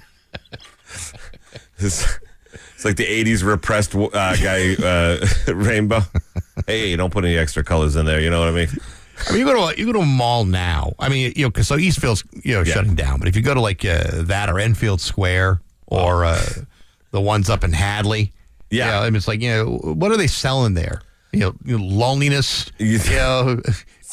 it's, 1.79 2.19
it's 2.75 2.85
like 2.85 2.97
the 2.97 3.07
'80s 3.07 3.43
repressed 3.43 3.95
uh, 3.95 4.09
guy 4.09 4.75
uh, 4.75 5.27
rainbow. 5.53 6.01
Hey, 6.67 6.95
don't 6.95 7.13
put 7.13 7.25
any 7.25 7.37
extra 7.37 7.65
colors 7.65 7.97
in 7.97 8.07
there. 8.07 8.21
You 8.21 8.31
know 8.31 8.39
what 8.41 8.49
I 8.49 8.53
mean? 8.53 8.69
I 9.29 9.31
mean, 9.33 9.41
you 9.41 9.45
go 9.47 9.55
to 9.55 9.61
a, 9.61 9.75
you 9.79 9.87
go 9.87 9.93
to 9.93 10.01
a 10.01 10.07
mall 10.07 10.45
now. 10.45 10.93
I 10.99 11.09
mean, 11.09 11.33
you 11.37 11.45
know, 11.45 11.51
'cause 11.51 11.67
so 11.69 11.77
Eastfield's 11.79 12.25
you 12.45 12.55
know 12.55 12.63
Yeah. 12.63 12.75
shutting 12.75 12.95
down, 12.95 13.19
but 13.19 13.29
if 13.29 13.37
you 13.37 13.43
go 13.43 13.55
to 13.55 13.61
like 13.61 13.85
uh, 13.85 14.23
that 14.25 14.49
or 14.51 14.59
Enfield 14.59 15.01
Square 15.01 15.61
or 15.87 16.25
uh, 16.25 16.41
the 17.13 17.21
ones 17.21 17.49
up 17.51 17.65
in 17.65 17.73
Hadley, 17.73 18.33
Yeah. 18.71 18.85
you 18.87 18.91
know, 18.93 18.99
I 18.99 19.05
mean, 19.11 19.17
it's 19.17 19.29
like 19.29 19.41
you 19.41 19.51
know, 19.51 19.67
what 19.95 20.13
are 20.13 20.17
they 20.17 20.27
selling 20.27 20.75
there? 20.75 21.01
You 21.33 21.41
know, 21.41 21.55
you 21.65 21.79
know 21.79 21.85
loneliness, 21.85 22.71
you 22.79 22.99
know, 23.11 23.61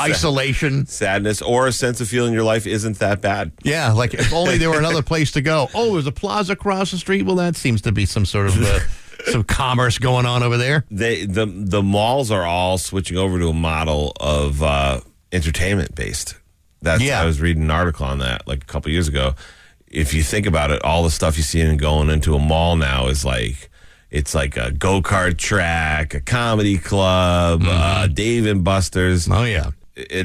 isolation. 0.01 0.85
Sadness 0.87 1.41
or 1.41 1.67
a 1.67 1.71
sense 1.71 2.01
of 2.01 2.07
feeling 2.07 2.33
your 2.33 2.43
life 2.43 2.65
isn't 2.67 2.99
that 2.99 3.21
bad. 3.21 3.51
Yeah, 3.63 3.91
like 3.93 4.13
if 4.13 4.33
only 4.33 4.57
there 4.57 4.69
were 4.69 4.79
another 4.79 5.01
place 5.13 5.31
to 5.33 5.41
go. 5.41 5.69
Oh, 5.73 5.93
there's 5.93 6.07
a 6.07 6.11
plaza 6.11 6.53
across 6.53 6.91
the 6.91 6.97
street. 6.97 7.23
Well, 7.23 7.35
that 7.37 7.55
seems 7.55 7.81
to 7.83 7.91
be 7.91 8.05
some 8.05 8.25
sort 8.25 8.47
of 8.47 8.61
uh, 8.61 8.79
some 9.25 9.43
commerce 9.43 9.97
going 9.97 10.25
on 10.25 10.43
over 10.43 10.57
there. 10.57 10.85
They 10.91 11.25
the 11.25 11.45
the 11.45 11.81
malls 11.83 12.31
are 12.31 12.43
all 12.43 12.77
switching 12.77 13.17
over 13.17 13.39
to 13.39 13.49
a 13.49 13.53
model 13.53 14.13
of 14.19 14.61
uh, 14.61 15.01
entertainment 15.31 15.95
based. 15.95 16.35
That's 16.81 17.01
Yeah. 17.01 17.21
I 17.21 17.25
was 17.25 17.39
reading 17.41 17.63
an 17.63 17.71
article 17.71 18.05
on 18.05 18.19
that 18.19 18.47
like 18.47 18.63
a 18.63 18.65
couple 18.65 18.91
years 18.91 19.07
ago. 19.07 19.35
If 19.87 20.13
you 20.13 20.23
think 20.23 20.45
about 20.47 20.71
it, 20.71 20.83
all 20.83 21.03
the 21.03 21.11
stuff 21.11 21.37
you 21.37 21.43
see 21.43 21.61
in 21.61 21.77
going 21.77 22.09
into 22.09 22.35
a 22.35 22.39
mall 22.39 22.75
now 22.75 23.07
is 23.07 23.23
like 23.23 23.69
it's 24.09 24.35
like 24.35 24.57
a 24.57 24.71
go 24.71 25.01
kart 25.01 25.37
track, 25.37 26.13
a 26.13 26.19
comedy 26.21 26.77
club, 26.77 27.61
uh, 27.65 28.07
Dave 28.07 28.45
and 28.45 28.63
Buster's. 28.63 29.29
Oh 29.29 29.43
yeah, 29.43 29.71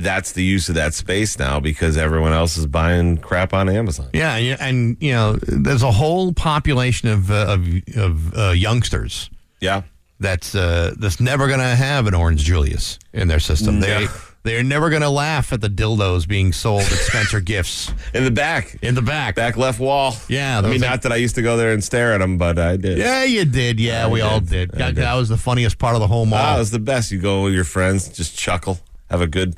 that's 0.01 0.32
the 0.32 0.43
use 0.43 0.69
of 0.69 0.74
that 0.77 0.95
space 0.95 1.39
now 1.39 1.61
because 1.61 1.97
everyone 1.97 2.32
else 2.32 2.57
is 2.57 2.66
buying 2.66 3.19
crap 3.19 3.53
on 3.53 3.69
Amazon. 3.69 4.09
Yeah, 4.15 4.35
and, 4.61 4.97
you 5.01 5.12
know, 5.12 5.36
there's 5.43 5.82
a 5.82 5.93
whole 5.93 6.32
population 6.32 7.09
of 7.09 7.31
uh, 7.31 7.47
of, 7.59 7.66
of 7.97 8.35
uh, 8.39 8.51
youngsters 8.51 9.28
Yeah. 9.61 9.82
that's 10.20 10.55
uh, 10.55 10.95
that's 10.99 11.20
never 11.20 11.47
going 11.49 11.61
to 11.61 11.66
have 11.77 12.07
an 12.07 12.15
Orange 12.15 12.45
Julius 12.45 12.99
in 13.12 13.28
their 13.28 13.40
system. 13.40 13.81
They 13.81 14.05
No. 14.05 14.11
they're 14.45 14.62
never 14.65 14.89
going 14.89 15.03
to 15.03 15.11
laugh 15.11 15.53
at 15.53 15.61
the 15.61 15.69
dildos 15.69 16.27
being 16.27 16.53
sold 16.55 16.81
at 16.82 16.86
Spencer 16.89 17.40
Gifts 17.40 17.93
In 18.15 18.24
the 18.24 18.31
back. 18.31 18.78
in 18.82 18.95
the 18.95 19.03
back. 19.03 19.35
Back 19.35 19.59
left 19.59 19.81
wall. 19.81 20.16
Yeah, 20.28 20.59
I 20.59 20.62
mean, 20.62 20.82
are- 20.82 20.89
not 20.90 21.03
that 21.03 21.12
I 21.12 21.16
used 21.16 21.35
to 21.35 21.43
go 21.43 21.59
there 21.59 21.73
and 21.74 21.85
stare 21.85 22.15
at 22.15 22.19
them, 22.19 22.39
but 22.39 22.59
I 22.59 22.77
did. 22.78 22.97
Yeah, 22.97 23.24
you 23.24 23.45
did. 23.45 23.78
Yeah, 23.78 24.07
I 24.07 24.09
we 24.09 24.23
all 24.23 24.40
did. 24.40 24.70
did. 24.70 24.74
I 24.77 24.78
That, 24.78 24.95
did. 24.95 25.05
that 25.05 25.15
was 25.15 25.28
the 25.28 25.36
funniest 25.36 25.77
part 25.78 25.95
of 25.95 26.01
the 26.01 26.07
whole 26.09 26.24
mall. 26.24 26.39
Ah, 26.40 26.57
it 26.57 26.59
was 26.59 26.70
the 26.70 26.78
best. 26.78 27.11
You 27.12 27.20
go 27.20 27.43
with 27.45 27.53
your 27.53 27.65
friends, 27.65 28.09
just 28.09 28.39
chuckle, 28.39 28.78
have 29.11 29.21
a 29.21 29.27
good. 29.27 29.57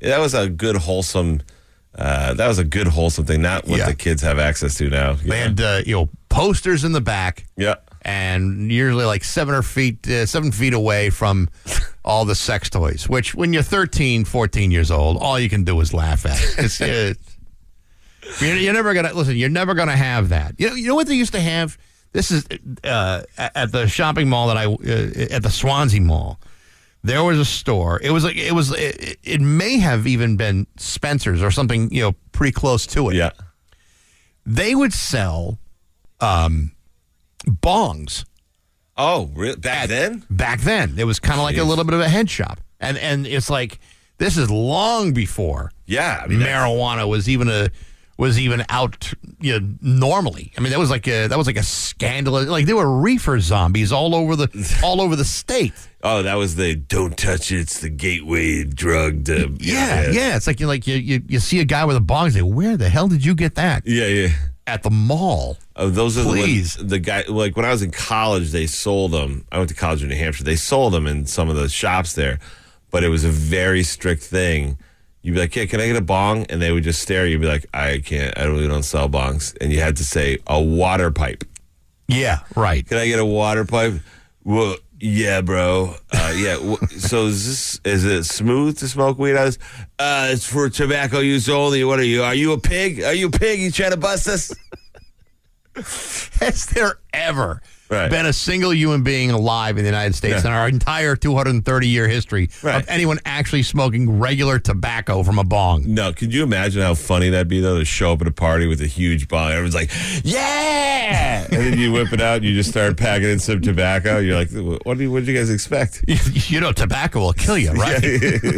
That 0.00 0.18
was 0.18 0.34
a 0.34 0.48
good 0.48 0.76
wholesome. 0.76 1.42
Uh, 1.94 2.34
that 2.34 2.48
was 2.48 2.58
a 2.58 2.64
good 2.64 2.88
wholesome 2.88 3.24
thing. 3.26 3.42
Not 3.42 3.66
what 3.66 3.78
Yeah. 3.78 3.86
the 3.86 3.94
kids 3.94 4.22
have 4.22 4.38
access 4.38 4.74
to 4.76 4.88
now. 4.88 5.12
they 5.14 5.36
Yeah. 5.38 5.42
had 5.48 5.60
uh, 5.60 5.80
you 5.86 5.94
know 5.94 6.08
posters 6.28 6.84
in 6.84 6.92
the 6.92 7.00
back. 7.02 7.44
yeah. 7.56 7.74
and 8.04 8.72
usually 8.72 9.04
like 9.04 9.22
seven 9.22 9.54
or 9.54 9.62
feet 9.62 10.08
uh, 10.08 10.26
seven 10.26 10.50
feet 10.50 10.72
away 10.74 11.08
from 11.10 11.48
all 12.04 12.24
the 12.24 12.34
sex 12.34 12.68
toys 12.68 13.08
which 13.08 13.32
when 13.32 13.52
you're 13.52 13.62
13 13.62 14.24
14 14.24 14.70
years 14.72 14.90
old 14.90 15.16
all 15.18 15.38
you 15.38 15.48
can 15.48 15.62
do 15.62 15.78
is 15.80 15.94
laugh 15.94 16.26
at 16.26 16.36
it. 16.42 16.54
it's, 16.80 16.80
you're, 18.40 18.56
you're 18.56 18.72
never 18.72 18.92
gonna 18.94 19.12
listen 19.12 19.36
you're 19.36 19.48
never 19.48 19.74
gonna 19.74 19.96
have 19.96 20.30
that 20.30 20.54
you 20.58 20.68
know, 20.68 20.74
you 20.74 20.88
know 20.88 20.94
what 20.96 21.06
they 21.06 21.14
used 21.14 21.32
to 21.32 21.40
have 21.40 21.78
this 22.12 22.30
is 22.32 22.44
uh, 22.84 23.22
at 23.38 23.52
at 23.56 23.72
the 23.72 23.86
shopping 23.86 24.28
mall 24.28 24.48
that 24.48 24.56
i 24.56 24.64
uh, 24.66 25.34
at 25.36 25.42
the 25.44 25.50
swansea 25.50 26.00
mall 26.00 26.40
there 27.02 27.22
was 27.24 27.38
a 27.38 27.44
store 27.44 28.00
it 28.02 28.10
was 28.10 28.24
like 28.24 28.36
it 28.36 28.52
was 28.52 28.72
it, 28.72 29.18
it 29.22 29.40
may 29.40 29.78
have 29.78 30.06
even 30.06 30.36
been 30.36 30.66
spencer's 30.76 31.42
or 31.42 31.50
something 31.50 31.90
you 31.92 32.00
know 32.02 32.12
pretty 32.32 32.52
close 32.52 32.86
to 32.86 33.08
it 33.10 33.14
Yeah. 33.16 33.30
they 34.46 34.74
would 34.74 34.92
sell 34.92 35.58
um 36.20 36.72
bongs 37.46 38.24
Oh, 38.94 39.30
really? 39.34 39.56
Back 39.56 39.88
then? 39.88 40.22
back 40.28 40.60
then. 40.60 40.96
It 40.98 41.04
was 41.04 41.18
kind 41.18 41.40
of 41.40 41.44
like 41.44 41.56
a 41.56 41.64
little 41.64 41.84
bit 41.84 41.94
of 41.94 42.00
a 42.00 42.08
head 42.10 42.28
shop, 42.28 42.60
and 42.78 42.98
and 42.98 43.26
it's 43.26 43.48
like 43.48 43.78
this 44.18 44.36
is 44.36 44.50
long 44.50 45.14
before 45.14 45.72
Yeah. 45.86 46.20
I 46.22 46.26
mean, 46.26 46.40
marijuana 46.40 47.08
was 47.08 47.26
even 47.26 47.48
a 47.48 47.70
was 48.22 48.38
even 48.38 48.64
out 48.68 49.12
you 49.40 49.58
know, 49.60 49.74
normally. 49.80 50.52
I 50.56 50.60
mean, 50.60 50.70
that 50.70 50.78
was 50.78 50.90
like 50.90 51.06
a 51.08 51.26
that 51.26 51.36
was 51.36 51.46
like 51.46 51.56
a 51.58 51.62
scandalous. 51.62 52.48
Like 52.48 52.66
there 52.66 52.76
were 52.76 52.98
reefer 53.00 53.40
zombies 53.40 53.92
all 53.92 54.14
over 54.14 54.36
the 54.36 54.80
all 54.84 55.00
over 55.00 55.16
the 55.16 55.24
state. 55.24 55.72
Oh, 56.04 56.22
that 56.22 56.34
was 56.34 56.54
the 56.56 56.74
don't 56.74 57.16
touch 57.16 57.52
it. 57.52 57.60
It's 57.60 57.80
the 57.80 57.88
gateway 57.90 58.64
drug. 58.64 59.24
To, 59.26 59.54
Yeah, 59.60 60.10
yeah. 60.10 60.36
It's 60.36 60.46
like 60.46 60.60
you 60.60 60.66
like 60.66 60.86
you, 60.86 60.96
you 60.96 61.22
you 61.28 61.38
see 61.40 61.60
a 61.60 61.64
guy 61.64 61.84
with 61.84 61.96
a 61.96 62.00
bong. 62.00 62.26
and 62.26 62.34
Say, 62.34 62.42
where 62.42 62.76
the 62.76 62.88
hell 62.88 63.08
did 63.08 63.24
you 63.24 63.34
get 63.34 63.56
that 63.56 63.82
Yeah, 63.86 64.06
yeah. 64.06 64.28
at 64.66 64.82
the 64.82 64.90
mall? 64.90 65.58
Oh, 65.74 65.90
those 65.90 66.16
are 66.18 66.24
Please. 66.24 66.76
the, 66.76 66.84
the 66.84 66.98
guy. 66.98 67.24
Like 67.28 67.56
when 67.56 67.64
I 67.64 67.70
was 67.70 67.82
in 67.82 67.90
college, 67.90 68.50
they 68.52 68.66
sold 68.66 69.10
them. 69.12 69.44
I 69.50 69.58
went 69.58 69.70
to 69.70 69.74
college 69.76 70.02
in 70.02 70.08
New 70.08 70.16
Hampshire. 70.16 70.44
They 70.44 70.56
sold 70.56 70.92
them 70.92 71.06
in 71.06 71.26
some 71.26 71.48
of 71.48 71.56
the 71.56 71.68
shops 71.68 72.12
there, 72.14 72.38
but 72.90 73.02
it 73.04 73.08
was 73.08 73.24
a 73.24 73.30
very 73.30 73.82
strict 73.82 74.22
thing. 74.22 74.78
You'd 75.22 75.34
be 75.34 75.40
like, 75.40 75.54
"Yeah, 75.54 75.66
can 75.66 75.80
I 75.80 75.86
get 75.86 75.96
a 75.96 76.00
bong?" 76.02 76.46
And 76.46 76.60
they 76.60 76.72
would 76.72 76.84
just 76.84 77.00
stare. 77.00 77.26
you. 77.26 77.32
You'd 77.32 77.42
be 77.42 77.46
like, 77.46 77.66
"I 77.72 78.02
can't. 78.04 78.36
I 78.36 78.44
really 78.44 78.68
don't 78.68 78.82
sell 78.82 79.08
bongs." 79.08 79.56
And 79.60 79.72
you 79.72 79.80
had 79.80 79.96
to 79.96 80.04
say 80.04 80.38
a 80.46 80.60
water 80.60 81.10
pipe. 81.10 81.44
Yeah, 82.08 82.40
right. 82.56 82.86
Can 82.86 82.98
I 82.98 83.06
get 83.06 83.18
a 83.18 83.24
water 83.24 83.64
pipe? 83.64 83.94
Well, 84.44 84.76
yeah, 84.98 85.40
bro. 85.40 85.94
Uh, 86.12 86.32
yeah. 86.36 86.76
so 86.98 87.26
is 87.26 87.46
this 87.46 87.80
is 87.84 88.04
it 88.04 88.24
smooth 88.24 88.78
to 88.78 88.88
smoke 88.88 89.18
weed? 89.18 89.36
I 89.36 89.44
was, 89.44 89.58
uh, 89.98 90.28
it's 90.32 90.46
for 90.46 90.68
tobacco 90.68 91.20
use 91.20 91.48
only. 91.48 91.84
What 91.84 91.98
are 91.98 92.04
you? 92.04 92.22
Are 92.22 92.34
you 92.34 92.52
a 92.52 92.60
pig? 92.60 93.02
Are 93.02 93.14
you 93.14 93.28
a 93.28 93.30
pig? 93.30 93.60
You 93.60 93.70
trying 93.70 93.92
to 93.92 93.96
bust 93.96 94.28
us? 94.28 94.54
Has 96.40 96.66
there 96.66 96.98
ever 97.12 97.62
Right. 97.92 98.10
been 98.10 98.26
a 98.26 98.32
single 98.32 98.72
human 98.74 99.02
being 99.02 99.30
alive 99.30 99.76
in 99.76 99.84
the 99.84 99.88
United 99.90 100.14
States 100.14 100.42
Yeah. 100.44 100.50
in 100.50 100.56
our 100.56 100.68
entire 100.68 101.14
230 101.14 101.86
year 101.88 102.08
history 102.08 102.48
Right. 102.62 102.76
of 102.82 102.88
anyone 102.88 103.18
actually 103.26 103.62
smoking 103.62 104.18
regular 104.18 104.58
tobacco 104.58 105.22
from 105.22 105.38
a 105.38 105.44
bong? 105.44 105.84
No, 105.86 106.12
could 106.12 106.32
you 106.32 106.42
imagine 106.42 106.82
how 106.82 106.94
funny 106.94 107.28
that'd 107.30 107.48
be 107.48 107.60
though 107.60 107.78
to 107.78 107.84
show 107.84 108.12
up 108.12 108.22
at 108.22 108.26
a 108.26 108.32
party 108.32 108.66
with 108.66 108.80
a 108.80 108.86
huge 108.86 109.28
bong? 109.28 109.50
Everyone's 109.50 109.74
like, 109.74 109.90
"Yeah!" 110.24 111.44
and 111.44 111.52
then 111.52 111.78
you 111.78 111.92
whip 111.92 112.12
it 112.12 112.20
out 112.20 112.36
and 112.36 112.44
you 112.46 112.54
just 112.54 112.70
start 112.70 112.96
packing 112.96 113.28
in 113.28 113.38
some 113.38 113.60
tobacco. 113.60 114.18
You're 114.18 114.36
like, 114.36 114.50
"What 114.84 114.96
do 114.96 115.04
you, 115.04 115.10
what 115.12 115.20
did 115.20 115.28
you 115.28 115.36
guys 115.38 115.50
expect?" 115.50 116.04
You 116.52 116.60
know, 116.60 116.72
tobacco 116.72 117.20
will 117.20 117.32
kill 117.32 117.56
you, 117.58 117.72
right? 117.72 118.00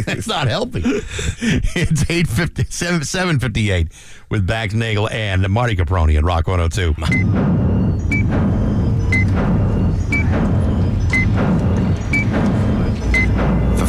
That's 0.05 0.27
not 0.35 0.47
helping. 0.47 0.83
It's 0.85 2.03
850, 2.09 2.65
7, 2.69 3.03
758 3.03 3.87
with 4.29 4.45
Bax 4.47 4.73
Nagel 4.73 5.09
and 5.09 5.47
Marty 5.49 5.75
Caproni 5.75 6.17
at 6.17 6.23
Rock 6.23 6.47
102. 6.47 7.74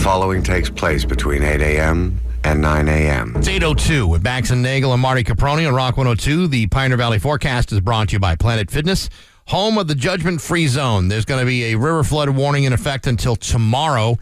Following 0.06 0.40
takes 0.40 0.70
place 0.70 1.04
between 1.04 1.42
8 1.42 1.60
a.m. 1.60 2.20
and 2.44 2.60
9 2.60 2.86
a.m. 2.86 3.34
It's 3.34 3.48
802 3.48 4.06
with 4.06 4.22
Bax 4.22 4.50
and 4.50 4.62
Nagel 4.62 4.92
and 4.92 5.02
Marty 5.02 5.24
Caproni 5.24 5.66
on 5.66 5.74
Rock 5.74 5.96
102. 5.96 6.46
The 6.46 6.68
Pioneer 6.68 6.96
Valley 6.96 7.18
forecast 7.18 7.72
is 7.72 7.80
brought 7.80 8.10
to 8.10 8.12
you 8.12 8.20
by 8.20 8.36
Planet 8.36 8.70
Fitness, 8.70 9.10
home 9.46 9.78
of 9.78 9.88
the 9.88 9.96
judgment 9.96 10.40
free 10.40 10.68
zone. 10.68 11.08
There's 11.08 11.24
going 11.24 11.40
to 11.40 11.44
be 11.46 11.72
a 11.72 11.74
river 11.74 12.04
flood 12.04 12.28
warning 12.28 12.62
in 12.62 12.72
effect 12.72 13.08
until 13.08 13.34
tomorrow, 13.34 14.16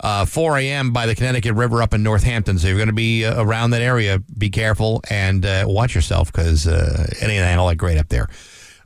uh, 0.00 0.26
4 0.26 0.58
a.m. 0.58 0.92
by 0.92 1.06
the 1.06 1.14
Connecticut 1.14 1.54
River 1.54 1.80
up 1.80 1.94
in 1.94 2.02
Northampton. 2.02 2.58
So 2.58 2.68
you're 2.68 2.76
going 2.76 2.88
to 2.88 2.92
be 2.92 3.24
uh, 3.24 3.42
around 3.42 3.70
that 3.70 3.80
area. 3.80 4.18
Be 4.36 4.50
careful 4.50 5.00
and 5.08 5.46
uh, 5.46 5.64
watch 5.66 5.94
yourself 5.94 6.30
because 6.30 6.66
uh, 6.66 7.06
it 7.08 7.26
ain't 7.26 7.58
all 7.58 7.68
that 7.68 7.76
great 7.76 7.96
up 7.96 8.10
there. 8.10 8.28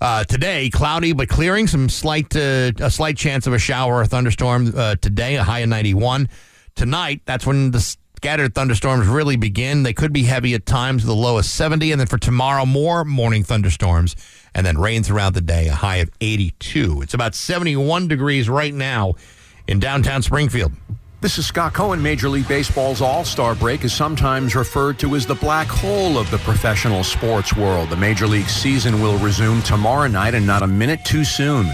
Uh, 0.01 0.24
today, 0.24 0.68
cloudy 0.70 1.12
but 1.12 1.28
clearing. 1.28 1.66
Some 1.66 1.89
slight, 1.89 2.35
uh, 2.36 2.73
a 2.78 2.90
slight 2.90 3.16
chance 3.16 3.47
of 3.47 3.52
a 3.52 3.59
shower 3.59 3.97
or 3.97 4.06
thunderstorm 4.06 4.73
uh, 4.77 4.97
today. 4.97 5.36
A 5.36 5.43
high 5.43 5.60
of 5.60 5.68
91. 5.68 6.28
Tonight, 6.74 7.23
that's 7.24 7.47
when 7.47 7.70
the 7.70 7.81
scattered 8.16 8.55
thunderstorms 8.55 9.06
really 9.06 9.36
begin. 9.36 9.82
They 9.82 9.93
could 9.93 10.12
be 10.12 10.24
heavy 10.24 10.55
at 10.55 10.66
times, 10.66 11.05
The 11.05 11.14
low 11.14 11.39
of 11.39 11.44
70. 11.44 11.93
And 11.93 12.01
then 12.01 12.06
for 12.09 12.18
tomorrow, 12.18 12.66
more 12.66 13.05
morning 13.05 13.44
thunderstorms, 13.44 14.16
and 14.55 14.66
then 14.66 14.78
rain 14.78 15.02
throughout 15.02 15.35
the 15.35 15.40
day. 15.40 15.68
A 15.68 15.74
high 15.74 15.97
of 15.97 16.10
82. 16.20 17.02
It's 17.02 17.14
about 17.14 17.35
71 17.35 18.09
degrees 18.09 18.48
right 18.48 18.74
now 18.74 19.14
in 19.66 19.81
downtown 19.81 20.23
Springfield. 20.23 20.73
This 21.22 21.38
is 21.38 21.47
Scott 21.47 21.72
Cohen. 21.72 22.02
Major 22.02 22.28
League 22.28 22.47
Baseball's 22.47 23.01
All 23.01 23.24
Star 23.24 23.55
break 23.55 23.84
is 23.84 23.94
sometimes 23.94 24.55
referred 24.55 24.98
to 24.98 25.16
as 25.16 25.24
the 25.24 25.34
black 25.34 25.66
hole 25.66 26.18
of 26.18 26.30
the 26.30 26.36
professional 26.38 27.02
sports 27.02 27.56
world. 27.56 27.88
The 27.88 27.97
Major 27.97 28.26
League 28.26 28.51
season 28.51 29.01
will 29.01 29.16
resume 29.16 29.62
tomorrow 29.62 30.09
night 30.09 30.34
and 30.34 30.47
not 30.47 30.62
a 30.62 30.66
minute 30.66 31.06
too 31.06 31.24
soon. 31.24 31.72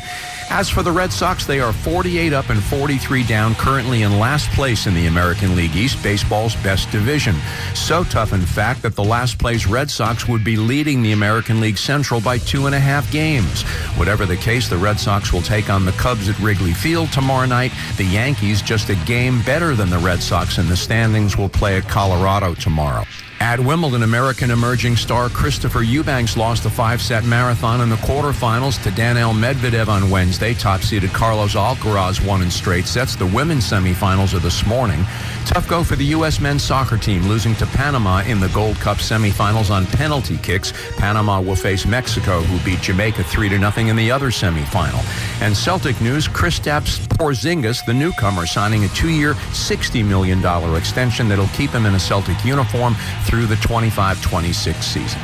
As 0.54 0.68
for 0.68 0.82
the 0.82 0.92
Red 0.92 1.14
Sox, 1.14 1.46
they 1.46 1.60
are 1.60 1.72
48 1.72 2.34
up 2.34 2.50
and 2.50 2.62
43 2.62 3.24
down, 3.24 3.54
currently 3.54 4.02
in 4.02 4.18
last 4.18 4.50
place 4.50 4.86
in 4.86 4.92
the 4.92 5.06
American 5.06 5.56
League 5.56 5.74
East, 5.74 6.02
baseball's 6.02 6.54
best 6.56 6.90
division. 6.90 7.34
So 7.74 8.04
tough, 8.04 8.34
in 8.34 8.42
fact, 8.42 8.82
that 8.82 8.94
the 8.94 9.02
last 9.02 9.38
place 9.38 9.66
Red 9.66 9.90
Sox 9.90 10.28
would 10.28 10.44
be 10.44 10.56
leading 10.56 11.00
the 11.00 11.12
American 11.12 11.58
League 11.58 11.78
Central 11.78 12.20
by 12.20 12.36
two 12.36 12.66
and 12.66 12.74
a 12.74 12.78
half 12.78 13.10
games. 13.10 13.62
Whatever 13.96 14.26
the 14.26 14.36
case, 14.36 14.68
the 14.68 14.76
Red 14.76 15.00
Sox 15.00 15.32
will 15.32 15.40
take 15.40 15.70
on 15.70 15.86
the 15.86 15.92
Cubs 15.92 16.28
at 16.28 16.38
Wrigley 16.38 16.74
Field 16.74 17.10
tomorrow 17.12 17.46
night. 17.46 17.72
The 17.96 18.04
Yankees, 18.04 18.60
just 18.60 18.90
a 18.90 18.94
game 19.06 19.40
better 19.44 19.74
than 19.74 19.88
the 19.88 19.98
Red 19.98 20.22
Sox 20.22 20.58
in 20.58 20.68
the 20.68 20.76
standings, 20.76 21.38
will 21.38 21.48
play 21.48 21.78
at 21.78 21.88
Colorado 21.88 22.52
tomorrow. 22.52 23.06
At 23.42 23.58
Wimbledon, 23.58 24.04
American 24.04 24.52
emerging 24.52 24.94
star 24.94 25.28
Christopher 25.28 25.82
Eubanks 25.82 26.36
lost 26.36 26.62
the 26.62 26.70
five-set 26.70 27.24
marathon 27.24 27.80
in 27.80 27.88
the 27.88 27.96
quarterfinals 27.96 28.80
to 28.84 28.92
Daniil 28.92 29.32
Medvedev 29.32 29.88
on 29.88 30.08
Wednesday. 30.10 30.54
Top-seeded 30.54 31.10
Carlos 31.10 31.54
Alcaraz 31.54 32.24
won 32.24 32.40
in 32.40 32.52
straight 32.52 32.86
sets. 32.86 33.16
The 33.16 33.26
women's 33.26 33.68
semifinals 33.68 34.32
are 34.32 34.38
this 34.38 34.64
morning. 34.64 35.04
Tough 35.44 35.68
go 35.68 35.82
for 35.82 35.96
the 35.96 36.04
U.S. 36.16 36.40
men's 36.40 36.62
soccer 36.62 36.96
team, 36.96 37.26
losing 37.26 37.56
to 37.56 37.66
Panama 37.66 38.22
in 38.22 38.38
the 38.38 38.48
Gold 38.50 38.76
Cup 38.76 38.98
semifinals 38.98 39.70
on 39.70 39.86
penalty 39.86 40.38
kicks. 40.38 40.72
Panama 40.96 41.40
will 41.40 41.56
face 41.56 41.84
Mexico, 41.84 42.42
who 42.42 42.64
beat 42.64 42.80
Jamaica 42.80 43.24
3 43.24 43.48
to 43.48 43.58
nothing 43.58 43.88
in 43.88 43.96
the 43.96 44.08
other 44.08 44.30
semifinal. 44.30 45.02
And 45.42 45.56
Celtic 45.56 46.00
news: 46.00 46.28
Kristaps 46.28 47.00
Porzingis, 47.08 47.84
the 47.84 47.92
newcomer, 47.92 48.46
signing 48.46 48.84
a 48.84 48.88
two-year, 48.90 49.34
$60 49.34 50.06
million 50.06 50.38
extension 50.76 51.28
that'll 51.28 51.48
keep 51.48 51.70
him 51.70 51.86
in 51.86 51.96
a 51.96 52.00
Celtic 52.00 52.42
uniform 52.44 52.94
through 53.32 53.46
the 53.46 53.54
25-26 53.54 54.82
season. 54.82 55.20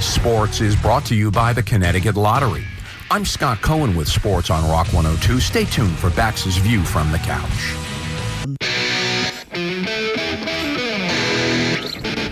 Sports 0.00 0.60
is 0.60 0.76
brought 0.76 1.04
to 1.04 1.16
you 1.16 1.28
by 1.28 1.52
the 1.52 1.60
Connecticut 1.60 2.14
Lottery. 2.14 2.62
I'm 3.10 3.24
Scott 3.24 3.60
Cohen 3.60 3.96
with 3.96 4.06
Sports 4.06 4.48
on 4.48 4.62
Rock 4.70 4.86
102. 4.92 5.40
Stay 5.40 5.64
tuned 5.64 5.98
for 5.98 6.10
Bax's 6.10 6.56
View 6.58 6.84
from 6.84 7.10
the 7.10 7.18
Couch. 7.18 7.74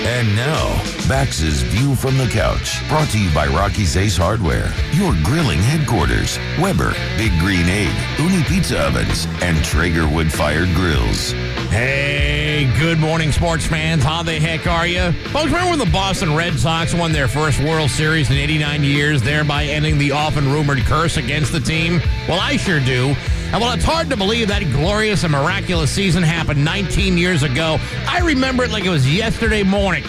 And 0.06 0.36
now, 0.36 0.80
Bax's 1.08 1.62
View 1.62 1.96
from 1.96 2.16
the 2.16 2.28
Couch, 2.28 2.88
brought 2.88 3.08
to 3.08 3.18
you 3.18 3.34
by 3.34 3.48
Rocky's 3.48 3.96
Ace 3.96 4.16
Hardware, 4.16 4.72
your 4.92 5.12
grilling 5.24 5.58
headquarters, 5.58 6.38
Weber, 6.60 6.94
Big 7.16 7.36
Green 7.40 7.66
Egg, 7.66 7.90
Ooni 8.18 8.46
Pizza 8.46 8.86
Ovens, 8.86 9.26
and 9.42 9.56
Traeger 9.64 10.08
Wood 10.08 10.32
Fired 10.32 10.72
Grills. 10.76 11.34
Hey, 11.70 12.68
good 12.80 12.98
morning, 12.98 13.30
sports 13.30 13.64
fans. 13.64 14.02
How 14.02 14.24
the 14.24 14.40
heck 14.40 14.66
are 14.66 14.88
you? 14.88 15.12
Folks, 15.28 15.46
remember 15.46 15.70
when 15.70 15.78
the 15.78 15.86
Boston 15.92 16.34
Red 16.34 16.58
Sox 16.58 16.92
won 16.92 17.12
their 17.12 17.28
first 17.28 17.60
World 17.60 17.90
Series 17.90 18.28
in 18.28 18.36
89 18.36 18.82
years, 18.82 19.22
thereby 19.22 19.66
ending 19.66 19.96
the 19.96 20.10
often 20.10 20.50
rumored 20.50 20.80
curse 20.80 21.16
against 21.16 21.52
the 21.52 21.60
team? 21.60 22.00
Well, 22.28 22.40
I 22.40 22.56
sure 22.56 22.80
do. 22.80 23.14
And 23.52 23.60
while 23.60 23.72
it's 23.72 23.84
hard 23.84 24.10
to 24.10 24.16
believe 24.16 24.48
that 24.48 24.62
glorious 24.72 25.22
and 25.22 25.30
miraculous 25.30 25.92
season 25.92 26.24
happened 26.24 26.64
19 26.64 27.16
years 27.16 27.44
ago, 27.44 27.78
I 28.08 28.18
remember 28.18 28.64
it 28.64 28.72
like 28.72 28.84
it 28.84 28.90
was 28.90 29.08
yesterday 29.08 29.62
morning. 29.62 30.02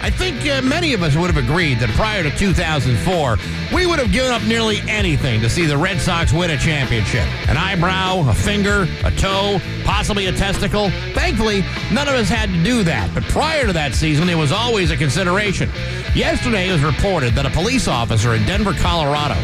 I 0.00 0.10
think 0.10 0.46
uh, 0.46 0.62
many 0.62 0.92
of 0.92 1.02
us 1.02 1.16
would 1.16 1.32
have 1.32 1.42
agreed 1.42 1.80
that 1.80 1.90
prior 1.90 2.22
to 2.22 2.30
2004, 2.30 3.36
we 3.74 3.84
would 3.84 3.98
have 3.98 4.12
given 4.12 4.30
up 4.30 4.42
nearly 4.44 4.78
anything 4.88 5.40
to 5.40 5.50
see 5.50 5.66
the 5.66 5.76
Red 5.76 6.00
Sox 6.00 6.32
win 6.32 6.50
a 6.50 6.56
championship. 6.56 7.26
An 7.48 7.56
eyebrow, 7.56 8.28
a 8.28 8.34
finger, 8.34 8.86
a 9.04 9.10
toe, 9.10 9.60
possibly 9.84 10.26
a 10.26 10.32
testicle. 10.32 10.90
Thankfully, 11.14 11.62
none 11.92 12.06
of 12.06 12.14
us 12.14 12.28
had 12.28 12.48
to 12.50 12.62
do 12.62 12.84
that. 12.84 13.12
But 13.12 13.24
prior 13.24 13.66
to 13.66 13.72
that 13.72 13.94
season, 13.94 14.28
it 14.28 14.36
was 14.36 14.52
always 14.52 14.90
a 14.90 14.96
consideration. 14.96 15.68
Yesterday, 16.14 16.68
it 16.68 16.72
was 16.72 16.82
reported 16.82 17.34
that 17.34 17.46
a 17.46 17.50
police 17.50 17.88
officer 17.88 18.34
in 18.34 18.46
Denver, 18.46 18.74
Colorado, 18.74 19.36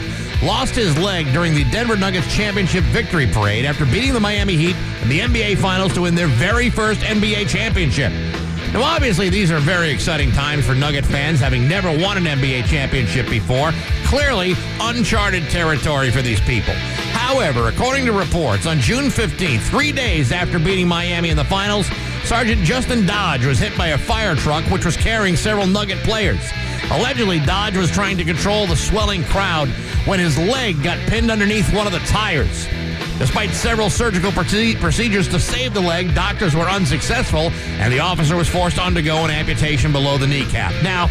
lost 0.43 0.75
his 0.75 0.97
leg 0.99 1.27
during 1.33 1.55
the 1.55 1.65
Denver 1.71 1.97
Nuggets 1.97 2.33
championship 2.35 2.85
victory 2.85 3.27
parade 3.27 3.65
after 3.65 3.85
beating 3.87 4.13
the 4.13 4.21
Miami 4.21 4.57
Heat 4.57 4.77
in 5.03 5.09
the 5.09 5.21
NBA 5.21 5.59
Finals 5.59 5.95
to 5.95 6.03
win 6.03 6.15
their 6.15 6.29
very 6.29 6.71
first 6.71 7.01
NBA 7.01 7.49
championship. 7.49 8.13
Now, 8.75 8.83
obviously, 8.83 9.29
these 9.29 9.53
are 9.53 9.61
very 9.61 9.93
exciting 9.93 10.33
times 10.33 10.67
for 10.67 10.75
Nugget 10.75 11.07
fans, 11.07 11.39
having 11.39 11.69
never 11.69 11.97
won 11.97 12.17
an 12.17 12.25
NBA 12.25 12.65
championship 12.65 13.31
before. 13.31 13.71
Clearly, 14.07 14.55
uncharted 14.81 15.45
territory 15.45 16.11
for 16.11 16.23
these 16.23 16.41
people. 16.41 16.75
However, 17.13 17.69
according 17.69 18.05
to 18.07 18.13
reports, 18.13 18.67
on 18.67 18.81
June 18.81 19.05
15th, 19.05 19.61
three 19.61 19.93
days 19.93 20.33
after 20.33 20.59
beating 20.59 20.89
Miami 20.89 21.31
in 21.31 21.37
the 21.37 21.45
finals, 21.45 21.87
Sergeant 22.25 22.63
Justin 22.63 23.07
Dodge 23.07 23.47
was 23.47 23.61
hit 23.61 23.79
by 23.79 23.91
a 23.91 23.99
fire 23.99 24.35
truck 24.35 24.65
which 24.73 24.85
was 24.85 24.97
carrying 24.97 25.37
several 25.37 25.69
Nugget 25.69 25.99
players. 25.99 26.51
Allegedly, 26.91 27.39
Dodge 27.39 27.77
was 27.77 27.93
trying 27.93 28.19
to 28.19 28.25
control 28.25 28.67
the 28.67 28.75
swelling 28.75 29.23
crowd 29.23 29.69
when 30.05 30.19
his 30.19 30.37
leg 30.37 30.83
got 30.83 30.99
pinned 31.07 31.31
underneath 31.31 31.73
one 31.73 31.87
of 31.87 31.93
the 31.93 32.01
tires. 32.01 32.67
Despite 33.19 33.51
several 33.51 33.91
surgical 33.91 34.33
procedures 34.33 35.29
to 35.29 35.39
save 35.39 35.73
the 35.73 35.81
leg, 35.81 36.15
doctors 36.15 36.55
were 36.55 36.69
unsuccessful, 36.69 37.51
and 37.79 37.93
the 37.93 38.01
officer 38.01 38.37
was 38.37 38.49
forced 38.49 38.77
to 38.77 38.83
undergo 38.83 39.25
an 39.25 39.31
amputation 39.31 39.93
below 39.93 40.19
the 40.19 40.27
kneecap. 40.27 40.73
Now, 40.83 41.05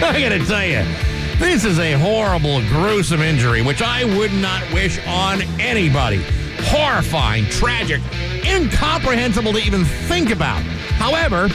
I 0.00 0.20
gotta 0.20 0.44
tell 0.44 0.64
you, 0.64 0.84
this 1.38 1.64
is 1.64 1.78
a 1.78 1.92
horrible, 1.92 2.60
gruesome 2.68 3.22
injury, 3.22 3.62
which 3.62 3.80
I 3.80 4.04
would 4.04 4.32
not 4.32 4.62
wish 4.72 4.98
on 5.06 5.40
anybody. 5.58 6.22
Horrifying, 6.60 7.46
tragic, 7.46 8.02
incomprehensible 8.44 9.52
to 9.54 9.58
even 9.58 9.84
think 9.84 10.30
about. 10.30 10.60
However, 10.98 11.48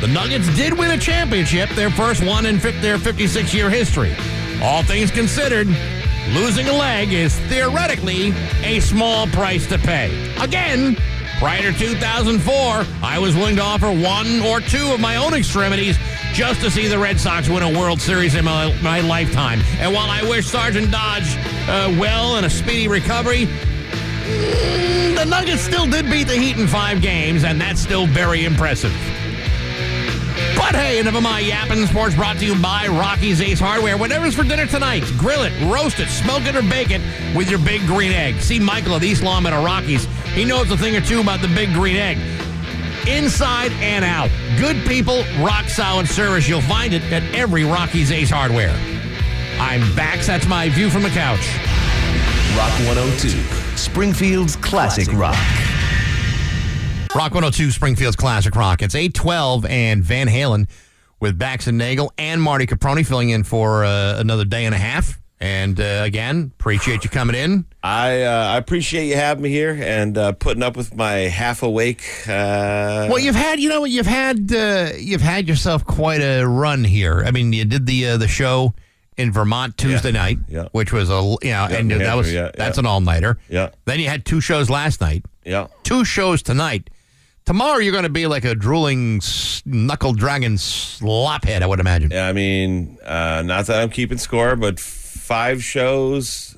the 0.00 0.08
Nuggets 0.08 0.48
did 0.56 0.72
win 0.72 0.90
a 0.90 0.98
championship, 0.98 1.70
their 1.70 1.90
first 1.90 2.24
one 2.24 2.44
in 2.44 2.58
their 2.58 2.98
56 2.98 3.54
year 3.54 3.70
history. 3.70 4.16
All 4.60 4.82
things 4.82 5.10
considered, 5.10 5.68
losing 6.34 6.68
a 6.68 6.72
leg 6.72 7.12
is 7.12 7.38
theoretically 7.40 8.32
a 8.62 8.80
small 8.80 9.26
price 9.28 9.66
to 9.66 9.78
pay. 9.78 10.34
Again, 10.40 10.96
prior 11.38 11.72
to 11.72 11.78
2004, 11.78 12.52
I 13.02 13.18
was 13.18 13.34
willing 13.36 13.56
to 13.56 13.62
offer 13.62 13.86
one 13.86 14.40
or 14.40 14.60
two 14.60 14.92
of 14.92 15.00
my 15.00 15.16
own 15.16 15.34
extremities 15.34 15.98
just 16.32 16.60
to 16.62 16.70
see 16.70 16.86
the 16.86 16.98
Red 16.98 17.20
Sox 17.20 17.48
win 17.48 17.62
a 17.62 17.78
World 17.78 18.00
Series 18.00 18.34
in 18.34 18.44
my, 18.44 18.74
my 18.82 19.00
lifetime. 19.00 19.60
And 19.78 19.92
while 19.92 20.08
I 20.08 20.22
wish 20.22 20.46
Sergeant 20.46 20.90
Dodge 20.90 21.36
uh, 21.68 21.94
well 22.00 22.36
and 22.36 22.46
a 22.46 22.50
speedy 22.50 22.88
recovery, 22.88 23.46
mm, 23.46 25.16
the 25.16 25.24
Nuggets 25.26 25.62
still 25.62 25.86
did 25.86 26.06
beat 26.06 26.28
the 26.28 26.36
Heat 26.36 26.56
in 26.56 26.66
five 26.66 27.02
games, 27.02 27.44
and 27.44 27.60
that's 27.60 27.80
still 27.80 28.06
very 28.06 28.44
impressive. 28.44 28.92
But 30.72 30.80
hey, 30.80 31.00
enough 31.00 31.16
of 31.16 31.22
my 31.22 31.38
yapping. 31.38 31.84
Sports 31.84 32.14
brought 32.14 32.38
to 32.38 32.46
you 32.46 32.58
by 32.58 32.86
Rocky's 32.86 33.42
Ace 33.42 33.60
Hardware. 33.60 33.98
Whatever's 33.98 34.34
for 34.34 34.42
dinner 34.42 34.64
tonight, 34.64 35.04
grill 35.18 35.42
it, 35.42 35.52
roast 35.70 36.00
it, 36.00 36.08
smoke 36.08 36.46
it, 36.46 36.56
or 36.56 36.62
bake 36.62 36.90
it 36.90 37.02
with 37.36 37.50
your 37.50 37.58
big 37.58 37.82
green 37.82 38.10
egg. 38.10 38.40
See 38.40 38.58
Michael 38.58 38.94
at 38.94 39.02
East 39.02 39.22
Longmeadow 39.22 39.56
at 39.56 39.66
Rocky's. 39.66 40.06
He 40.32 40.46
knows 40.46 40.70
a 40.70 40.76
thing 40.78 40.96
or 40.96 41.02
two 41.02 41.20
about 41.20 41.42
the 41.42 41.48
big 41.48 41.74
green 41.74 41.96
egg. 41.96 42.16
Inside 43.06 43.70
and 43.82 44.02
out. 44.02 44.30
Good 44.58 44.86
people, 44.86 45.24
rock 45.40 45.68
solid 45.68 46.08
service. 46.08 46.48
You'll 46.48 46.62
find 46.62 46.94
it 46.94 47.02
at 47.12 47.22
every 47.34 47.64
Rocky's 47.64 48.10
Ace 48.10 48.30
Hardware. 48.30 48.74
I'm 49.60 49.94
back. 49.94 50.20
That's 50.20 50.46
my 50.46 50.70
view 50.70 50.88
from 50.88 51.02
the 51.02 51.10
couch. 51.10 51.46
Rock 52.56 52.72
102, 52.88 53.28
Springfield's 53.76 54.56
classic 54.56 55.12
rock. 55.12 55.36
Rock 57.14 57.34
102 57.34 57.70
Springfield's 57.72 58.16
Classic 58.16 58.54
Rock. 58.56 58.80
It's 58.80 58.94
812 58.94 59.66
and 59.66 60.02
Van 60.02 60.28
Halen 60.28 60.66
with 61.20 61.38
Bax 61.38 61.66
and 61.66 61.76
Nagel 61.76 62.10
and 62.16 62.40
Marty 62.40 62.66
Caproni 62.66 63.06
filling 63.06 63.28
in 63.28 63.44
for 63.44 63.84
uh, 63.84 64.18
another 64.18 64.46
day 64.46 64.64
and 64.64 64.74
a 64.74 64.78
half. 64.78 65.20
And 65.38 65.78
uh, 65.78 66.02
again, 66.04 66.52
appreciate 66.58 67.04
you 67.04 67.10
coming 67.10 67.36
in. 67.36 67.66
I 67.82 68.22
uh, 68.22 68.52
I 68.54 68.56
appreciate 68.56 69.08
you 69.08 69.16
having 69.16 69.42
me 69.42 69.50
here 69.50 69.78
and 69.78 70.16
uh, 70.16 70.32
putting 70.32 70.62
up 70.62 70.74
with 70.74 70.94
my 70.94 71.12
half 71.12 71.62
awake. 71.62 72.02
Uh, 72.26 73.08
Well, 73.10 73.18
you've 73.18 73.34
had, 73.34 73.60
you 73.60 73.68
know, 73.68 73.84
you've 73.84 74.06
had, 74.06 74.50
uh, 74.50 74.92
you've 74.96 75.20
had 75.20 75.48
yourself 75.48 75.84
quite 75.84 76.22
a 76.22 76.44
run 76.44 76.82
here. 76.82 77.24
I 77.26 77.30
mean, 77.30 77.52
you 77.52 77.66
did 77.66 77.84
the 77.84 78.08
uh, 78.08 78.16
the 78.16 78.28
show 78.28 78.72
in 79.18 79.32
Vermont 79.32 79.76
Tuesday 79.76 80.12
night, 80.12 80.38
yeah. 80.48 80.68
which 80.72 80.92
was 80.92 81.10
a, 81.10 81.36
you 81.42 81.50
know, 81.50 81.66
and 81.70 81.88
New 81.88 81.98
that 81.98 82.14
was 82.14 82.32
yeah, 82.32 82.50
that's 82.56 82.78
yeah. 82.78 82.80
an 82.80 82.86
all 82.86 83.00
nighter. 83.00 83.38
Yeah. 83.50 83.70
Then 83.84 84.00
you 84.00 84.08
had 84.08 84.24
two 84.24 84.40
shows 84.40 84.70
last 84.70 85.00
night. 85.00 85.24
Yeah. 85.44 85.66
Two 85.82 86.04
shows 86.04 86.42
tonight. 86.42 86.88
Tomorrow 87.52 87.80
you're 87.80 87.92
going 87.92 88.04
to 88.04 88.08
be 88.08 88.26
like 88.26 88.46
a 88.46 88.54
drooling 88.54 89.20
knuckle 89.66 90.14
dragon 90.14 90.54
slophead, 90.54 91.60
I 91.60 91.66
would 91.66 91.80
imagine. 91.80 92.10
Yeah, 92.10 92.26
I 92.26 92.32
mean, 92.32 92.96
uh, 93.04 93.42
not 93.44 93.66
that 93.66 93.82
I'm 93.82 93.90
keeping 93.90 94.16
score, 94.16 94.56
but 94.56 94.80
five 94.80 95.62
shows, 95.62 96.56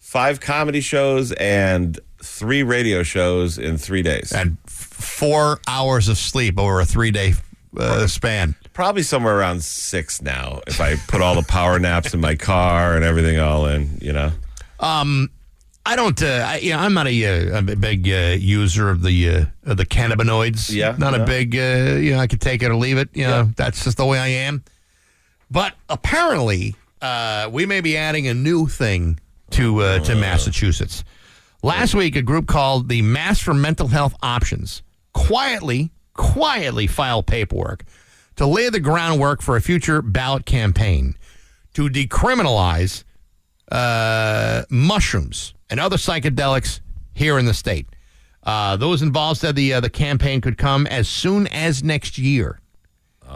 five 0.00 0.40
comedy 0.40 0.80
shows, 0.80 1.30
and 1.30 2.00
three 2.24 2.64
radio 2.64 3.04
shows 3.04 3.56
in 3.56 3.78
three 3.78 4.02
days. 4.02 4.32
And 4.32 4.56
f- 4.66 4.72
four 4.72 5.60
hours 5.68 6.08
of 6.08 6.18
sleep 6.18 6.58
over 6.58 6.80
a 6.80 6.86
three 6.86 7.12
day 7.12 7.34
uh, 7.78 8.08
span. 8.08 8.56
Probably 8.72 9.04
somewhere 9.04 9.38
around 9.38 9.62
six 9.62 10.20
now, 10.20 10.60
if 10.66 10.80
I 10.80 10.96
put 11.06 11.20
all 11.22 11.36
the 11.36 11.46
power 11.46 11.78
naps 11.78 12.14
in 12.14 12.20
my 12.20 12.34
car 12.34 12.96
and 12.96 13.04
everything 13.04 13.38
all 13.38 13.66
in, 13.66 13.96
you 14.02 14.12
know. 14.12 14.32
Um, 14.80 15.30
I 15.84 15.96
don't. 15.96 16.20
Uh, 16.22 16.46
I, 16.48 16.56
you 16.58 16.70
know, 16.72 16.78
I'm 16.78 16.94
not 16.94 17.06
a, 17.08 17.50
uh, 17.54 17.58
a 17.58 17.62
big 17.62 18.08
uh, 18.08 18.36
user 18.38 18.88
of 18.88 19.02
the 19.02 19.28
uh, 19.30 19.44
of 19.64 19.76
the 19.76 19.86
cannabinoids. 19.86 20.72
Yeah, 20.72 20.94
not 20.96 21.14
yeah. 21.14 21.22
a 21.22 21.26
big. 21.26 21.56
Uh, 21.56 21.98
you 21.98 22.12
know, 22.12 22.18
I 22.20 22.26
could 22.28 22.40
take 22.40 22.62
it 22.62 22.70
or 22.70 22.76
leave 22.76 22.98
it. 22.98 23.08
You 23.14 23.24
know, 23.26 23.30
Yeah. 23.42 23.48
that's 23.56 23.84
just 23.84 23.96
the 23.96 24.06
way 24.06 24.18
I 24.18 24.28
am. 24.28 24.62
But 25.50 25.74
apparently, 25.88 26.76
uh, 27.00 27.48
we 27.52 27.66
may 27.66 27.80
be 27.80 27.96
adding 27.96 28.28
a 28.28 28.34
new 28.34 28.66
thing 28.68 29.18
to 29.50 29.80
uh, 29.80 29.98
to 30.00 30.14
Massachusetts. 30.14 31.02
Last 31.64 31.94
week, 31.94 32.16
a 32.16 32.22
group 32.22 32.46
called 32.46 32.88
the 32.88 33.02
Mass 33.02 33.40
for 33.40 33.54
Mental 33.54 33.88
Health 33.88 34.14
Options 34.22 34.82
quietly, 35.12 35.90
quietly 36.14 36.86
filed 36.86 37.26
paperwork 37.26 37.84
to 38.36 38.46
lay 38.46 38.68
the 38.68 38.80
groundwork 38.80 39.42
for 39.42 39.56
a 39.56 39.60
future 39.60 40.00
ballot 40.00 40.46
campaign 40.46 41.16
to 41.74 41.88
decriminalize 41.88 43.04
uh, 43.72 44.64
mushrooms 44.70 45.54
and 45.70 45.80
other 45.80 45.96
psychedelics 45.96 46.80
here 47.14 47.38
in 47.38 47.46
the 47.46 47.54
state. 47.54 47.88
Uh, 48.44 48.76
those 48.76 49.02
involved 49.02 49.40
said 49.40 49.56
the 49.56 49.72
uh, 49.72 49.80
the 49.80 49.90
campaign 49.90 50.40
could 50.40 50.58
come 50.58 50.86
as 50.88 51.08
soon 51.08 51.46
as 51.48 51.82
next 51.82 52.18
year, 52.18 52.60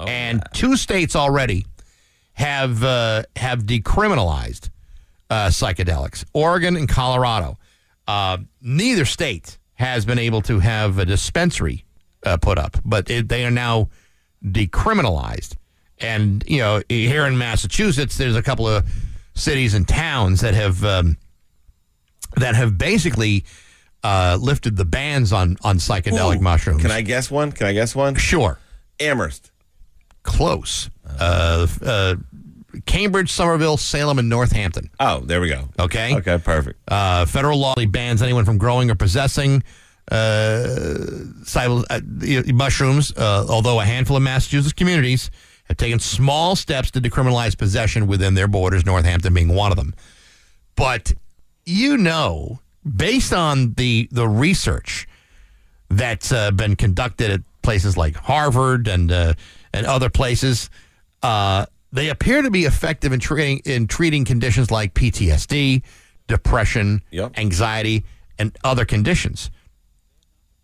and 0.06 0.42
two 0.52 0.76
states 0.76 1.16
already 1.16 1.64
have 2.34 2.84
uh, 2.84 3.22
have 3.36 3.60
decriminalized 3.60 4.68
uh, 5.30 5.46
psychedelics: 5.46 6.24
Oregon 6.32 6.76
and 6.76 6.88
Colorado. 6.88 7.56
Uh, 8.06 8.38
neither 8.60 9.04
state 9.04 9.58
has 9.74 10.04
been 10.04 10.18
able 10.18 10.42
to 10.42 10.58
have 10.58 10.98
a 10.98 11.04
dispensary 11.04 11.84
uh, 12.24 12.36
put 12.36 12.58
up, 12.58 12.76
but 12.84 13.08
it, 13.08 13.28
they 13.28 13.44
are 13.44 13.50
now 13.50 13.88
decriminalized. 14.44 15.56
And 15.98 16.44
you 16.46 16.58
know, 16.58 16.82
here 16.88 17.24
in 17.26 17.38
Massachusetts, 17.38 18.18
there's 18.18 18.36
a 18.36 18.42
couple 18.42 18.68
of 18.68 18.84
cities 19.36 19.74
and 19.74 19.86
towns 19.86 20.40
that 20.40 20.54
have 20.54 20.84
um, 20.84 21.16
that 22.36 22.56
have 22.56 22.76
basically 22.76 23.44
uh, 24.02 24.36
lifted 24.40 24.76
the 24.76 24.84
bans 24.84 25.32
on 25.32 25.56
on 25.62 25.76
psychedelic 25.76 26.38
Ooh, 26.38 26.42
mushrooms. 26.42 26.82
Can 26.82 26.90
I 26.90 27.02
guess 27.02 27.30
one? 27.30 27.52
Can 27.52 27.66
I 27.68 27.72
guess 27.72 27.94
one? 27.94 28.16
Sure. 28.16 28.58
Amherst. 28.98 29.52
Close. 30.24 30.90
Uh, 31.20 31.66
uh, 31.84 32.14
Cambridge, 32.84 33.30
Somerville, 33.30 33.76
Salem, 33.76 34.18
and 34.18 34.28
Northampton. 34.28 34.90
Oh, 35.00 35.20
there 35.20 35.40
we 35.40 35.48
go. 35.48 35.68
Okay. 35.78 36.14
Okay, 36.16 36.38
perfect. 36.38 36.78
Uh, 36.88 37.24
federal 37.24 37.58
law 37.58 37.74
bans 37.88 38.22
anyone 38.22 38.44
from 38.44 38.58
growing 38.58 38.90
or 38.90 38.94
possessing 38.94 39.62
uh, 40.10 40.14
uh, 41.54 42.00
mushrooms, 42.52 43.12
uh, 43.16 43.46
although 43.48 43.80
a 43.80 43.84
handful 43.84 44.16
of 44.16 44.22
Massachusetts 44.22 44.72
communities 44.72 45.30
have 45.68 45.76
taken 45.76 45.98
small 45.98 46.56
steps 46.56 46.90
to 46.92 47.00
decriminalize 47.00 47.56
possession 47.56 48.06
within 48.06 48.34
their 48.34 48.48
borders, 48.48 48.86
Northampton 48.86 49.34
being 49.34 49.54
one 49.54 49.72
of 49.72 49.76
them. 49.76 49.94
But 50.76 51.12
you 51.64 51.96
know, 51.96 52.60
based 52.84 53.32
on 53.32 53.74
the 53.74 54.08
the 54.12 54.28
research 54.28 55.08
that's 55.88 56.32
uh, 56.32 56.50
been 56.50 56.76
conducted 56.76 57.30
at 57.30 57.40
places 57.62 57.96
like 57.96 58.14
Harvard 58.14 58.86
and 58.88 59.10
uh, 59.10 59.34
and 59.72 59.86
other 59.86 60.10
places, 60.10 60.70
uh, 61.22 61.66
they 61.92 62.08
appear 62.08 62.42
to 62.42 62.50
be 62.50 62.64
effective 62.64 63.12
in 63.12 63.20
treating 63.20 63.60
in 63.64 63.86
treating 63.86 64.24
conditions 64.24 64.70
like 64.70 64.94
PTSD, 64.94 65.82
depression, 66.28 67.02
anxiety, 67.36 68.04
and 68.38 68.56
other 68.62 68.84
conditions. 68.84 69.50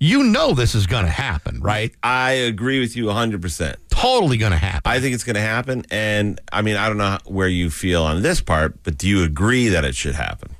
You 0.02 0.24
know 0.24 0.52
this 0.52 0.74
is 0.74 0.88
going 0.88 1.04
to 1.04 1.10
happen, 1.12 1.60
right? 1.60 1.94
I 2.02 2.32
agree 2.32 2.80
with 2.80 2.96
you 2.96 3.04
100%. 3.04 3.76
Totally 3.88 4.36
going 4.36 4.50
to 4.50 4.58
happen. 4.58 4.90
I 4.90 4.98
think 4.98 5.14
it's 5.14 5.22
going 5.22 5.36
to 5.36 5.40
happen. 5.40 5.84
And 5.92 6.40
I 6.52 6.60
mean, 6.62 6.74
I 6.74 6.88
don't 6.88 6.96
know 6.96 7.18
where 7.24 7.46
you 7.46 7.70
feel 7.70 8.02
on 8.02 8.20
this 8.20 8.40
part, 8.40 8.82
but 8.82 8.98
do 8.98 9.08
you 9.08 9.22
agree 9.22 9.68
that 9.68 9.84
it 9.84 9.94
should 9.94 10.16
happen? 10.16 10.56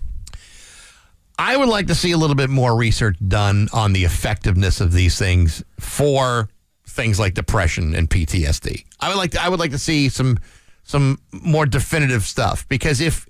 I 1.40 1.56
would 1.56 1.68
like 1.68 1.88
to 1.88 1.94
see 1.96 2.12
a 2.12 2.16
little 2.16 2.36
bit 2.36 2.50
more 2.50 2.76
research 2.76 3.16
done 3.26 3.66
on 3.72 3.92
the 3.92 4.04
effectiveness 4.04 4.80
of 4.80 4.92
these 4.92 5.18
things 5.18 5.64
for 5.80 6.48
things 6.86 7.18
like 7.18 7.34
depression 7.34 7.96
and 7.96 8.08
PTSD. 8.08 8.84
I 9.00 9.08
would 9.08 9.18
like 9.18 9.32
to, 9.32 9.42
I 9.42 9.48
would 9.48 9.58
like 9.58 9.72
to 9.72 9.78
see 9.78 10.08
some 10.08 10.38
some 10.84 11.18
more 11.32 11.66
definitive 11.66 12.22
stuff 12.22 12.68
because 12.68 13.00
if 13.00 13.26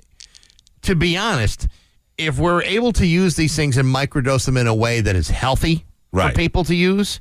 to 0.83 0.95
be 0.95 1.17
honest, 1.17 1.69
if 2.19 2.39
we're 2.39 2.63
able 2.65 2.93
to 2.93 3.07
use 3.07 3.37
these 3.37 3.57
things 3.57 3.79
and 3.79 3.89
microdose 3.89 4.45
them 4.45 4.59
in 4.59 4.67
a 4.67 4.75
way 4.75 5.01
that 5.01 5.17
is 5.17 5.31
healthy 5.31 5.87
Right. 6.13 6.31
for 6.31 6.37
people 6.37 6.65
to 6.65 6.75
use, 6.75 7.21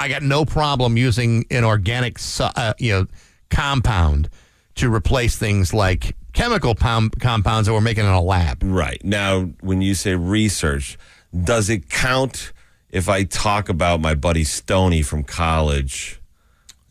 I 0.00 0.08
got 0.08 0.22
no 0.22 0.44
problem 0.44 0.96
using 0.96 1.44
an 1.50 1.64
organic 1.64 2.18
uh, 2.40 2.74
you 2.78 2.92
know 2.92 3.06
compound 3.50 4.28
to 4.76 4.92
replace 4.92 5.36
things 5.38 5.72
like 5.72 6.14
chemical 6.32 6.74
pom- 6.74 7.10
compounds 7.10 7.66
that 7.66 7.72
we're 7.72 7.80
making 7.80 8.04
in 8.04 8.10
a 8.10 8.20
lab. 8.20 8.62
Right. 8.62 9.02
Now, 9.04 9.48
when 9.60 9.80
you 9.80 9.94
say 9.94 10.14
research, 10.14 10.98
does 11.44 11.70
it 11.70 11.88
count 11.88 12.52
if 12.90 13.08
I 13.08 13.24
talk 13.24 13.68
about 13.68 14.00
my 14.00 14.14
buddy 14.14 14.44
Stony 14.44 15.02
from 15.02 15.22
college? 15.22 16.20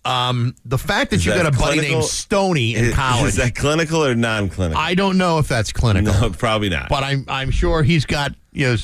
Um, 0.04 0.56
the 0.64 0.78
fact 0.78 1.10
that 1.12 1.18
Is 1.18 1.26
you 1.26 1.34
that 1.34 1.44
got 1.44 1.54
a 1.56 1.58
buddy 1.58 1.82
named 1.82 2.04
Stony 2.04 2.76
in 2.76 2.86
Is- 2.86 2.96
college, 2.96 3.30
Is 3.30 3.36
that 3.38 3.56
clinical 3.56 4.04
or 4.06 4.14
non 4.16 4.50
clinical? 4.50 4.80
I 4.82 4.94
don't 4.96 5.18
know 5.18 5.40
if 5.40 5.48
that's 5.48 5.72
clinical. 5.72 6.14
No, 6.14 6.30
probably 6.30 6.70
not. 6.70 6.90
but 6.90 7.04
I'm 7.04 7.26
I'm 7.28 7.52
sure 7.52 7.82
he's 7.84 8.06
got 8.06 8.34
you 8.52 8.68
know, 8.68 8.76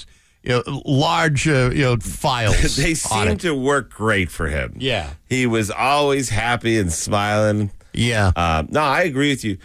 you 0.44 0.50
know 0.52 0.82
large 0.86 1.48
uh, 1.48 1.70
you 1.74 1.84
know 1.84 1.98
files. 2.02 2.76
they 2.76 2.94
seem 2.94 3.38
to 3.38 3.54
work 3.54 3.92
great 3.92 4.30
for 4.30 4.48
him. 4.48 4.76
Yeah. 4.78 5.12
He 5.28 5.46
was 5.46 5.70
always 5.72 6.30
happy 6.30 6.78
and 6.80 6.92
smiling. 6.92 7.72
Yeah. 7.94 8.32
Um, 8.36 8.68
no, 8.72 8.82
I 8.82 9.02
agree 9.02 9.30
with 9.30 9.44
you. 9.44 9.58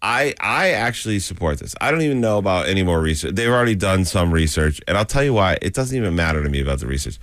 I 0.00 0.34
I 0.40 0.70
actually 0.70 1.20
support 1.20 1.58
this. 1.58 1.74
I 1.80 1.90
don't 1.90 2.02
even 2.02 2.20
know 2.20 2.38
about 2.38 2.68
any 2.68 2.82
more 2.82 3.00
research. 3.00 3.34
They've 3.34 3.48
already 3.48 3.76
done 3.76 4.04
some 4.04 4.32
research, 4.32 4.80
and 4.88 4.96
I'll 4.98 5.04
tell 5.04 5.22
you 5.22 5.34
why. 5.34 5.58
It 5.62 5.74
doesn't 5.74 5.96
even 5.96 6.16
matter 6.16 6.42
to 6.42 6.48
me 6.48 6.60
about 6.60 6.80
the 6.80 6.86
research. 6.86 7.18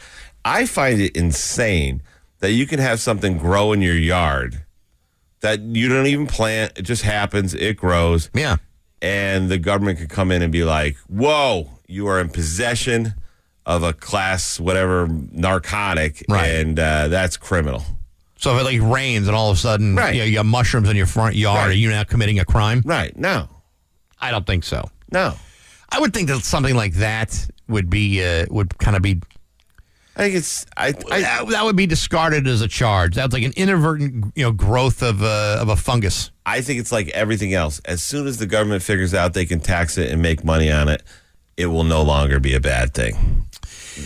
I 0.46 0.66
find 0.66 1.02
it 1.02 1.16
insane 1.16 2.02
that 2.40 2.52
you 2.52 2.66
can 2.66 2.80
have 2.80 3.02
something 3.02 3.38
grow 3.38 3.74
in 3.74 3.82
your 3.82 3.96
yard 3.98 4.64
that 5.42 5.60
you 5.60 5.90
don't 5.90 6.08
even 6.08 6.28
plant. 6.28 6.78
It 6.78 6.84
just 6.84 7.04
happens. 7.04 7.54
It 7.54 7.76
grows. 7.76 8.30
Yeah. 8.34 8.58
And 9.02 9.50
the 9.50 9.58
government 9.58 10.00
could 10.00 10.10
come 10.10 10.32
in 10.32 10.42
and 10.42 10.52
be 10.52 10.64
like, 10.64 10.96
"Whoa, 11.08 11.70
you 11.90 12.08
are 12.08 12.20
in 12.20 12.30
possession 12.30 13.14
of 13.66 13.84
a 13.84 13.94
class 13.94 14.60
whatever 14.60 15.08
narcotic, 15.10 16.24
Right. 16.30 16.48
and 16.48 16.80
uh, 16.80 17.08
that's 17.10 17.36
criminal." 17.38 17.84
So 18.38 18.56
if 18.56 18.62
it 18.62 18.64
like 18.64 18.82
rains 18.94 19.28
and 19.28 19.36
all 19.36 19.52
of 19.52 19.58
a 19.58 19.60
sudden 19.60 19.96
Right. 19.96 20.14
you, 20.16 20.22
know, 20.22 20.26
you 20.26 20.36
got 20.36 20.46
mushrooms 20.46 20.88
in 20.90 20.96
your 20.96 21.06
front 21.06 21.36
yard, 21.36 21.58
Right. 21.58 21.70
are 21.72 21.74
you 21.74 21.90
now 21.90 22.04
committing 22.06 22.40
a 22.40 22.46
crime? 22.46 22.82
Right? 22.86 23.16
No, 23.18 23.50
I 24.22 24.32
don't 24.32 24.46
think 24.48 24.64
so. 24.64 24.90
no. 25.12 25.34
I 25.92 26.00
would 26.00 26.14
think 26.14 26.28
that 26.30 26.42
something 26.44 26.76
like 26.76 26.94
that 26.96 27.48
would 27.68 27.90
be 27.90 28.24
uh, 28.24 28.46
would 28.52 28.78
kind 28.78 28.96
of 28.96 29.02
be 29.02 29.20
I 30.16 30.22
think 30.24 30.36
it's 30.36 30.66
I, 30.78 30.88
I 31.12 31.22
that, 31.22 31.48
that 31.50 31.66
would 31.66 31.76
be 31.76 31.88
discarded 31.88 32.46
as 32.48 32.62
a 32.62 32.68
charge. 32.68 33.16
That's 33.16 33.34
like 33.34 33.42
an 33.44 33.54
inadvertent 33.58 34.34
you 34.36 34.44
know 34.44 34.52
growth 34.52 35.02
of 35.02 35.24
uh, 35.24 35.58
of 35.60 35.70
a 35.70 35.76
fungus. 35.76 36.30
I 36.46 36.62
think 36.62 36.80
it's 36.80 36.92
like 36.92 37.08
everything 37.10 37.54
else. 37.56 37.82
As 37.86 38.04
soon 38.04 38.28
as 38.28 38.38
the 38.38 38.46
government 38.46 38.84
figures 38.84 39.14
out 39.16 39.34
they 39.34 39.46
can 39.48 39.60
tax 39.62 39.98
it 39.98 40.12
and 40.12 40.22
make 40.22 40.44
money 40.44 40.72
on 40.72 40.90
it, 40.90 41.02
it 41.60 41.66
will 41.66 41.84
no 41.84 42.02
longer 42.02 42.40
be 42.40 42.56
a 42.56 42.60
bad 42.60 42.94
thing. 42.94 43.46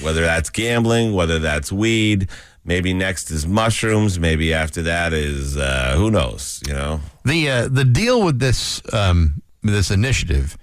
Whether 0.01 0.21
that's 0.21 0.49
gambling, 0.49 1.13
whether 1.13 1.37
that's 1.37 1.71
weed, 1.71 2.27
maybe 2.65 2.95
next 2.95 3.29
is 3.29 3.45
mushrooms, 3.45 4.19
maybe 4.19 4.55
after 4.55 4.81
that 4.81 5.13
is 5.13 5.55
uh, 5.55 5.93
who 5.95 6.09
knows, 6.09 6.63
you 6.67 6.73
know. 6.73 6.99
The 7.25 7.49
uh, 7.49 7.67
the 7.67 7.85
deal 7.85 8.23
with 8.23 8.39
this 8.39 8.81
um, 8.91 9.43
this 9.61 9.91
initiative 9.91 10.57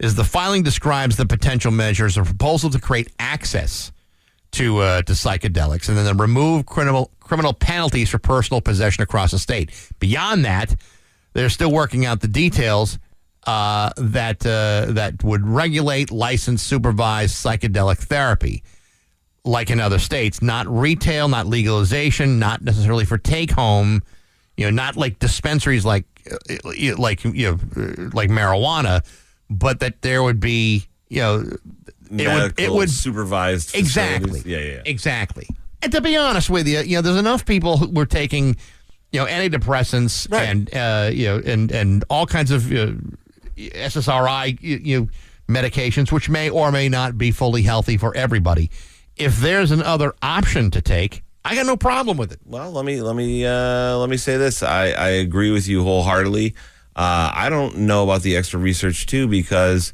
is 0.00 0.14
the 0.14 0.24
filing 0.24 0.62
describes 0.62 1.16
the 1.18 1.26
potential 1.26 1.70
measures 1.70 2.16
a 2.16 2.22
proposal 2.22 2.70
to 2.70 2.80
create 2.80 3.12
access 3.18 3.92
to 4.52 4.78
uh, 4.78 5.02
to 5.02 5.12
psychedelics 5.12 5.90
and 5.90 5.98
then 5.98 6.16
remove 6.16 6.64
criminal 6.64 7.10
criminal 7.20 7.52
penalties 7.52 8.08
for 8.08 8.18
personal 8.18 8.62
possession 8.62 9.02
across 9.02 9.32
the 9.32 9.38
state. 9.38 9.70
Beyond 9.98 10.46
that, 10.46 10.74
they're 11.34 11.50
still 11.50 11.70
working 11.70 12.06
out 12.06 12.20
the 12.20 12.28
details 12.28 12.98
uh, 13.46 13.90
that 13.96 14.44
uh, 14.46 14.86
that 14.92 15.22
would 15.24 15.46
regulate, 15.46 16.10
license, 16.10 16.62
supervise 16.62 17.32
psychedelic 17.32 17.98
therapy 17.98 18.62
like 19.44 19.70
in 19.70 19.80
other 19.80 19.98
states, 19.98 20.42
not 20.42 20.66
retail, 20.68 21.26
not 21.28 21.46
legalization, 21.46 22.38
not 22.38 22.60
necessarily 22.62 23.06
for 23.06 23.16
take 23.16 23.50
home, 23.50 24.02
you 24.56 24.66
know, 24.66 24.70
not 24.70 24.96
like 24.96 25.18
dispensaries 25.18 25.84
like 25.84 26.04
uh, 26.30 26.36
like 26.98 27.24
you 27.24 27.50
know 27.50 27.58
like 28.12 28.28
marijuana, 28.28 29.02
but 29.48 29.80
that 29.80 30.02
there 30.02 30.22
would 30.22 30.40
be, 30.40 30.86
you 31.08 31.22
know, 31.22 31.38
it 31.38 31.48
would 32.10 32.16
Medical 32.26 32.64
it 32.64 32.72
would 32.72 32.90
supervised 32.90 33.74
exactly. 33.74 34.42
Yeah, 34.44 34.58
yeah. 34.58 34.82
exactly. 34.84 35.46
And 35.80 35.90
to 35.92 36.00
be 36.02 36.16
honest 36.16 36.50
with 36.50 36.68
you, 36.68 36.80
you 36.80 36.96
know, 36.96 37.02
there's 37.02 37.16
enough 37.16 37.46
people 37.46 37.78
who 37.78 37.88
were 37.88 38.04
taking, 38.04 38.56
you 39.12 39.20
know, 39.20 39.26
antidepressants 39.26 40.30
Right. 40.30 40.46
and 40.48 40.74
uh, 40.74 41.10
you 41.10 41.26
know, 41.26 41.40
and 41.44 41.72
and 41.72 42.04
all 42.10 42.26
kinds 42.26 42.50
of 42.50 42.70
uh, 42.70 42.92
SSRI, 43.68 44.58
you, 44.60 45.10
medications, 45.48 46.10
which 46.10 46.28
may 46.28 46.48
or 46.48 46.72
may 46.72 46.88
not 46.88 47.18
be 47.18 47.30
fully 47.30 47.62
healthy 47.62 47.96
for 47.96 48.16
everybody. 48.16 48.70
If 49.16 49.38
there's 49.38 49.70
another 49.70 50.14
option 50.22 50.70
to 50.70 50.80
take, 50.80 51.22
I 51.44 51.54
got 51.54 51.66
no 51.66 51.76
problem 51.76 52.16
with 52.16 52.32
it. 52.32 52.40
Well, 52.44 52.70
let 52.70 52.84
me 52.84 53.02
let 53.02 53.16
me 53.16 53.44
uh, 53.44 53.96
let 53.96 54.08
me 54.08 54.16
say 54.16 54.36
this. 54.36 54.62
I, 54.62 54.90
I 54.90 55.08
agree 55.08 55.50
with 55.50 55.68
you 55.68 55.82
wholeheartedly. 55.82 56.54
Uh, 56.96 57.32
I 57.34 57.48
don't 57.48 57.78
know 57.78 58.04
about 58.04 58.22
the 58.22 58.36
extra 58.36 58.58
research 58.58 59.06
too 59.06 59.26
because 59.26 59.92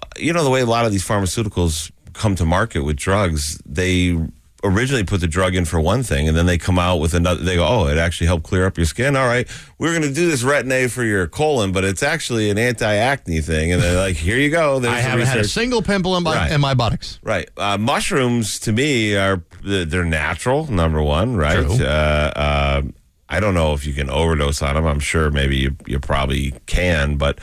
uh, 0.00 0.06
you 0.16 0.32
know 0.32 0.44
the 0.44 0.50
way 0.50 0.60
a 0.60 0.66
lot 0.66 0.84
of 0.84 0.92
these 0.92 1.06
pharmaceuticals 1.06 1.90
come 2.12 2.34
to 2.36 2.44
market 2.44 2.84
with 2.84 2.96
drugs, 2.96 3.60
they 3.64 4.16
originally 4.64 5.02
put 5.04 5.20
the 5.20 5.26
drug 5.26 5.54
in 5.54 5.64
for 5.64 5.80
one 5.80 6.02
thing 6.02 6.28
and 6.28 6.36
then 6.36 6.46
they 6.46 6.56
come 6.56 6.78
out 6.78 6.96
with 6.98 7.14
another 7.14 7.42
they 7.42 7.56
go 7.56 7.66
oh 7.66 7.86
it 7.88 7.98
actually 7.98 8.26
helped 8.26 8.44
clear 8.44 8.64
up 8.64 8.76
your 8.76 8.86
skin 8.86 9.16
all 9.16 9.26
right 9.26 9.48
we're 9.78 9.90
going 9.90 10.02
to 10.08 10.12
do 10.14 10.28
this 10.30 10.42
retin-a 10.44 10.88
for 10.88 11.02
your 11.02 11.26
colon 11.26 11.72
but 11.72 11.82
it's 11.84 12.02
actually 12.02 12.48
an 12.50 12.58
anti-acne 12.58 13.40
thing 13.40 13.72
and 13.72 13.82
they're 13.82 13.96
like 13.98 14.14
here 14.16 14.36
you 14.36 14.50
go 14.50 14.78
there's 14.78 14.94
I 14.94 15.00
haven't 15.00 15.26
had 15.26 15.38
a 15.38 15.44
single 15.48 15.82
pimple 15.82 16.16
in 16.16 16.22
my 16.22 16.36
Right. 16.36 16.52
in 16.52 16.60
my 16.60 16.74
buttocks. 16.74 17.18
Right. 17.22 17.48
Uh, 17.56 17.76
mushrooms 17.78 18.58
to 18.60 18.72
me 18.72 19.16
are 19.16 19.42
they're 19.64 20.04
natural. 20.04 20.70
Number 20.70 21.02
one, 21.02 21.36
right? 21.36 21.58
Uh, 21.80 21.84
uh, 21.84 22.82
I 23.28 23.40
don't 23.40 23.54
know 23.54 23.72
if 23.74 23.86
you 23.86 23.94
can 23.94 24.10
overdose 24.10 24.62
on 24.62 24.74
them. 24.74 24.84
I'm 24.86 25.00
sure 25.00 25.30
maybe 25.30 25.56
you, 25.56 25.76
you 25.86 25.98
probably 26.00 26.52
can, 26.66 27.16
but 27.16 27.38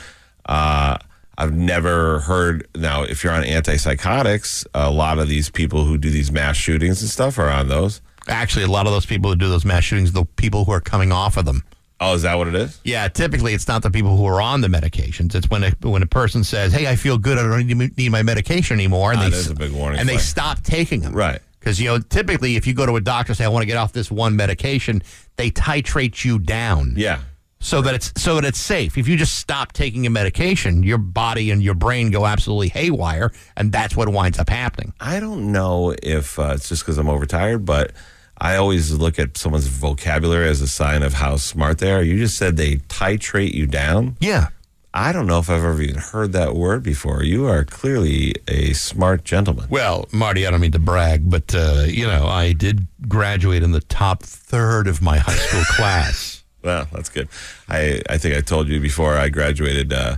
uh, 0.46 0.96
I've 1.40 1.54
never 1.54 2.20
heard. 2.20 2.68
Now, 2.74 3.02
if 3.02 3.24
you're 3.24 3.32
on 3.32 3.42
antipsychotics, 3.42 4.66
a 4.74 4.90
lot 4.90 5.18
of 5.18 5.26
these 5.26 5.48
people 5.48 5.86
who 5.86 5.96
do 5.96 6.10
these 6.10 6.30
mass 6.30 6.54
shootings 6.56 7.00
and 7.00 7.10
stuff 7.10 7.38
are 7.38 7.48
on 7.48 7.68
those. 7.68 8.02
Actually, 8.28 8.64
a 8.64 8.70
lot 8.70 8.86
of 8.86 8.92
those 8.92 9.06
people 9.06 9.30
who 9.30 9.36
do 9.36 9.48
those 9.48 9.64
mass 9.64 9.84
shootings, 9.84 10.12
the 10.12 10.26
people 10.36 10.66
who 10.66 10.72
are 10.72 10.82
coming 10.82 11.12
off 11.12 11.38
of 11.38 11.46
them. 11.46 11.64
Oh, 11.98 12.14
is 12.14 12.22
that 12.22 12.34
what 12.36 12.46
it 12.46 12.54
is? 12.54 12.78
Yeah, 12.84 13.08
typically 13.08 13.54
it's 13.54 13.66
not 13.66 13.82
the 13.82 13.90
people 13.90 14.18
who 14.18 14.26
are 14.26 14.40
on 14.40 14.60
the 14.60 14.68
medications. 14.68 15.34
It's 15.34 15.48
when 15.48 15.64
a, 15.64 15.70
when 15.80 16.02
a 16.02 16.06
person 16.06 16.44
says, 16.44 16.74
"Hey, 16.74 16.86
I 16.86 16.96
feel 16.96 17.16
good. 17.16 17.38
I 17.38 17.42
don't 17.42 17.66
need, 17.66 17.96
need 17.96 18.10
my 18.10 18.22
medication 18.22 18.74
anymore," 18.74 19.12
and 19.12 19.20
Ah, 19.20 19.30
they 19.30 19.50
a 19.50 19.54
big 19.54 19.72
warning 19.72 19.98
and 19.98 20.06
they 20.06 20.18
stop 20.18 20.62
taking 20.62 21.00
them. 21.00 21.14
Right. 21.14 21.40
Because 21.58 21.80
you 21.80 21.88
know, 21.88 21.98
typically, 21.98 22.56
if 22.56 22.66
you 22.66 22.74
go 22.74 22.84
to 22.84 22.96
a 22.96 23.00
doctor 23.00 23.32
and 23.32 23.36
say, 23.38 23.44
"I 23.44 23.48
want 23.48 23.62
to 23.62 23.66
get 23.66 23.78
off 23.78 23.92
this 23.92 24.10
one 24.10 24.36
medication," 24.36 25.02
they 25.36 25.50
titrate 25.50 26.22
you 26.22 26.38
down. 26.38 26.94
Yeah. 26.96 27.20
So 27.62 27.82
that 27.82 27.94
it's 27.94 28.12
so 28.16 28.36
that 28.36 28.44
it's 28.44 28.58
safe. 28.58 28.96
If 28.96 29.06
you 29.06 29.16
just 29.16 29.38
stop 29.38 29.72
taking 29.72 30.06
a 30.06 30.10
medication, 30.10 30.82
your 30.82 30.98
body 30.98 31.50
and 31.50 31.62
your 31.62 31.74
brain 31.74 32.10
go 32.10 32.24
absolutely 32.24 32.68
haywire, 32.68 33.30
and 33.56 33.70
that's 33.70 33.94
what 33.94 34.08
winds 34.08 34.38
up 34.38 34.48
happening. 34.48 34.94
I 34.98 35.20
don't 35.20 35.52
know 35.52 35.94
if 36.02 36.38
uh, 36.38 36.52
it's 36.54 36.68
just 36.70 36.82
because 36.82 36.96
I'm 36.96 37.08
overtired, 37.08 37.66
but 37.66 37.92
I 38.38 38.56
always 38.56 38.92
look 38.92 39.18
at 39.18 39.36
someone's 39.36 39.66
vocabulary 39.66 40.48
as 40.48 40.62
a 40.62 40.68
sign 40.68 41.02
of 41.02 41.12
how 41.14 41.36
smart 41.36 41.78
they 41.78 41.92
are. 41.92 42.02
You 42.02 42.16
just 42.16 42.38
said 42.38 42.56
they 42.56 42.76
titrate 42.76 43.52
you 43.52 43.66
down. 43.66 44.16
Yeah. 44.20 44.48
I 44.92 45.12
don't 45.12 45.26
know 45.26 45.38
if 45.38 45.48
I've 45.48 45.62
ever 45.62 45.80
even 45.82 45.96
heard 46.00 46.32
that 46.32 46.56
word 46.56 46.82
before. 46.82 47.22
You 47.22 47.46
are 47.46 47.64
clearly 47.64 48.34
a 48.48 48.72
smart 48.72 49.24
gentleman. 49.24 49.66
Well, 49.70 50.08
Marty, 50.12 50.46
I 50.46 50.50
don't 50.50 50.60
mean 50.60 50.72
to 50.72 50.80
brag, 50.80 51.30
but 51.30 51.54
uh, 51.54 51.84
you 51.86 52.06
know, 52.06 52.26
I 52.26 52.52
did 52.52 52.86
graduate 53.08 53.62
in 53.62 53.70
the 53.70 53.82
top 53.82 54.24
third 54.24 54.88
of 54.88 55.00
my 55.00 55.18
high 55.18 55.36
school 55.36 55.62
class. 55.76 56.39
Well, 56.62 56.86
that's 56.92 57.08
good. 57.08 57.28
I, 57.68 58.02
I 58.08 58.18
think 58.18 58.36
I 58.36 58.40
told 58.40 58.68
you 58.68 58.80
before 58.80 59.16
I 59.16 59.28
graduated 59.28 59.92
uh, 59.92 60.16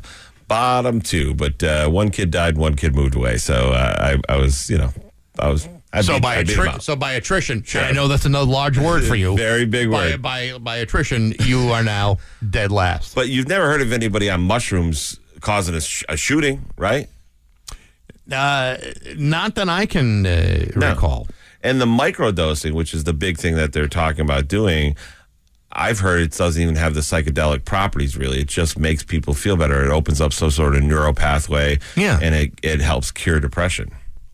bottom 0.49 1.01
two, 1.01 1.35
but 1.35 1.63
uh, 1.63 1.89
one 1.89 2.11
kid 2.11 2.31
died, 2.31 2.59
one 2.59 2.75
kid 2.77 2.95
moved 2.95 3.15
away. 3.15 3.37
So 3.39 3.71
uh, 3.73 4.17
I, 4.29 4.33
I 4.33 4.37
was, 4.39 4.69
you 4.69 4.79
know, 4.79 4.91
I 5.39 5.49
was. 5.51 5.69
I 5.95 6.01
so 6.01 6.15
beat- 6.15 6.23
by 6.23 6.43
attri- 6.43 6.81
so 6.81 6.97
by 6.97 7.13
attrition, 7.13 7.63
Sure. 7.65 7.83
I 7.83 7.93
know 7.93 8.09
that's 8.09 8.25
another 8.25 8.51
large 8.51 8.79
word 8.79 9.05
for 9.05 9.15
you. 9.15 9.37
Very 9.49 9.67
big 9.67 9.91
by, 9.91 10.11
word. 10.13 10.23
By 10.23 10.57
by 10.59 10.77
attrition, 10.79 11.35
you 11.41 11.69
are 11.71 11.83
now 11.85 12.17
dead 12.49 12.73
last. 12.73 13.15
But 13.15 13.29
you've 13.29 13.49
never 13.49 13.67
heard 13.67 13.83
of 13.83 13.93
anybody 13.93 14.31
on 14.31 14.41
mushrooms 14.41 15.21
causing 15.41 15.75
a, 15.75 15.81
sh- 15.83 16.05
a 16.09 16.17
shooting, 16.17 16.65
right? 16.79 17.09
Uh, 18.31 18.77
not 19.17 19.55
that 19.57 19.69
I 19.69 19.85
can 19.87 20.25
uh, 20.27 20.67
recall. 20.77 21.27
And 21.63 21.81
the 21.81 21.87
microdosing, 21.87 22.73
which 22.73 22.95
is 22.95 23.05
the 23.05 23.13
big 23.13 23.37
thing 23.39 23.57
that 23.57 23.73
they're 23.73 23.89
talking 23.89 24.23
about 24.23 24.49
doing, 24.49 24.97
I've 25.75 26.01
heard 26.01 26.21
it 26.21 26.33
doesn't 26.33 26.61
even 26.61 26.77
have 26.77 26.95
the 26.95 27.01
psychedelic 27.01 27.65
properties 27.65 28.17
really. 28.17 28.41
It 28.41 28.49
just 28.49 28.79
makes 28.79 29.03
people 29.03 29.35
feel 29.35 29.57
better. 29.57 29.85
It 29.85 29.91
opens 29.91 30.21
up 30.21 30.33
some 30.33 30.51
sort 30.51 30.75
of 30.75 30.83
neural 30.83 31.15
pathway. 31.15 31.79
Yeah. 31.97 32.19
And 32.21 32.35
it, 32.35 32.53
it 32.63 32.81
helps 32.81 33.11
cure 33.11 33.41
depression. 33.41 33.91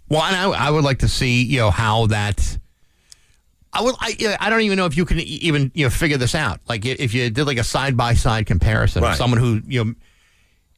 Well, 0.09 0.23
and 0.23 0.35
I, 0.35 0.66
I 0.66 0.70
would 0.70 0.85
like 0.85 1.01
to 1.01 1.09
see 1.09 1.43
you 1.43 1.59
know 1.59 1.70
how 1.70 2.06
that. 2.06 2.59
I 3.73 3.82
would. 3.82 3.94
I, 4.01 4.36
I 4.40 4.51
don't 4.51 4.62
even 4.62 4.78
know 4.78 4.86
if 4.86 4.97
you 4.97 5.05
can 5.05 5.20
even 5.20 5.70
you 5.74 5.85
know 5.85 5.90
figure 5.90 6.16
this 6.16 6.35
out. 6.35 6.60
Like 6.69 6.86
if 6.86 7.12
you 7.12 7.28
did 7.31 7.47
like 7.47 7.59
a 7.59 7.65
side 7.65 7.97
by 7.97 8.15
side 8.15 8.47
comparison 8.47 9.05
of 9.05 9.15
someone 9.16 9.40
who 9.40 9.62
you 9.66 9.85
know. 9.85 9.94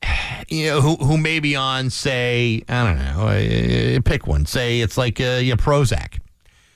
You 0.48 0.66
know 0.66 0.80
who 0.80 0.96
who 0.96 1.16
may 1.16 1.38
be 1.38 1.54
on 1.54 1.90
say 1.90 2.64
I 2.68 2.84
don't 2.84 2.98
know 2.98 3.28
uh, 3.28 4.00
pick 4.04 4.26
one 4.26 4.46
say 4.46 4.80
it's 4.80 4.98
like 4.98 5.20
uh, 5.20 5.38
you 5.40 5.50
know, 5.50 5.56
Prozac 5.56 6.18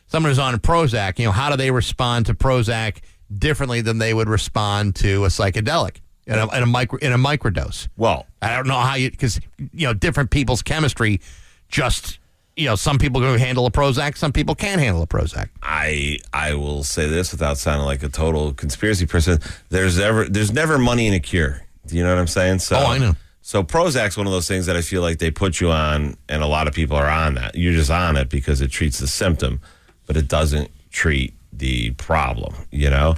someone 0.07 0.31
who's 0.31 0.39
on 0.39 0.55
Prozac 0.59 1.19
you 1.19 1.25
know 1.25 1.33
how 1.33 1.51
do 1.51 1.57
they 1.57 1.73
respond 1.73 2.27
to 2.27 2.35
Prozac 2.35 2.99
differently 3.37 3.81
than 3.81 3.99
they 3.99 4.15
would 4.15 4.29
respond 4.29 4.97
to 4.97 5.25
a 5.25 5.29
psychedelic 5.29 5.97
in 6.27 6.35
a, 6.39 6.57
in 6.57 6.63
a 6.63 6.67
micro 6.67 6.99
in 7.01 7.13
a 7.13 7.19
microdose 7.19 7.89
Well, 7.97 8.27
I 8.41 8.57
don't 8.57 8.67
know 8.67 8.81
how 8.81 8.95
you 8.95 9.11
because 9.11 9.41
you 9.73 9.87
know 9.87 9.95
different 9.95 10.31
people's 10.31 10.63
chemistry. 10.63 11.21
Just 11.69 12.19
you 12.57 12.67
know, 12.67 12.77
some 12.77 12.99
people 12.99 13.21
can 13.21 13.39
handle 13.39 13.67
a 13.67 13.71
Prozac, 13.71 14.17
some 14.17 14.33
people 14.33 14.55
can't 14.55 14.81
handle 14.81 15.03
a 15.03 15.07
Prozac. 15.07 15.49
I 15.63 16.19
I 16.33 16.55
will 16.55 16.85
say 16.85 17.09
this 17.09 17.33
without 17.33 17.59
sounding 17.59 17.87
like 17.87 18.03
a 18.03 18.09
total 18.09 18.53
conspiracy 18.53 19.07
person. 19.07 19.41
There's 19.71 19.99
ever 19.99 20.27
there's 20.27 20.53
never 20.53 20.79
money 20.79 21.07
in 21.07 21.15
a 21.15 21.21
cure. 21.21 21.63
Do 21.87 21.97
you 21.97 22.03
know 22.03 22.11
what 22.11 22.21
I'm 22.21 22.27
saying? 22.27 22.61
So 22.61 22.77
Oh, 22.77 22.87
I 22.87 22.99
know. 22.99 23.15
So 23.43 23.63
Prozac's 23.63 24.17
one 24.17 24.27
of 24.27 24.33
those 24.33 24.49
things 24.49 24.65
that 24.67 24.77
I 24.77 24.81
feel 24.81 25.03
like 25.03 25.19
they 25.19 25.31
put 25.31 25.61
you 25.61 25.71
on, 25.71 26.17
and 26.31 26.43
a 26.43 26.47
lot 26.47 26.67
of 26.67 26.73
people 26.73 26.97
are 26.97 27.09
on 27.09 27.35
that. 27.35 27.55
You're 27.55 27.75
just 27.75 27.91
on 27.91 28.17
it 28.17 28.31
because 28.31 28.63
it 28.63 28.71
treats 28.71 28.99
the 28.99 29.07
symptom, 29.07 29.61
but 30.07 30.17
it 30.17 30.29
doesn't 30.29 30.71
treat 30.91 31.35
the 31.59 31.91
problem. 31.93 32.55
You 32.71 32.91
know, 32.91 33.17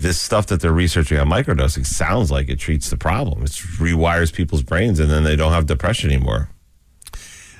this 0.00 0.20
stuff 0.20 0.46
that 0.48 0.60
they're 0.60 0.72
researching 0.72 1.18
on 1.18 1.28
microdosing 1.28 1.86
sounds 1.86 2.30
like 2.30 2.48
it 2.48 2.58
treats 2.58 2.90
the 2.90 2.96
problem. 2.96 3.42
It 3.42 3.50
rewires 3.50 4.32
people's 4.32 4.62
brains, 4.62 5.00
and 5.00 5.10
then 5.10 5.24
they 5.24 5.36
don't 5.36 5.52
have 5.52 5.66
depression 5.66 6.10
anymore. 6.10 6.50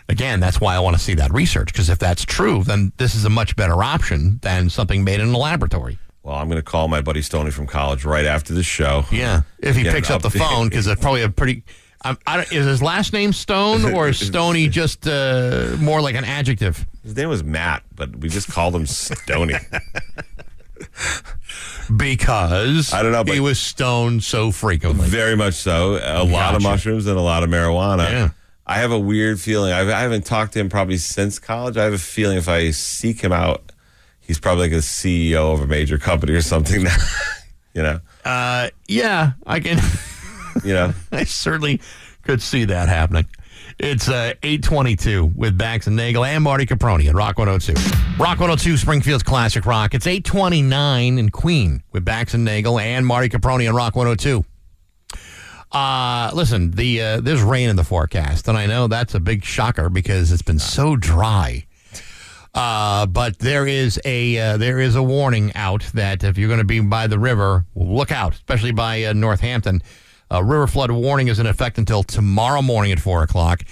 Again, 0.08 0.38
that's 0.38 0.60
why 0.60 0.74
I 0.74 0.80
want 0.80 0.96
to 0.96 1.02
see 1.02 1.14
that 1.14 1.32
research 1.32 1.72
because 1.72 1.88
if 1.88 1.98
that's 1.98 2.24
true, 2.24 2.62
then 2.62 2.92
this 2.98 3.14
is 3.14 3.24
a 3.24 3.30
much 3.30 3.56
better 3.56 3.82
option 3.82 4.38
than 4.42 4.68
something 4.68 5.02
made 5.02 5.20
in 5.20 5.28
a 5.28 5.38
laboratory. 5.38 5.98
Well, 6.22 6.34
I'm 6.36 6.48
going 6.48 6.56
to 6.56 6.62
call 6.62 6.88
my 6.88 7.00
buddy 7.00 7.22
Stoney 7.22 7.50
from 7.50 7.66
college 7.66 8.04
right 8.04 8.24
after 8.24 8.52
the 8.52 8.62
show. 8.62 9.04
Yeah, 9.10 9.42
if 9.58 9.76
he 9.76 9.82
Get 9.82 9.94
picks 9.94 10.10
up 10.10 10.22
the 10.22 10.30
phone 10.30 10.68
because 10.68 10.86
it's 10.86 11.00
probably 11.00 11.22
a 11.22 11.28
pretty. 11.28 11.64
Um, 12.04 12.18
I 12.26 12.36
don't, 12.36 12.52
is 12.52 12.66
his 12.66 12.82
last 12.82 13.12
name 13.12 13.32
Stone 13.32 13.84
or 13.94 14.08
is 14.08 14.18
Stony 14.24 14.68
just 14.68 15.06
uh, 15.08 15.76
more 15.78 16.00
like 16.00 16.14
an 16.14 16.24
adjective? 16.24 16.86
His 17.02 17.16
name 17.16 17.28
was 17.28 17.42
Matt, 17.42 17.82
but 17.94 18.14
we 18.16 18.28
just 18.28 18.50
called 18.50 18.74
him 18.74 18.86
Stony. 18.86 19.54
Because 21.96 22.92
I 22.94 23.02
don't 23.02 23.12
know, 23.12 23.24
but 23.24 23.34
he 23.34 23.40
was 23.40 23.58
stoned 23.60 24.24
so 24.24 24.50
frequently. 24.50 25.06
Very 25.06 25.36
much 25.36 25.54
so. 25.54 25.98
A 26.02 26.24
lot 26.24 26.54
of 26.54 26.62
mushrooms 26.62 27.06
and 27.06 27.18
a 27.18 27.20
lot 27.22 27.42
of 27.42 27.50
marijuana. 27.50 28.10
Yeah. 28.10 28.28
I 28.66 28.76
have 28.78 28.90
a 28.90 28.98
weird 28.98 29.38
feeling. 29.38 29.72
I've, 29.72 29.88
I 29.90 30.00
haven't 30.00 30.24
talked 30.24 30.54
to 30.54 30.60
him 30.60 30.70
probably 30.70 30.96
since 30.96 31.38
college. 31.38 31.76
I 31.76 31.84
have 31.84 31.92
a 31.92 31.98
feeling 31.98 32.38
if 32.38 32.48
I 32.48 32.70
seek 32.70 33.20
him 33.20 33.32
out, 33.32 33.70
he's 34.20 34.40
probably 34.40 34.64
like 34.64 34.72
a 34.72 34.76
CEO 34.80 35.52
of 35.52 35.60
a 35.60 35.66
major 35.66 35.98
company 35.98 36.32
or 36.32 36.42
something. 36.42 36.84
Now, 36.94 36.96
you 37.74 37.82
know, 37.82 38.00
Uh, 38.24 38.70
yeah, 38.86 39.32
I 39.46 39.58
can. 39.60 39.78
You 40.62 40.74
know. 40.74 40.92
I 41.12 41.24
certainly 41.24 41.80
could 42.22 42.42
see 42.42 42.64
that 42.66 42.88
happening. 42.88 43.26
It's 43.78 44.08
uh, 44.08 44.34
822 44.42 45.32
with 45.34 45.58
Bax 45.58 45.86
and 45.86 45.96
Nagel 45.96 46.24
and 46.24 46.44
Marty 46.44 46.64
Caproni 46.64 47.08
at 47.08 47.14
Rock 47.14 47.38
102. 47.38 47.74
Rock 48.22 48.38
102, 48.38 48.76
Springfield's 48.76 49.24
Classic 49.24 49.66
Rock. 49.66 49.94
It's 49.94 50.06
829 50.06 51.18
in 51.18 51.30
Queen 51.30 51.82
with 51.90 52.04
Bax 52.04 52.34
and 52.34 52.44
Nagel 52.44 52.78
and 52.78 53.04
Marty 53.04 53.28
Caproni 53.28 53.68
on 53.68 53.74
Rock 53.74 53.96
102. 53.96 54.44
Uh, 55.72 56.30
listen, 56.34 56.70
the 56.70 57.02
uh, 57.02 57.20
there's 57.20 57.42
rain 57.42 57.68
in 57.68 57.74
the 57.74 57.82
forecast, 57.82 58.46
and 58.46 58.56
I 58.56 58.66
know 58.66 58.86
that's 58.86 59.14
a 59.14 59.20
big 59.20 59.44
shocker 59.44 59.88
because 59.88 60.30
it's 60.30 60.42
been 60.42 60.60
so 60.60 60.94
dry. 60.94 61.66
Uh, 62.54 63.06
but 63.06 63.40
there 63.40 63.66
is 63.66 64.00
a 64.04 64.38
uh, 64.38 64.56
there 64.56 64.78
is 64.78 64.94
a 64.94 65.02
warning 65.02 65.52
out 65.56 65.82
that 65.94 66.22
if 66.22 66.38
you're 66.38 66.46
going 66.46 66.60
to 66.60 66.64
be 66.64 66.78
by 66.78 67.08
the 67.08 67.18
river, 67.18 67.64
look 67.74 68.12
out, 68.12 68.34
especially 68.34 68.70
by 68.70 69.02
uh, 69.02 69.12
Northampton. 69.12 69.82
Uh, 70.32 70.42
river 70.42 70.66
flood 70.66 70.90
warning 70.90 71.28
is 71.28 71.38
in 71.38 71.46
effect 71.46 71.78
until 71.78 72.02
tomorrow 72.02 72.62
morning 72.62 72.92
at 72.92 73.00
four 73.00 73.22
o'clock. 73.22 73.62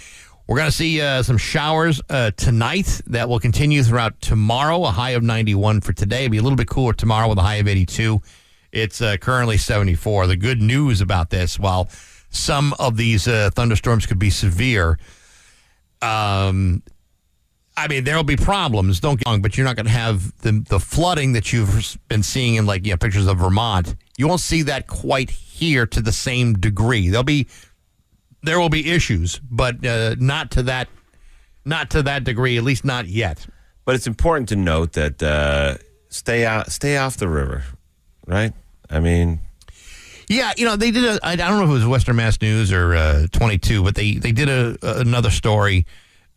We're 0.47 0.57
going 0.57 0.70
to 0.70 0.77
see 0.77 1.01
uh, 1.01 1.23
some 1.23 1.39
showers 1.39 2.01
uh, 2.11 2.33
tonight 2.33 3.01
that 3.07 3.29
will 3.29 3.39
continue 3.39 3.83
throughout 3.83 4.20
tomorrow. 4.20 4.85
A 4.85 4.91
high 4.91 5.11
of 5.11 5.23
91 5.23 5.81
for 5.81 5.93
today. 5.93 6.24
It'll 6.24 6.33
be 6.33 6.39
a 6.39 6.43
little 6.43 6.57
bit 6.57 6.69
cooler 6.69 6.93
tomorrow 6.93 7.29
with 7.29 7.39
a 7.39 7.43
high 7.43 7.57
of 7.57 7.69
82. 7.69 8.20
It's 8.73 9.01
uh, 9.01 9.16
currently 9.19 9.57
74. 9.57 10.27
The 10.27 10.37
good 10.37 10.61
news 10.61 11.01
about 11.01 11.31
this, 11.31 11.59
while 11.59 11.89
some 12.31 12.74
of 12.79 12.97
these 12.97 13.29
uh, 13.29 13.51
thunderstorms 13.55 14.05
could 14.07 14.19
be 14.19 14.31
severe, 14.31 14.99
um, 16.01 16.83
I 17.77 17.89
mean, 17.89 18.05
there'll 18.05 18.24
be 18.24 18.37
problems. 18.37 19.01
Don't 19.01 19.19
get 19.19 19.29
wrong, 19.29 19.41
but 19.41 19.57
you're 19.57 19.66
not 19.66 19.77
going 19.77 19.87
to 19.87 19.93
have 19.93 20.37
the 20.43 20.65
the 20.69 20.79
flooding 20.79 21.33
that 21.33 21.53
you've 21.53 21.99
been 22.09 22.23
seeing 22.23 22.57
in 22.57 22.66
like 22.66 22.85
you 22.85 22.93
know 22.93 22.99
pictures 22.99 23.27
of 23.27 23.39
Vermont. 23.39 23.95
You 24.17 24.29
won't 24.29 24.41
see 24.41 24.63
that 24.63 24.87
quite 24.87 25.31
here 25.31 25.87
to 25.87 26.01
the 26.01 26.13
same 26.13 26.55
degree. 26.55 27.09
There'll 27.09 27.25
be 27.25 27.47
there 28.43 28.59
will 28.59 28.69
be 28.69 28.91
issues, 28.91 29.41
but 29.51 29.85
uh, 29.87 30.17
not 30.19 30.51
to 30.53 30.65
that 30.65 30.89
not 31.65 31.91
to 31.91 32.03
that 32.03 32.25
degree. 32.25 32.57
At 32.57 32.65
least 32.65 32.85
not 32.85 33.07
yet. 33.07 33.47
But 33.85 33.95
it's 33.95 34.07
important 34.07 34.49
to 34.51 34.57
note 34.57 34.93
that 34.93 35.23
uh, 35.23 35.77
stay 36.09 36.45
out, 36.45 36.71
stay 36.71 36.97
off 36.97 37.17
the 37.17 37.29
river, 37.29 37.65
right? 38.27 38.53
I 38.89 39.01
mean, 39.01 39.41
Yeah, 40.29 40.53
you 40.57 40.65
know 40.65 40.77
they 40.77 40.91
did. 40.91 41.05
A, 41.05 41.19
I 41.27 41.37
don't 41.37 41.59
know 41.59 41.65
if 41.65 41.71
it 41.71 41.73
was 41.73 41.87
Western 41.87 42.17
Mass 42.17 42.41
News 42.41 42.73
or 42.73 42.95
uh, 42.95 43.27
22, 43.33 43.83
but 43.83 43.95
they 43.95 44.15
they 44.15 44.33
did 44.33 44.49
a, 44.49 44.77
another 45.01 45.31
story 45.31 45.87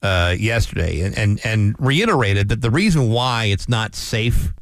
uh, 0.01 0.35
yesterday 0.37 1.01
and, 1.01 1.17
and 1.17 1.39
and 1.43 1.75
reiterated 1.79 2.49
that 2.49 2.61
the 2.61 2.71
reason 2.71 3.09
why 3.09 3.45
it's 3.45 3.67
not 3.67 3.95
safe 3.95 4.53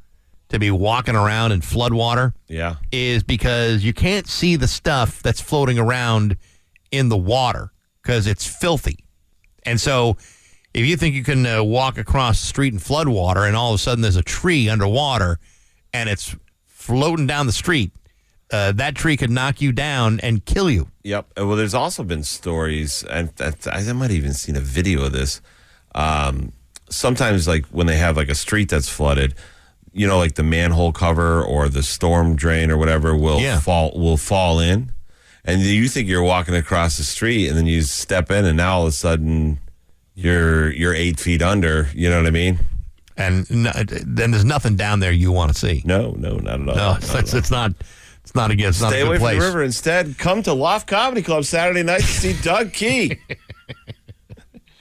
to 0.53 0.59
be 0.59 0.69
walking 0.69 1.15
around 1.15 1.51
in 1.51 1.61
floodwater 1.61 2.31
yeah, 2.47 2.75
is 2.91 3.23
because 3.23 3.84
you 3.84 3.91
can't 3.91 4.27
see 4.27 4.55
the 4.55 4.67
stuff 4.67 5.21
that's 5.23 5.41
floating 5.41 5.80
around 5.80 6.38
in 6.91 7.09
the 7.09 7.17
water 7.17 7.71
because 8.01 8.27
it's 8.27 8.45
filthy. 8.45 9.03
And 9.65 9.81
so, 9.81 10.15
if 10.73 10.85
you 10.85 10.95
think 10.95 11.15
you 11.15 11.23
can 11.23 11.45
uh, 11.45 11.63
walk 11.63 11.97
across 11.97 12.39
the 12.39 12.47
street 12.47 12.71
in 12.71 12.80
floodwater 12.80 13.47
and 13.47 13.55
all 13.55 13.71
of 13.71 13.75
a 13.75 13.77
sudden 13.80 14.01
there's 14.01 14.15
a 14.15 14.23
tree 14.23 14.69
underwater 14.69 15.39
and 15.91 16.07
it's 16.07 16.35
floating 16.67 17.25
down 17.25 17.47
the 17.47 17.51
street, 17.51 17.91
uh, 18.51 18.71
that 18.73 18.95
tree 18.95 19.17
could 19.17 19.31
knock 19.31 19.59
you 19.59 19.71
down 19.71 20.19
and 20.19 20.45
kill 20.45 20.69
you. 20.69 20.88
Yep. 21.03 21.31
Uh, 21.39 21.47
Well, 21.47 21.57
there's 21.57 21.73
also 21.73 22.03
been 22.03 22.23
stories, 22.23 23.03
and 23.09 23.31
I 23.39 23.91
might 23.93 24.11
have 24.11 24.11
even 24.11 24.34
seen 24.34 24.55
a 24.55 24.61
video 24.61 25.05
of 25.05 25.13
this. 25.13 25.41
Um, 25.95 26.51
sometimes, 26.91 27.47
like 27.47 27.65
when 27.67 27.88
they 27.88 27.97
have 27.97 28.17
like 28.17 28.30
a 28.30 28.35
street 28.35 28.69
that's 28.69 28.89
flooded, 28.89 29.34
you 29.93 30.07
know, 30.07 30.17
like 30.17 30.35
the 30.35 30.43
manhole 30.43 30.91
cover 30.91 31.43
or 31.43 31.69
the 31.69 31.83
storm 31.83 32.35
drain 32.35 32.71
or 32.71 32.77
whatever 32.77 33.15
will 33.15 33.39
Yeah. 33.39 33.59
fall 33.59 33.91
will 33.97 34.17
fall 34.17 34.59
in, 34.59 34.91
and 35.45 35.61
you 35.61 35.87
think 35.87 36.07
you're 36.07 36.23
walking 36.23 36.55
across 36.55 36.97
the 36.97 37.03
street, 37.03 37.47
and 37.47 37.57
then 37.57 37.65
you 37.67 37.81
step 37.83 38.31
in, 38.31 38.45
and 38.45 38.57
now 38.57 38.75
all 38.77 38.81
of 38.83 38.87
a 38.89 38.91
sudden 38.91 39.59
you're 40.15 40.71
you're 40.73 40.93
eight 40.93 41.19
feet 41.19 41.41
under. 41.41 41.89
You 41.93 42.09
know 42.09 42.17
what 42.17 42.27
I 42.27 42.31
mean? 42.31 42.59
And 43.15 43.49
no, 43.51 43.71
then 44.03 44.31
there's 44.31 44.45
nothing 44.45 44.75
down 44.75 44.99
there 44.99 45.11
you 45.11 45.31
want 45.31 45.53
to 45.53 45.57
see. 45.59 45.83
No, 45.85 46.11
no, 46.17 46.37
not 46.37 46.61
at 46.61 46.69
all. 46.69 46.75
No, 46.75 46.93
it's, 46.97 47.13
at 47.13 47.19
it's, 47.21 47.33
it's 47.35 47.51
not. 47.51 47.71
It's 48.23 48.33
not. 48.33 48.51
It's 48.51 48.81
not 48.81 48.89
Stay 48.89 49.01
a 49.01 49.03
good 49.03 49.09
away 49.09 49.17
place. 49.19 49.33
from 49.35 49.39
the 49.41 49.45
river. 49.47 49.63
Instead, 49.63 50.17
come 50.17 50.41
to 50.43 50.53
Loft 50.53 50.87
Comedy 50.87 51.21
Club 51.21 51.43
Saturday 51.45 51.83
night 51.83 52.01
to 52.01 52.07
see 52.07 52.33
Doug 52.41 52.71
Key. 52.73 53.17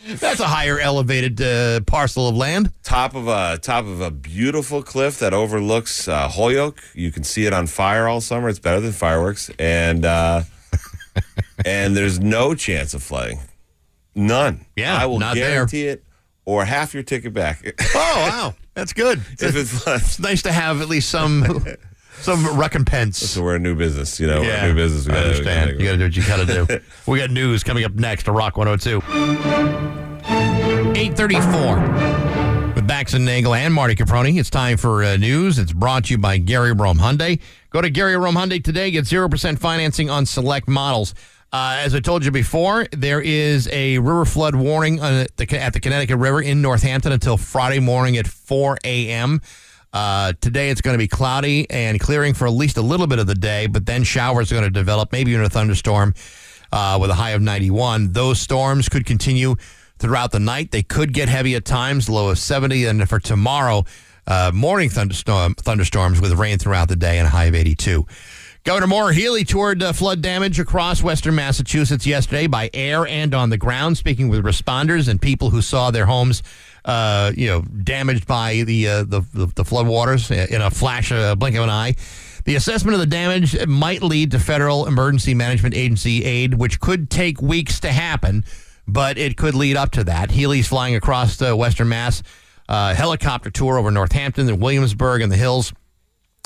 That's 0.06 0.40
a 0.40 0.46
higher 0.48 0.78
elevated 0.80 1.40
uh, 1.40 1.80
parcel 1.80 2.28
of 2.28 2.36
land. 2.36 2.72
Top 2.82 3.14
of 3.14 3.28
a 3.28 3.58
top 3.58 3.84
of 3.84 4.00
a 4.00 4.10
beautiful 4.10 4.82
cliff 4.82 5.18
that 5.20 5.32
overlooks 5.32 6.08
uh, 6.08 6.28
Holyoke. 6.28 6.80
You 6.94 7.12
can 7.12 7.22
see 7.24 7.46
it 7.46 7.52
on 7.52 7.66
fire 7.68 8.08
all 8.08 8.20
summer. 8.20 8.48
It's 8.48 8.58
better 8.58 8.80
than 8.80 8.92
fireworks, 8.92 9.50
and 9.58 10.04
uh, 10.04 10.42
and 11.64 11.96
there's 11.96 12.18
no 12.18 12.54
chance 12.54 12.94
of 12.94 13.02
flooding. 13.02 13.38
None. 14.14 14.66
Yeah, 14.76 14.96
I 14.96 15.06
will 15.06 15.18
not 15.18 15.34
there. 15.36 15.50
guarantee 15.50 15.86
it, 15.86 16.04
or 16.44 16.64
half 16.64 16.94
your 16.94 17.02
ticket 17.02 17.32
back. 17.32 17.64
Oh 17.94 17.94
wow, 17.94 18.54
that's 18.74 18.92
good. 18.92 19.18
if 19.38 19.54
it 19.56 19.66
floods. 19.66 20.02
It's 20.04 20.18
nice 20.18 20.42
to 20.42 20.52
have 20.52 20.80
at 20.80 20.88
least 20.88 21.08
some 21.10 21.42
some 22.22 22.56
recompense. 22.58 23.18
So 23.18 23.42
we're 23.42 23.56
a 23.56 23.58
new 23.58 23.74
business, 23.74 24.18
you 24.20 24.26
know. 24.26 24.40
We're 24.40 24.46
Yeah, 24.48 24.64
a 24.64 24.68
new 24.68 24.74
business. 24.74 25.06
We 25.06 25.12
I 25.12 25.14
gotta- 25.16 25.28
we 25.28 25.34
understand. 25.36 25.70
gotta- 25.70 25.80
You 25.82 25.86
got 25.86 25.92
to 25.92 25.98
do 25.98 26.04
what 26.04 26.16
you 26.16 26.22
got 26.26 26.66
to 26.68 26.78
do. 26.78 26.80
we 27.10 27.18
got 27.18 27.30
news 27.30 27.62
coming 27.64 27.84
up 27.84 27.92
next 27.94 28.22
to 28.24 28.32
Rock 28.32 28.56
102. 28.56 29.02
834 30.94 32.74
with 32.74 32.86
Bax 32.86 33.14
and 33.14 33.24
Nagel 33.24 33.54
and 33.54 33.72
Marty 33.74 33.94
Caproni. 33.94 34.38
It's 34.38 34.50
time 34.50 34.76
for 34.76 35.02
uh, 35.02 35.16
news. 35.16 35.58
It's 35.58 35.72
brought 35.72 36.04
to 36.04 36.10
you 36.12 36.18
by 36.18 36.38
Gary 36.38 36.72
Rome 36.72 36.98
Hyundai. 36.98 37.40
Go 37.70 37.80
to 37.80 37.90
Gary 37.90 38.16
Rome 38.16 38.34
Hyundai 38.34 38.62
today. 38.62 38.90
Get 38.90 39.04
0% 39.04 39.58
financing 39.58 40.10
on 40.10 40.26
select 40.26 40.68
models. 40.68 41.14
Uh, 41.52 41.76
as 41.80 41.94
I 41.94 42.00
told 42.00 42.24
you 42.24 42.30
before, 42.30 42.86
there 42.92 43.20
is 43.20 43.68
a 43.72 43.98
river 43.98 44.24
flood 44.24 44.54
warning 44.54 45.00
on 45.00 45.26
the, 45.36 45.58
at 45.60 45.72
the 45.74 45.80
Connecticut 45.80 46.16
River 46.18 46.40
in 46.40 46.62
Northampton 46.62 47.12
until 47.12 47.36
Friday 47.36 47.78
morning 47.80 48.16
at 48.16 48.26
4 48.26 48.78
a.m. 48.84 49.40
Uh, 49.92 50.32
today 50.40 50.70
it's 50.70 50.80
going 50.80 50.94
to 50.94 50.98
be 50.98 51.08
cloudy 51.08 51.68
and 51.70 52.00
clearing 52.00 52.32
for 52.32 52.46
at 52.46 52.52
least 52.52 52.76
a 52.78 52.82
little 52.82 53.06
bit 53.06 53.18
of 53.18 53.26
the 53.26 53.34
day, 53.34 53.66
but 53.66 53.84
then 53.84 54.02
showers 54.02 54.50
are 54.50 54.54
going 54.54 54.64
to 54.64 54.70
develop, 54.70 55.12
maybe 55.12 55.32
even 55.32 55.44
a 55.44 55.50
thunderstorm 55.50 56.14
uh, 56.72 56.98
with 57.00 57.10
a 57.10 57.14
high 57.14 57.30
of 57.30 57.42
91. 57.42 58.12
Those 58.12 58.40
storms 58.40 58.88
could 58.88 59.04
continue 59.04 59.56
throughout 59.98 60.32
the 60.32 60.40
night. 60.40 60.70
They 60.70 60.82
could 60.82 61.12
get 61.12 61.28
heavy 61.28 61.54
at 61.54 61.64
times, 61.64 62.08
low 62.08 62.30
of 62.30 62.38
70. 62.38 62.86
And 62.86 63.08
for 63.08 63.20
tomorrow, 63.20 63.84
uh, 64.26 64.50
morning 64.54 64.88
thunderstorm, 64.88 65.54
thunderstorms 65.56 66.20
with 66.20 66.32
rain 66.32 66.58
throughout 66.58 66.88
the 66.88 66.96
day 66.96 67.18
and 67.18 67.26
a 67.26 67.30
high 67.30 67.44
of 67.44 67.54
82. 67.54 68.06
Governor 68.64 68.86
Maura 68.86 69.12
Healey 69.12 69.42
toured 69.44 69.82
uh, 69.82 69.92
flood 69.92 70.22
damage 70.22 70.60
across 70.60 71.02
western 71.02 71.34
Massachusetts 71.34 72.06
yesterday 72.06 72.46
by 72.46 72.70
air 72.72 73.04
and 73.06 73.34
on 73.34 73.50
the 73.50 73.58
ground, 73.58 73.98
speaking 73.98 74.28
with 74.28 74.44
responders 74.44 75.08
and 75.08 75.20
people 75.20 75.50
who 75.50 75.60
saw 75.60 75.90
their 75.90 76.06
homes, 76.06 76.44
uh, 76.84 77.32
you 77.36 77.46
know, 77.46 77.62
damaged 77.62 78.26
by 78.26 78.62
the, 78.62 78.88
uh, 78.88 79.04
the 79.04 79.20
the 79.32 79.46
the 79.54 79.64
flood 79.64 79.86
waters 79.86 80.30
in 80.30 80.60
a 80.60 80.70
flash, 80.70 81.10
a 81.10 81.36
blink 81.36 81.56
of 81.56 81.62
an 81.64 81.70
eye. 81.70 81.94
The 82.44 82.56
assessment 82.56 82.94
of 82.94 83.00
the 83.00 83.06
damage 83.06 83.66
might 83.66 84.02
lead 84.02 84.32
to 84.32 84.40
federal 84.40 84.86
emergency 84.86 85.32
management 85.32 85.76
agency 85.76 86.24
aid, 86.24 86.54
which 86.54 86.80
could 86.80 87.08
take 87.08 87.40
weeks 87.40 87.78
to 87.80 87.92
happen, 87.92 88.44
but 88.88 89.16
it 89.16 89.36
could 89.36 89.54
lead 89.54 89.76
up 89.76 89.92
to 89.92 90.04
that. 90.04 90.32
Healey's 90.32 90.66
flying 90.66 90.96
across 90.96 91.40
uh, 91.40 91.56
western 91.56 91.88
Mass, 91.88 92.22
uh, 92.68 92.94
helicopter 92.94 93.50
tour 93.50 93.78
over 93.78 93.92
Northampton 93.92 94.48
and 94.48 94.60
Williamsburg 94.60 95.22
and 95.22 95.30
the 95.30 95.36
hills. 95.36 95.72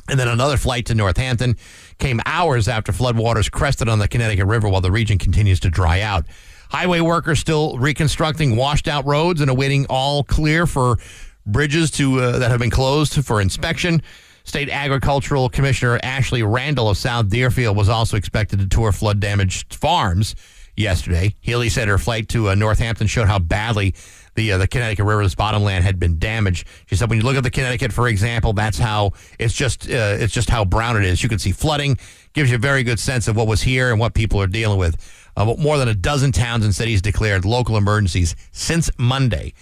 And 0.09 0.21
then 0.21 0.29
another 0.29 0.57
flight 0.57 0.87
to 0.87 0.95
Northampton 0.95 1.57
came 1.99 2.21
hours 2.27 2.69
after 2.69 2.93
floodwaters 2.93 3.51
crested 3.51 3.89
on 3.89 3.99
the 3.99 4.07
Connecticut 4.07 4.47
River 4.47 4.69
while 4.69 4.81
the 4.81 4.93
region 4.93 5.19
continues 5.19 5.61
to 5.61 5.71
dry 5.71 6.01
out. 6.03 6.27
Highway 6.71 7.01
workers 7.01 7.39
still 7.39 7.79
reconstructing 7.79 8.57
washed 8.57 8.89
out 8.89 9.07
roads 9.07 9.41
and 9.41 9.51
awaiting 9.51 9.87
all 9.89 10.25
clear 10.25 10.67
for 10.67 10.99
bridges 11.47 11.91
to 11.93 12.21
uh, 12.21 12.39
that 12.39 12.51
have 12.51 12.61
been 12.61 12.71
closed 12.71 13.25
for 13.25 13.41
inspection. 13.41 14.03
State 14.45 14.71
Agricultural 14.71 15.49
Commissioner 15.49 15.99
Ashley 16.03 16.43
Randle 16.43 16.89
of 16.89 16.97
South 16.97 17.29
Deerfield 17.29 17.77
was 17.77 17.89
also 17.89 18.17
expected 18.17 18.61
to 18.61 18.69
tour 18.69 18.93
flood 18.93 19.19
damaged 19.19 19.75
farms 19.75 20.37
yesterday. 20.77 21.35
Healey 21.41 21.69
said 21.69 21.89
her 21.89 21.99
flight 21.99 22.29
to 22.29 22.51
uh, 22.51 22.55
Northampton 22.55 23.07
showed 23.07 23.27
how 23.27 23.39
badly 23.39 23.95
the 24.35 24.53
uh, 24.53 24.59
the 24.59 24.69
Connecticut 24.69 25.05
River's 25.05 25.35
bottomland 25.35 25.85
had 25.85 25.99
been 25.99 26.19
damaged. 26.19 26.67
She 26.87 26.95
said, 26.95 27.09
when 27.09 27.19
you 27.19 27.25
look 27.25 27.37
at 27.37 27.43
the 27.43 27.51
Connecticut, 27.51 27.93
for 27.93 28.07
example, 28.07 28.53
that's 28.53 28.79
how 28.79 29.13
it's 29.39 29.55
just 29.55 29.89
uh, 29.89 30.17
it's 30.19 30.33
just 30.33 30.51
how 30.51 30.65
brown 30.65 30.97
it 30.97 31.05
is. 31.05 31.23
You 31.23 31.29
can 31.29 31.39
see 31.39 31.53
flooding, 31.53 31.99
gives 32.33 32.51
you 32.51 32.57
a 32.57 32.61
very 32.61 32.83
good 32.83 33.01
sense 33.01 33.29
of 33.29 33.37
what 33.37 33.49
was 33.49 33.63
here 33.63 33.91
and 33.91 33.99
what 33.99 34.15
people 34.15 34.41
are 34.41 34.47
dealing 34.47 34.79
with. 34.79 34.97
Uh, 35.37 35.55
more 35.59 35.77
than 35.77 35.89
a 35.89 35.95
dozen 35.95 36.33
towns 36.33 36.65
and 36.65 36.75
cities 36.75 37.03
declared 37.03 37.45
local 37.45 37.77
emergencies 37.77 38.35
since 38.53 38.91
Monday 38.99 39.53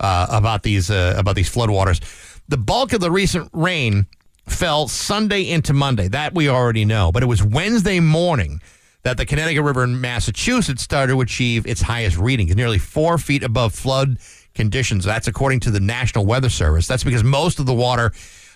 uh, 0.00 0.26
about 0.30 0.62
these 0.62 0.90
uh, 0.90 1.14
about 1.16 1.34
these 1.34 1.52
floodwaters. 1.52 2.00
The 2.48 2.56
bulk 2.56 2.92
of 2.92 3.00
the 3.00 3.10
recent 3.10 3.50
rain 3.52 4.06
fell 4.46 4.86
Sunday 4.88 5.48
into 5.50 5.72
Monday. 5.72 6.08
That 6.08 6.34
we 6.34 6.48
already 6.48 6.84
know, 6.84 7.10
but 7.10 7.22
it 7.22 7.26
was 7.26 7.42
Wednesday 7.42 8.00
morning 8.00 8.60
that 9.02 9.16
the 9.16 9.26
Connecticut 9.26 9.62
River 9.62 9.84
in 9.84 10.00
Massachusetts 10.00 10.82
started 10.82 11.12
to 11.12 11.20
achieve 11.20 11.66
its 11.66 11.82
highest 11.82 12.16
reading, 12.16 12.48
nearly 12.48 12.78
four 12.78 13.18
feet 13.18 13.42
above 13.42 13.74
flood 13.74 14.18
conditions. 14.54 15.04
That's 15.04 15.28
according 15.28 15.60
to 15.60 15.70
the 15.70 15.80
National 15.80 16.24
Weather 16.24 16.48
Service. 16.48 16.86
That's 16.86 17.04
because 17.04 17.24
most 17.24 17.58
of 17.58 17.66
the 17.66 17.74
water 17.74 18.12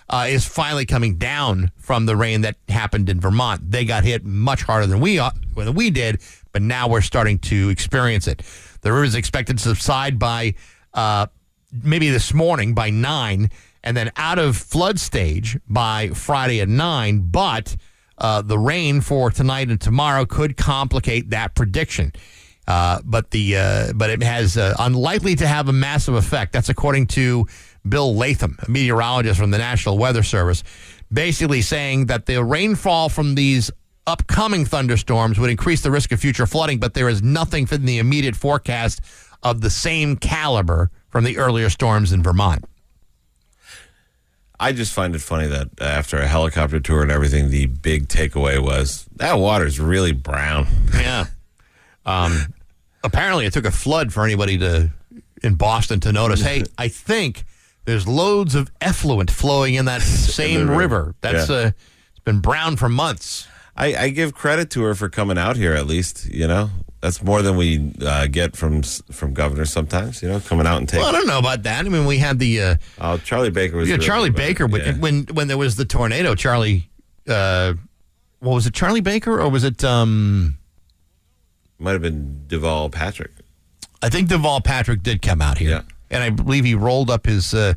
uh, 0.09 0.25
is 0.27 0.45
finally 0.45 0.85
coming 0.85 1.15
down 1.15 1.71
from 1.77 2.05
the 2.05 2.15
rain 2.15 2.41
that 2.41 2.55
happened 2.67 3.09
in 3.09 3.19
Vermont. 3.19 3.69
They 3.69 3.85
got 3.85 4.03
hit 4.03 4.25
much 4.25 4.63
harder 4.63 4.87
than 4.87 4.99
we 4.99 5.19
uh, 5.19 5.31
than 5.55 5.75
we 5.75 5.91
did, 5.91 6.21
but 6.51 6.61
now 6.61 6.87
we're 6.87 7.01
starting 7.01 7.37
to 7.39 7.69
experience 7.69 8.27
it. 8.27 8.41
The 8.81 8.91
river 8.91 9.03
is 9.03 9.15
expected 9.15 9.57
to 9.59 9.63
subside 9.63 10.17
by 10.17 10.55
uh, 10.93 11.27
maybe 11.71 12.09
this 12.09 12.33
morning 12.33 12.73
by 12.73 12.89
nine, 12.89 13.51
and 13.83 13.95
then 13.95 14.11
out 14.15 14.39
of 14.39 14.57
flood 14.57 14.99
stage 14.99 15.57
by 15.67 16.09
Friday 16.09 16.61
at 16.61 16.69
nine, 16.69 17.27
but 17.29 17.75
uh, 18.17 18.41
the 18.41 18.57
rain 18.57 19.01
for 19.01 19.29
tonight 19.29 19.69
and 19.69 19.79
tomorrow 19.79 20.25
could 20.25 20.57
complicate 20.57 21.29
that 21.29 21.55
prediction. 21.55 22.13
Uh, 22.67 22.99
but 23.03 23.31
the 23.31 23.57
uh, 23.57 23.93
but 23.93 24.09
it 24.09 24.21
has 24.21 24.57
unlikely 24.57 25.35
to 25.35 25.47
have 25.47 25.69
a 25.69 25.73
massive 25.73 26.15
effect. 26.15 26.53
That's 26.53 26.69
according 26.69 27.07
to 27.07 27.47
Bill 27.87 28.15
Latham, 28.15 28.57
a 28.65 28.69
meteorologist 28.69 29.39
from 29.39 29.51
the 29.51 29.57
National 29.57 29.97
Weather 29.97 30.23
Service, 30.23 30.63
basically 31.11 31.61
saying 31.61 32.07
that 32.07 32.25
the 32.25 32.43
rainfall 32.43 33.09
from 33.09 33.35
these 33.35 33.71
upcoming 34.05 34.65
thunderstorms 34.65 35.39
would 35.39 35.49
increase 35.49 35.81
the 35.81 35.91
risk 35.91 36.11
of 36.11 36.19
future 36.19 36.45
flooding, 36.45 36.79
but 36.79 36.93
there 36.93 37.09
is 37.09 37.21
nothing 37.21 37.67
in 37.71 37.85
the 37.85 37.99
immediate 37.99 38.35
forecast 38.35 39.01
of 39.43 39.61
the 39.61 39.69
same 39.69 40.15
caliber 40.15 40.89
from 41.09 41.23
the 41.23 41.37
earlier 41.37 41.69
storms 41.69 42.11
in 42.11 42.21
Vermont. 42.21 42.65
I 44.59 44.73
just 44.73 44.91
find 44.91 45.15
it 45.15 45.21
funny 45.21 45.47
that 45.47 45.69
after 45.79 46.17
a 46.17 46.27
helicopter 46.27 46.79
tour 46.81 47.01
and 47.01 47.11
everything, 47.11 47.49
the 47.49 47.67
big 47.67 48.09
takeaway 48.09 48.61
was 48.61 49.05
that 49.15 49.35
water's 49.35 49.79
really 49.79 50.11
brown. 50.11 50.67
Yeah. 50.93 51.25
Um, 52.05 52.53
apparently, 53.03 53.45
it 53.45 53.53
took 53.53 53.65
a 53.65 53.71
flood 53.71 54.11
for 54.11 54.25
anybody 54.25 54.57
to 54.57 54.89
in 55.43 55.55
Boston 55.55 55.99
to 56.01 56.11
notice. 56.11 56.41
Hey, 56.41 56.63
I 56.77 56.87
think 56.87 57.45
there's 57.85 58.07
loads 58.07 58.55
of 58.55 58.71
effluent 58.81 59.31
flowing 59.31 59.75
in 59.75 59.85
that 59.85 60.01
same 60.37 60.61
river. 60.69 60.77
river. 60.77 61.15
That's 61.21 61.49
Yeah. 61.49 61.55
uh, 61.55 61.71
it's 62.11 62.19
been 62.25 62.39
brown 62.39 62.75
for 62.77 62.89
months. 62.89 63.47
I, 63.75 63.95
I 63.95 64.09
give 64.09 64.33
credit 64.33 64.69
to 64.71 64.83
her 64.83 64.93
for 64.95 65.07
coming 65.09 65.37
out 65.37 65.55
here. 65.55 65.73
At 65.73 65.87
least 65.87 66.25
you 66.29 66.47
know 66.47 66.69
that's 67.01 67.23
more 67.23 67.41
than 67.41 67.55
we 67.55 67.93
uh, 68.01 68.27
get 68.27 68.57
from 68.57 68.83
from 68.83 69.33
governors 69.33 69.71
sometimes. 69.71 70.21
You 70.21 70.27
know, 70.29 70.39
coming 70.41 70.67
out 70.67 70.79
and 70.79 70.89
taking. 70.89 71.05
Well, 71.05 71.15
I 71.15 71.17
don't 71.17 71.27
know 71.27 71.39
about 71.39 71.63
that. 71.63 71.85
I 71.85 71.89
mean, 71.89 72.05
we 72.05 72.17
had 72.17 72.39
the 72.39 72.61
uh, 72.61 72.75
Oh, 72.99 73.17
Charlie 73.19 73.51
Baker 73.51 73.77
was. 73.77 73.87
yeah, 73.87 73.95
Charlie 73.97 74.31
Baker, 74.31 74.65
it. 74.65 74.85
Yeah. 74.85 74.93
when 74.97 75.23
when 75.33 75.47
there 75.47 75.57
was 75.57 75.77
the 75.77 75.85
tornado, 75.85 76.35
Charlie, 76.35 76.89
uh, 77.27 77.73
what 78.39 78.53
was 78.55 78.67
it? 78.67 78.73
Charlie 78.73 78.99
Baker 79.01 79.39
or 79.39 79.47
was 79.49 79.63
it? 79.63 79.81
Um, 79.83 80.57
might 81.77 81.93
have 81.93 82.01
been 82.01 82.43
Deval 82.49 82.91
Patrick. 82.91 83.31
I 84.01 84.09
think 84.09 84.27
Deval 84.27 84.61
Patrick 84.61 85.03
did 85.03 85.21
come 85.21 85.41
out 85.41 85.57
here, 85.57 85.69
Yeah. 85.69 85.81
And 86.11 86.23
I 86.23 86.29
believe 86.29 86.65
he 86.65 86.75
rolled 86.75 87.09
up 87.09 87.25
his 87.25 87.53
uh, 87.53 87.73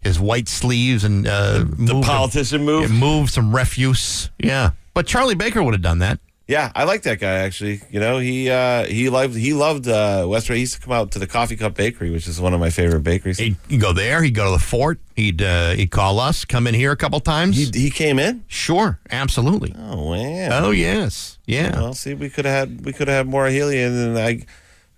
his 0.00 0.18
white 0.20 0.48
sleeves 0.48 1.04
and 1.04 1.26
uh, 1.26 1.58
The 1.60 1.94
moved- 1.94 2.06
politician 2.06 2.64
move. 2.64 2.90
Moved 2.90 3.32
some 3.32 3.54
refuse. 3.54 4.30
Yeah, 4.38 4.70
but 4.94 5.06
Charlie 5.06 5.34
Baker 5.36 5.62
would 5.62 5.74
have 5.74 5.82
done 5.82 6.00
that. 6.00 6.18
Yeah, 6.48 6.72
I 6.74 6.84
like 6.84 7.02
that 7.04 7.18
guy 7.20 7.34
actually. 7.34 7.80
You 7.90 8.00
know, 8.00 8.18
he 8.18 8.50
uh, 8.50 8.84
he 8.84 9.08
loved 9.08 9.34
he 9.36 9.54
loved 9.54 9.86
uh, 9.88 10.26
West. 10.28 10.48
He 10.48 10.58
used 10.58 10.74
to 10.74 10.80
come 10.80 10.92
out 10.92 11.12
to 11.12 11.18
the 11.20 11.26
Coffee 11.26 11.56
Cup 11.56 11.74
Bakery, 11.74 12.10
which 12.10 12.26
is 12.28 12.40
one 12.40 12.52
of 12.52 12.58
my 12.60 12.68
favorite 12.68 13.04
bakeries. 13.04 13.38
He'd, 13.38 13.56
he'd 13.68 13.80
go 13.80 13.92
there. 13.94 14.22
He'd 14.22 14.34
go 14.34 14.46
to 14.46 14.50
the 14.50 14.58
fort. 14.62 14.98
He'd 15.16 15.40
uh, 15.40 15.70
he'd 15.70 15.92
call 15.92 16.18
us, 16.18 16.44
come 16.44 16.66
in 16.66 16.74
here 16.74 16.90
a 16.92 16.96
couple 16.96 17.20
times. 17.20 17.56
He, 17.56 17.84
he 17.84 17.90
came 17.90 18.18
in. 18.18 18.44
sure, 18.48 18.98
absolutely. 19.10 19.72
Oh 19.78 20.10
wow. 20.10 20.48
Oh 20.66 20.70
yes, 20.72 21.38
yeah. 21.46 21.80
Well, 21.80 21.94
see, 21.94 22.12
we 22.12 22.28
could 22.28 22.44
have 22.44 22.68
had 22.68 22.84
we 22.84 22.92
could 22.92 23.06
have 23.08 23.18
had 23.18 23.28
Maura 23.28 23.50
Healey, 23.50 23.80
and 23.80 24.18
I 24.18 24.44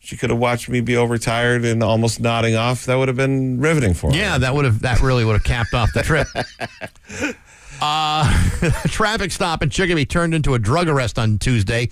she 0.05 0.17
could 0.17 0.31
have 0.31 0.39
watched 0.39 0.69
me 0.69 0.81
be 0.81 0.97
overtired 0.97 1.65
and 1.65 1.83
almost 1.83 2.21
nodding 2.21 2.55
off. 2.55 2.85
That 2.85 2.97
would 2.97 3.09
have 3.09 3.17
been 3.17 3.59
riveting 3.59 3.95
for 3.95 4.11
her. 4.11 4.17
Yeah, 4.17 4.39
that 4.39 4.55
would 4.55 4.65
have 4.65 4.81
that 4.81 5.01
really 5.01 5.25
would 5.25 5.33
have 5.33 5.45
capped 5.45 5.75
off 5.75 5.93
the 5.93 6.03
trip. 6.03 6.29
Uh, 7.81 8.51
a 8.63 8.71
traffic 8.89 9.33
stop 9.33 9.63
in 9.63 9.69
Chicopee 9.69 10.07
turned 10.07 10.33
into 10.33 10.55
a 10.55 10.59
drug 10.61 10.89
arrest 10.89 11.19
on 11.19 11.39
Tuesday, 11.39 11.89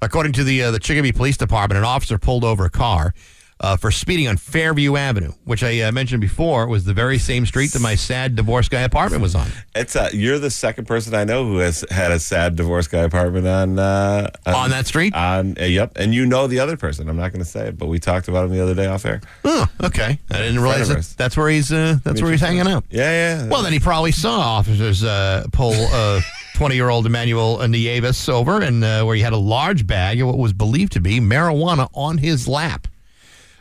according 0.00 0.32
to 0.32 0.42
the 0.42 0.62
uh, 0.62 0.70
the 0.70 0.78
Chicopee 0.78 1.12
Police 1.12 1.36
Department. 1.36 1.78
An 1.78 1.84
officer 1.84 2.18
pulled 2.18 2.44
over 2.44 2.64
a 2.64 2.70
car. 2.70 3.14
Uh, 3.60 3.76
for 3.76 3.90
speeding 3.90 4.28
on 4.28 4.36
Fairview 4.36 4.96
Avenue, 4.96 5.32
which 5.44 5.62
I 5.62 5.80
uh, 5.80 5.92
mentioned 5.92 6.20
before 6.20 6.66
was 6.66 6.84
the 6.84 6.94
very 6.94 7.18
same 7.18 7.46
street 7.46 7.72
that 7.72 7.80
my 7.80 7.94
sad 7.94 8.36
divorce 8.36 8.68
guy 8.68 8.82
apartment 8.82 9.22
was 9.22 9.34
on. 9.34 9.48
It's 9.74 9.96
uh, 9.96 10.10
you're 10.12 10.38
the 10.38 10.50
second 10.50 10.86
person 10.86 11.14
I 11.14 11.24
know 11.24 11.44
who 11.44 11.58
has 11.58 11.84
had 11.90 12.10
a 12.10 12.18
sad 12.18 12.56
divorce 12.56 12.86
guy 12.86 13.00
apartment 13.00 13.46
on 13.46 13.78
uh, 13.78 14.30
On 14.46 14.70
that 14.70 14.86
street? 14.86 15.14
On 15.14 15.56
uh, 15.60 15.64
yep, 15.64 15.92
and 15.96 16.14
you 16.14 16.26
know 16.26 16.46
the 16.46 16.60
other 16.60 16.76
person. 16.76 17.08
I'm 17.08 17.16
not 17.16 17.32
going 17.32 17.44
to 17.44 17.48
say 17.50 17.68
it, 17.68 17.78
but 17.78 17.86
we 17.86 17.98
talked 17.98 18.28
about 18.28 18.44
him 18.44 18.52
the 18.52 18.62
other 18.62 18.74
day 18.74 18.86
off 18.86 19.04
air. 19.04 19.20
Oh, 19.44 19.66
okay. 19.82 20.18
I 20.30 20.38
didn't 20.38 20.60
realize 20.60 20.88
that 20.88 21.14
that's 21.16 21.36
where 21.36 21.48
he's 21.48 21.72
uh, 21.72 21.98
that's 22.04 22.22
where 22.22 22.30
he's 22.30 22.40
hanging 22.40 22.68
out. 22.68 22.84
Yeah, 22.90 23.10
yeah. 23.10 23.48
Well, 23.48 23.62
then 23.62 23.72
he 23.72 23.80
probably 23.80 24.12
saw 24.12 24.38
officers 24.38 25.04
uh, 25.04 25.46
pull 25.52 25.74
uh, 25.74 26.20
20 26.54 26.74
year 26.74 26.88
old 26.88 27.06
Emmanuel 27.06 27.66
Nieves 27.68 28.28
over 28.28 28.60
and 28.60 28.82
uh, 28.82 29.04
where 29.04 29.14
he 29.14 29.22
had 29.22 29.32
a 29.32 29.38
large 29.38 29.86
bag 29.86 30.20
of 30.20 30.26
what 30.26 30.38
was 30.38 30.52
believed 30.52 30.90
to 30.94 31.00
be 31.00 31.20
marijuana 31.20 31.88
on 31.94 32.18
his 32.18 32.48
lap. 32.48 32.87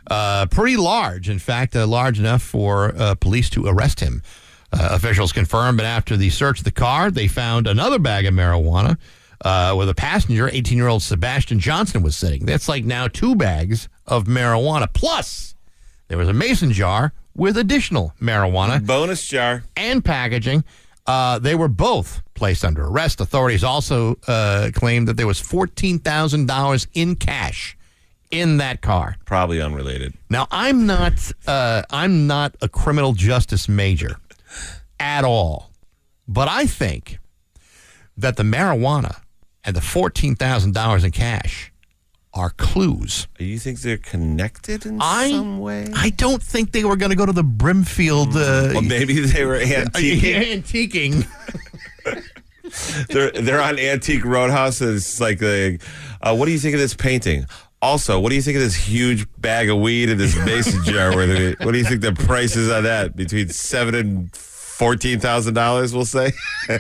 Uh, 0.10 0.46
pretty 0.46 0.78
large, 0.78 1.30
in 1.30 1.40
fact, 1.40 1.76
uh, 1.76 1.86
large 1.86 2.20
enough 2.20 2.42
for 2.42 2.94
uh, 2.98 3.16
police 3.16 3.50
to 3.50 3.66
arrest 3.68 4.00
him. 4.00 4.22
Uh, 4.72 4.90
officials 4.92 5.32
confirmed, 5.32 5.78
but 5.78 5.86
after 5.86 6.18
the 6.18 6.30
search 6.30 6.60
of 6.60 6.66
the 6.66 6.72
car, 6.72 7.10
they 7.10 7.28
found 7.28 7.68
another 7.68 8.00
bag 8.00 8.26
of 8.26 8.34
marijuana 8.34 8.98
uh, 9.44 9.74
where 9.74 9.86
the 9.86 9.94
passenger, 9.96 10.50
18 10.52 10.78
year 10.78 10.88
old 10.88 11.02
Sebastian 11.02 11.60
Johnson, 11.60 12.04
was 12.04 12.16
sitting. 12.16 12.46
That's 12.46 12.68
like 12.68 12.84
now 12.84 13.08
two 13.08 13.36
bags 13.36 13.88
of 14.06 14.26
marijuana. 14.26 14.92
Plus, 14.92 15.56
there 16.08 16.18
was 16.18 16.28
a 16.28 16.34
mason 16.34 16.72
jar 16.72 17.14
with 17.36 17.58
additional 17.58 18.14
marijuana 18.22 18.86
bonus 18.86 19.26
jar 19.28 19.64
and 19.76 20.04
packaging. 20.04 20.64
Uh, 21.06 21.40
they 21.40 21.56
were 21.56 21.70
both 21.70 22.22
placed 22.34 22.66
under 22.66 22.86
arrest. 22.86 23.22
Authorities 23.22 23.64
also 23.64 24.18
uh, 24.28 24.72
claimed 24.74 25.08
that 25.08 25.16
there 25.16 25.28
was 25.28 25.40
fourteen 25.40 26.00
thousand 26.00 26.48
dollars 26.48 26.88
in 26.94 27.16
cash 27.16 27.78
in 28.32 28.58
that 28.58 28.82
car. 28.82 29.18
Probably 29.26 29.62
unrelated. 29.62 30.14
Now, 30.30 30.48
I'm 30.52 30.86
not. 30.86 31.32
Uh, 31.46 31.84
I'm 31.90 32.28
not 32.28 32.56
a 32.62 32.70
criminal 32.70 33.14
justice 33.14 33.68
major 33.70 34.18
at 35.00 35.24
all, 35.24 35.72
but 36.28 36.48
I 36.48 36.66
think 36.66 37.20
that 38.18 38.36
the 38.36 38.44
marijuana 38.44 39.22
and 39.64 39.76
the 39.76 39.82
fourteen 39.82 40.36
thousand 40.36 40.74
dollars 40.74 41.04
in 41.04 41.12
cash 41.12 41.72
are 42.34 42.52
clues. 42.52 43.28
You 43.40 43.58
think 43.58 43.82
they're 43.82 43.98
connected 43.98 44.86
in 44.86 45.00
I, 45.02 45.32
some 45.32 45.60
way? 45.60 45.88
I 45.96 46.12
don't 46.12 46.42
think 46.42 46.72
they 46.72 46.84
were 46.84 46.96
going 46.96 47.10
to 47.10 47.16
go 47.16 47.26
to 47.26 47.32
the 47.32 47.44
Brimfield. 47.44 48.30
Uh, 48.30 48.72
Well, 48.74 48.82
maybe 48.82 49.20
they 49.20 49.44
were 49.46 49.58
antiquing. 49.60 51.26
antiquing. 52.06 53.08
they're 53.08 53.32
they're 53.32 53.62
on 53.62 53.80
Antique 53.80 54.24
Roadhouse. 54.24 54.82
And 54.82 54.96
it's 54.96 55.20
like, 55.20 55.40
the, 55.40 55.80
uh, 56.22 56.36
what 56.36 56.46
do 56.46 56.52
you 56.52 56.60
think 56.60 56.76
of 56.76 56.80
this 56.80 56.94
painting? 56.94 57.46
Also, 57.82 58.20
what 58.20 58.30
do 58.30 58.36
you 58.36 58.42
think 58.42 58.58
of 58.58 58.64
this 58.64 58.76
huge 58.76 59.28
bag 59.38 59.70
of 59.70 59.80
weed 59.80 60.10
in 60.10 60.18
this 60.18 60.36
mason 60.46 60.84
jar? 60.84 61.16
Where 61.16 61.56
what 61.58 61.72
do 61.72 61.78
you 61.78 61.84
think 61.84 62.02
the 62.02 62.14
price 62.14 62.56
is 62.56 62.70
on 62.72 62.84
that? 62.84 63.16
Between 63.16 63.50
seven 63.50 63.96
and 63.96 64.36
fourteen 64.36 65.20
thousand 65.20 65.54
dollars, 65.54 65.94
we'll 65.94 66.06
say. 66.06 66.32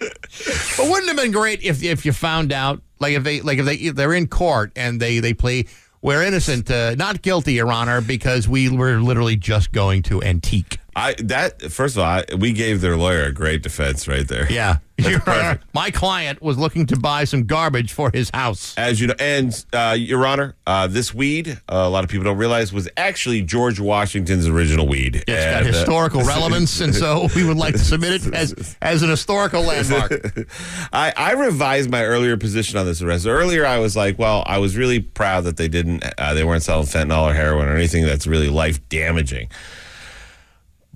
But 0.00 0.88
wouldn't 0.88 1.04
it 1.04 1.08
have 1.08 1.16
been 1.16 1.32
great 1.32 1.62
if 1.62 1.82
if 1.82 2.06
you 2.06 2.12
found 2.12 2.52
out, 2.52 2.80
like 3.00 3.14
if 3.14 3.24
they 3.24 3.40
like 3.40 3.58
if 3.58 3.66
they 3.66 3.74
if 3.74 3.96
they're 3.96 4.14
in 4.14 4.28
court 4.28 4.70
and 4.76 5.00
they 5.00 5.18
they 5.18 5.34
play 5.34 5.66
we're 6.00 6.22
innocent, 6.22 6.70
uh, 6.70 6.94
not 6.94 7.22
guilty, 7.22 7.54
Your 7.54 7.72
Honor, 7.72 8.00
because 8.00 8.48
we 8.48 8.68
were 8.68 9.00
literally 9.00 9.34
just 9.34 9.72
going 9.72 10.02
to 10.04 10.22
antique. 10.22 10.78
I 10.98 11.14
that 11.24 11.62
first 11.70 11.96
of 11.96 12.02
all, 12.02 12.06
I, 12.06 12.24
we 12.36 12.52
gave 12.52 12.80
their 12.80 12.96
lawyer 12.96 13.24
a 13.24 13.32
great 13.32 13.62
defense 13.62 14.08
right 14.08 14.26
there. 14.26 14.50
Yeah, 14.50 14.78
Honor, 15.26 15.60
my 15.72 15.92
client 15.92 16.42
was 16.42 16.58
looking 16.58 16.86
to 16.86 16.98
buy 16.98 17.22
some 17.22 17.44
garbage 17.44 17.92
for 17.92 18.10
his 18.12 18.30
house. 18.34 18.76
As 18.76 19.00
you 19.00 19.06
know, 19.06 19.14
and 19.20 19.64
uh, 19.72 19.94
Your 19.96 20.26
Honor, 20.26 20.56
uh, 20.66 20.88
this 20.88 21.14
weed, 21.14 21.50
uh, 21.50 21.56
a 21.68 21.88
lot 21.88 22.02
of 22.02 22.10
people 22.10 22.24
don't 22.24 22.36
realize, 22.36 22.72
was 22.72 22.88
actually 22.96 23.42
George 23.42 23.78
Washington's 23.78 24.48
original 24.48 24.88
weed. 24.88 25.16
It's 25.16 25.24
got 25.26 25.62
And, 25.62 25.68
uh, 25.68 25.72
historical 25.72 26.22
relevance, 26.24 26.80
and 26.80 26.92
so 26.92 27.28
we 27.36 27.44
would 27.44 27.56
like 27.56 27.74
to 27.74 27.78
submit 27.78 28.26
it 28.26 28.34
as 28.34 28.76
as 28.82 29.02
an 29.02 29.10
historical 29.10 29.62
landmark. 29.62 30.10
I, 30.92 31.12
I 31.16 31.32
revised 31.34 31.90
my 31.90 32.04
earlier 32.04 32.36
position 32.36 32.76
on 32.76 32.86
this 32.86 33.02
arrest. 33.02 33.24
Earlier, 33.24 33.64
I 33.64 33.78
was 33.78 33.96
like, 33.96 34.18
well, 34.18 34.42
I 34.46 34.58
was 34.58 34.76
really 34.76 34.98
proud 34.98 35.44
that 35.44 35.58
they 35.58 35.68
didn't, 35.68 36.02
uh, 36.18 36.34
they 36.34 36.42
weren't 36.42 36.64
selling 36.64 36.86
fentanyl 36.86 37.30
or 37.30 37.34
heroin 37.34 37.68
or 37.68 37.76
anything 37.76 38.04
that's 38.04 38.26
really 38.26 38.48
life 38.48 38.86
damaging. 38.88 39.48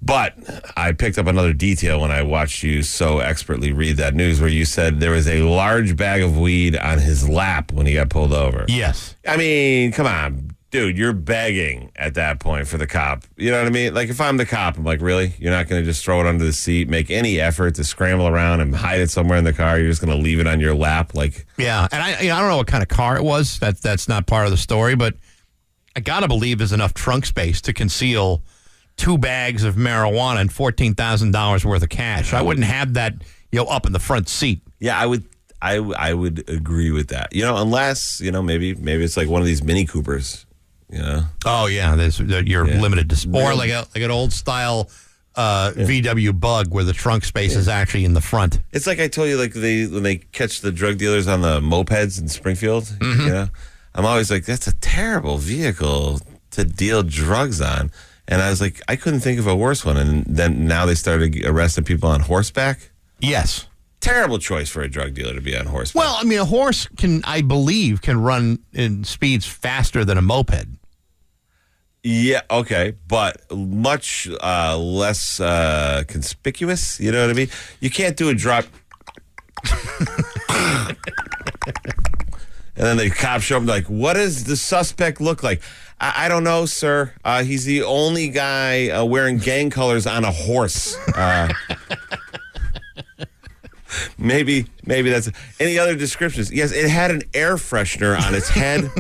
But 0.05 0.35
I 0.77 0.93
picked 0.93 1.17
up 1.17 1.27
another 1.29 1.53
detail 1.53 2.01
when 2.01 2.11
I 2.11 2.23
watched 2.23 2.65
you 2.65 2.83
so 2.83 3.21
expertly 3.21 3.73
read 3.73 3.99
that 3.99 4.15
news 4.15 4.41
where 4.41 4.51
you 4.51 4.65
said 4.65 4.99
there 4.99 5.13
was 5.13 5.29
a 5.29 5.43
large 5.43 5.97
bag 5.97 6.23
of 6.23 6.37
weed 6.37 6.77
on 6.77 6.99
his 6.99 7.29
lap 7.29 7.71
when 7.73 7.87
he 7.87 7.95
got 7.95 8.11
pulled 8.11 8.33
over. 8.33 8.65
Yes. 8.69 9.15
I 9.27 9.37
mean, 9.37 9.93
come 9.93 10.07
on, 10.07 10.57
dude, 10.73 10.99
you're 10.99 11.13
begging 11.13 11.93
at 11.95 12.15
that 12.15 12.41
point 12.41 12.67
for 12.67 12.79
the 12.79 12.87
cop. 12.87 13.23
You 13.37 13.53
know 13.53 13.59
what 13.59 13.69
I 13.69 13.71
mean? 13.71 13.95
Like, 13.95 14.09
if 14.09 14.21
I'm 14.21 14.39
the 14.39 14.47
cop, 14.47 14.77
I'm 14.77 14.85
like, 14.85 15.01
really? 15.01 15.35
You're 15.39 15.53
not 15.53 15.69
going 15.69 15.81
to 15.81 15.87
just 15.87 16.05
throw 16.05 16.21
it 16.21 16.27
under 16.27 16.45
the 16.45 16.53
seat, 16.53 16.89
make 16.89 17.09
any 17.11 17.39
effort 17.39 17.77
to 17.77 17.85
scramble 17.85 18.27
around 18.27 18.61
and 18.61 18.75
hide 18.75 19.01
it 19.01 19.11
somewhere 19.11 19.39
in 19.39 19.45
the 19.45 19.53
car? 19.53 19.79
You're 19.79 19.89
just 19.89 20.05
going 20.05 20.17
to 20.17 20.23
leave 20.23 20.41
it 20.41 20.49
on 20.49 20.59
your 20.59 20.75
lap? 20.75 21.15
Like, 21.15 21.47
Yeah, 21.59 21.87
and 21.93 22.03
I 22.03 22.21
you 22.21 22.29
know, 22.29 22.37
I 22.37 22.41
don't 22.41 22.49
know 22.49 22.57
what 22.57 22.67
kind 22.67 22.83
of 22.83 22.89
car 22.89 23.17
it 23.17 23.23
was. 23.23 23.61
That 23.61 23.81
that's 23.81 24.09
not 24.09 24.27
part 24.27 24.47
of 24.47 24.51
the 24.51 24.57
story, 24.57 24.97
but 24.97 25.15
I 25.95 26.01
gotta 26.01 26.27
believe 26.27 26.59
there's 26.59 26.73
enough 26.73 26.95
trunk 26.95 27.27
space 27.27 27.61
to 27.63 27.73
conceal 27.73 28.43
two 29.03 29.19
bags 29.19 29.65
of 29.65 29.75
marijuana 29.75 30.41
and 30.41 30.53
fourteen 30.53 30.95
thousand 30.95 31.33
dollars 31.33 31.65
worth 31.65 31.83
of 31.83 31.89
cash. 31.89 32.33
I 32.33 32.41
wouldn't 32.43 32.67
have 32.67 32.95
that 32.95 33.15
you 33.51 33.59
know 33.59 33.67
up 33.67 33.87
in 33.87 33.93
the 33.93 33.99
front 34.01 34.29
seat. 34.29 34.61
yeah, 34.81 34.99
I 34.99 35.07
would. 35.07 35.25
I, 35.65 35.77
I 35.77 36.13
would 36.13 36.49
agree 36.51 36.91
with 36.91 37.09
that. 37.11 37.33
You 37.33 37.43
know, 37.43 37.57
unless, 37.57 38.21
you 38.21 38.33
know, 38.33 38.43
maybe 38.43 38.75
maybe 38.75 39.05
it's 39.05 39.17
like 39.17 39.29
one 39.29 39.41
of 39.41 39.47
these 39.47 39.63
Mini 39.63 39.85
Coopers, 39.87 40.45
you 40.91 40.99
know? 40.99 41.23
Oh 41.47 41.67
yeah, 41.67 41.95
there's 41.95 42.19
you're 42.19 42.67
Yeah. 42.67 42.81
limited 42.81 43.09
to 43.11 43.29
or 43.33 43.55
like 43.55 43.71
a 43.71 43.87
like 43.95 44.03
an 44.03 44.11
old 44.11 44.33
style 44.33 44.91
uh, 45.37 45.71
VW 45.77 46.39
Bug 46.39 46.75
where 46.75 46.83
the 46.83 46.93
trunk 46.93 47.25
space 47.25 47.55
is 47.55 47.69
actually 47.69 48.05
in 48.05 48.13
the 48.13 48.21
front. 48.21 48.59
It's 48.73 48.89
like 48.89 48.99
I 48.99 49.07
told 49.07 49.29
you, 49.29 49.37
like 49.39 49.53
they 49.53 49.87
when 49.87 50.03
they 50.03 50.17
catch 50.17 50.63
the 50.63 50.73
drug 50.73 50.99
dealers 50.99 51.29
on 51.29 51.43
the 51.43 51.61
mopeds 51.61 52.21
in 52.21 52.27
Springfield. 52.29 52.83
Mm-hmm. 52.85 53.21
You 53.21 53.29
know, 53.33 53.49
I'm 53.95 54.05
always 54.05 54.33
like, 54.33 54.45
that's 54.45 54.67
a 54.67 54.75
terrible 54.75 55.39
vehicle 55.39 56.21
to 56.53 56.65
deal 56.65 57.05
drugs 57.05 57.61
on. 57.61 57.93
And 58.29 58.41
I 58.41 58.51
was 58.51 58.61
like, 58.61 58.81
I 58.89 58.97
couldn't 58.97 59.21
think 59.21 59.39
of 59.39 59.47
a 59.47 59.57
worse 59.57 59.85
one. 59.85 59.97
And 59.97 60.25
then 60.27 60.67
now 60.67 60.87
they 60.87 60.95
started 60.95 61.45
arresting 61.45 61.85
people 61.85 62.09
on 62.09 62.21
horseback. 62.21 62.91
Yes. 63.21 63.67
Terrible 64.01 64.39
choice 64.39 64.69
for 64.69 64.83
a 64.83 64.89
drug 64.89 65.15
dealer 65.15 65.35
to 65.35 65.41
be 65.41 65.57
on 65.57 65.67
horseback. 65.67 66.03
Well, 66.03 66.17
I 66.19 66.25
mean, 66.25 66.39
a 66.39 66.45
horse 66.45 66.89
can, 66.97 67.23
I 67.25 67.43
believe, 67.43 68.03
can 68.03 68.21
run 68.21 68.61
in 68.73 69.05
speeds 69.05 69.47
faster 69.47 70.05
than 70.05 70.19
a 70.19 70.23
moped. 70.23 70.67
Yeah, 72.05 72.41
okay, 72.51 72.95
but 73.07 73.37
much 73.53 74.29
uh, 74.43 74.77
less 74.77 75.39
uh, 75.39 76.03
conspicuous. 76.09 76.99
You 76.99 77.13
know 77.13 77.21
what 77.21 77.31
I 77.31 77.35
mean? 77.35 77.49
You 77.79 77.91
can't 77.91 78.17
do 78.17 78.29
a 78.29 78.35
drop. 78.35 78.65
and 80.49 80.97
then 82.75 82.97
the 82.97 83.09
cops 83.09 83.45
show 83.45 83.59
up 83.59 83.67
like, 83.67 83.87
"What 83.87 84.15
does 84.15 84.45
the 84.45 84.57
suspect 84.57 85.21
look 85.21 85.45
like?" 85.45 85.63
I, 86.03 86.27
I 86.27 86.29
don't 86.29 86.45
know, 86.45 86.67
sir. 86.67 87.15
Uh, 87.25 87.45
he's 87.45 87.65
the 87.65 87.85
only 87.85 88.29
guy 88.29 88.89
uh, 88.91 89.05
wearing 89.05 89.39
gang 89.39 89.71
colors 89.71 90.07
on 90.07 90.25
a 90.25 90.33
horse. 90.33 90.97
Uh, 91.17 91.49
maybe, 94.19 94.67
maybe 94.85 95.11
that's 95.11 95.31
any 95.61 95.79
other 95.79 95.95
descriptions. 95.95 96.51
Yes, 96.53 96.73
it 96.73 96.89
had 96.89 97.11
an 97.11 97.23
air 97.35 97.55
freshener 97.57 98.21
on 98.21 98.35
its 98.35 98.49
head, 98.49 98.91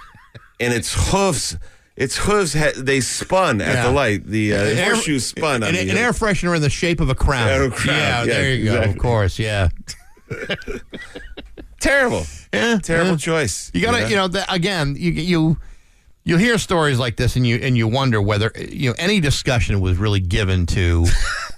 and 0.60 0.72
its 0.74 0.94
hoofs. 1.12 1.56
Its 1.96 2.16
hooves 2.18 2.52
had, 2.52 2.74
they 2.74 3.00
spun 3.00 3.62
at 3.62 3.74
Yeah. 3.74 3.82
the 3.86 3.90
light. 3.90 4.26
The 4.26 4.52
uh, 4.54 4.64
An 4.64 4.76
air- 4.78 4.84
horseshoe 4.94 5.18
spun 5.18 5.62
on 5.62 5.70
An, 5.70 5.74
the 5.74 5.90
an 5.90 5.96
air 5.96 6.12
freshener 6.12 6.54
in 6.54 6.60
the 6.60 6.68
shape 6.68 7.00
of 7.00 7.08
a 7.08 7.14
crown. 7.14 7.46
Yeah, 7.48 7.62
a 7.66 7.70
crown. 7.70 7.96
Yeah, 7.96 8.24
there 8.24 8.54
you 8.54 8.64
go. 8.66 8.70
Of 8.72 8.76
exactly. 8.82 9.00
course, 9.00 9.38
yeah. 9.38 9.68
terrible. 11.80 12.24
Yeah, 12.52 12.78
Terrible 12.82 13.12
yeah. 13.12 13.16
choice. 13.16 13.70
You 13.72 13.80
gotta, 13.80 14.08
you 14.10 14.16
know, 14.16 14.28
again, 14.48 14.94
you 14.98 15.10
you 15.12 15.56
you 16.26 16.36
hear 16.36 16.58
stories 16.58 16.98
like 16.98 17.16
this, 17.16 17.36
and 17.36 17.46
you 17.46 17.56
and 17.56 17.76
you 17.76 17.86
wonder 17.86 18.20
whether 18.20 18.50
you 18.58 18.90
know 18.90 18.96
any 18.98 19.20
discussion 19.20 19.80
was 19.80 19.96
really 19.96 20.20
given 20.20 20.66
to. 20.66 21.06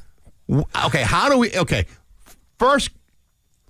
okay, 0.84 1.02
how 1.02 1.30
do 1.30 1.38
we? 1.38 1.52
Okay, 1.56 1.86
first, 2.58 2.90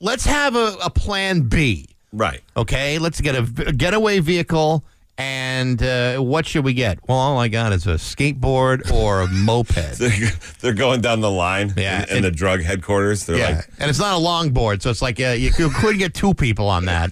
let's 0.01 0.25
have 0.27 0.57
a, 0.57 0.77
a 0.85 0.91
plan 0.91 1.43
B. 1.43 1.87
Right. 2.13 2.41
Okay, 2.57 2.99
let's 2.99 3.21
get 3.21 3.37
a 3.37 3.73
getaway 3.73 4.19
vehicle. 4.19 4.85
And 5.21 5.83
uh, 5.83 6.19
what 6.19 6.47
should 6.47 6.65
we 6.65 6.75
get? 6.75 7.01
Well, 7.09 7.19
all 7.19 7.39
I 7.39 7.49
got 7.49 7.73
is 7.73 7.89
a 7.89 7.95
skateboard 7.95 8.93
or 8.93 9.23
a 9.23 9.27
moped. 9.33 9.99
They're, 10.61 10.73
going 10.75 11.01
down 11.01 11.21
the 11.21 11.31
line 11.31 11.75
Yeah, 11.77 12.05
in, 12.05 12.09
in 12.09 12.17
and- 12.17 12.25
the 12.25 12.31
drug 12.31 12.63
headquarters. 12.63 13.27
They're 13.27 13.37
yeah, 13.37 13.57
like, 13.57 13.69
and 13.81 13.91
it's 13.91 13.99
not 13.99 14.17
a 14.17 14.25
longboard, 14.25 14.81
so 14.81 14.91
it's 14.91 15.03
like 15.03 15.21
uh, 15.21 15.31
you, 15.31 15.51
you 15.59 15.71
could 15.71 15.99
get 15.99 16.15
two 16.15 16.35
people 16.35 16.69
on 16.69 16.85
that. 16.85 17.11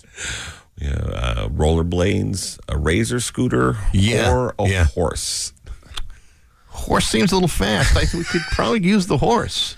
You 0.78 0.90
know, 0.90 1.10
uh, 1.14 1.48
rollerblades, 1.48 2.58
a 2.68 2.76
razor 2.76 3.20
scooter, 3.20 3.76
Yeah, 3.92 4.32
or 4.32 4.54
a 4.58 4.68
yeah. 4.68 4.84
horse. 4.84 5.52
Horse 6.68 7.06
seems 7.08 7.32
a 7.32 7.34
little 7.36 7.48
fast. 7.48 7.96
I 7.96 8.00
think 8.04 8.12
we 8.14 8.24
could 8.24 8.42
probably 8.52 8.82
use 8.86 9.06
the 9.06 9.16
horse. 9.18 9.76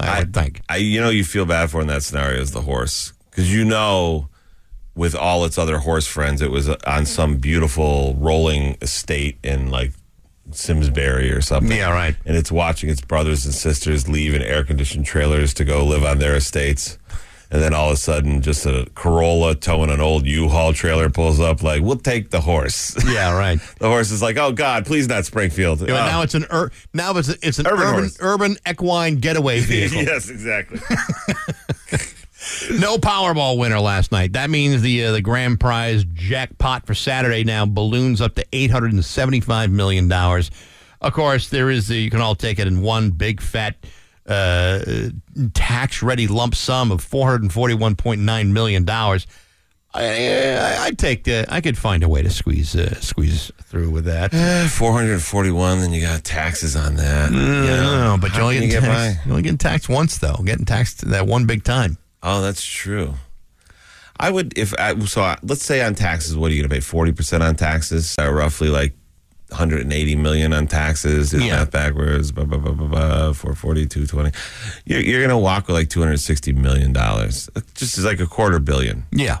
I, 0.00 0.20
would 0.20 0.34
think. 0.34 0.62
I, 0.68 0.76
you 0.78 1.00
know, 1.00 1.10
you 1.10 1.24
feel 1.24 1.44
bad 1.44 1.70
for 1.70 1.80
in 1.80 1.86
that 1.88 2.02
scenario 2.02 2.40
is 2.40 2.50
the 2.52 2.62
horse 2.62 3.12
because 3.30 3.52
you 3.54 3.64
know 3.64 4.28
with 4.94 5.14
all 5.14 5.44
its 5.44 5.56
other 5.58 5.78
horse 5.78 6.06
friends. 6.06 6.42
It 6.42 6.50
was 6.50 6.68
on 6.68 7.06
some 7.06 7.36
beautiful 7.38 8.14
rolling 8.18 8.76
estate 8.82 9.38
in 9.42 9.70
like 9.70 9.92
Simsbury 10.50 11.30
or 11.32 11.40
something. 11.40 11.76
Yeah, 11.76 11.90
right. 11.92 12.16
And 12.26 12.36
it's 12.36 12.50
watching 12.50 12.90
its 12.90 13.00
brothers 13.00 13.44
and 13.44 13.54
sisters 13.54 14.08
leave 14.08 14.34
in 14.34 14.42
air 14.42 14.64
conditioned 14.64 15.06
trailers 15.06 15.54
to 15.54 15.64
go 15.64 15.84
live 15.86 16.04
on 16.04 16.18
their 16.18 16.34
estates. 16.34 16.98
And 17.52 17.60
then 17.60 17.74
all 17.74 17.88
of 17.88 17.94
a 17.94 17.96
sudden, 17.96 18.42
just 18.42 18.64
a 18.64 18.86
Corolla 18.94 19.56
towing 19.56 19.90
an 19.90 20.00
old 20.00 20.24
U-Haul 20.24 20.72
trailer 20.72 21.10
pulls 21.10 21.40
up. 21.40 21.64
Like, 21.64 21.82
we'll 21.82 21.96
take 21.96 22.30
the 22.30 22.40
horse. 22.40 22.96
Yeah, 23.10 23.36
right. 23.36 23.58
the 23.80 23.88
horse 23.88 24.12
is 24.12 24.22
like, 24.22 24.36
"Oh 24.36 24.52
God, 24.52 24.86
please 24.86 25.08
not 25.08 25.24
Springfield." 25.26 25.80
Yeah, 25.80 25.94
Oh. 25.94 26.06
now 26.06 26.22
it's 26.22 26.34
an 26.34 26.46
ur- 26.52 26.70
now 26.94 27.16
it's 27.16 27.28
a, 27.28 27.34
it's 27.42 27.58
an 27.58 27.66
Urban 27.66 27.86
urban 27.88 28.10
urban, 28.20 28.56
equine 28.68 29.16
getaway 29.16 29.60
vehicle. 29.60 30.02
yes, 30.02 30.28
exactly. 30.28 30.78
No 32.70 32.96
Powerball 32.96 33.58
winner 33.58 33.78
last 33.80 34.12
night. 34.12 34.32
That 34.32 34.48
means 34.48 34.80
the 34.80 35.04
uh, 35.04 35.12
the 35.12 35.20
grand 35.20 35.60
prize 35.60 36.04
jackpot 36.14 36.86
for 36.86 36.94
Saturday 36.94 37.44
now 37.44 37.66
balloons 37.66 38.20
up 38.22 38.34
to 38.36 38.46
eight 38.54 38.70
hundred 38.70 38.92
and 38.94 39.04
seventy 39.04 39.40
five 39.40 39.70
million 39.70 40.08
dollars. 40.08 40.50
Of 41.02 41.12
course, 41.12 41.48
there 41.50 41.68
is 41.70 41.88
the, 41.88 41.96
you 41.96 42.10
can 42.10 42.20
all 42.22 42.34
take 42.34 42.58
it 42.58 42.66
in 42.66 42.80
one 42.80 43.10
big 43.10 43.42
fat 43.42 43.76
uh, 44.30 45.10
tax 45.52 46.02
ready 46.02 46.26
lump 46.26 46.54
sum 46.54 46.92
of 46.92 47.02
four 47.02 47.26
hundred 47.26 47.42
and 47.42 47.52
forty 47.52 47.74
one 47.74 47.96
point 47.96 48.20
nine 48.20 48.52
million 48.52 48.84
dollars. 48.84 49.26
I, 49.92 50.04
I 50.04 50.84
I'd 50.84 50.98
take 50.98 51.24
the, 51.24 51.46
I 51.48 51.60
could 51.60 51.76
find 51.76 52.04
a 52.04 52.08
way 52.08 52.22
to 52.22 52.30
squeeze 52.30 52.76
uh, 52.76 52.94
squeeze 53.00 53.50
through 53.64 53.90
with 53.90 54.04
that. 54.04 54.30
Four 54.70 54.92
hundred 54.92 55.20
forty-one. 55.20 55.80
Then 55.80 55.92
you 55.92 56.00
got 56.00 56.22
taxes 56.22 56.76
on 56.76 56.94
that. 56.94 57.32
you 57.32 57.38
know. 57.38 58.14
No, 58.14 58.18
but 58.20 58.32
you 58.36 58.40
only 58.40 58.60
get, 58.60 58.72
you 58.72 58.80
taxed, 58.80 59.26
you 59.26 59.32
only 59.32 59.42
getting 59.42 59.58
taxed 59.58 59.88
once 59.88 60.18
though. 60.18 60.36
Getting 60.44 60.64
taxed 60.64 61.08
that 61.10 61.26
one 61.26 61.46
big 61.46 61.64
time. 61.64 61.98
Oh, 62.22 62.40
that's 62.40 62.64
true. 62.64 63.14
I 64.18 64.30
would 64.30 64.56
if 64.56 64.74
I, 64.78 64.96
so. 65.06 65.22
I, 65.22 65.38
let's 65.42 65.64
say 65.64 65.82
on 65.82 65.94
taxes, 65.94 66.36
what 66.36 66.52
are 66.52 66.54
you 66.54 66.62
going 66.62 66.68
to 66.68 66.74
pay? 66.76 66.80
Forty 66.80 67.10
percent 67.10 67.42
on 67.42 67.56
taxes, 67.56 68.14
uh, 68.16 68.30
roughly 68.30 68.68
like 68.68 68.92
180 69.50 70.16
million 70.16 70.52
on 70.52 70.66
taxes. 70.66 71.30
Do 71.30 71.44
Yeah. 71.44 71.56
math 71.58 71.70
backwards. 71.70 72.32
Blah, 72.32 72.44
blah, 72.44 72.58
blah, 72.58 72.72
blah, 72.72 72.86
blah, 72.86 73.32
440, 73.32 73.86
220. 73.86 74.30
You're, 74.84 75.00
you're 75.00 75.20
going 75.20 75.30
to 75.30 75.38
walk 75.38 75.66
with 75.66 75.76
like 75.76 75.88
260 75.88 76.52
million 76.52 76.92
dollars, 76.92 77.48
just 77.74 77.98
as 77.98 78.04
like 78.04 78.20
a 78.20 78.26
quarter 78.26 78.58
billion. 78.58 79.04
Yeah. 79.12 79.38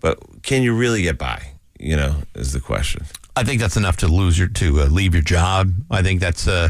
But 0.00 0.18
can 0.42 0.62
you 0.62 0.74
really 0.74 1.02
get 1.02 1.18
by? 1.18 1.52
You 1.78 1.96
know, 1.96 2.16
is 2.34 2.52
the 2.52 2.60
question. 2.60 3.04
I 3.36 3.44
think 3.44 3.60
that's 3.60 3.76
enough 3.76 3.96
to 3.98 4.08
lose 4.08 4.38
your 4.38 4.48
to 4.48 4.82
uh, 4.82 4.86
leave 4.86 5.14
your 5.14 5.22
job. 5.22 5.72
I 5.90 6.02
think 6.02 6.20
that's 6.20 6.46
uh, 6.48 6.68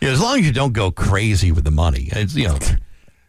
you 0.00 0.08
know, 0.08 0.12
as 0.12 0.20
long 0.20 0.38
as 0.40 0.44
you 0.46 0.52
don't 0.52 0.72
go 0.74 0.90
crazy 0.90 1.52
with 1.52 1.64
the 1.64 1.70
money. 1.70 2.08
It's 2.12 2.34
you 2.34 2.48
know, 2.48 2.58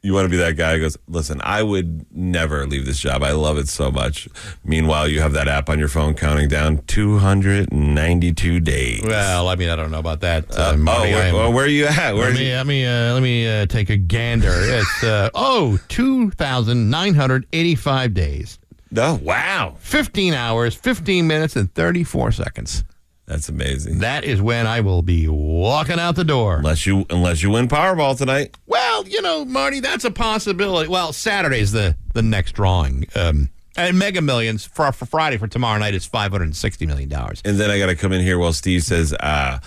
You 0.08 0.14
want 0.14 0.24
to 0.24 0.30
be 0.30 0.38
that 0.38 0.56
guy 0.56 0.76
who 0.76 0.80
goes, 0.84 0.96
listen, 1.10 1.42
I 1.44 1.62
would 1.62 2.06
never 2.16 2.66
leave 2.66 2.86
this 2.86 2.98
job. 2.98 3.24
I 3.24 3.32
love 3.34 3.58
it 3.58 3.68
so 3.68 3.92
much. 3.92 4.30
Meanwhile, 4.64 5.10
you 5.10 5.20
have 5.20 5.34
that 5.34 5.50
app 5.50 5.68
on 5.70 5.80
your 5.80 5.90
phone 5.90 6.14
counting 6.14 6.48
down 6.48 6.78
292 6.88 8.60
days. 8.62 9.04
well, 9.04 9.50
I 9.50 9.56
mean, 9.56 9.68
I 9.68 9.76
don't 9.76 9.92
know 9.92 10.00
about 10.00 10.22
that. 10.22 10.50
Uh, 10.50 10.62
Uh, 10.62 10.72
oh, 10.74 10.78
Marty. 10.78 11.14
I 11.14 11.16
where, 11.16 11.34
well, 11.34 11.52
where 11.52 11.66
are 11.66 11.68
you 11.68 11.88
at? 11.88 12.16
Where 12.16 12.28
let 12.30 12.36
me 12.36 12.48
you? 12.50 12.54
let 12.56 12.68
me 12.68 12.86
uh, 12.86 13.14
let 13.16 13.22
me 13.22 13.48
uh, 13.48 13.66
take 13.66 13.90
a 13.90 13.98
gander. 13.98 14.54
It's 14.54 15.04
uh, 15.04 15.30
oh 15.36 15.78
two 15.90 16.32
thousand 16.32 16.90
nine 16.90 17.14
hundred 17.14 17.46
eighty 17.52 17.76
five 17.76 18.14
days, 18.14 18.60
No, 18.92 19.16
wow. 19.22 19.76
fifteen 19.80 20.34
hours, 20.34 20.74
fifteen 20.74 21.28
minutes, 21.28 21.58
and 21.58 21.74
thirty 21.74 22.06
four 22.06 22.32
seconds. 22.32 22.86
That's 23.28 23.50
amazing. 23.50 24.00
That 24.00 24.24
is 24.24 24.42
when 24.42 24.66
I 24.66 24.80
will 24.80 25.02
be 25.02 25.28
walking 25.28 26.00
out 26.00 26.16
the 26.16 26.24
door. 26.24 26.58
Unless 26.58 26.86
you 26.86 27.06
unless 27.10 27.44
you 27.44 27.50
win 27.50 27.68
Powerball 27.68 28.18
tonight. 28.18 28.56
Well, 28.68 29.06
you 29.06 29.22
know, 29.22 29.44
Marty, 29.44 29.82
that's 29.82 30.06
a 30.06 30.12
possibility. 30.12 30.88
Well, 30.88 31.12
Saturday's 31.12 31.74
the 31.74 31.98
the 32.14 32.22
next 32.22 32.54
drawing. 32.54 33.06
Um, 33.16 33.50
and 33.76 34.00
Mega 34.00 34.22
Millions 34.22 34.66
for, 34.66 34.92
for 34.94 35.06
Friday 35.06 35.38
for 35.38 35.48
tomorrow 35.48 35.78
night 35.78 35.94
is 35.94 36.06
five 36.06 36.32
hundred 36.32 36.46
and 36.46 36.56
sixty 36.56 36.86
million 36.86 37.10
dollars. 37.10 37.42
And 37.44 37.58
then 37.60 37.70
I 37.70 37.78
got 37.78 37.88
to 37.88 37.96
come 37.96 38.14
in 38.14 38.22
here 38.22 38.40
while 38.40 38.54
Steve 38.54 38.84
says, 38.84 39.14
uh, 39.14 39.60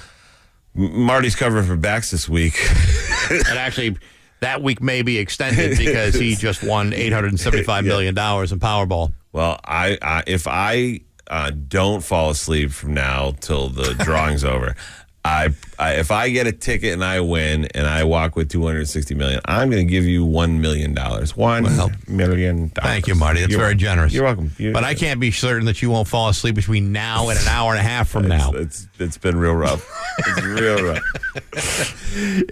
Marty's 0.74 1.36
covering 1.36 1.66
for 1.66 1.76
backs 1.76 2.10
this 2.10 2.28
week. 2.28 2.58
and 3.30 3.58
actually, 3.58 3.98
that 4.40 4.62
week 4.62 4.80
may 4.82 5.02
be 5.02 5.18
extended 5.18 5.76
because 5.76 6.14
he 6.14 6.34
just 6.36 6.62
won 6.64 6.94
eight 6.94 7.12
hundred 7.12 7.28
and 7.28 7.40
seventy 7.40 7.62
five 7.62 7.84
million 7.84 8.14
dollars 8.14 8.52
in 8.52 8.58
Powerball. 8.58 9.12
well, 9.32 9.60
I, 9.64 9.98
I 10.00 10.22
if 10.26 10.48
I 10.48 11.00
uh, 11.30 11.50
don't 11.68 12.02
fall 12.04 12.28
asleep 12.30 12.70
from 12.72 12.92
now 12.92 13.32
till 13.40 13.68
the 13.68 13.94
drawing's 14.04 14.44
over, 14.44 14.74
I, 15.22 15.50
I 15.78 15.94
if 15.96 16.10
I 16.10 16.30
get 16.30 16.46
a 16.46 16.52
ticket 16.52 16.94
and 16.94 17.04
I 17.04 17.20
win 17.20 17.66
and 17.74 17.86
I 17.86 18.04
walk 18.04 18.36
with 18.36 18.48
two 18.48 18.64
hundred 18.64 18.88
sixty 18.88 19.14
million, 19.14 19.40
I'm 19.44 19.68
going 19.70 19.86
to 19.86 19.90
give 19.90 20.04
you 20.04 20.24
one 20.24 20.62
million 20.62 20.94
dollars. 20.94 21.36
One 21.36 21.64
million 22.08 22.68
dollars. 22.68 22.90
Thank 22.90 23.06
you, 23.06 23.14
Marty. 23.14 23.40
That's 23.40 23.52
You're 23.52 23.60
very 23.60 23.74
generous. 23.74 24.14
You're 24.14 24.24
welcome. 24.24 24.50
You- 24.56 24.72
but 24.72 24.82
I 24.82 24.94
can't 24.94 25.20
be 25.20 25.30
certain 25.30 25.66
that 25.66 25.82
you 25.82 25.90
won't 25.90 26.08
fall 26.08 26.30
asleep 26.30 26.54
between 26.54 26.90
now 26.92 27.28
and 27.28 27.38
an 27.38 27.46
hour 27.48 27.72
and 27.72 27.80
a 27.80 27.82
half 27.82 28.08
from 28.08 28.28
now. 28.28 28.52
It's, 28.52 28.84
it's 28.84 29.00
it's 29.00 29.18
been 29.18 29.36
real 29.36 29.54
rough. 29.54 29.86
It's 30.18 30.42
real 30.42 30.84
rough. 30.84 31.96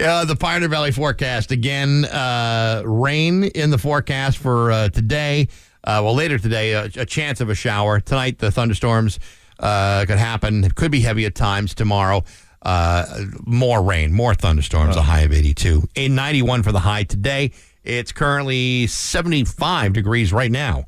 Uh, 0.00 0.24
the 0.24 0.36
Pioneer 0.36 0.68
Valley 0.68 0.92
forecast 0.92 1.50
again. 1.50 2.05
Uh, 2.05 2.82
rain 2.84 3.42
in 3.44 3.70
the 3.70 3.78
forecast 3.78 4.38
for 4.38 4.70
uh, 4.70 4.88
today. 4.88 5.48
Uh, 5.84 6.00
well, 6.05 6.14
later 6.14 6.38
today, 6.38 6.72
a, 6.72 6.84
a 6.96 7.06
chance 7.06 7.40
of 7.40 7.50
a 7.50 7.55
shower 7.55 8.00
tonight. 8.00 8.38
The 8.38 8.50
thunderstorms 8.50 9.18
uh, 9.59 10.05
could 10.06 10.18
happen. 10.18 10.64
It 10.64 10.74
could 10.74 10.90
be 10.90 11.00
heavy 11.00 11.24
at 11.26 11.34
times 11.34 11.74
tomorrow. 11.74 12.24
Uh, 12.60 13.24
more 13.46 13.82
rain, 13.82 14.12
more 14.12 14.34
thunderstorms. 14.34 14.96
A 14.96 15.02
high 15.02 15.20
of 15.20 15.32
eighty-two. 15.32 15.88
A 15.96 16.09
ninety-one 16.09 16.62
for 16.62 16.72
the 16.72 16.80
high 16.80 17.05
today. 17.05 17.52
It's 17.84 18.12
currently 18.12 18.86
seventy-five 18.86 19.92
degrees 19.92 20.32
right 20.32 20.50
now. 20.50 20.84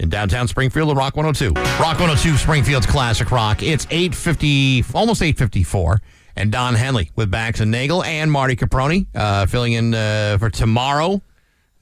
In 0.00 0.08
downtown 0.08 0.48
Springfield, 0.48 0.90
at 0.90 0.96
Rock 0.96 1.14
102. 1.14 1.52
Rock 1.80 2.00
102, 2.00 2.36
Springfield's 2.36 2.86
Classic 2.86 3.30
Rock. 3.30 3.62
It's 3.62 3.86
850, 3.88 4.84
almost 4.94 5.22
854 5.22 6.00
and 6.36 6.50
Don 6.50 6.74
Henley 6.74 7.10
with 7.14 7.30
Bax 7.30 7.60
and 7.60 7.70
Nagel 7.70 8.02
and 8.02 8.30
Marty 8.30 8.56
Caproni 8.56 9.06
uh, 9.14 9.46
filling 9.46 9.74
in 9.74 9.94
uh, 9.94 10.38
for 10.38 10.50
tomorrow. 10.50 11.22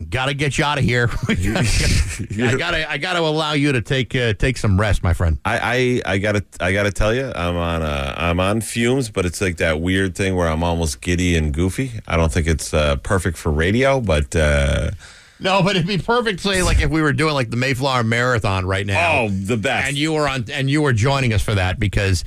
Got 0.08 0.26
to 0.26 0.34
get 0.34 0.56
you 0.56 0.64
out 0.64 0.78
of 0.78 0.84
here. 0.84 1.10
I 1.28 2.54
got 2.56 2.70
to 2.70 2.90
I 2.90 2.96
got 2.98 3.12
to 3.14 3.20
allow 3.20 3.52
you 3.52 3.72
to 3.72 3.82
take 3.82 4.14
uh, 4.16 4.32
take 4.32 4.56
some 4.56 4.80
rest, 4.80 5.02
my 5.02 5.12
friend. 5.12 5.38
I, 5.44 6.00
I 6.06 6.14
I 6.14 6.18
gotta 6.18 6.44
I 6.58 6.72
gotta 6.72 6.90
tell 6.90 7.14
you, 7.14 7.30
I'm 7.34 7.56
on 7.56 7.82
uh, 7.82 8.14
I'm 8.16 8.40
on 8.40 8.60
fumes, 8.62 9.10
but 9.10 9.26
it's 9.26 9.40
like 9.40 9.58
that 9.58 9.80
weird 9.80 10.14
thing 10.16 10.34
where 10.36 10.48
I'm 10.48 10.64
almost 10.64 11.00
giddy 11.00 11.36
and 11.36 11.52
goofy. 11.52 11.92
I 12.08 12.16
don't 12.16 12.32
think 12.32 12.46
it's 12.46 12.72
uh, 12.72 12.96
perfect 12.96 13.36
for 13.36 13.52
radio, 13.52 14.00
but 14.00 14.34
uh, 14.34 14.90
No, 15.38 15.62
but 15.62 15.76
it'd 15.76 15.86
be 15.86 15.98
perfect. 15.98 16.40
Say 16.40 16.62
like 16.62 16.80
if 16.80 16.90
we 16.90 17.02
were 17.02 17.12
doing 17.12 17.34
like 17.34 17.50
the 17.50 17.56
Mayflower 17.58 18.02
Marathon 18.02 18.64
right 18.66 18.86
now. 18.86 19.22
oh, 19.22 19.28
the 19.28 19.56
best. 19.58 19.88
and 19.88 19.98
you 19.98 20.14
were 20.14 20.26
on 20.26 20.46
and 20.50 20.70
you 20.70 20.80
were 20.82 20.94
joining 20.94 21.32
us 21.34 21.42
for 21.42 21.54
that 21.54 21.78
because 21.78 22.24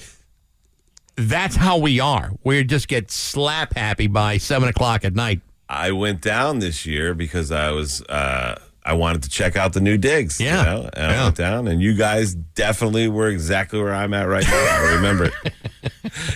that's 1.16 1.56
how 1.56 1.78
we 1.80 2.00
are. 2.00 2.32
We 2.44 2.64
just 2.64 2.88
get 2.88 3.12
slap 3.12 3.76
happy 3.76 4.08
by 4.08 4.38
seven 4.38 4.70
o'clock 4.70 5.04
at 5.06 5.14
night. 5.16 5.42
I 5.74 5.92
went 5.92 6.22
down 6.22 6.60
this 6.60 6.86
year 6.86 7.14
because 7.14 7.52
I 7.52 7.72
was 7.72 8.02
uh, 8.04 8.56
I 8.86 8.94
wanted 8.94 9.24
to 9.24 9.30
check 9.30 9.56
out 9.56 9.74
the 9.74 9.80
new 9.82 9.98
digs. 9.98 10.40
you 10.42 10.48
Yeah. 10.48 10.64
know? 10.64 10.90
and 10.94 11.12
I 11.12 11.24
went 11.24 11.36
down, 11.38 11.68
and 11.68 11.82
you 11.82 11.94
guys 11.96 12.36
definitely 12.36 13.08
were 13.08 13.28
exactly 13.30 13.80
where 13.82 13.94
I'm 13.94 14.14
at 14.14 14.24
right 14.28 14.44
now. 14.46 14.54
I 14.54 14.94
remember 14.96 15.26
it. 15.26 15.54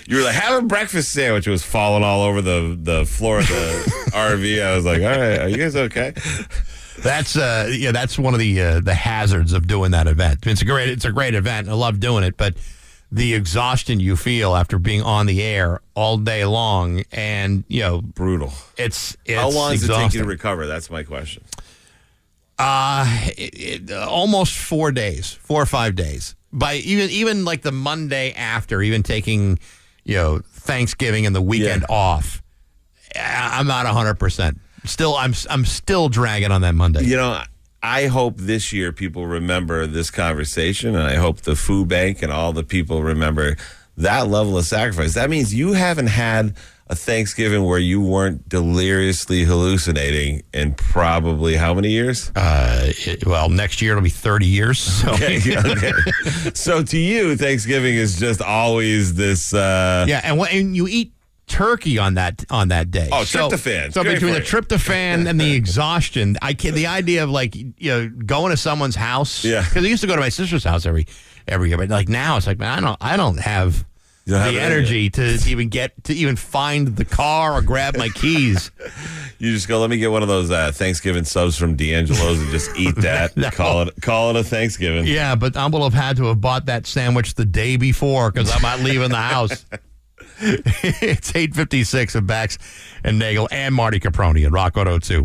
You 0.08 0.18
were 0.18 0.24
like, 0.24 0.36
have 0.36 0.64
a 0.64 0.66
breakfast 0.66 1.12
sandwich. 1.12 1.46
It 1.48 1.52
was 1.52 1.64
falling 1.64 2.04
all 2.04 2.22
over 2.22 2.42
the, 2.42 2.78
the 2.82 3.06
floor 3.06 3.40
of 3.40 3.48
the 3.48 4.10
RV. 4.14 4.64
I 4.66 4.76
was 4.76 4.86
like, 4.86 5.02
all 5.02 5.08
right, 5.10 5.40
are 5.42 5.50
you 5.50 5.58
guys 5.58 5.76
okay? 5.76 6.14
That's 7.04 7.36
uh 7.38 7.70
yeah, 7.72 7.92
that's 7.92 8.18
one 8.18 8.34
of 8.34 8.40
the 8.40 8.60
uh, 8.62 8.80
the 8.80 8.94
hazards 8.96 9.54
of 9.54 9.68
doing 9.68 9.92
that 9.92 10.08
event. 10.08 10.48
It's 10.48 10.62
a 10.64 10.66
great 10.66 10.90
it's 10.90 11.06
a 11.06 11.12
great 11.12 11.36
event. 11.36 11.70
I 11.70 11.74
love 11.74 12.00
doing 12.00 12.24
it, 12.24 12.38
but 12.38 12.56
the 13.12 13.34
exhaustion 13.34 14.00
you 14.00 14.16
feel 14.16 14.56
after 14.56 14.78
being 14.78 15.02
on 15.02 15.26
the 15.26 15.42
air 15.42 15.80
all 15.96 16.18
day 16.18 16.44
long 16.46 17.04
and 17.12 17.64
you 17.68 17.82
know 17.82 18.02
Brutal. 18.02 18.52
it's 18.78 19.16
it's 19.26 19.40
How 19.40 19.50
long 19.50 19.72
does 19.72 19.84
it 19.84 19.94
take 19.94 20.14
you 20.14 20.22
to 20.22 20.28
recover? 20.28 20.68
That's 20.68 20.90
my 20.90 21.04
question. 21.04 21.44
Uh, 22.60 23.06
it, 23.38 23.84
it, 23.90 23.92
uh, 23.92 24.08
almost 24.10 24.58
four 24.58 24.92
days, 24.92 25.32
four 25.34 25.62
or 25.62 25.66
five 25.68 25.96
days. 25.96 26.36
By 26.52 26.76
even 26.76 27.10
even 27.12 27.46
like 27.46 27.62
the 27.62 27.72
Monday 27.72 28.34
after, 28.34 28.82
even 28.82 29.04
taking 29.04 29.60
you 30.04 30.16
know 30.16 30.40
Thanksgiving 30.40 31.26
and 31.26 31.36
the 31.36 31.42
weekend 31.42 31.86
off, 31.90 32.42
I- 33.16 33.60
I'm 33.60 33.68
not 33.68 33.86
hundred 33.86 34.16
percent. 34.16 34.60
Still, 34.86 35.16
I'm 35.16 35.34
I'm 35.50 35.66
still 35.66 36.10
dragging 36.10 36.52
on 36.52 36.62
that 36.62 36.74
Monday. 36.74 37.04
You 37.04 37.18
know, 37.18 37.42
I 37.82 38.08
hope 38.08 38.38
this 38.38 38.74
year 38.74 38.92
people 38.92 39.28
remember 39.28 39.86
this 39.88 40.10
conversation, 40.10 40.96
and 40.96 41.04
I 41.04 41.16
hope 41.16 41.42
the 41.42 41.56
food 41.56 41.88
bank 41.88 42.22
and 42.22 42.32
all 42.32 42.54
the 42.54 42.64
people 42.64 43.04
remember 43.04 43.56
that 43.98 44.28
level 44.28 44.58
of 44.58 44.66
sacrifice. 44.66 45.14
That 45.14 45.30
means 45.30 45.54
you 45.54 45.74
haven't 45.74 46.08
had 46.08 46.56
a 46.90 46.96
Thanksgiving 46.96 47.64
where 47.66 47.80
you 47.80 48.02
weren't 48.02 48.48
deliriously 48.48 49.44
hallucinating 49.44 50.44
in 50.54 50.74
probably 50.74 51.56
how 51.56 51.74
many 51.74 51.92
years? 51.92 52.32
Uh, 52.36 52.92
well, 53.26 53.50
next 53.50 53.82
year 53.82 53.92
it'll 53.92 54.04
be 54.04 54.10
30 54.10 54.46
years. 54.46 54.80
So. 54.80 55.12
Okay, 55.18 55.40
okay. 55.58 55.92
so 56.54 56.84
to 56.84 56.98
you, 56.98 57.36
Thanksgiving 57.36 57.96
is 57.96 58.20
just 58.20 58.42
always 58.42 59.16
this. 59.16 59.54
Uh, 59.54 60.06
yeah, 60.08 60.22
and 60.24 60.38
when 60.38 60.52
and 60.52 60.76
you 60.76 60.88
eat 60.88 61.12
turkey 61.48 61.98
on 61.98 62.14
that 62.16 62.46
on 62.50 62.68
that 62.68 62.92
day. 62.92 63.10
Oh, 63.12 63.24
so, 63.24 63.50
tryptophan. 63.50 63.94
So 63.94 64.04
Great 64.04 64.16
between 64.16 64.34
the 64.34 64.42
tryptophan 64.42 65.28
and 65.28 65.40
the 65.40 65.54
exhaustion, 65.56 66.38
I 66.42 66.54
can 66.54 66.76
the 66.76 66.88
idea 66.88 67.24
of 67.24 67.30
like 67.30 67.56
you 67.56 67.74
know 67.82 68.10
going 68.10 68.52
to 68.52 68.58
someone's 68.58 68.96
house. 68.96 69.44
Yeah. 69.44 69.64
because 69.64 69.84
I 69.84 69.88
used 69.88 70.02
to 70.02 70.08
go 70.08 70.16
to 70.16 70.22
my 70.22 70.30
sister's 70.30 70.64
house 70.64 70.86
every 70.86 71.08
every 71.48 71.70
year, 71.70 71.78
but 71.78 71.90
like 71.90 72.10
now 72.10 72.38
it's 72.38 72.48
like 72.48 72.60
man, 72.60 72.78
I 72.78 72.82
don't 72.82 72.98
I 73.02 73.18
don't 73.18 73.40
have. 73.40 73.86
Have 74.30 74.52
the 74.54 74.60
any- 74.60 74.76
energy 74.76 75.10
to 75.12 75.40
even 75.48 75.70
get 75.70 76.04
to 76.04 76.14
even 76.14 76.36
find 76.36 76.98
the 76.98 77.06
car 77.06 77.54
or 77.54 77.62
grab 77.62 77.96
my 77.98 78.10
keys. 78.10 78.72
You 79.40 79.54
just 79.54 79.68
go. 79.68 79.80
Let 79.80 79.92
me 79.92 80.00
get 80.00 80.10
one 80.10 80.24
of 80.24 80.28
those 80.28 80.50
uh, 80.50 80.72
Thanksgiving 80.74 81.24
subs 81.24 81.56
from 81.56 81.76
D'Angelo's 81.76 82.40
and 82.42 82.50
just 82.50 82.76
eat 82.76 82.96
that. 83.02 83.38
No. 83.38 83.52
Call 83.52 83.84
it 83.84 84.02
call 84.02 84.32
it 84.32 84.36
a 84.36 84.44
Thanksgiving. 84.44 85.06
Yeah, 85.06 85.36
but 85.36 85.56
I 85.56 85.68
will 85.68 85.84
have 85.84 85.94
had 85.94 86.18
to 86.18 86.24
have 86.26 86.42
bought 86.42 86.66
that 86.66 86.88
sandwich 86.88 87.36
the 87.36 87.46
day 87.46 87.78
before 87.78 88.32
because 88.32 88.52
I'm 88.52 88.64
not 88.64 88.80
leaving 88.80 89.10
the 89.10 89.16
house. 89.18 89.64
it's 90.42 91.36
856 91.36 92.14
of 92.14 92.28
Bax 92.28 92.60
and 93.04 93.18
Nagel 93.18 93.48
and 93.52 93.74
Marty 93.74 94.00
Caproni 94.00 94.46
at 94.46 94.52
Rock 94.52 94.76
102. 94.76 95.22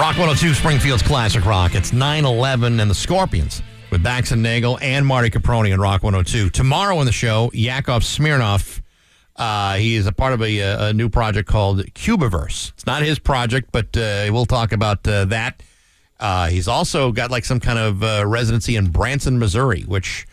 Rock 0.00 0.16
102, 0.16 0.54
Springfield's 0.54 1.02
Classic 1.02 1.44
Rock. 1.44 1.74
It's 1.74 1.92
9 1.92 2.24
11 2.24 2.80
and 2.80 2.90
the 2.90 2.94
Scorpions 2.94 3.62
with 3.90 4.02
Bax 4.02 4.30
and 4.30 4.42
Nagel 4.42 4.78
and 4.80 5.06
Marty 5.06 5.28
Caproni 5.28 5.72
at 5.74 5.78
Rock 5.78 6.02
102. 6.02 6.48
Tomorrow 6.48 6.96
on 6.96 7.04
the 7.04 7.12
show, 7.12 7.50
Yakov 7.52 8.02
Smirnoff. 8.02 8.80
Uh, 9.36 9.74
he 9.74 9.96
is 9.96 10.06
a 10.06 10.12
part 10.12 10.32
of 10.32 10.40
a, 10.40 10.60
a 10.60 10.92
new 10.94 11.10
project 11.10 11.46
called 11.46 11.80
Cubiverse. 11.92 12.72
It's 12.72 12.86
not 12.86 13.02
his 13.02 13.18
project, 13.18 13.68
but 13.70 13.94
uh, 13.96 14.30
we'll 14.30 14.46
talk 14.46 14.72
about 14.72 15.06
uh, 15.06 15.26
that. 15.26 15.62
Uh, 16.18 16.48
he's 16.48 16.68
also 16.68 17.12
got 17.12 17.30
like 17.30 17.44
some 17.44 17.60
kind 17.60 17.78
of 17.78 18.02
uh, 18.02 18.24
residency 18.26 18.76
in 18.76 18.86
Branson, 18.86 19.38
Missouri, 19.38 19.82
which 19.82 20.26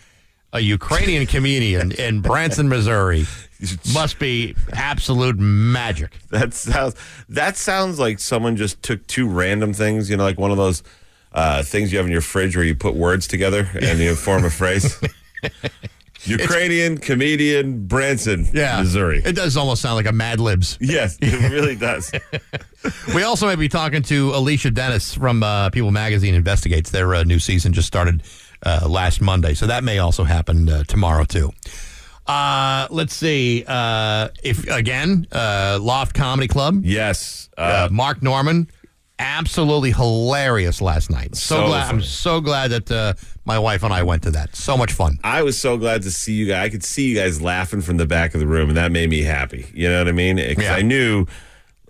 a 0.53 0.59
Ukrainian 0.59 1.25
comedian 1.25 1.91
in 1.93 2.21
Branson, 2.21 2.67
Missouri 2.69 3.25
must 3.93 4.19
be 4.19 4.55
absolute 4.73 5.37
magic. 5.37 6.17
That 6.29 6.53
sounds 6.53 6.95
that 7.29 7.57
sounds 7.57 7.99
like 7.99 8.19
someone 8.19 8.55
just 8.55 8.81
took 8.83 9.05
two 9.07 9.27
random 9.27 9.73
things, 9.73 10.09
you 10.09 10.17
know, 10.17 10.23
like 10.23 10.37
one 10.39 10.51
of 10.51 10.57
those 10.57 10.83
uh, 11.33 11.63
things 11.63 11.91
you 11.91 11.97
have 11.97 12.07
in 12.07 12.11
your 12.11 12.21
fridge 12.21 12.55
where 12.55 12.65
you 12.65 12.75
put 12.75 12.95
words 12.95 13.27
together 13.27 13.69
and 13.81 13.99
you 13.99 14.15
form 14.15 14.43
a 14.43 14.49
phrase. 14.49 14.99
Ukrainian 16.25 16.97
comedian 16.99 17.87
Branson, 17.87 18.47
yeah, 18.53 18.79
Missouri. 18.79 19.23
It 19.25 19.35
does 19.35 19.57
almost 19.57 19.81
sound 19.81 19.95
like 19.95 20.05
a 20.05 20.11
Mad 20.11 20.39
Libs. 20.39 20.77
Yes, 20.79 21.17
it 21.19 21.49
really 21.51 21.75
does. 21.75 22.11
we 23.15 23.23
also 23.23 23.47
might 23.47 23.57
be 23.57 23.69
talking 23.69 24.03
to 24.03 24.29
Alicia 24.35 24.69
Dennis 24.69 25.15
from 25.15 25.41
uh, 25.41 25.71
People 25.71 25.89
Magazine 25.89 26.35
Investigates. 26.35 26.91
Their 26.91 27.15
uh, 27.15 27.23
new 27.23 27.39
season 27.39 27.73
just 27.73 27.87
started 27.87 28.21
uh, 28.65 28.87
last 28.87 29.21
Monday, 29.21 29.53
so 29.53 29.67
that 29.67 29.83
may 29.83 29.99
also 29.99 30.23
happen 30.23 30.69
uh, 30.69 30.83
tomorrow 30.83 31.23
too. 31.23 31.51
Uh, 32.27 32.87
let's 32.91 33.13
see. 33.15 33.63
Uh, 33.67 34.29
if 34.43 34.67
again, 34.69 35.27
uh, 35.31 35.79
Loft 35.81 36.13
Comedy 36.15 36.47
Club. 36.47 36.81
Yes, 36.85 37.49
uh, 37.57 37.89
Mark 37.91 38.21
Normand, 38.21 38.67
absolutely 39.19 39.91
hilarious 39.91 40.81
last 40.81 41.09
night. 41.09 41.35
So, 41.35 41.55
So 41.55 41.65
glad. 41.67 41.89
I'm 41.89 42.01
so 42.01 42.39
glad 42.41 42.71
that 42.71 42.91
uh, 42.91 43.13
my 43.45 43.59
wife 43.59 43.83
and 43.83 43.93
I 43.93 44.03
went 44.03 44.23
to 44.23 44.31
that. 44.31 44.55
So 44.55 44.77
much 44.77 44.93
fun. 44.93 45.17
I 45.23 45.41
was 45.43 45.59
so 45.59 45.77
glad 45.77 46.03
to 46.03 46.11
see 46.11 46.33
you 46.33 46.47
guys. 46.47 46.65
I 46.65 46.69
could 46.69 46.83
see 46.83 47.09
you 47.09 47.15
guys 47.15 47.41
laughing 47.41 47.81
from 47.81 47.97
the 47.97 48.05
back 48.07 48.33
of 48.33 48.39
the 48.39 48.47
room, 48.47 48.69
and 48.69 48.77
that 48.77 48.91
made 48.91 49.09
me 49.09 49.21
happy. 49.23 49.65
You 49.73 49.89
know 49.89 49.97
what 49.97 50.07
I 50.07 50.11
mean? 50.13 50.35
Because 50.37 50.63
Yeah. 50.63 50.75
I 50.75 50.81
knew 50.83 51.25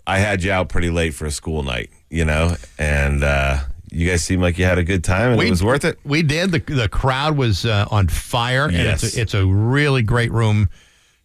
I 0.06 0.18
had 0.18 0.42
you 0.42 0.50
out 0.50 0.68
pretty 0.68 0.90
late 0.90 1.14
for 1.14 1.26
a 1.26 1.30
school 1.30 1.62
night, 1.62 1.90
you 2.10 2.24
know, 2.24 2.56
and 2.78 3.22
uh, 3.22 3.58
you 3.92 4.08
guys 4.08 4.24
seemed 4.24 4.42
like 4.42 4.58
you 4.58 4.64
had 4.64 4.78
a 4.78 4.84
good 4.84 5.04
time, 5.04 5.32
and 5.32 5.42
it 5.42 5.50
was 5.50 5.62
worth 5.62 5.84
it. 5.84 5.98
We 6.04 6.22
did. 6.22 6.50
The 6.52 6.58
the 6.60 6.88
crowd 6.88 7.36
was 7.36 7.64
uh, 7.66 7.86
on 7.90 8.08
fire, 8.08 8.64
and 8.66 8.74
it's 8.76 9.02
Yes. 9.02 9.16
a, 9.16 9.20
it's 9.20 9.34
a 9.34 9.46
really 9.46 10.02
great 10.02 10.32
room 10.32 10.70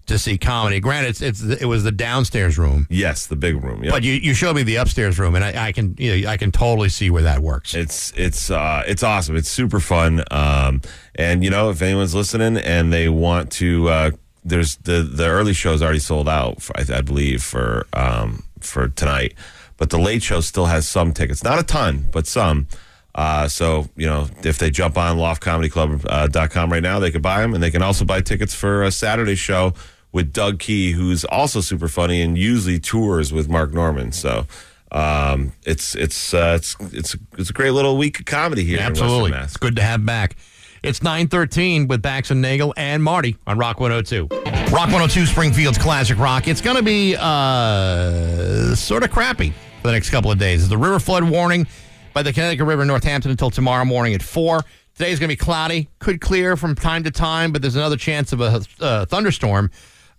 to 0.08 0.18
see 0.18 0.38
comedy. 0.38 0.80
Granted, 0.80 1.10
it's, 1.10 1.22
it's 1.22 1.42
it 1.62 1.66
was 1.66 1.84
the 1.84 1.92
downstairs 1.92 2.58
room. 2.58 2.88
Yes, 2.90 3.28
the 3.28 3.36
big 3.36 3.62
room. 3.64 3.84
Yeah. 3.84 3.92
But 3.92 4.04
you, 4.04 4.14
you 4.14 4.34
showed 4.34 4.56
me 4.56 4.64
the 4.64 4.78
upstairs 4.78 5.20
room, 5.20 5.36
and 5.36 5.44
I, 5.44 5.68
I 5.68 5.72
can 5.74 5.96
you 5.98 6.22
know, 6.22 6.30
I 6.30 6.38
can 6.38 6.52
totally 6.52 6.90
see 6.90 7.10
where 7.10 7.24
that 7.24 7.40
works. 7.40 7.74
It's 7.76 8.14
it's 8.16 8.50
uh, 8.50 8.84
it's 8.88 9.04
awesome. 9.04 9.36
It's 9.36 9.50
super 9.50 9.80
fun. 9.80 10.24
Um, 10.32 10.82
and 11.16 11.44
you 11.44 11.50
know, 11.50 11.70
if 11.72 11.82
anyone's 11.82 12.16
listening 12.16 12.56
and 12.58 12.94
they 12.94 13.10
want 13.10 13.52
to, 13.54 13.90
uh, 13.90 14.12
there's 14.46 14.78
the 14.78 15.02
the 15.04 15.26
early 15.28 15.54
show's 15.54 15.82
already 15.82 16.00
sold 16.00 16.30
out. 16.30 16.62
For, 16.62 16.78
I, 16.78 16.98
I 16.98 17.02
believe 17.02 17.44
for 17.44 17.86
um, 17.92 18.44
for 18.62 18.88
tonight, 18.88 19.34
but 19.78 19.90
the 19.90 20.00
late 20.00 20.24
show 20.24 20.42
still 20.42 20.66
has 20.66 20.88
some 20.88 21.14
tickets. 21.14 21.44
Not 21.44 21.60
a 21.60 21.64
ton, 21.64 22.08
but 22.12 22.28
some. 22.28 22.68
Uh, 23.16 23.48
so 23.48 23.90
you 23.96 24.06
know, 24.06 24.28
if 24.44 24.60
they 24.60 24.70
jump 24.70 24.98
on 24.98 25.18
loftcomedyclub.com 25.18 26.72
right 26.72 26.84
now, 26.84 27.00
they 27.00 27.12
can 27.12 27.22
buy 27.22 27.42
them, 27.42 27.54
and 27.54 27.64
they 27.64 27.72
can 27.72 27.82
also 27.82 28.06
buy 28.06 28.22
tickets 28.22 28.54
for 28.54 28.84
a 28.84 28.92
Saturday 28.92 29.36
show 29.36 29.74
with 30.12 30.32
Doug 30.34 30.60
Key, 30.60 30.92
who's 30.92 31.26
also 31.26 31.62
super 31.62 31.88
funny 31.88 32.22
and 32.22 32.38
usually 32.38 32.80
tours 32.80 33.34
with 33.34 33.50
Mark 33.50 33.74
Normand. 33.74 34.14
So 34.14 34.46
um, 34.92 35.54
it's 35.66 35.96
it's 35.96 36.34
uh, 36.34 36.54
it's 36.58 36.76
it's 36.94 37.16
it's 37.38 37.50
a 37.50 37.54
great 37.54 37.72
little 37.72 37.98
week 37.98 38.20
of 38.20 38.26
comedy 38.26 38.64
here. 38.64 38.80
Absolutely. 38.80 39.32
It's 39.32 39.58
good 39.58 39.76
to 39.78 39.82
have 39.82 40.06
back. 40.06 40.36
It's 40.84 41.02
913 41.02 41.88
with 41.88 42.04
Bax 42.04 42.30
and 42.30 42.40
Nagel 42.42 42.74
and 42.78 43.04
Marty 43.04 43.36
on 43.48 43.58
Rock 43.58 43.80
102. 43.80 44.28
Rock 44.72 44.92
102 44.92 45.26
Springfield's 45.26 45.78
Classic 45.78 46.18
Rock. 46.20 46.48
It's 46.48 46.62
going 46.62 46.78
to 46.78 46.84
be 46.84 47.16
uh, 47.20 48.76
sort 48.76 49.04
of 49.04 49.10
crappy 49.10 49.54
for 49.82 49.88
the 49.88 49.94
next 49.94 50.10
couple 50.10 50.32
of 50.32 50.38
days. 50.38 50.68
The 50.68 50.78
river 50.78 51.00
flood 51.00 51.24
warning 51.24 51.68
by 52.14 52.24
the 52.24 52.34
Connecticut 52.34 52.66
River 52.66 52.82
in 52.82 52.88
Northampton 52.88 53.32
until 53.32 53.50
tomorrow 53.50 53.86
morning 53.86 54.14
at 54.14 54.22
4. 54.22 54.62
Today 54.96 55.12
is 55.12 55.20
going 55.20 55.30
to 55.30 55.34
be 55.34 55.38
cloudy. 55.38 55.88
Could 56.00 56.20
clear 56.22 56.58
from 56.58 56.74
time 56.74 57.04
to 57.04 57.12
time, 57.12 57.52
but 57.52 57.62
there's 57.62 57.76
another 57.76 57.98
chance 57.98 58.34
of 58.34 58.42
a 58.42 58.62
uh, 58.82 59.06
thunderstorm 59.06 59.70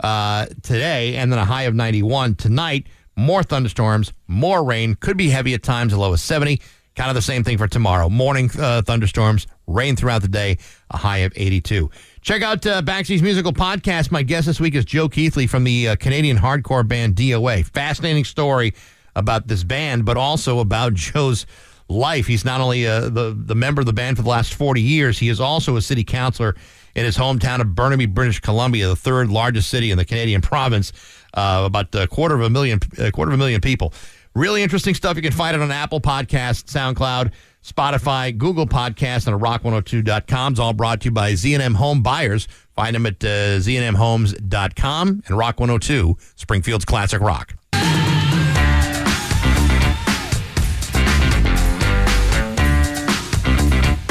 uh, 0.01 0.47
today 0.63 1.17
and 1.17 1.33
then 1.33 1.39
a 1.39 1.45
high 1.45 1.65
of 1.65 1.75
91. 1.75 2.37
Tonight, 2.37 2.87
more 3.17 3.43
thunderstorms, 3.43 4.13
more 4.29 4.63
rain. 4.65 4.95
Could 4.95 5.17
be 5.17 5.29
heavy 5.29 5.55
at 5.55 5.63
times, 5.63 5.93
a 5.93 5.99
low 5.99 6.13
of 6.13 6.21
70. 6.21 6.61
Kind 6.95 7.11
of 7.11 7.15
the 7.15 7.23
same 7.23 7.45
thing 7.45 7.59
for 7.59 7.69
tomorrow. 7.69 8.09
Morning 8.09 8.51
uh, 8.59 8.83
thunderstorms, 8.83 9.47
rain 9.67 9.97
throughout 9.97 10.23
the 10.23 10.29
day, 10.29 10.59
a 10.91 10.97
high 10.97 11.19
of 11.19 11.33
82. 11.35 11.91
Check 12.21 12.43
out 12.43 12.67
uh, 12.67 12.83
Baxi's 12.83 13.23
musical 13.23 13.53
podcast. 13.53 14.11
My 14.11 14.23
guest 14.23 14.47
this 14.47 14.61
week 14.61 14.75
is 14.75 14.85
Joe 14.85 15.09
Keithley 15.09 15.49
from 15.49 15.65
the 15.65 15.89
uh, 15.89 15.97
Canadian 15.97 16.37
hardcore 16.37 16.87
band 16.87 17.15
DOA. 17.15 17.65
Fascinating 17.67 18.25
story 18.25 18.75
about 19.19 19.49
this 19.49 19.65
band, 19.65 20.05
but 20.05 20.17
also 20.17 20.61
about 20.61 20.95
Joe's 20.95 21.45
life. 21.89 22.27
He's 22.27 22.45
not 22.45 22.61
only 22.61 22.87
uh, 22.87 23.09
the, 23.09 23.37
the 23.37 23.55
member 23.55 23.81
of 23.81 23.87
the 23.87 23.93
band 23.93 24.17
for 24.17 24.23
the 24.23 24.29
last 24.29 24.55
40 24.55 24.81
years, 24.81 25.19
he 25.19 25.29
is 25.29 25.41
also 25.41 25.77
a 25.77 25.83
city 25.83 26.05
councilor 26.05 26.55
in 26.95 27.05
his 27.05 27.17
hometown 27.17 27.61
of 27.61 27.75
Burnaby, 27.75 28.07
British 28.07 28.41
Columbia, 28.41 28.89
the 28.89 28.97
third 28.97 29.29
largest 29.29 29.71
city 29.71 29.91
in 29.91 29.99
the 29.99 30.05
Canadian 30.05 30.41
province, 30.41 30.93
uh, 31.35 31.63
about 31.67 31.95
a 31.95 32.07
quarter 32.07 32.35
of 32.35 32.43
a 32.43 32.51
million, 32.51 32.81
a 32.99 33.11
quarter 33.11 33.31
of 33.31 33.35
a 33.35 33.39
million 33.39 33.61
people. 33.61 33.93
Really 34.35 34.63
interesting 34.63 34.95
stuff. 34.95 35.17
You 35.17 35.23
can 35.23 35.33
find 35.33 35.57
it 35.57 35.63
on 35.63 35.71
Apple 35.71 36.01
Podcasts, 36.01 36.65
SoundCloud, 36.73 37.33
Spotify, 37.65 38.37
Google 38.37 38.67
Podcasts, 38.67 39.27
and 39.27 39.35
at 39.35 39.43
rock102.com. 39.43 40.53
It's 40.53 40.61
all 40.61 40.73
brought 40.73 41.01
to 41.01 41.07
you 41.07 41.11
by 41.11 41.35
Z&M 41.35 41.75
Home 41.75 42.03
Buyers. 42.03 42.47
Find 42.77 42.95
them 42.95 43.07
at 43.07 43.23
uh, 43.25 43.59
znmhomes.com 43.59 45.23
and 45.27 45.39
Rock 45.39 45.59
102, 45.59 46.17
Springfield's 46.37 46.85
Classic 46.85 47.21
Rock. 47.21 47.58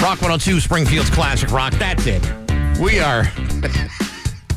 Rock 0.02 0.22
102, 0.22 0.60
Springfield's 0.60 1.10
Classic 1.10 1.49
Rock. 1.52 1.74
That's 1.74 2.06
it. 2.06 2.22
We 2.80 2.99
are. 2.99 3.24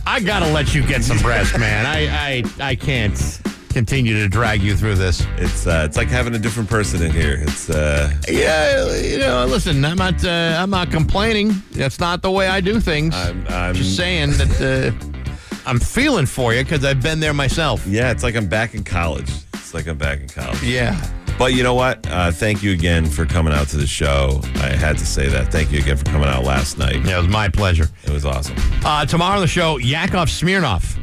I 0.06 0.20
gotta 0.20 0.50
let 0.52 0.74
you 0.74 0.86
get 0.86 1.02
some 1.02 1.18
rest, 1.26 1.58
man. 1.58 1.86
I 1.86 2.42
I 2.60 2.68
I 2.70 2.74
can't 2.74 3.40
continue 3.70 4.14
to 4.18 4.28
drag 4.28 4.60
you 4.62 4.76
through 4.76 4.96
this. 4.96 5.24
It's 5.38 5.66
uh, 5.66 5.84
it's 5.86 5.96
like 5.96 6.08
having 6.08 6.34
a 6.34 6.38
different 6.38 6.68
person 6.68 7.02
in 7.02 7.10
here. 7.10 7.36
It's 7.40 7.70
uh, 7.70 8.12
Yeah, 8.28 8.94
you 8.96 9.18
know. 9.18 9.46
Listen, 9.46 9.84
I'm 9.84 9.96
not. 9.96 10.22
Uh, 10.24 10.56
I'm 10.58 10.70
not 10.70 10.90
complaining. 10.90 11.52
That's 11.72 11.98
not 12.00 12.22
the 12.22 12.30
way 12.30 12.46
I 12.48 12.60
do 12.60 12.78
things. 12.80 13.14
I'm, 13.14 13.46
I'm 13.48 13.74
just 13.74 13.96
saying 13.96 14.30
that 14.32 14.60
uh, 14.60 15.60
I'm 15.66 15.78
feeling 15.80 16.26
for 16.26 16.52
you 16.54 16.62
because 16.64 16.84
I've 16.84 17.02
been 17.02 17.18
there 17.20 17.34
myself. 17.34 17.86
yeah, 17.86 18.10
it's 18.10 18.22
like 18.22 18.36
I'm 18.36 18.46
back 18.48 18.74
in 18.74 18.84
college. 18.84 19.30
It's 19.54 19.72
like 19.74 19.86
I'm 19.86 19.98
back 19.98 20.20
in 20.20 20.28
college. 20.28 20.62
Yeah. 20.62 21.00
But 21.40 21.54
you 21.54 21.62
know 21.62 21.72
what? 21.72 22.06
Uh, 22.06 22.30
thank 22.30 22.62
you 22.62 22.72
again 22.72 23.06
for 23.06 23.24
coming 23.24 23.54
out 23.54 23.66
to 23.68 23.78
the 23.78 23.86
show. 23.86 24.42
I 24.56 24.76
had 24.76 24.98
to 24.98 25.06
say 25.06 25.26
that. 25.30 25.50
Thank 25.50 25.72
you 25.72 25.78
again 25.78 25.96
for 25.96 26.04
coming 26.04 26.28
out 26.28 26.44
last 26.44 26.76
night. 26.76 26.96
Yeah, 26.96 27.14
it 27.14 27.22
was 27.22 27.28
my 27.28 27.48
pleasure. 27.48 27.88
It 28.04 28.10
was 28.10 28.26
awesome. 28.26 28.56
Uh, 28.84 29.06
tomorrow 29.06 29.36
on 29.36 29.40
the 29.40 29.46
show, 29.46 29.78
Yakov 29.78 30.28
Smirnoff 30.28 30.98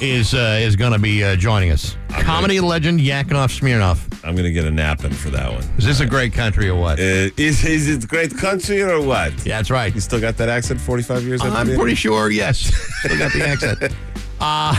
is 0.00 0.32
uh, 0.32 0.60
is 0.62 0.76
going 0.76 0.92
to 0.92 1.00
be 1.00 1.24
uh, 1.24 1.34
joining 1.34 1.72
us. 1.72 1.96
Comedy 2.08 2.60
legend 2.60 3.00
Yakov 3.00 3.50
Smirnoff. 3.50 4.06
I'm 4.22 4.36
gonna 4.36 4.52
get 4.52 4.64
a 4.64 4.70
nap 4.70 5.02
in 5.02 5.12
for 5.12 5.30
that 5.30 5.50
one. 5.50 5.64
Is 5.76 5.86
this 5.86 5.98
a 5.98 6.06
great 6.06 6.32
country 6.32 6.68
or 6.68 6.76
what? 6.76 7.00
Uh, 7.00 7.34
is, 7.36 7.64
is 7.64 7.88
it 7.88 8.06
great 8.06 8.36
country 8.36 8.82
or 8.82 9.02
what? 9.02 9.32
Yeah, 9.44 9.56
that's 9.56 9.72
right. 9.72 9.92
You 9.92 10.00
still 10.00 10.20
got 10.20 10.36
that 10.36 10.48
accent 10.48 10.80
45 10.80 11.24
years 11.24 11.40
I'm 11.42 11.66
pretty 11.66 11.96
sure, 11.96 12.30
yes. 12.30 12.72
Still 13.00 13.18
got 13.18 13.32
the 13.32 13.44
accent. 13.44 13.92
Uh, 14.42 14.74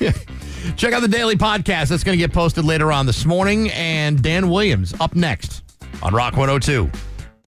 check 0.76 0.92
out 0.92 1.00
the 1.00 1.08
daily 1.08 1.36
podcast. 1.36 1.88
That's 1.88 2.04
going 2.04 2.16
to 2.18 2.22
get 2.22 2.32
posted 2.32 2.64
later 2.64 2.92
on 2.92 3.06
this 3.06 3.24
morning. 3.24 3.70
And 3.70 4.22
Dan 4.22 4.48
Williams 4.48 4.94
up 5.00 5.14
next 5.14 5.62
on 6.02 6.14
Rock 6.14 6.36
102. 6.36 6.90